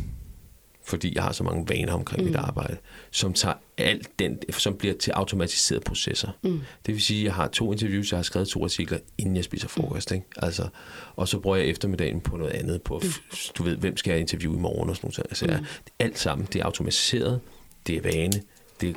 fordi 0.85 1.15
jeg 1.15 1.23
har 1.23 1.33
så 1.33 1.45
mange 1.45 1.69
vaner 1.69 1.93
omkring 1.93 2.23
mm. 2.23 2.27
mit 2.29 2.37
arbejde, 2.37 2.77
som 3.11 3.33
tager 3.33 3.55
alt 3.79 4.09
den, 4.19 4.39
som 4.51 4.77
bliver 4.77 4.95
til 4.95 5.11
automatiserede 5.11 5.85
processer. 5.85 6.29
Mm. 6.43 6.61
Det 6.87 6.95
vil 6.95 7.03
sige, 7.03 7.21
at 7.21 7.25
jeg 7.25 7.35
har 7.35 7.49
to 7.49 7.73
interviews, 7.73 8.13
jeg 8.13 8.19
har 8.19 8.23
skrevet 8.23 8.49
to 8.49 8.65
artikler, 8.65 8.99
inden 9.19 9.37
jeg 9.37 9.45
spiser 9.45 9.69
frokost. 9.69 10.13
Ikke? 10.13 10.27
Altså, 10.37 10.69
og 11.17 11.29
så 11.29 11.39
bruger 11.39 11.57
jeg 11.57 11.67
eftermiddagen 11.67 12.21
på 12.21 12.37
noget 12.37 12.53
andet, 12.53 12.83
på, 12.83 12.97
f- 13.05 13.53
du 13.59 13.63
ved, 13.63 13.77
hvem 13.77 13.97
skal 13.97 14.11
jeg 14.11 14.21
interviewe 14.21 14.57
i 14.57 14.61
morgen 14.61 14.91
og 14.91 14.97
sådan 14.97 15.11
noget. 15.17 15.31
Altså, 15.31 15.47
jeg, 15.47 15.65
alt 15.99 16.19
sammen, 16.19 16.49
det 16.53 16.61
er 16.61 16.65
automatiseret, 16.65 17.41
det 17.87 17.97
er 17.97 18.01
vane, 18.03 18.43
det 18.81 18.97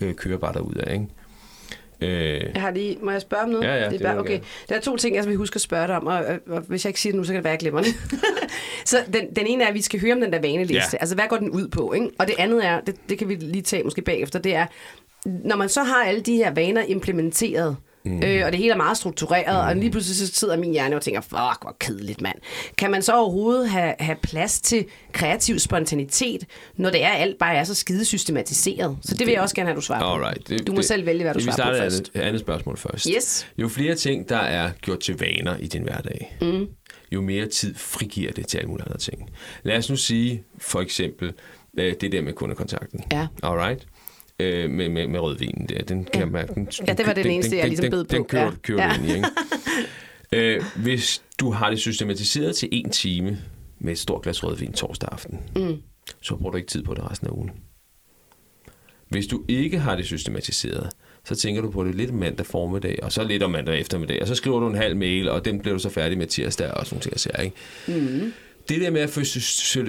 øh, 0.00 0.14
kører 0.14 0.38
bare 0.38 0.52
derud 0.52 0.74
af, 0.74 0.92
ikke? 0.92 1.06
Øh, 2.00 2.50
Jeg 2.54 2.62
har 2.62 2.70
lige, 2.70 2.98
må 3.02 3.10
jeg 3.10 3.20
spørge 3.20 3.42
om 3.42 3.48
noget? 3.48 3.64
Ja, 3.64 3.74
ja, 3.76 3.90
det 3.90 4.00
er 4.00 4.04
bare, 4.04 4.18
okay. 4.18 4.40
Der 4.68 4.74
er 4.76 4.80
to 4.80 4.96
ting, 4.96 5.16
jeg 5.16 5.26
vil 5.26 5.36
huske 5.36 5.56
at 5.56 5.60
spørge 5.60 5.86
dig 5.86 5.96
om, 5.96 6.06
og, 6.06 6.14
og, 6.14 6.38
og 6.46 6.60
hvis 6.60 6.84
jeg 6.84 6.88
ikke 6.90 7.00
siger 7.00 7.12
det 7.12 7.18
nu, 7.18 7.24
så 7.24 7.32
kan 7.32 7.36
det 7.36 7.44
være, 7.44 7.52
at 7.52 7.62
jeg 7.62 7.72
glemmer 7.72 7.82
det. 7.82 7.94
så 8.90 8.96
den, 9.12 9.34
den 9.36 9.46
ene 9.46 9.64
er, 9.64 9.68
at 9.68 9.74
vi 9.74 9.82
skal 9.82 10.00
høre 10.00 10.12
om 10.12 10.20
den 10.20 10.32
der 10.32 10.40
vaneliste. 10.40 10.90
Ja. 10.92 10.98
Altså, 11.00 11.14
hvad 11.14 11.24
går 11.28 11.36
den 11.36 11.50
ud 11.50 11.68
på? 11.68 11.92
Ikke? 11.92 12.10
Og 12.18 12.26
det 12.26 12.34
andet 12.38 12.66
er, 12.66 12.80
det, 12.80 12.96
det 13.08 13.18
kan 13.18 13.28
vi 13.28 13.34
lige 13.34 13.62
tage 13.62 13.82
måske 13.84 14.02
bagefter, 14.02 14.38
det 14.38 14.54
er, 14.54 14.66
når 15.24 15.56
man 15.56 15.68
så 15.68 15.82
har 15.82 16.04
alle 16.04 16.20
de 16.20 16.36
her 16.36 16.50
vaner 16.50 16.82
implementeret, 16.82 17.76
mm. 18.06 18.22
øh, 18.22 18.46
og 18.46 18.52
det 18.52 18.58
hele 18.60 18.72
er 18.72 18.76
meget 18.76 18.96
struktureret, 18.96 19.64
mm. 19.64 19.68
og 19.68 19.76
lige 19.76 19.90
pludselig 19.90 20.28
så 20.28 20.34
sidder 20.34 20.56
min 20.56 20.72
hjerne 20.72 20.96
og 20.96 21.02
tænker, 21.02 21.20
fuck, 21.20 21.62
hvor 21.62 21.76
kedeligt, 21.80 22.20
mand. 22.20 22.36
Kan 22.78 22.90
man 22.90 23.02
så 23.02 23.16
overhovedet 23.16 23.70
have, 23.70 23.94
have 23.98 24.16
plads 24.22 24.60
til 24.60 24.84
kreativ 25.12 25.58
spontanitet, 25.58 26.44
når 26.76 26.90
det 26.90 27.04
er 27.04 27.08
alt 27.08 27.38
bare 27.38 27.54
er 27.54 27.64
så 27.64 27.74
skide 27.74 28.04
systematiseret? 28.04 28.98
Så 29.02 29.14
det 29.14 29.26
vil 29.26 29.32
jeg 29.32 29.42
også 29.42 29.54
gerne 29.54 29.68
have, 29.68 29.76
du 29.76 29.80
svarer 29.80 30.00
på. 30.00 30.24
Alright. 30.24 30.48
Det, 30.48 30.66
du 30.66 30.72
må 30.72 30.76
det, 30.76 30.84
selv 30.84 31.06
vælge, 31.06 31.22
hvad 31.22 31.34
du 31.34 31.38
vi 31.38 31.42
svarer 31.42 31.56
på 31.56 31.62
starter 31.62 31.82
først. 31.82 32.10
Andet, 32.14 32.26
andet 32.26 32.40
spørgsmål 32.40 32.76
først. 32.76 33.08
Yes. 33.16 33.46
Jo 33.58 33.68
flere 33.68 33.94
ting, 33.94 34.28
der 34.28 34.36
er 34.36 34.70
gjort 34.80 35.00
til 35.00 35.18
vaner 35.18 35.56
i 35.56 35.66
din 35.66 35.82
hverdag, 35.82 36.36
mm. 36.40 36.66
jo 37.12 37.20
mere 37.20 37.46
tid 37.46 37.74
frigiver 37.74 38.32
det 38.32 38.46
til 38.46 38.58
alle 38.58 38.68
mulige 38.68 38.86
andre 38.86 38.98
ting. 38.98 39.30
Lad 39.62 39.76
os 39.76 39.90
nu 39.90 39.96
sige, 39.96 40.42
for 40.58 40.80
eksempel, 40.80 41.32
øh, 41.78 41.94
det 42.00 42.12
der 42.12 42.22
med 42.22 42.32
kundekontakten. 42.32 43.00
Ja. 43.12 43.26
Alright? 43.42 43.86
Øh, 44.40 44.70
med, 44.70 44.88
med, 44.88 45.06
med 45.06 45.20
rødvinen 45.20 45.68
der. 45.68 45.82
Den 45.82 46.04
kan 46.04 46.22
Ja. 46.22 46.26
mærke. 46.26 46.54
Den, 46.54 46.68
Ja, 46.88 46.92
det 46.92 47.06
var 47.06 47.12
den 47.12 47.26
eneste, 47.26 47.56
jeg 47.56 47.68
ligesom 47.68 47.82
den, 47.82 47.90
bed 47.90 47.98
den, 48.04 48.08
den 48.10 48.22
på. 48.22 48.28
kører, 48.28 48.44
Ja. 48.44 48.50
kører 48.62 48.82
Ja. 48.84 48.94
ind 48.98 49.06
i, 49.06 49.14
ikke? 49.14 49.28
øh, 50.32 50.62
hvis 50.76 51.22
du 51.40 51.50
har 51.50 51.70
det 51.70 51.78
systematiseret 51.78 52.56
til 52.56 52.68
en 52.72 52.90
time, 52.90 53.38
med 53.78 53.92
et 53.92 53.98
stort 53.98 54.22
glas 54.22 54.44
rødvin 54.44 54.72
torsdag 54.72 55.08
aften, 55.12 55.40
mm. 55.56 55.76
så 56.22 56.36
bruger 56.36 56.50
du 56.50 56.56
ikke 56.56 56.68
tid 56.68 56.82
på 56.82 56.94
det 56.94 57.10
resten 57.10 57.26
af 57.26 57.32
ugen. 57.32 57.50
Hvis 59.08 59.26
du 59.26 59.42
ikke 59.48 59.78
har 59.78 59.96
det 59.96 60.04
systematiseret, 60.04 60.90
så 61.24 61.34
tænker 61.34 61.62
du 61.62 61.70
på 61.70 61.84
det 61.84 61.94
lidt 61.94 62.14
mandag 62.14 62.46
formiddag, 62.46 62.98
og 63.02 63.12
så 63.12 63.24
lidt 63.24 63.42
om 63.42 63.50
mandag 63.50 63.80
eftermiddag, 63.80 64.22
og 64.22 64.28
så 64.28 64.34
skriver 64.34 64.60
du 64.60 64.66
en 64.68 64.74
halv 64.74 64.96
mail, 64.96 65.28
og 65.28 65.44
den 65.44 65.60
bliver 65.60 65.74
du 65.74 65.78
så 65.78 65.88
færdig 65.90 66.18
med 66.18 66.26
tirsdag, 66.26 66.70
og 66.70 66.86
sådan 66.86 67.02
noget, 67.06 67.26
jeg 67.36 67.44
ikke? 67.44 67.56
Mm. 68.20 68.32
Det 68.68 68.80
der 68.80 68.90
med 68.90 69.00
at 69.00 69.10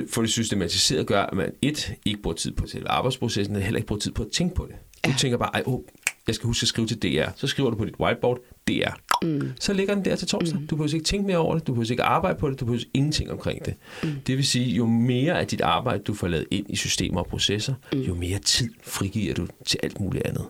få 0.09 0.21
det 0.21 0.30
systematiseret, 0.30 1.07
gør, 1.07 1.21
at 1.23 1.34
man 1.34 1.51
et, 1.61 1.93
ikke 2.05 2.21
bruger 2.21 2.36
tid 2.36 2.51
på 2.51 2.67
selve 2.67 2.88
arbejdsprocessen, 2.88 3.55
og 3.55 3.61
heller 3.61 3.78
ikke 3.78 3.88
bruger 3.88 3.99
tid 3.99 4.11
på 4.11 4.23
at 4.23 4.30
tænke 4.32 4.55
på 4.55 4.65
det. 4.65 4.75
Du 5.05 5.09
Ja. 5.09 5.15
tænker 5.17 5.38
bare, 5.38 5.49
Ej, 5.53 5.63
oh, 5.65 5.82
jeg 6.28 6.36
skal 6.36 6.47
huske 6.47 6.63
at 6.63 6.67
skrive 6.67 6.88
til 6.88 7.01
DR. 7.01 7.30
Så 7.36 7.47
skriver 7.47 7.69
du 7.69 7.75
på 7.75 7.86
dit 7.86 7.95
whiteboard, 7.99 8.39
DR. 8.67 8.89
Mm. 9.21 9.51
Så 9.59 9.73
ligger 9.73 9.95
den 9.95 10.05
der 10.05 10.15
til 10.15 10.28
torsdag. 10.28 10.59
Mm. 10.59 10.67
Du 10.67 10.75
behøver 10.75 10.93
ikke 10.93 11.05
tænke 11.05 11.28
mere 11.28 11.38
over 11.38 11.57
det, 11.57 11.67
du 11.67 11.73
behøver 11.73 11.91
ikke 11.91 12.03
arbejde 12.03 12.39
på 12.39 12.49
det, 12.49 12.59
du 12.59 12.65
behøver 12.65 12.84
ingenting 12.93 13.32
omkring 13.32 13.65
det. 13.65 13.73
Mm. 14.03 14.09
Det 14.28 14.38
vil 14.38 14.45
sige, 14.47 14.65
jo 14.75 14.86
mere 14.86 15.39
af 15.39 15.47
dit 15.47 15.61
arbejde, 15.61 16.03
du 16.03 16.13
får 16.13 16.28
lavet 16.28 16.45
ind 16.51 16.65
i 16.69 16.75
systemer 16.75 17.19
og 17.19 17.28
processer, 17.28 17.73
mm. 17.93 17.99
jo 18.01 18.13
mere 18.15 18.39
tid 18.39 18.69
frigiver 18.84 19.34
du 19.34 19.47
til 19.65 19.80
alt 19.84 19.99
muligt 19.99 20.28
andet. 20.28 20.45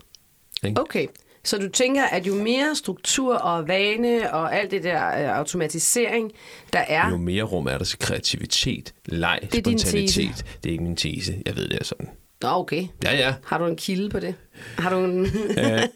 Ikke? 0.64 0.82
Okay, 0.82 1.08
så 1.48 1.58
du 1.58 1.70
tænker, 1.70 2.04
at 2.04 2.28
jo 2.28 2.36
mere 2.36 2.76
struktur 2.76 3.36
og 3.36 3.68
vane 3.68 4.34
og 4.34 4.56
alt 4.56 4.72
det 4.72 4.84
der 4.84 5.08
øh, 5.08 5.38
automatisering, 5.38 6.32
der 6.74 6.80
er... 6.80 7.10
Jo 7.10 7.18
mere 7.18 7.44
rum 7.44 7.68
er 7.68 7.78
der 7.78 7.86
til 7.86 8.00
kreativitet, 8.00 8.94
leg, 9.06 9.40
Det 9.42 9.68
er 9.68 9.72
spontanitet. 9.72 10.46
Det 10.64 10.70
er 10.70 10.72
ikke 10.72 10.84
min 10.84 10.96
tese. 10.96 11.42
Jeg 11.46 11.56
ved, 11.56 11.70
det 11.70 11.80
er 11.80 11.84
sådan. 11.84 12.10
Nå, 12.42 12.50
okay. 12.50 12.88
Ja, 13.04 13.16
ja. 13.16 13.34
Har 13.46 13.58
du 13.58 13.66
en 13.66 13.76
kilde 13.76 14.10
på 14.10 14.20
det? 14.20 14.36
Har 14.78 14.90
du 14.90 15.06
en... 15.06 15.22
Uh, 15.22 15.28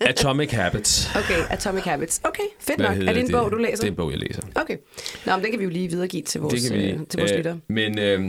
Atomic 0.09 0.51
Habits. 0.51 1.15
okay, 1.15 1.43
Atomic 1.49 1.83
Habits. 1.83 2.21
Okay, 2.23 2.43
fedt 2.59 2.79
Hvad 2.79 2.89
nok. 2.95 3.07
Er 3.07 3.13
det 3.13 3.25
en 3.25 3.31
bog, 3.31 3.51
du 3.51 3.57
læser? 3.57 3.75
Det 3.75 3.83
er 3.83 3.87
en 3.87 3.95
bog, 3.95 4.11
jeg 4.11 4.19
læser. 4.19 4.41
Okay. 4.55 4.77
Nå, 5.25 5.35
men 5.35 5.43
den 5.43 5.51
kan 5.51 5.59
vi 5.59 5.63
jo 5.63 5.69
lige 5.69 5.87
videregive 5.89 6.23
til 6.23 6.41
vores, 6.41 6.61
det 6.61 6.71
kan 6.71 6.79
vi. 6.79 6.89
øh, 6.89 6.99
til 7.09 7.19
vores 7.19 7.31
Øh, 7.31 7.37
lyttere. 7.37 7.59
Men, 7.67 7.99
øh, 7.99 8.21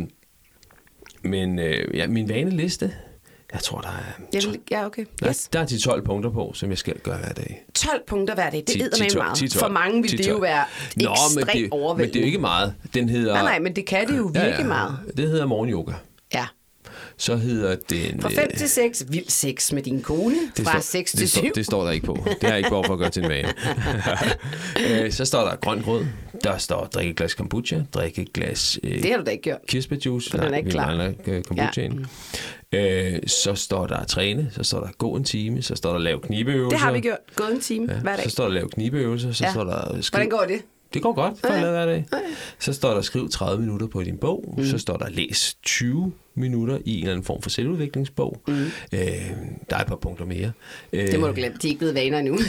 men 1.23 1.59
øh, 1.59 1.97
ja, 1.97 2.07
min 2.07 2.29
vaneliste, 2.29 2.95
jeg 3.53 3.61
tror, 3.63 3.81
der 3.81 3.89
er, 3.89 4.23
Jeg 4.33 4.43
vil, 4.43 4.59
ja, 4.71 4.87
okay. 4.87 5.05
der, 5.21 5.29
Yes. 5.29 5.49
der 5.53 5.61
er 5.61 5.67
de 5.67 5.79
12 5.79 6.05
punkter 6.05 6.31
på, 6.31 6.53
som 6.55 6.71
jeg 6.71 6.79
skal 6.79 6.95
gøre 6.99 7.19
hver 7.19 7.33
dag. 7.33 7.65
12 7.75 8.03
punkter 8.09 8.35
hver 8.35 8.51
dag. 8.51 8.59
Det 8.61 8.69
10, 8.69 8.81
æder 8.83 8.91
med 9.03 9.11
10, 9.11 9.17
meget. 9.19 9.37
10, 9.39 9.49
12, 9.49 9.61
For 9.65 9.69
mange 9.73 10.03
vil 10.03 10.11
10, 10.11 10.17
det 10.17 10.27
jo 10.29 10.33
12. 10.33 10.43
være 10.43 10.65
Nå, 10.97 11.03
men 11.03 11.13
ekstremt 11.13 11.53
det, 11.53 11.63
men 11.63 11.73
overvældende. 11.73 12.13
det 12.13 12.19
er 12.19 12.23
jo 12.23 12.27
ikke 12.27 12.39
meget. 12.39 12.75
Den 12.95 13.09
hedder... 13.09 13.33
Nej, 13.33 13.43
nej, 13.43 13.59
men 13.59 13.77
det 13.77 13.87
kan 13.87 14.09
det 14.09 14.17
jo 14.19 14.31
virkelig 14.35 14.67
meget. 14.67 14.99
Det 15.17 15.29
hedder 15.29 15.47
morgenyoga. 15.47 15.93
Ja. 16.35 16.47
Så 17.17 17.37
hedder 17.37 17.77
den... 17.91 18.21
Fra 18.21 18.29
5 18.29 18.39
øh, 18.53 18.59
til 18.59 18.69
6, 18.69 19.05
vild 19.09 19.29
sex 19.29 19.73
med 19.73 19.83
din 19.83 20.03
kone. 20.03 20.35
Det 20.57 20.65
Fra 20.65 20.73
står, 20.73 20.81
6 20.81 21.11
det 21.13 21.19
til 21.19 21.29
står, 21.31 21.41
7. 21.43 21.51
det 21.55 21.67
står 21.67 21.85
der 21.85 21.91
ikke 21.91 22.07
på. 22.07 22.19
Det 22.27 22.37
har 22.43 22.49
jeg 22.49 22.59
ikke 22.59 22.69
behov 22.71 22.85
for 22.87 22.93
at 22.93 22.99
gøre 22.99 23.11
til 23.11 23.23
en 23.25 23.29
vane. 23.31 23.49
Øh, 25.05 25.13
så 25.13 25.25
står 25.25 25.45
der 25.49 25.57
grøn 25.57 25.83
grød. 25.83 26.07
Der 26.45 26.59
står 26.59 26.85
drikke 26.85 27.11
et 27.11 27.17
glas 27.17 27.35
kombucha, 27.35 27.81
drikke 27.95 28.23
et 28.23 28.33
glas 28.33 28.79
øh, 28.83 29.03
Det 29.03 29.11
har 29.11 29.19
du 29.19 29.25
da 29.25 29.31
ikke 29.31 29.43
gjort. 29.43 29.59
kirsebærjuice. 29.69 30.33
Den 30.33 30.41
er 30.41 30.57
ikke 30.57 30.65
vi 30.67 30.71
klar. 30.71 30.87
mangler 30.87 31.13
øh, 31.27 31.43
kombuchaen. 31.45 31.93
Ja. 31.99 32.39
Øh, 32.75 33.19
så 33.27 33.55
står 33.55 33.87
der 33.87 34.05
træne, 34.05 34.49
så 34.53 34.63
står 34.63 34.81
der 34.81 34.89
gå 34.99 35.15
en 35.17 35.25
time, 35.25 35.63
så 35.63 35.75
står 35.75 35.93
der 35.93 35.99
lav 35.99 36.21
knibeøvelser. 36.21 36.69
Det 36.71 36.79
har 36.79 36.93
vi 36.93 37.01
gjort. 37.01 37.19
Gået 37.37 37.53
en 37.53 37.61
time 37.61 37.93
Ja, 37.93 38.01
hver 38.01 38.17
dag. 38.17 38.25
Så 38.25 38.31
står 38.31 38.45
der 38.45 38.51
lav 38.53 38.69
knibeøvelser, 38.71 39.33
så 39.33 39.45
Ja. 39.45 39.51
står 39.53 39.65
der 39.65 40.01
skriv. 40.01 40.19
Hvordan 40.19 40.39
går 40.39 40.45
det? 40.49 40.63
Det 40.95 41.03
går 41.03 41.13
godt, 41.13 41.35
for 41.41 41.53
Ja. 41.53 41.71
hver 41.71 41.87
dag. 41.87 42.05
Så 42.59 42.73
står 42.73 42.95
der 42.95 43.01
skriv 43.01 43.29
30 43.31 43.61
minutter 43.63 43.87
på 43.87 44.03
din 44.03 44.17
bog. 44.19 44.55
Mm. 44.59 44.65
Så 44.65 44.79
står 44.79 44.97
der 44.97 45.09
læs 45.11 45.57
20 45.63 46.13
minutter 46.35 46.79
i 46.85 46.93
en 46.95 46.99
eller 46.99 47.13
anden 47.13 47.25
form 47.25 47.43
for 47.43 47.51
selvudviklingsbog. 47.51 48.43
Mm. 48.49 48.55
Øh, 48.55 49.01
der 49.71 49.77
er 49.77 49.81
et 49.81 49.87
par 49.87 49.97
punkter 49.97 50.25
mere. 50.25 50.53
Øh, 50.93 51.07
Det 51.07 51.21
må 51.21 51.27
du 51.27 51.33
glemme. 51.33 51.59
De 51.63 51.67
er 51.67 51.69
ikke 51.69 51.79
blevet 51.79 51.95
vaner 51.95 52.19
endnu. 52.19 52.39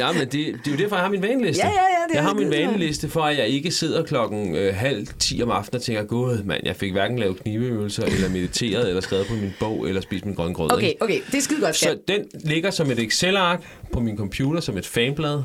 Ja, 0.00 0.12
men 0.12 0.20
det, 0.22 0.32
det 0.32 0.42
er 0.66 0.70
jo 0.70 0.76
derfor, 0.76 0.96
jeg 0.96 1.02
har 1.04 1.10
min 1.10 1.22
vaneliste. 1.22 1.62
Ja, 1.66 1.68
ja, 1.68 1.74
ja, 1.74 2.08
det 2.08 2.14
jeg 2.14 2.22
har 2.22 2.32
det 2.32 2.38
min 2.42 2.50
vaneliste 2.50 3.08
for, 3.08 3.20
at 3.22 3.38
jeg 3.38 3.48
ikke 3.48 3.70
sidder 3.70 4.02
klokken 4.02 4.54
øh, 4.56 4.74
halv 4.74 5.06
10 5.18 5.42
om 5.42 5.50
aftenen 5.50 5.76
og 5.76 5.82
tænker, 5.82 6.02
gud 6.04 6.42
mand, 6.44 6.60
jeg 6.64 6.76
fik 6.76 6.92
hverken 6.92 7.18
lavet 7.18 7.42
kniveøvelser, 7.42 8.04
eller 8.04 8.28
mediteret, 8.28 8.88
eller 8.88 9.00
skrevet 9.00 9.26
på 9.26 9.34
min 9.34 9.52
bog, 9.60 9.88
eller 9.88 10.00
spist 10.00 10.24
min 10.26 10.34
grønne. 10.34 10.56
Okay, 10.74 10.88
ikke? 10.88 11.02
okay. 11.02 11.20
Det 11.26 11.34
er 11.34 11.40
skide 11.42 11.60
godt, 11.60 11.76
Så 11.76 11.98
den 12.08 12.24
ligger 12.44 12.70
som 12.70 12.90
et 12.90 12.98
Excel-ark 12.98 13.62
på 13.92 14.00
min 14.00 14.16
computer, 14.16 14.60
som 14.60 14.76
et 14.76 14.86
fanblad. 14.86 15.42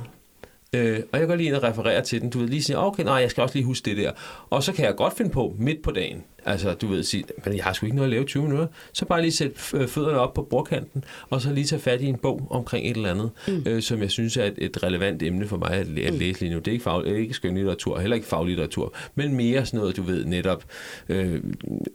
Øh, 0.75 1.03
og 1.11 1.19
jeg 1.19 1.27
går 1.27 1.35
lige 1.35 1.47
ind 1.47 1.55
og 1.55 1.63
refererer 1.63 2.01
til 2.01 2.21
den. 2.21 2.29
Du 2.29 2.39
ved 2.39 2.47
lige 2.47 2.63
sige, 2.63 2.77
ah, 2.77 2.85
okay, 2.85 3.03
nej, 3.03 3.13
jeg 3.13 3.31
skal 3.31 3.41
også 3.41 3.55
lige 3.55 3.65
huske 3.65 3.85
det 3.85 3.97
der. 3.97 4.11
Og 4.49 4.63
så 4.63 4.73
kan 4.73 4.85
jeg 4.85 4.95
godt 4.95 5.17
finde 5.17 5.31
på 5.31 5.55
midt 5.57 5.81
på 5.83 5.91
dagen. 5.91 6.23
Altså, 6.45 6.73
du 6.73 6.87
ved, 6.87 7.03
sige, 7.03 7.23
men 7.45 7.55
jeg 7.55 7.63
har 7.63 7.73
sgu 7.73 7.85
ikke 7.85 7.95
noget 7.95 8.07
at 8.07 8.11
lave 8.11 8.23
i 8.23 8.27
20 8.27 8.43
minutter. 8.43 8.67
Så 8.93 9.05
bare 9.05 9.21
lige 9.21 9.31
sætte 9.31 9.55
øh, 9.73 9.87
fødderne 9.87 10.19
op 10.19 10.33
på 10.33 10.41
bordkanten, 10.49 11.03
og 11.29 11.41
så 11.41 11.53
lige 11.53 11.65
tage 11.65 11.81
fat 11.81 12.01
i 12.01 12.05
en 12.05 12.15
bog 12.17 12.47
omkring 12.49 12.85
et 12.89 12.95
eller 12.95 13.11
andet, 13.11 13.29
mm. 13.47 13.63
øh, 13.65 13.81
som 13.81 14.01
jeg 14.01 14.11
synes 14.11 14.37
er 14.37 14.45
et, 14.45 14.53
et 14.57 14.83
relevant 14.83 15.23
emne 15.23 15.47
for 15.47 15.57
mig 15.57 15.71
at, 15.71 15.87
læ- 15.87 16.01
at 16.07 16.13
læse 16.13 16.39
lige 16.39 16.53
nu. 16.53 16.59
Det 16.59 16.67
er 16.67 16.71
ikke, 16.71 16.83
fag, 16.83 17.05
ikke 17.07 17.33
skønlitteratur, 17.33 17.99
heller 17.99 18.15
ikke 18.15 18.27
faglitteratur, 18.27 18.93
men 19.15 19.35
mere 19.35 19.65
sådan 19.65 19.79
noget, 19.79 19.97
du 19.97 20.01
ved, 20.01 20.25
netop 20.25 20.63
øh, 21.09 21.43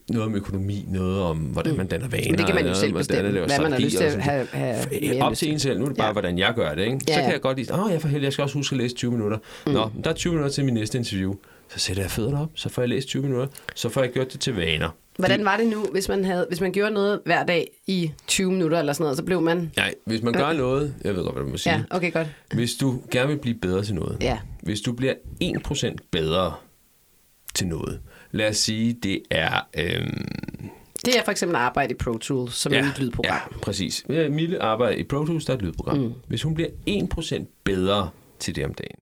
noget 0.08 0.26
om 0.26 0.34
økonomi, 0.34 0.84
noget 0.88 1.22
om, 1.22 1.36
hvordan 1.36 1.76
man 1.76 1.86
danner 1.86 2.08
vaner. 2.08 2.30
Men 2.30 2.38
det 2.38 2.46
kan 2.46 2.54
man 2.54 2.64
jo 2.64 2.68
noget 2.68 2.76
selv 2.76 2.92
bestemme, 2.92 3.30
hvad 3.30 3.60
man 3.62 3.72
har 3.72 3.78
lyst 3.80 3.96
til 3.96 4.04
at 4.04 4.20
have, 4.22 4.46
have 4.52 5.22
op 5.22 5.34
til 5.34 5.52
en 5.52 5.58
selv. 5.58 5.78
Nu 5.78 5.84
er 5.84 5.88
det 5.88 5.96
bare, 5.96 6.06
Ja. 6.06 6.12
hvordan 6.12 6.38
jeg 6.38 6.52
gør 6.56 6.74
det. 6.74 6.82
Ikke? 6.84 6.98
Ja, 7.08 7.14
så 7.14 7.20
kan 7.20 7.32
jeg 7.32 7.40
godt 7.40 7.56
lide, 7.58 7.74
åh, 7.74 7.92
jeg 7.92 8.00
for 8.00 8.08
heldig, 8.08 8.24
jeg 8.24 8.32
skal 8.32 8.42
også 8.42 8.58
huske 8.58 8.74
at 8.74 8.78
læse 8.78 8.94
20 8.94 9.10
minutter. 9.10 9.38
Mm. 9.66 9.72
Nå, 9.72 9.90
der 10.04 10.10
er 10.10 10.14
20 10.14 10.32
minutter 10.32 10.52
til 10.52 10.64
min 10.64 10.74
næste 10.74 10.98
interview. 10.98 11.34
Så 11.68 11.78
sætter 11.78 12.02
jeg 12.02 12.10
fødderne 12.10 12.40
op, 12.40 12.50
så 12.54 12.68
får 12.68 12.82
jeg 12.82 12.88
læst 12.88 13.08
20 13.08 13.22
minutter, 13.22 13.46
så 13.74 13.88
får 13.88 14.02
jeg 14.02 14.12
gjort 14.12 14.32
det 14.32 14.40
til 14.40 14.54
vaner. 14.56 14.90
Hvordan 15.18 15.44
var 15.44 15.56
det 15.56 15.66
nu, 15.66 15.84
hvis 15.92 16.08
man, 16.08 16.24
havde, 16.24 16.46
hvis 16.48 16.60
man 16.60 16.72
gjorde 16.72 16.90
noget 16.90 17.20
hver 17.24 17.44
dag 17.44 17.70
i 17.86 18.10
20 18.26 18.52
minutter 18.52 18.78
eller 18.78 18.92
sådan 18.92 19.04
noget, 19.04 19.16
så 19.16 19.22
blev 19.24 19.40
man... 19.42 19.72
Nej, 19.76 19.94
hvis 20.04 20.22
man 20.22 20.32
gør 20.32 20.52
noget, 20.52 20.94
jeg 21.04 21.14
ved 21.16 21.22
godt, 21.24 21.34
hvad 21.34 21.44
du 21.44 21.50
må 21.50 21.56
sige. 21.56 21.72
Ja, 21.74 21.82
okay, 21.90 22.12
godt. 22.12 22.28
Hvis 22.54 22.74
du 22.74 23.02
gerne 23.10 23.28
vil 23.28 23.38
blive 23.38 23.54
bedre 23.58 23.84
til 23.84 23.94
noget, 23.94 24.18
Ja. 24.20 24.38
hvis 24.62 24.80
du 24.80 24.92
bliver 24.92 25.14
1% 25.42 25.96
bedre 26.10 26.54
til 27.54 27.66
noget, 27.66 28.00
lad 28.32 28.48
os 28.48 28.56
sige, 28.56 28.96
det 29.02 29.22
er... 29.30 29.60
Øhm, 29.78 30.28
Det 31.06 31.18
er 31.18 31.24
for 31.24 31.30
eksempel 31.30 31.56
at 31.56 31.62
arbejde 31.62 31.94
i 31.94 31.96
Pro 31.96 32.18
Tools, 32.18 32.54
som 32.54 32.72
er 32.72 32.78
et 32.78 32.98
lydprogram. 32.98 33.34
Ja, 33.52 33.58
præcis. 33.62 34.04
Ja, 34.08 34.28
Mille 34.28 34.62
arbejder 34.62 34.96
i 34.98 35.02
Pro 35.02 35.24
Tools, 35.24 35.44
der 35.44 35.52
er 35.52 35.56
et 35.56 35.62
lydprogram. 35.62 35.98
Mm. 35.98 36.12
Hvis 36.28 36.42
hun 36.42 36.54
bliver 36.54 36.68
1% 36.88 37.44
bedre 37.64 38.10
til 38.38 38.56
det 38.56 38.64
om 38.64 38.74
dagen. 38.74 38.96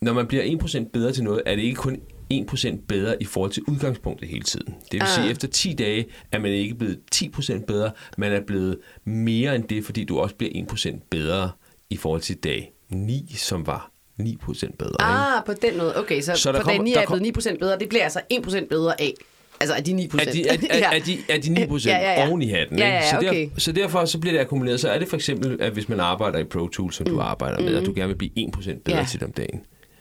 Når 0.00 0.12
man 0.12 0.26
bliver 0.26 0.44
1% 0.62 0.90
bedre 0.92 1.12
til 1.12 1.24
noget, 1.24 1.42
er 1.46 1.54
det 1.56 1.62
ikke 1.62 1.76
kun 1.76 2.00
1% 2.32 2.76
bedre 2.88 3.22
i 3.22 3.24
forhold 3.24 3.50
til 3.50 3.62
udgangspunktet 3.68 4.28
hele 4.28 4.42
tiden. 4.42 4.66
Det 4.66 4.92
vil 4.92 5.00
Ah. 5.02 5.08
sige, 5.08 5.24
at 5.24 5.30
efter 5.30 5.48
10 5.48 5.72
dage 5.72 6.06
er 6.32 6.38
man 6.38 6.50
ikke 6.52 6.74
blevet 6.74 6.98
10% 7.14 7.64
bedre, 7.66 7.90
man 8.18 8.32
er 8.32 8.40
blevet 8.40 8.78
mere 9.04 9.56
end 9.56 9.64
det, 9.64 9.84
fordi 9.84 10.04
du 10.04 10.18
også 10.18 10.34
bliver 10.34 10.52
1% 10.54 11.06
bedre 11.10 11.50
i 11.90 11.96
forhold 11.96 12.20
til 12.20 12.36
dag 12.36 12.72
9, 12.90 13.34
som 13.36 13.66
var 13.66 13.90
9% 14.22 14.76
bedre. 14.78 14.90
ikke? 14.90 15.04
Ah, 15.04 15.44
på 15.46 15.52
den 15.62 15.78
måde. 15.78 15.96
Okay, 15.96 16.20
så, 16.20 16.34
Så 16.34 16.52
på 16.52 16.58
kommer- 16.58 16.72
dag 16.72 16.82
9 16.84 16.90
der 16.90 16.96
er 16.96 17.00
jeg 17.00 17.08
kom- 17.08 17.18
blevet 17.18 17.36
9% 17.36 17.58
bedre. 17.58 17.78
Det 17.78 17.88
bliver 17.88 18.04
altså 18.04 18.20
1% 18.30 18.68
bedre 18.68 19.00
af. 19.00 19.14
Altså 19.60 19.74
af 19.74 19.84
de 19.84 19.92
9%. 19.92 20.28
Er 20.28 20.32
de, 20.32 20.46
er, 20.48 20.52
er, 20.70 20.90
er, 20.96 20.98
de, 20.98 21.18
er 21.28 21.38
de 21.40 21.48
9% 21.66 21.86
Ja, 21.88 21.96
ja, 21.98 22.12
ja. 22.22 22.28
oven 22.28 22.42
i 22.42 22.46
hatten? 22.48 22.78
Ja, 22.78 22.84
ikke? 22.86 22.96
ja, 22.96 23.10
så, 23.10 23.18
der, 23.20 23.30
okay. 23.30 23.48
så 23.58 23.72
derfor 23.72 24.04
så 24.04 24.18
bliver 24.18 24.32
det 24.34 24.40
akkumuleret. 24.40 24.80
Så 24.80 24.88
er 24.88 24.98
det 24.98 25.08
for 25.08 25.16
eksempel, 25.16 25.56
at 25.62 25.72
hvis 25.72 25.88
man 25.88 26.00
arbejder 26.00 26.38
i 26.38 26.44
Pro 26.44 26.68
Tools, 26.68 26.96
som 26.96 27.06
mm. 27.08 27.12
du 27.14 27.20
arbejder 27.20 27.62
med, 27.62 27.76
og 27.76 27.86
du 27.86 27.92
gerne 27.96 28.08
vil 28.08 28.14
blive 28.16 28.48
1% 28.56 28.82
bedre 28.84 28.98
Ja. 28.98 29.04
til 29.10 29.24
om 29.24 29.32
dagen, 29.32 29.60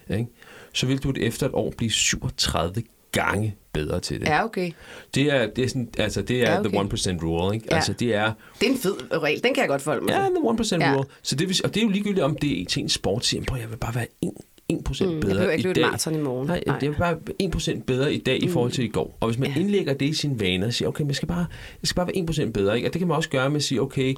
ikke? 0.10 0.28
så 0.74 0.86
vil 0.86 0.98
du 1.04 1.14
efter 1.18 1.46
et 1.46 1.54
år 1.54 1.74
blive 1.78 1.92
37 1.92 2.84
gange 3.12 3.56
bedre 3.74 4.00
til 4.00 4.20
det. 4.20 4.28
Ja, 4.28 4.44
okay. 4.46 4.72
Det 5.16 5.24
er, 5.24 5.48
det 5.48 5.64
er, 5.64 5.68
sådan, 5.68 5.90
altså, 5.98 6.22
det 6.22 6.42
er 6.44 6.52
Ja, 6.52 6.60
okay. 6.60 6.70
the 6.70 6.80
1% 7.20 7.24
rule. 7.24 7.56
Ikke? 7.56 7.68
Ja. 7.72 7.76
Altså, 7.76 7.94
det 7.94 8.16
er, 8.16 8.34
Det 8.60 8.68
er 8.68 8.72
en 8.72 8.78
fed 8.78 8.94
regel. 9.24 9.44
Den 9.44 9.54
kan 9.54 9.62
jeg 9.62 9.70
godt 9.70 9.82
forholde 9.82 10.06
mig 10.06 10.12
ja, 10.12 10.20
the 10.20 10.78
1% 10.78 10.78
Ja. 10.82 10.94
rule. 10.96 11.06
Så 11.22 11.36
det, 11.36 11.48
vil, 11.50 11.56
og 11.64 11.74
det 11.76 11.82
er 11.82 11.86
jo 11.86 11.92
ligegyldigt, 11.92 12.24
om 12.24 12.36
det 12.36 12.62
er 12.62 12.66
til 12.66 12.84
en 12.84 12.90
sport. 12.90 13.26
Siger, 13.26 13.44
prøv, 13.48 13.60
jeg 13.60 13.70
vil 13.72 13.78
bare 13.78 13.96
være 13.96 14.08
1, 14.22 14.32
1% 14.74 15.06
Mm, 15.06 15.12
jeg 15.12 15.20
bedre 15.22 15.34
behøver 15.36 15.52
ikke 15.52 15.70
i 15.70 15.74
dag. 15.74 15.84
maraton 15.86 16.16
i 16.16 16.18
morgen. 16.22 16.48
Nej, 16.48 16.64
Nej. 16.68 16.80
det 16.80 16.90
er 16.90 16.94
bare 16.98 17.18
1% 17.44 17.84
bedre 17.84 18.14
i 18.14 18.18
dag 18.18 18.44
i 18.44 18.48
forhold 18.50 18.72
til 18.72 18.84
i 18.86 18.88
går. 18.88 19.18
Og 19.20 19.28
hvis 19.30 19.40
man 19.40 19.50
Ja. 19.50 19.60
indlægger 19.60 19.94
det 19.94 20.06
i 20.06 20.14
sine 20.14 20.40
vaner 20.40 20.68
og 20.68 20.74
siger, 20.74 20.90
okay, 20.90 21.08
jeg 21.08 21.16
skal 21.16 21.28
bare, 21.28 21.46
jeg 21.82 21.88
skal 21.88 21.96
bare 21.96 22.08
være 22.08 22.16
1% 22.48 22.52
bedre. 22.52 22.76
Ikke? 22.76 22.88
Og 22.90 22.94
det 22.94 23.00
kan 23.00 23.08
man 23.08 23.18
også 23.18 23.30
gøre 23.30 23.50
med 23.50 23.58
at 23.58 23.64
sige, 23.64 23.82
okay, 23.82 24.14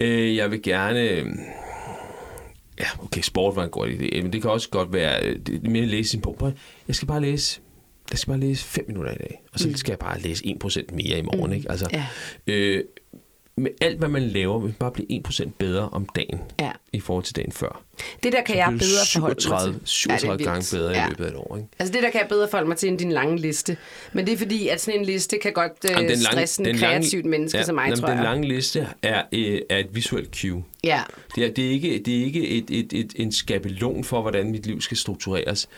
øh, 0.00 0.36
jeg 0.36 0.50
vil 0.50 0.62
gerne... 0.62 1.00
øh, 1.10 1.26
Ja, 2.80 2.86
okay, 3.02 3.20
sport 3.22 3.56
var 3.56 3.64
en 3.64 3.70
god 3.70 3.88
idé, 3.88 4.22
men 4.22 4.32
det 4.32 4.42
kan 4.42 4.50
også 4.50 4.68
godt 4.70 4.92
være 4.92 5.24
øh, 5.24 5.38
det 5.46 5.64
er 5.66 5.70
mere 5.70 5.82
at 5.82 5.88
læse 5.88 6.10
sin 6.10 6.20
bog. 6.20 6.36
Prøv, 6.38 6.52
Jeg 6.88 6.94
skal 6.96 7.08
bare 7.08 7.20
læse 7.20 7.60
jeg 8.10 8.18
skal 8.18 8.30
bare 8.30 8.40
læse 8.40 8.64
5 8.64 8.84
minutter 8.88 9.12
i 9.12 9.16
dag, 9.16 9.42
og 9.52 9.58
så 9.60 9.72
skal 9.76 9.92
jeg 9.92 9.98
bare 9.98 10.20
læse 10.20 10.44
1% 10.64 10.94
mere 10.94 11.18
i 11.18 11.22
morgen. 11.22 11.52
Ikke? 11.52 11.70
Altså, 11.70 11.88
Ja. 11.92 12.06
øh, 12.46 12.84
med 13.58 13.70
alt, 13.80 13.98
hvad 13.98 14.08
man 14.08 14.22
laver, 14.22 14.58
vil 14.58 14.64
man 14.66 14.74
bare 14.78 14.90
blive 14.92 15.22
1% 15.28 15.48
bedre 15.58 15.88
om 15.88 16.06
dagen 16.16 16.40
Ja. 16.60 16.70
i 16.92 17.00
forhold 17.00 17.24
til 17.24 17.36
dagen 17.36 17.52
før. 17.52 17.82
Det 18.22 18.32
der 18.32 18.42
kan 18.42 18.56
jeg 18.56 18.66
bliver 18.66 18.78
du 18.78 18.78
bedre 18.78 19.06
forholde 19.12 19.34
mig 19.34 19.42
37, 19.42 19.72
til. 19.78 19.80
37 19.84 20.42
Ja, 20.44 20.50
gange 20.50 20.76
bedre 20.76 20.90
Ja. 20.92 21.06
i 21.06 21.08
løbet 21.08 21.24
af 21.24 21.28
et 21.28 21.36
år. 21.36 21.56
Ikke? 21.56 21.68
Altså 21.78 21.92
det 21.92 22.02
der 22.02 22.10
kan 22.10 22.20
jeg 22.20 22.28
bedre 22.28 22.48
forholde 22.48 22.68
mig 22.68 22.76
til 22.76 22.88
end 22.88 22.98
din 22.98 23.12
lange 23.12 23.36
liste. 23.38 23.76
Men 24.12 24.26
det 24.26 24.32
er 24.32 24.36
fordi, 24.38 24.68
at 24.68 24.80
sådan 24.80 25.00
en 25.00 25.06
liste 25.06 25.38
kan 25.42 25.52
godt 25.52 25.72
øh, 25.84 25.90
Jamen, 25.90 26.18
stresse 26.18 26.70
en 26.70 26.78
kreativt 26.78 27.24
menneske 27.24 27.64
som 27.64 27.74
mig, 27.74 27.84
jamen, 27.84 27.98
tror 27.98 28.08
Den 28.08 28.16
jeg. 28.16 28.24
lange 28.24 28.48
liste 28.48 28.88
er, 29.02 29.22
øh, 29.32 29.60
er 29.70 29.78
et 29.78 29.88
visuelt 29.92 30.36
cue. 30.36 30.64
Ja, 30.84 31.00
Det 31.34 31.44
er, 31.44 31.50
det 31.54 31.66
er 31.66 31.70
ikke, 31.70 32.02
det 32.06 32.20
er 32.20 32.24
ikke 32.24 32.48
et, 32.48 32.64
et, 32.70 32.92
et, 32.92 33.12
en 33.16 33.32
skabelon 33.32 34.04
for, 34.04 34.22
hvordan 34.22 34.50
mit 34.50 34.66
liv 34.66 34.80
skal 34.80 34.96
struktureres. 34.96 35.68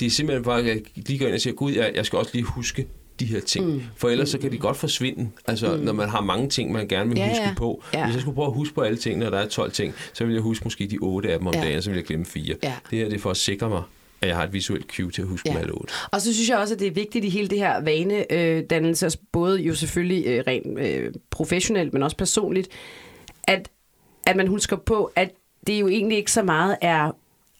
Det 0.00 0.06
er 0.06 0.10
simpelthen 0.10 0.44
bare, 0.44 0.58
at 0.58 0.66
jeg 0.66 0.80
lige 0.96 1.18
går 1.18 1.26
ind 1.26 1.34
og 1.34 1.40
siger, 1.40 1.54
gud, 1.54 1.72
jeg, 1.72 1.92
jeg 1.94 2.06
skal 2.06 2.18
også 2.18 2.30
lige 2.34 2.44
huske 2.44 2.86
de 3.20 3.26
her 3.26 3.40
ting. 3.40 3.66
Mm. 3.66 3.82
For 3.96 4.08
ellers 4.08 4.28
så 4.28 4.38
kan 4.38 4.52
de 4.52 4.58
godt 4.58 4.76
forsvinde. 4.76 5.30
Altså, 5.46 5.76
mm. 5.76 5.82
når 5.82 5.92
man 5.92 6.08
har 6.08 6.20
mange 6.20 6.48
ting, 6.48 6.72
man 6.72 6.88
gerne 6.88 7.08
vil 7.10 7.18
Ja, 7.18 7.28
huske 7.28 7.42
ja. 7.44 7.54
på. 7.56 7.82
Ja. 7.94 8.04
Hvis 8.04 8.14
jeg 8.14 8.20
skulle 8.20 8.34
prøve 8.34 8.46
at 8.46 8.54
huske 8.54 8.74
på 8.74 8.80
alle 8.80 8.98
tingene, 8.98 9.24
når 9.24 9.30
der 9.30 9.38
er 9.38 9.48
12 9.48 9.72
ting, 9.72 9.94
så 10.12 10.24
vil 10.24 10.32
jeg 10.32 10.42
huske 10.42 10.64
måske 10.64 10.86
de 10.86 10.98
8 11.00 11.32
af 11.32 11.38
dem 11.38 11.46
om 11.46 11.54
Ja. 11.54 11.60
dagen, 11.60 11.82
så 11.82 11.90
vil 11.90 11.96
jeg 11.96 12.04
glemme 12.06 12.26
fire. 12.26 12.56
Ja. 12.62 12.74
Det 12.90 12.98
her 12.98 13.04
det 13.04 13.14
er 13.14 13.18
for 13.18 13.30
at 13.30 13.36
sikre 13.36 13.68
mig, 13.68 13.82
at 14.20 14.28
jeg 14.28 14.36
har 14.36 14.44
et 14.44 14.52
visuelt 14.52 14.86
cue 14.96 15.10
til 15.10 15.22
at 15.22 15.28
huske 15.28 15.48
ja. 15.48 15.54
Dem 15.54 15.62
alle 15.62 15.72
otte. 15.72 15.92
Og 16.12 16.20
så 16.20 16.34
synes 16.34 16.48
jeg 16.48 16.58
også, 16.58 16.74
at 16.74 16.80
det 16.80 16.86
er 16.86 16.90
vigtigt 16.92 17.24
i 17.24 17.28
hele 17.28 17.48
det 17.48 17.58
her 17.58 17.80
vanedannelse, 17.80 19.06
øh, 19.06 19.10
både 19.32 19.60
jo 19.60 19.74
selvfølgelig 19.74 20.26
øh, 20.26 20.44
rent 20.46 20.78
øh, 20.78 21.12
professionelt, 21.30 21.92
men 21.92 22.02
også 22.02 22.16
personligt, 22.16 22.68
at, 23.44 23.68
at 24.26 24.36
man 24.36 24.46
husker 24.46 24.76
på, 24.76 25.12
at 25.16 25.30
det 25.66 25.80
jo 25.80 25.88
egentlig 25.88 26.18
ikke 26.18 26.32
så 26.32 26.42
meget 26.42 26.76
er, 26.80 27.10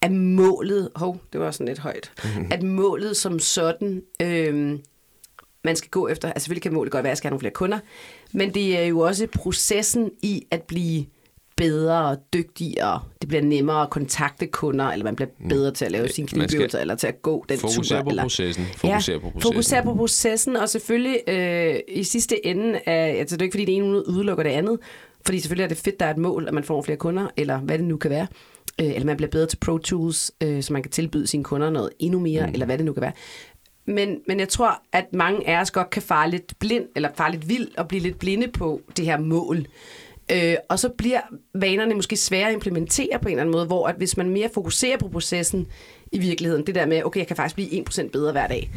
er 0.02 0.08
målet, 0.10 0.88
hov, 0.94 1.20
det 1.32 1.40
var 1.40 1.50
sådan 1.50 1.66
lidt 1.68 1.78
højt, 1.78 2.10
mm-hmm. 2.24 2.48
at 2.50 2.62
målet 2.62 3.16
som 3.16 3.38
sådan, 3.38 4.02
øh, 4.22 4.78
man 5.64 5.76
skal 5.76 5.90
gå 5.90 6.08
efter, 6.08 6.28
altså 6.28 6.44
selvfølgelig 6.44 6.62
kan 6.62 6.74
målet 6.74 6.92
godt 6.92 7.04
være, 7.04 7.10
at 7.10 7.12
jeg 7.12 7.18
skal 7.18 7.28
have 7.28 7.32
nogle 7.32 7.40
flere 7.40 7.52
kunder, 7.52 7.78
men 8.32 8.54
det 8.54 8.78
er 8.78 8.84
jo 8.84 9.00
også 9.00 9.26
processen 9.26 10.10
i 10.22 10.46
at 10.50 10.62
blive 10.62 11.06
bedre 11.56 12.04
og 12.04 12.16
dygtigere. 12.32 13.00
Det 13.20 13.28
bliver 13.28 13.42
nemmere 13.42 13.82
at 13.82 13.90
kontakte 13.90 14.46
kunder, 14.46 14.84
eller 14.84 15.04
man 15.04 15.16
bliver 15.16 15.28
bedre 15.48 15.70
til 15.70 15.84
at 15.84 15.92
lave 15.92 16.08
sine 16.08 16.28
skal 16.28 16.48
knivøvelser, 16.48 16.78
eller 16.78 16.94
til 16.94 17.06
at 17.06 17.22
gå 17.22 17.44
den 17.48 17.58
tur. 17.58 17.68
Fokusere 17.68 18.02
på 18.02 18.10
eller, 18.10 18.22
processen. 18.22 18.64
Fokusere 18.76 19.20
på 19.20 19.30
processen. 19.30 19.52
Fokusere 19.52 19.82
på 19.82 19.94
processen, 19.94 20.56
og 20.56 20.68
selvfølgelig 20.68 21.20
øh, 21.28 21.74
i 21.88 22.04
sidste 22.04 22.46
ende, 22.46 22.80
er, 22.86 23.04
altså 23.04 23.36
det 23.36 23.42
er 23.42 23.44
jo 23.44 23.46
ikke 23.46 23.54
fordi 23.54 23.64
det 23.64 23.76
ene 23.76 24.08
udelukker 24.08 24.42
det 24.42 24.50
andet, 24.50 24.78
fordi 25.26 25.40
selvfølgelig 25.40 25.64
er 25.64 25.68
det 25.68 25.78
fedt, 25.78 26.00
der 26.00 26.06
er 26.06 26.10
et 26.10 26.18
mål, 26.18 26.48
at 26.48 26.54
man 26.54 26.64
får 26.64 26.74
nogle 26.74 26.84
flere 26.84 26.98
kunder, 26.98 27.26
eller 27.36 27.58
hvad 27.58 27.78
det 27.78 27.86
nu 27.86 27.96
kan 27.96 28.10
være, 28.10 28.26
øh, 28.80 28.86
eller 28.86 29.04
man 29.04 29.16
bliver 29.16 29.30
bedre 29.30 29.46
til 29.46 29.56
Pro 29.56 29.78
Tools, 29.78 30.32
øh, 30.42 30.62
så 30.62 30.72
man 30.72 30.82
kan 30.82 30.90
tilbyde 30.90 31.26
sine 31.26 31.44
kunder 31.44 31.70
noget 31.70 31.90
endnu 31.98 32.18
mere, 32.18 32.46
mm. 32.46 32.52
eller 32.52 32.66
hvad 32.66 32.78
det 32.78 32.86
nu 32.86 32.92
kan 32.92 33.00
være. 33.00 33.12
Men, 33.88 34.18
men 34.26 34.40
jeg 34.40 34.48
tror, 34.48 34.82
at 34.92 35.04
mange 35.12 35.48
af 35.48 35.60
os 35.60 35.70
godt 35.70 35.90
kan 35.90 36.02
fare 36.02 36.30
lidt 36.30 36.58
blind, 36.58 36.84
eller 36.96 37.08
fare 37.16 37.30
lidt 37.32 37.48
vild, 37.48 37.68
og 37.78 37.88
blive 37.88 38.02
lidt 38.02 38.18
blinde 38.18 38.48
på 38.48 38.80
det 38.96 39.04
her 39.04 39.18
mål. 39.18 39.66
Øh, 40.32 40.54
og 40.68 40.78
så 40.78 40.88
bliver 40.88 41.20
vanerne 41.54 41.94
måske 41.94 42.16
svære 42.16 42.48
at 42.48 42.54
implementere 42.54 43.18
på 43.22 43.28
en 43.28 43.32
eller 43.32 43.42
anden 43.42 43.52
måde, 43.52 43.66
hvor 43.66 43.86
at 43.86 43.94
hvis 43.96 44.16
man 44.16 44.30
mere 44.30 44.50
fokuserer 44.54 44.96
på 44.96 45.08
processen 45.08 45.66
i 46.12 46.18
virkeligheden, 46.18 46.66
det 46.66 46.74
der 46.74 46.86
med, 46.86 47.02
okay, 47.04 47.18
jeg 47.18 47.26
kan 47.26 47.36
faktisk 47.36 47.54
blive 47.54 47.84
1% 47.88 48.10
bedre 48.10 48.32
hver 48.32 48.46
dag. 48.46 48.70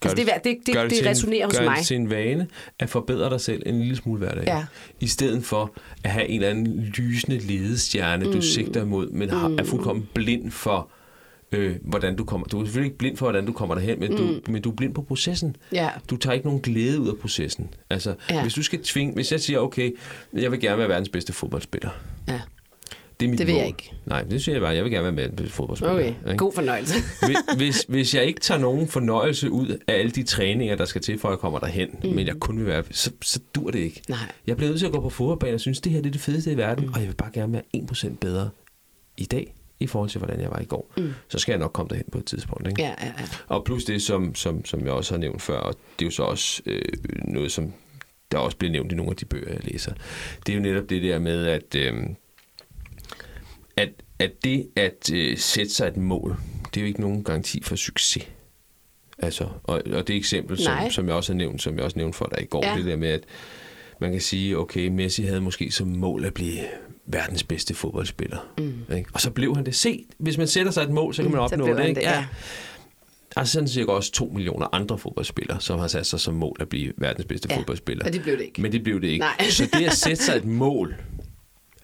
Gør 0.00 0.10
altså, 0.10 0.24
det, 0.24 0.44
det, 0.44 0.66
det, 0.66 0.74
gør 0.74 0.82
det, 0.82 0.90
det 0.90 0.98
en- 1.00 1.06
resonerer 1.06 1.46
hos 1.46 1.58
gør 1.58 1.64
mig. 1.64 1.76
det 1.78 1.86
til 1.86 1.96
en 1.96 2.10
vane 2.10 2.46
at 2.78 2.88
forbedre 2.90 3.30
dig 3.30 3.40
selv 3.40 3.62
en 3.66 3.78
lille 3.78 3.96
smule 3.96 4.18
hver 4.18 4.34
dag. 4.34 4.44
Ja. 4.46 4.64
I 5.00 5.06
stedet 5.06 5.44
for 5.44 5.74
at 6.04 6.10
have 6.10 6.28
en 6.28 6.34
eller 6.34 6.48
anden 6.50 6.92
lysende 6.96 7.38
ledestjerne, 7.38 8.24
mm. 8.26 8.32
du 8.32 8.40
sigter 8.42 8.82
imod, 8.82 9.10
men 9.10 9.30
har, 9.30 9.54
er 9.58 9.64
fuldkommen 9.64 10.08
blind 10.14 10.50
for, 10.50 10.90
øh, 11.56 11.76
hvordan 11.82 12.16
du 12.16 12.24
kommer. 12.24 12.46
Du 12.46 12.60
er 12.60 12.64
selvfølgelig 12.64 12.86
ikke 12.88 12.98
blind 12.98 13.16
for, 13.16 13.26
hvordan 13.26 13.46
du 13.46 13.52
kommer 13.52 13.74
derhen, 13.74 14.00
men, 14.00 14.10
mm. 14.10 14.16
du, 14.16 14.40
men 14.52 14.62
du 14.62 14.70
er 14.70 14.74
blind 14.74 14.94
på 14.94 15.02
processen. 15.02 15.56
Ja. 15.72 15.88
Du 16.10 16.16
tager 16.16 16.34
ikke 16.34 16.46
nogen 16.46 16.60
glæde 16.62 17.00
ud 17.00 17.08
af 17.08 17.16
processen. 17.20 17.68
Altså, 17.90 18.14
Ja. 18.30 18.42
hvis 18.42 18.54
du 18.54 18.62
skal 18.62 18.82
tvinge, 18.82 19.14
hvis 19.14 19.32
jeg 19.32 19.40
siger, 19.40 19.58
okay, 19.58 19.92
jeg 20.32 20.50
vil 20.50 20.60
gerne 20.60 20.78
være 20.78 20.88
verdens 20.88 21.08
bedste 21.08 21.32
fodboldspiller. 21.32 21.90
Ja. 22.28 22.40
Det 23.20 23.26
er 23.26 23.30
mit 23.30 23.38
Det 23.38 23.46
vil 23.46 23.52
mål. 23.54 23.58
jeg 23.60 23.66
ikke. 23.68 23.92
Nej, 24.06 24.22
det 24.22 24.44
siger 24.44 24.54
jeg 24.54 24.62
bare. 24.62 24.74
Jeg 24.74 24.84
vil 24.84 24.92
gerne 24.92 25.04
være 25.04 25.16
verdens 25.16 25.36
bedste 25.36 25.54
fodboldspiller. 25.54 25.94
Okay, 25.94 26.08
ikke? 26.08 26.36
god 26.36 26.52
fornøjelse. 26.52 26.94
Hvis- 27.26 27.38
hvis, 27.58 27.84
hvis 27.88 28.14
jeg 28.14 28.24
ikke 28.24 28.40
tager 28.40 28.60
nogen 28.60 28.88
fornøjelse 28.88 29.50
ud 29.50 29.68
af 29.88 29.94
alle 29.94 30.10
de 30.10 30.22
træninger, 30.22 30.76
der 30.76 30.84
skal 30.84 31.00
til, 31.02 31.18
for 31.18 31.28
at 31.28 31.32
jeg 31.32 31.38
kommer 31.38 31.58
derhen, 31.58 31.88
mm. 32.04 32.10
men 32.10 32.26
jeg 32.26 32.34
kun 32.40 32.58
vil 32.58 32.66
være, 32.66 32.82
så, 32.90 33.10
så 33.22 33.40
dur 33.54 33.70
det 33.70 33.78
ikke. 33.78 34.02
Nej. 34.08 34.18
Jeg 34.46 34.56
bliver 34.56 34.68
nødt 34.70 34.78
til 34.78 34.86
at 34.86 34.92
gå 34.92 35.00
på 35.00 35.10
fodboldbanen 35.10 35.54
og 35.54 35.60
synes, 35.60 35.80
det 35.80 35.92
her 35.92 36.00
det 36.00 36.08
er 36.08 36.12
det 36.12 36.20
fedeste 36.20 36.52
i 36.52 36.56
verden, 36.56 36.86
mm. 36.86 36.92
og 36.92 37.00
jeg 37.00 37.08
vil 37.08 37.14
bare 37.14 37.30
gerne 37.32 37.52
være 37.52 37.62
1% 37.76 38.08
bedre 38.20 38.50
i 39.16 39.24
dag, 39.24 39.54
i 39.80 39.86
forhold 39.86 40.10
til, 40.10 40.18
hvordan 40.18 40.40
jeg 40.40 40.50
var 40.50 40.58
i 40.60 40.64
går. 40.64 40.92
Mm. 40.96 41.12
Så 41.28 41.38
skal 41.38 41.52
jeg 41.52 41.58
nok 41.58 41.72
komme 41.72 41.88
derhen 41.88 42.06
på 42.12 42.18
et 42.18 42.24
tidspunkt. 42.24 42.68
Ikke? 42.68 42.82
Ja, 42.82 42.94
ja, 43.00 43.06
ja. 43.06 43.24
Og 43.46 43.64
plus 43.64 43.84
det, 43.84 44.02
som, 44.02 44.34
som, 44.34 44.64
som 44.64 44.84
jeg 44.84 44.92
også 44.92 45.14
har 45.14 45.18
nævnt 45.18 45.42
før, 45.42 45.58
og 45.58 45.74
det 45.98 46.04
er 46.04 46.06
jo 46.06 46.10
så 46.10 46.22
også 46.22 46.62
øh, 46.66 46.82
noget, 47.24 47.52
som 47.52 47.72
der 48.32 48.38
også 48.38 48.56
bliver 48.56 48.72
nævnt 48.72 48.92
i 48.92 48.94
nogle 48.94 49.10
af 49.10 49.16
de 49.16 49.24
bøger, 49.24 49.52
jeg 49.52 49.64
læser. 49.64 49.92
Det 50.46 50.52
er 50.52 50.56
jo 50.56 50.62
netop 50.62 50.90
det 50.90 51.02
der 51.02 51.18
med, 51.18 51.46
at, 51.46 51.74
øh, 51.74 51.94
at, 53.76 53.88
at 54.18 54.44
det 54.44 54.68
at 54.76 55.12
øh, 55.12 55.38
sætte 55.38 55.74
sig 55.74 55.88
et 55.88 55.96
mål, 55.96 56.36
det 56.74 56.80
er 56.80 56.80
jo 56.80 56.86
ikke 56.86 57.00
nogen 57.00 57.24
garanti 57.24 57.62
for 57.62 57.76
succes. 57.76 58.28
Altså, 59.18 59.48
og, 59.64 59.82
og 59.92 60.08
det 60.08 60.16
eksempel, 60.16 60.60
Nej. 60.64 60.82
som, 60.82 60.90
som 60.90 61.06
jeg 61.06 61.14
også 61.14 61.32
har 61.32 61.36
nævnt, 61.36 61.62
som 61.62 61.76
jeg 61.76 61.84
også 61.84 61.98
nævnte 61.98 62.18
for 62.18 62.26
dig 62.34 62.42
i 62.42 62.46
går, 62.46 62.66
ja. 62.66 62.76
det 62.76 62.84
der 62.84 62.96
med, 62.96 63.08
at 63.08 63.24
man 64.00 64.12
kan 64.12 64.20
sige, 64.20 64.58
okay, 64.58 64.88
Messi 64.88 65.22
havde 65.22 65.40
måske 65.40 65.70
som 65.70 65.88
mål 65.88 66.24
at 66.24 66.34
blive 66.34 66.60
verdens 67.06 67.42
bedste 67.44 67.74
fodboldspiller. 67.74 68.38
Mm. 68.58 68.96
Ikke? 68.96 69.10
Og 69.14 69.20
så 69.20 69.30
blev 69.30 69.56
han 69.56 69.66
det. 69.66 69.74
Se, 69.74 70.04
hvis 70.18 70.38
man 70.38 70.48
sætter 70.48 70.72
sig 70.72 70.82
et 70.82 70.90
mål, 70.90 71.14
så 71.14 71.22
kan 71.22 71.30
man 71.30 71.38
Mm, 71.38 71.44
opnå 71.44 71.66
det. 71.74 71.88
Ikke? 71.88 72.00
det, 72.00 72.06
ja. 72.06 72.26
Der 73.34 73.40
er 73.40 73.44
sådan 73.44 73.68
cirka 73.68 73.92
også 73.92 74.12
to 74.12 74.24
millioner 74.34 74.66
andre 74.74 74.98
fodboldspillere, 74.98 75.60
som 75.60 75.78
har 75.78 75.86
sat 75.88 76.06
sig 76.06 76.20
som 76.20 76.34
mål 76.34 76.56
at 76.60 76.68
blive 76.68 76.92
verdens 76.96 77.26
bedste 77.26 77.48
Ja, 77.50 77.56
fodboldspiller. 77.58 78.04
og 78.04 78.12
det 78.12 78.22
blev 78.22 78.38
det 78.38 78.44
ikke. 78.44 78.62
Men 78.62 78.72
det 78.72 78.82
blev 78.82 79.00
det 79.00 79.08
ikke. 79.08 79.24
Nej. 79.38 79.50
Så 79.50 79.68
det 79.72 79.86
at 79.86 79.92
sætte 79.92 80.22
sig 80.24 80.36
et 80.42 80.44
mål, 80.44 80.94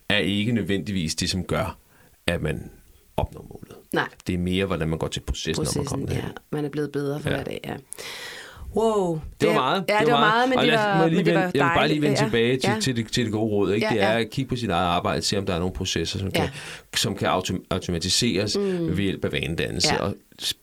er 0.09 0.19
ikke 0.19 0.53
nødvendigvis 0.53 1.15
det, 1.15 1.31
som 1.31 1.45
gør, 1.45 1.79
at 2.27 2.43
man 2.43 2.71
opnår 3.17 3.47
målet. 3.51 3.77
Nej. 3.93 4.09
Det 4.27 4.35
er 4.35 4.39
mere, 4.39 4.65
hvordan 4.67 4.89
man 4.89 4.99
går 4.99 5.09
til 5.09 5.21
processen, 5.21 5.65
når 5.65 5.73
man 5.77 5.85
kommer 5.87 6.07
Processen, 6.07 6.23
derhen. 6.23 6.39
ja. 6.53 6.57
Man 6.57 6.65
er 6.65 6.69
blevet 6.69 6.93
bedre 6.93 7.21
for 7.21 7.31
Ja. 7.31 7.37
hver 7.37 7.45
dag, 7.45 7.61
ja. 7.65 7.75
Wow. 8.77 9.21
Det 9.41 9.49
var 9.49 9.55
meget. 9.55 9.85
Ja, 9.89 9.99
det, 10.01 10.13
var 10.13 10.21
meget, 10.21 10.49
men 10.49 10.59
det 10.59 10.73
var, 10.73 11.07
lige 11.07 11.17
men 11.17 11.27
det 11.27 11.35
var 11.35 11.41
jeg 11.41 11.51
vil 11.53 11.61
bare 11.61 11.89
lige 11.89 12.03
vende 12.03 12.17
dejligt. 12.17 12.33
tilbage 12.33 12.59
til, 12.59 12.71
ja. 12.71 12.81
til, 12.81 12.97
det, 12.97 13.13
til 13.13 13.25
det 13.25 13.33
gode 13.33 13.51
råd. 13.51 13.73
Ikke? 13.73 13.87
Ja, 13.87 13.95
det 13.95 14.03
er 14.03 14.13
ja. 14.13 14.21
at 14.21 14.31
kigge 14.31 14.49
på 14.49 14.57
sit 14.57 14.71
eget 14.71 14.87
arbejde, 14.87 15.23
se 15.23 15.39
om 15.39 15.47
der 15.47 15.55
er 15.55 15.59
nogle 15.59 15.75
processer, 15.75 16.19
som 16.19 16.31
kan, 16.31 16.49
som 16.97 17.17
kan 17.17 17.29
autom- 17.29 17.67
automatiseres 17.71 18.57
mm. 18.57 18.89
ved 18.97 19.05
hjælp 19.05 19.25
af 19.25 19.33
vanedannelse. 19.33 19.95
Ja. 19.95 20.01
Og 20.03 20.15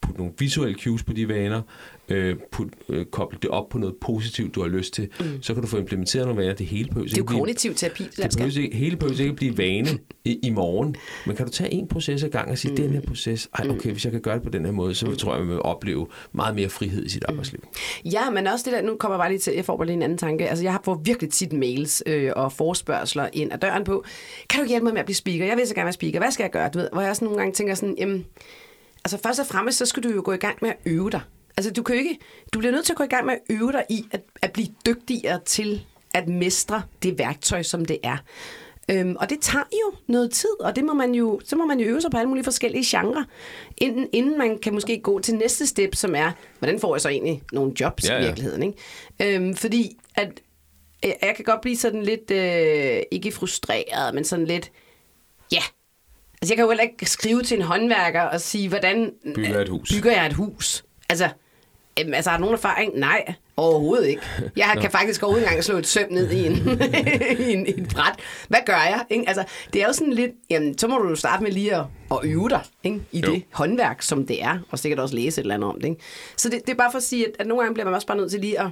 putte 0.01 0.20
nogle 0.20 0.34
visuelle 0.39 0.80
cues 0.80 1.03
på 1.03 1.14
de 1.14 1.28
vaner, 1.30 1.62
øh, 2.10 2.36
put, 2.51 2.68
øh, 2.89 3.05
koble 3.05 3.38
det 3.41 3.49
op 3.49 3.70
på 3.70 3.78
noget 3.78 3.95
positivt, 4.01 4.55
du 4.55 4.62
har 4.62 4.68
lyst 4.68 4.93
til. 4.93 5.10
Mm. 5.20 5.41
Så 5.41 5.53
kan 5.53 5.64
du 5.64 5.68
få 5.68 5.78
implementeret 5.78 6.26
nogle 6.28 6.41
vaner. 6.41 6.55
Det 6.55 6.66
hele 6.66 6.89
behøves 6.89 7.12
Det 7.12 7.18
er 7.18 7.22
jo 7.22 7.38
kognitiv 7.38 7.74
terapi, 7.74 8.03
det 8.03 8.36
behøves 8.38 8.57
ikke, 8.57 8.78
hele 8.78 8.97
behøver 8.97 9.22
ikke 9.22 9.34
blive 9.34 9.57
vane 9.57 9.88
i, 10.26 10.39
i 10.43 10.49
morgen. 10.49 10.95
Men 11.26 11.36
kan 11.36 11.45
du 11.45 11.51
tage 11.51 11.74
en 11.74 11.88
proces 11.88 12.24
ad 12.24 12.30
gang 12.30 12.51
og 12.51 12.57
sige, 12.57 12.72
mm. 12.72 12.78
den 12.78 12.89
her 12.89 13.01
proces, 13.01 13.49
ej, 13.60 13.70
okay, 13.70 13.91
hvis 13.91 14.05
jeg 14.05 14.12
kan 14.12 14.22
gøre 14.22 14.36
det 14.36 14.43
på 14.43 14.49
den 14.49 14.66
her 14.66 14.72
måde, 14.72 14.95
så 14.95 15.16
tror 15.16 15.36
jeg, 15.36 15.45
man 15.45 15.49
vil 15.49 15.62
opleve 15.62 16.07
meget 16.32 16.55
mere 16.55 16.70
frihed 16.70 17.05
i 17.05 17.10
sit 17.10 17.24
arbejdsliv. 17.28 17.60
Ja, 18.05 18.30
men 18.30 18.47
også 18.47 18.66
det 18.66 18.74
der, 18.74 18.82
nu 18.82 18.95
kommer 18.99 19.16
jeg 19.16 19.20
bare 19.20 19.30
lige 19.30 19.39
til, 19.39 19.53
jeg 19.53 19.66
får 19.66 19.78
bare 19.78 19.86
lige 19.86 19.95
en 19.95 20.01
anden 20.01 20.18
tanke. 20.18 20.49
Altså, 20.49 20.64
jeg 20.64 20.72
har 20.72 20.82
fået 20.86 20.99
virkelig 21.03 21.32
tit 21.32 21.53
mails 21.53 22.03
øh, 22.05 22.32
og 22.36 22.51
forspørgseler 22.51 23.30
ind 23.34 23.53
ad 23.53 23.57
døren 23.57 23.84
på, 23.84 24.03
kan 24.49 24.64
du 24.64 24.68
hjælpe 24.68 24.84
mig 24.84 24.93
med 24.93 24.99
at 24.99 25.05
blive 25.05 25.16
speaker? 25.16 25.45
Jeg 25.45 25.57
vil 25.57 25.68
så 25.68 25.76
gerne 25.76 25.86
være 25.86 25.93
speaker. 25.93 26.20
Hvad 26.20 26.32
skal 26.32 26.43
jeg 26.43 26.51
gøre? 26.51 26.70
Du 26.74 26.80
ved, 26.80 26.89
hvor 26.93 27.01
jeg 27.01 27.10
også 27.10 27.26
nogle 27.26 27.39
gange 27.39 27.53
tænker 27.53 27.76
sådan, 27.76 27.95
jamen, 27.97 28.26
altså 29.05 29.18
først 29.24 29.39
og 29.39 29.45
fremmest, 29.45 29.78
så 29.78 29.86
skal 29.86 30.03
du 30.03 30.10
jo 30.10 30.22
gå 30.26 30.32
i 30.32 30.38
gang 30.38 30.57
med 30.62 30.70
at 30.70 30.76
øve 30.86 31.10
dig. 31.10 31.22
Altså, 31.60 31.72
du 31.72 31.84
kan 31.84 31.95
ikke, 31.95 32.18
du 32.53 32.60
bliver 32.60 32.72
nødt 32.72 32.86
til 32.86 32.93
at 32.93 32.97
gå 32.97 33.03
i 33.03 33.07
gang 33.07 33.26
med 33.26 33.34
at 33.34 33.39
øve 33.55 33.72
dig 33.72 33.86
i 33.89 34.05
at, 34.12 34.22
at 34.41 34.51
blive 34.51 34.68
dygtigere 34.86 35.39
til 35.45 35.86
at 36.14 36.28
mestre 36.28 36.82
det 37.03 37.18
værktøj, 37.18 37.64
som 37.64 37.86
det 37.86 37.97
er. 38.03 38.18
Øhm, 38.91 39.16
og 39.20 39.30
det 39.30 39.38
tager 39.41 39.64
jo 39.74 39.97
noget 40.07 40.32
tid, 40.32 40.60
og 40.60 40.76
det 40.76 40.84
må 40.84 40.93
man 40.93 41.16
jo, 41.16 41.39
så 41.45 41.55
må 41.55 41.66
man 41.66 41.80
jo 41.80 41.86
øve 41.88 42.01
sig 42.01 42.12
på 42.12 42.18
alle 42.18 42.28
mulige 42.30 42.43
forskellige 42.43 42.97
genrer, 42.97 43.24
inden, 43.78 44.07
inden 44.14 44.38
man 44.38 44.57
kan 44.60 44.74
måske 44.74 44.99
gå 45.01 45.20
til 45.20 45.36
næste 45.36 45.68
step, 45.68 45.95
som 45.95 46.16
er, 46.16 46.32
hvordan 46.60 46.80
får 46.80 46.95
jeg 46.95 47.01
så 47.01 47.10
egentlig 47.10 47.41
nogle 47.51 47.74
jobs 47.80 48.10
Ja, 48.10 48.14
ja, 48.14 48.22
i 48.22 48.26
virkeligheden. 48.26 48.64
Ikke? 48.64 49.36
Øhm, 49.36 49.55
fordi 49.55 49.97
at, 50.16 50.41
jeg, 51.03 51.18
jeg 51.22 51.36
kan 51.36 51.45
godt 51.45 51.62
blive 51.62 51.78
sådan 51.78 52.03
lidt, 52.03 52.32
øh, 52.32 53.01
ikke 53.12 53.32
frustreret, 53.32 54.16
men 54.16 54.24
sådan 54.24 54.45
lidt, 54.45 54.72
ja, 55.51 55.62
altså 56.41 56.53
jeg 56.53 56.55
kan 56.55 56.64
jo 56.64 56.70
heller 56.70 56.84
ikke 56.84 57.05
skrive 57.05 57.43
til 57.43 57.57
en 57.57 57.64
håndværker 57.64 58.22
og 58.22 58.41
sige, 58.41 58.70
hvordan 58.70 59.14
Bygger 59.36 59.51
jeg 59.51 59.62
et 59.62 59.70
hus? 59.70 59.89
bygger 59.93 60.12
jeg 60.12 60.26
et 60.26 60.34
hus. 60.34 60.86
Altså, 61.10 61.30
øhm, 62.00 62.14
altså 62.14 62.30
har 62.30 62.38
du 62.38 62.42
nogen 62.42 62.54
erfaring? 62.54 62.98
Nej, 63.00 63.34
overhovedet 63.58 64.08
ikke. 64.08 64.22
Jeg 64.56 64.78
kan 64.82 64.92
faktisk 64.92 65.24
overhovedet 65.24 65.48
engang 65.48 65.64
slå 65.64 65.78
et 65.78 65.88
søm 65.88 66.12
ned 66.12 66.32
i 66.32 66.46
en, 66.46 66.54
i 67.48 67.54
en, 67.54 67.68
i 67.68 67.80
en 67.80 67.86
bræt. 67.94 68.16
Hvad 68.48 68.60
gør 68.66 68.74
jeg? 68.74 69.06
Ikke? 69.10 69.24
Altså, 69.28 69.44
det 69.74 69.82
er 69.82 69.88
jo 69.88 69.94
sådan 69.94 70.14
lidt, 70.14 70.32
jamen, 70.50 70.78
så 70.78 70.88
må 70.88 70.98
du 70.98 71.10
jo 71.10 71.16
starte 71.16 71.44
med 71.44 71.52
lige 71.52 71.76
at, 71.76 71.84
at 72.12 72.18
øve 72.24 72.50
dig 72.50 72.62
ikke? 72.84 73.02
i 73.12 73.20
Jo. 73.20 73.34
det 73.34 73.44
håndværk, 73.54 74.02
som 74.02 74.28
det 74.28 74.44
er, 74.44 74.58
og 74.72 74.80
sikkert 74.80 75.00
også 75.00 75.16
læse 75.16 75.42
et 75.42 75.44
eller 75.44 75.56
andet 75.56 75.70
om 75.70 75.82
det. 75.82 75.88
Ikke? 75.90 76.02
Så 76.38 76.50
det, 76.50 76.62
det 76.66 76.72
er 76.72 76.78
bare 76.78 76.92
for 76.92 76.98
at 76.98 77.04
sige, 77.04 77.26
at, 77.26 77.32
at 77.40 77.48
nogle 77.48 77.64
gange 77.64 77.74
bliver 77.74 77.86
man 77.86 77.94
også 77.94 78.08
bare 78.08 78.18
nødt 78.18 78.32
til 78.32 78.40
lige 78.40 78.60
at 78.62 78.68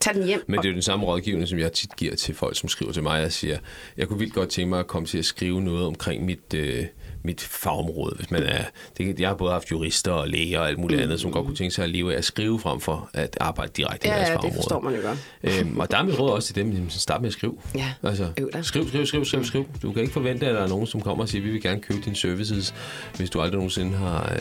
tage 0.00 0.14
den 0.18 0.26
hjem. 0.26 0.44
Men 0.48 0.58
det 0.58 0.64
er 0.64 0.68
jo 0.68 0.74
den 0.74 0.82
samme 0.82 1.06
rådgivning, 1.06 1.48
som 1.48 1.58
jeg 1.58 1.72
tit 1.72 1.96
giver 1.96 2.16
til 2.16 2.34
folk, 2.34 2.56
som 2.58 2.68
skriver 2.68 2.92
til 2.92 3.02
mig 3.02 3.24
og 3.24 3.32
siger, 3.32 3.58
jeg 3.96 4.08
kunne 4.08 4.18
vildt 4.18 4.34
godt 4.34 4.48
tænke 4.48 4.68
mig 4.68 4.78
at 4.80 4.86
komme 4.86 5.06
til 5.06 5.18
at 5.18 5.24
skrive 5.24 5.62
noget 5.62 5.86
omkring 5.86 6.24
mit, 6.24 6.54
øh, 6.54 6.84
mit 7.24 7.40
fagområde. 7.40 8.16
Hvis 8.16 8.30
man 8.30 8.42
er, 8.42 8.64
det, 8.98 9.20
jeg 9.20 9.28
har 9.28 9.36
både 9.36 9.52
haft 9.52 9.70
jurister 9.70 10.12
og 10.12 10.28
læger 10.28 10.60
og 10.60 10.68
alt 10.68 10.78
muligt 10.78 11.00
andet, 11.00 11.20
som 11.20 11.32
godt 11.32 11.46
kunne 11.46 11.56
tænke 11.56 11.74
sig 11.74 11.84
at 11.84 11.90
leve 11.90 12.14
af 12.14 12.18
at 12.18 12.24
skrive 12.24 12.60
frem 12.60 12.80
for 12.80 13.10
at 13.12 13.36
arbejde 13.40 13.72
direkte 13.76 14.06
i 14.06 14.10
Ja, 14.10 14.16
deres 14.16 14.28
ja, 14.28 14.32
det 14.32 14.40
fagområde. 14.40 14.62
forstår 14.62 14.80
man 14.80 14.94
jo 14.94 15.00
godt. 15.02 15.60
Øhm, 15.60 15.80
og 15.80 15.90
der 15.90 15.98
er 15.98 16.02
mit 16.02 16.18
råd 16.20 16.30
også 16.30 16.46
til 16.46 16.56
dem, 16.56 16.70
jamen, 16.72 16.90
start 16.90 17.20
med 17.20 17.28
at 17.28 17.32
skrive. 17.32 17.56
Ja, 17.74 17.92
altså, 18.02 18.26
skriv, 18.62 18.88
skriv, 18.88 19.06
skriv, 19.06 19.24
skriv, 19.24 19.44
skriv. 19.44 19.66
Du 19.82 19.92
kan 19.92 20.02
ikke 20.02 20.12
forvente, 20.12 20.46
at 20.46 20.54
der 20.54 20.60
er 20.60 20.68
nogen, 20.68 20.86
som 20.86 21.00
kommer 21.00 21.24
og 21.24 21.28
siger, 21.28 21.42
vi 21.42 21.50
vil 21.50 21.62
gerne 21.62 21.80
købe 21.80 22.00
dine 22.04 22.16
services, 22.16 22.74
hvis 23.16 23.30
du 23.30 23.40
aldrig 23.40 23.56
nogensinde 23.56 23.96
har 23.96 24.32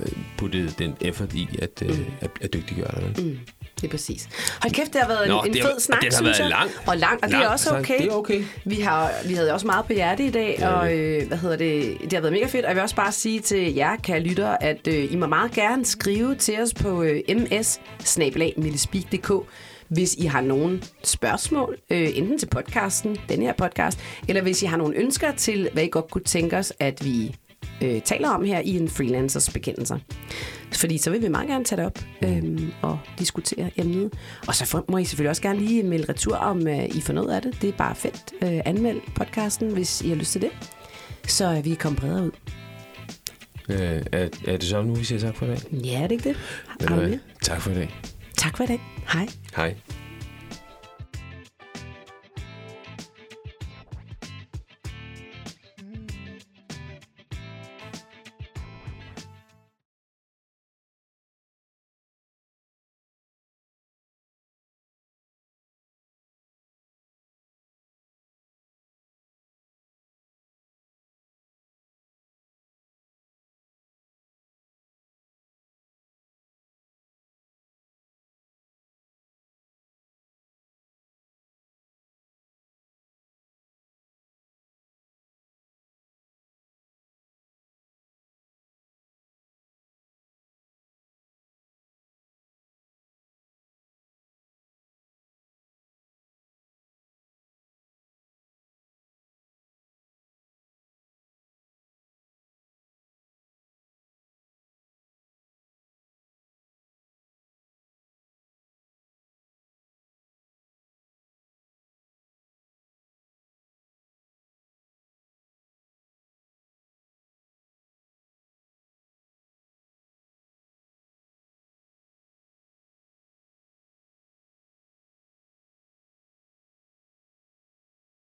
øh, 0.00 0.12
puttet 0.38 0.78
den 0.78 0.96
effort 1.00 1.34
i 1.34 1.48
at, 1.62 1.82
øh, 1.86 1.98
at, 2.20 2.30
at 2.40 2.52
dygtiggøre 2.52 2.90
dig. 3.00 3.24
Mm, 3.24 3.38
det 3.80 3.86
er 3.86 3.90
præcis. 3.90 4.28
Hold 4.62 4.72
kæft, 4.72 4.92
det 4.92 5.00
har 5.00 5.08
været 5.08 5.28
Nå, 5.28 5.40
en, 5.40 5.46
en 5.48 5.52
det 5.54 5.62
har- 5.62 5.70
fed 5.70 5.80
snak, 5.80 6.00
den 6.00 6.12
har 6.12 6.16
synes 6.16 6.38
været 6.38 6.38
jeg. 6.38 6.48
lang. 6.48 6.70
Og 6.86 6.96
lang, 6.96 7.18
og 7.24 7.28
det 7.28 7.36
er 7.36 7.48
også 7.48 7.64
så 7.64 7.76
okay. 7.78 7.98
det 7.98 8.06
er 8.06 8.12
okay. 8.12 8.44
Vi, 8.64 8.80
har, 8.80 9.12
vi 9.28 9.34
havde 9.34 9.52
også 9.52 9.66
meget 9.66 9.84
på 9.86 9.92
hjerte 9.92 10.24
i 10.24 10.30
dag, 10.30 10.54
Det 10.58 10.66
og 10.68 10.94
øh, 10.96 11.28
hvad 11.28 11.38
hedder 11.38 11.56
det, 11.56 11.96
det 12.02 12.12
har 12.12 12.20
været 12.20 12.32
mega 12.32 12.46
fedt. 12.46 12.64
Og 12.64 12.68
jeg 12.68 12.74
vil 12.76 12.82
også 12.82 12.96
bare 12.96 13.12
sige 13.12 13.40
til 13.40 13.74
jer, 13.74 13.96
kære 13.96 14.20
lyttere, 14.20 14.62
at 14.62 14.88
øh, 14.88 15.12
I 15.12 15.16
må 15.16 15.26
meget 15.26 15.52
gerne 15.52 15.84
skrive 15.84 16.34
til 16.34 16.60
os 16.62 16.74
på 16.74 17.02
øh, 17.02 17.20
ms 17.36 17.80
hvis 19.88 20.14
I 20.14 20.26
har 20.26 20.40
nogle 20.40 20.82
spørgsmål, 21.04 21.76
øh, 21.90 22.08
enten 22.14 22.38
til 22.38 22.46
podcasten, 22.46 23.16
den 23.28 23.42
her 23.42 23.52
podcast, 23.52 23.98
eller 24.28 24.42
hvis 24.42 24.62
I 24.62 24.66
har 24.66 24.76
nogle 24.76 24.96
ønsker 24.96 25.32
til, 25.32 25.68
hvad 25.72 25.82
I 25.82 25.88
godt 25.90 26.10
kunne 26.10 26.24
tænke 26.24 26.56
os, 26.56 26.72
at 26.80 27.04
vi 27.04 27.36
øh, 27.82 28.02
taler 28.02 28.28
om 28.30 28.44
her 28.44 28.60
i 28.60 28.76
en 28.76 28.88
freelancers 28.88 29.50
bekendelser. 29.50 29.98
Fordi 30.72 30.98
så 30.98 31.10
vil 31.10 31.22
vi 31.22 31.28
meget 31.28 31.48
gerne 31.48 31.64
tage 31.64 31.76
det 31.76 31.86
op 31.86 31.98
øh, 32.24 32.62
og 32.82 32.98
diskutere 33.18 33.70
emnet. 33.76 34.12
Og 34.46 34.54
så 34.54 34.82
må 34.88 34.98
I 34.98 35.04
selvfølgelig 35.04 35.30
også 35.30 35.42
gerne 35.42 35.60
lige 35.60 35.82
melde 35.82 36.08
retur, 36.08 36.36
om 36.36 36.66
øh, 36.66 36.84
I 36.84 37.00
får 37.00 37.12
noget 37.12 37.30
af 37.34 37.42
det. 37.42 37.62
Det 37.62 37.68
er 37.68 37.72
bare 37.72 37.94
fedt. 37.94 38.32
Øh, 38.42 38.60
anmeld 38.64 39.00
podcasten, 39.14 39.72
hvis 39.72 40.02
I 40.02 40.08
har 40.08 40.16
lyst 40.16 40.32
til 40.32 40.40
det. 40.40 40.50
Så 41.26 41.52
øh, 41.56 41.64
vi 41.64 41.68
kan 41.68 41.76
komme 41.76 41.98
bredere 41.98 42.24
ud. 42.24 42.30
Øh, 43.68 44.02
er, 44.12 44.28
er 44.46 44.56
det 44.56 44.64
så 44.64 44.82
nu, 44.82 44.94
vi 44.94 45.04
siger 45.04 45.18
tak 45.18 45.36
for 45.36 45.46
i 45.46 45.48
dag? 45.48 45.58
Ja, 45.72 46.02
er 46.02 46.06
det 46.06 46.12
ikke 46.12 46.28
det? 46.28 46.36
Ved 46.80 46.88
Har 46.88 46.96
du 46.96 47.02
mere? 47.02 47.18
Tak 47.42 47.60
for 47.60 47.70
i 47.70 47.74
dag. 47.74 48.00
Tak 48.36 48.56
for 48.56 48.64
i 48.64 48.66
dag. 48.66 48.80
Hej. 49.12 49.28
Hej. 49.56 49.74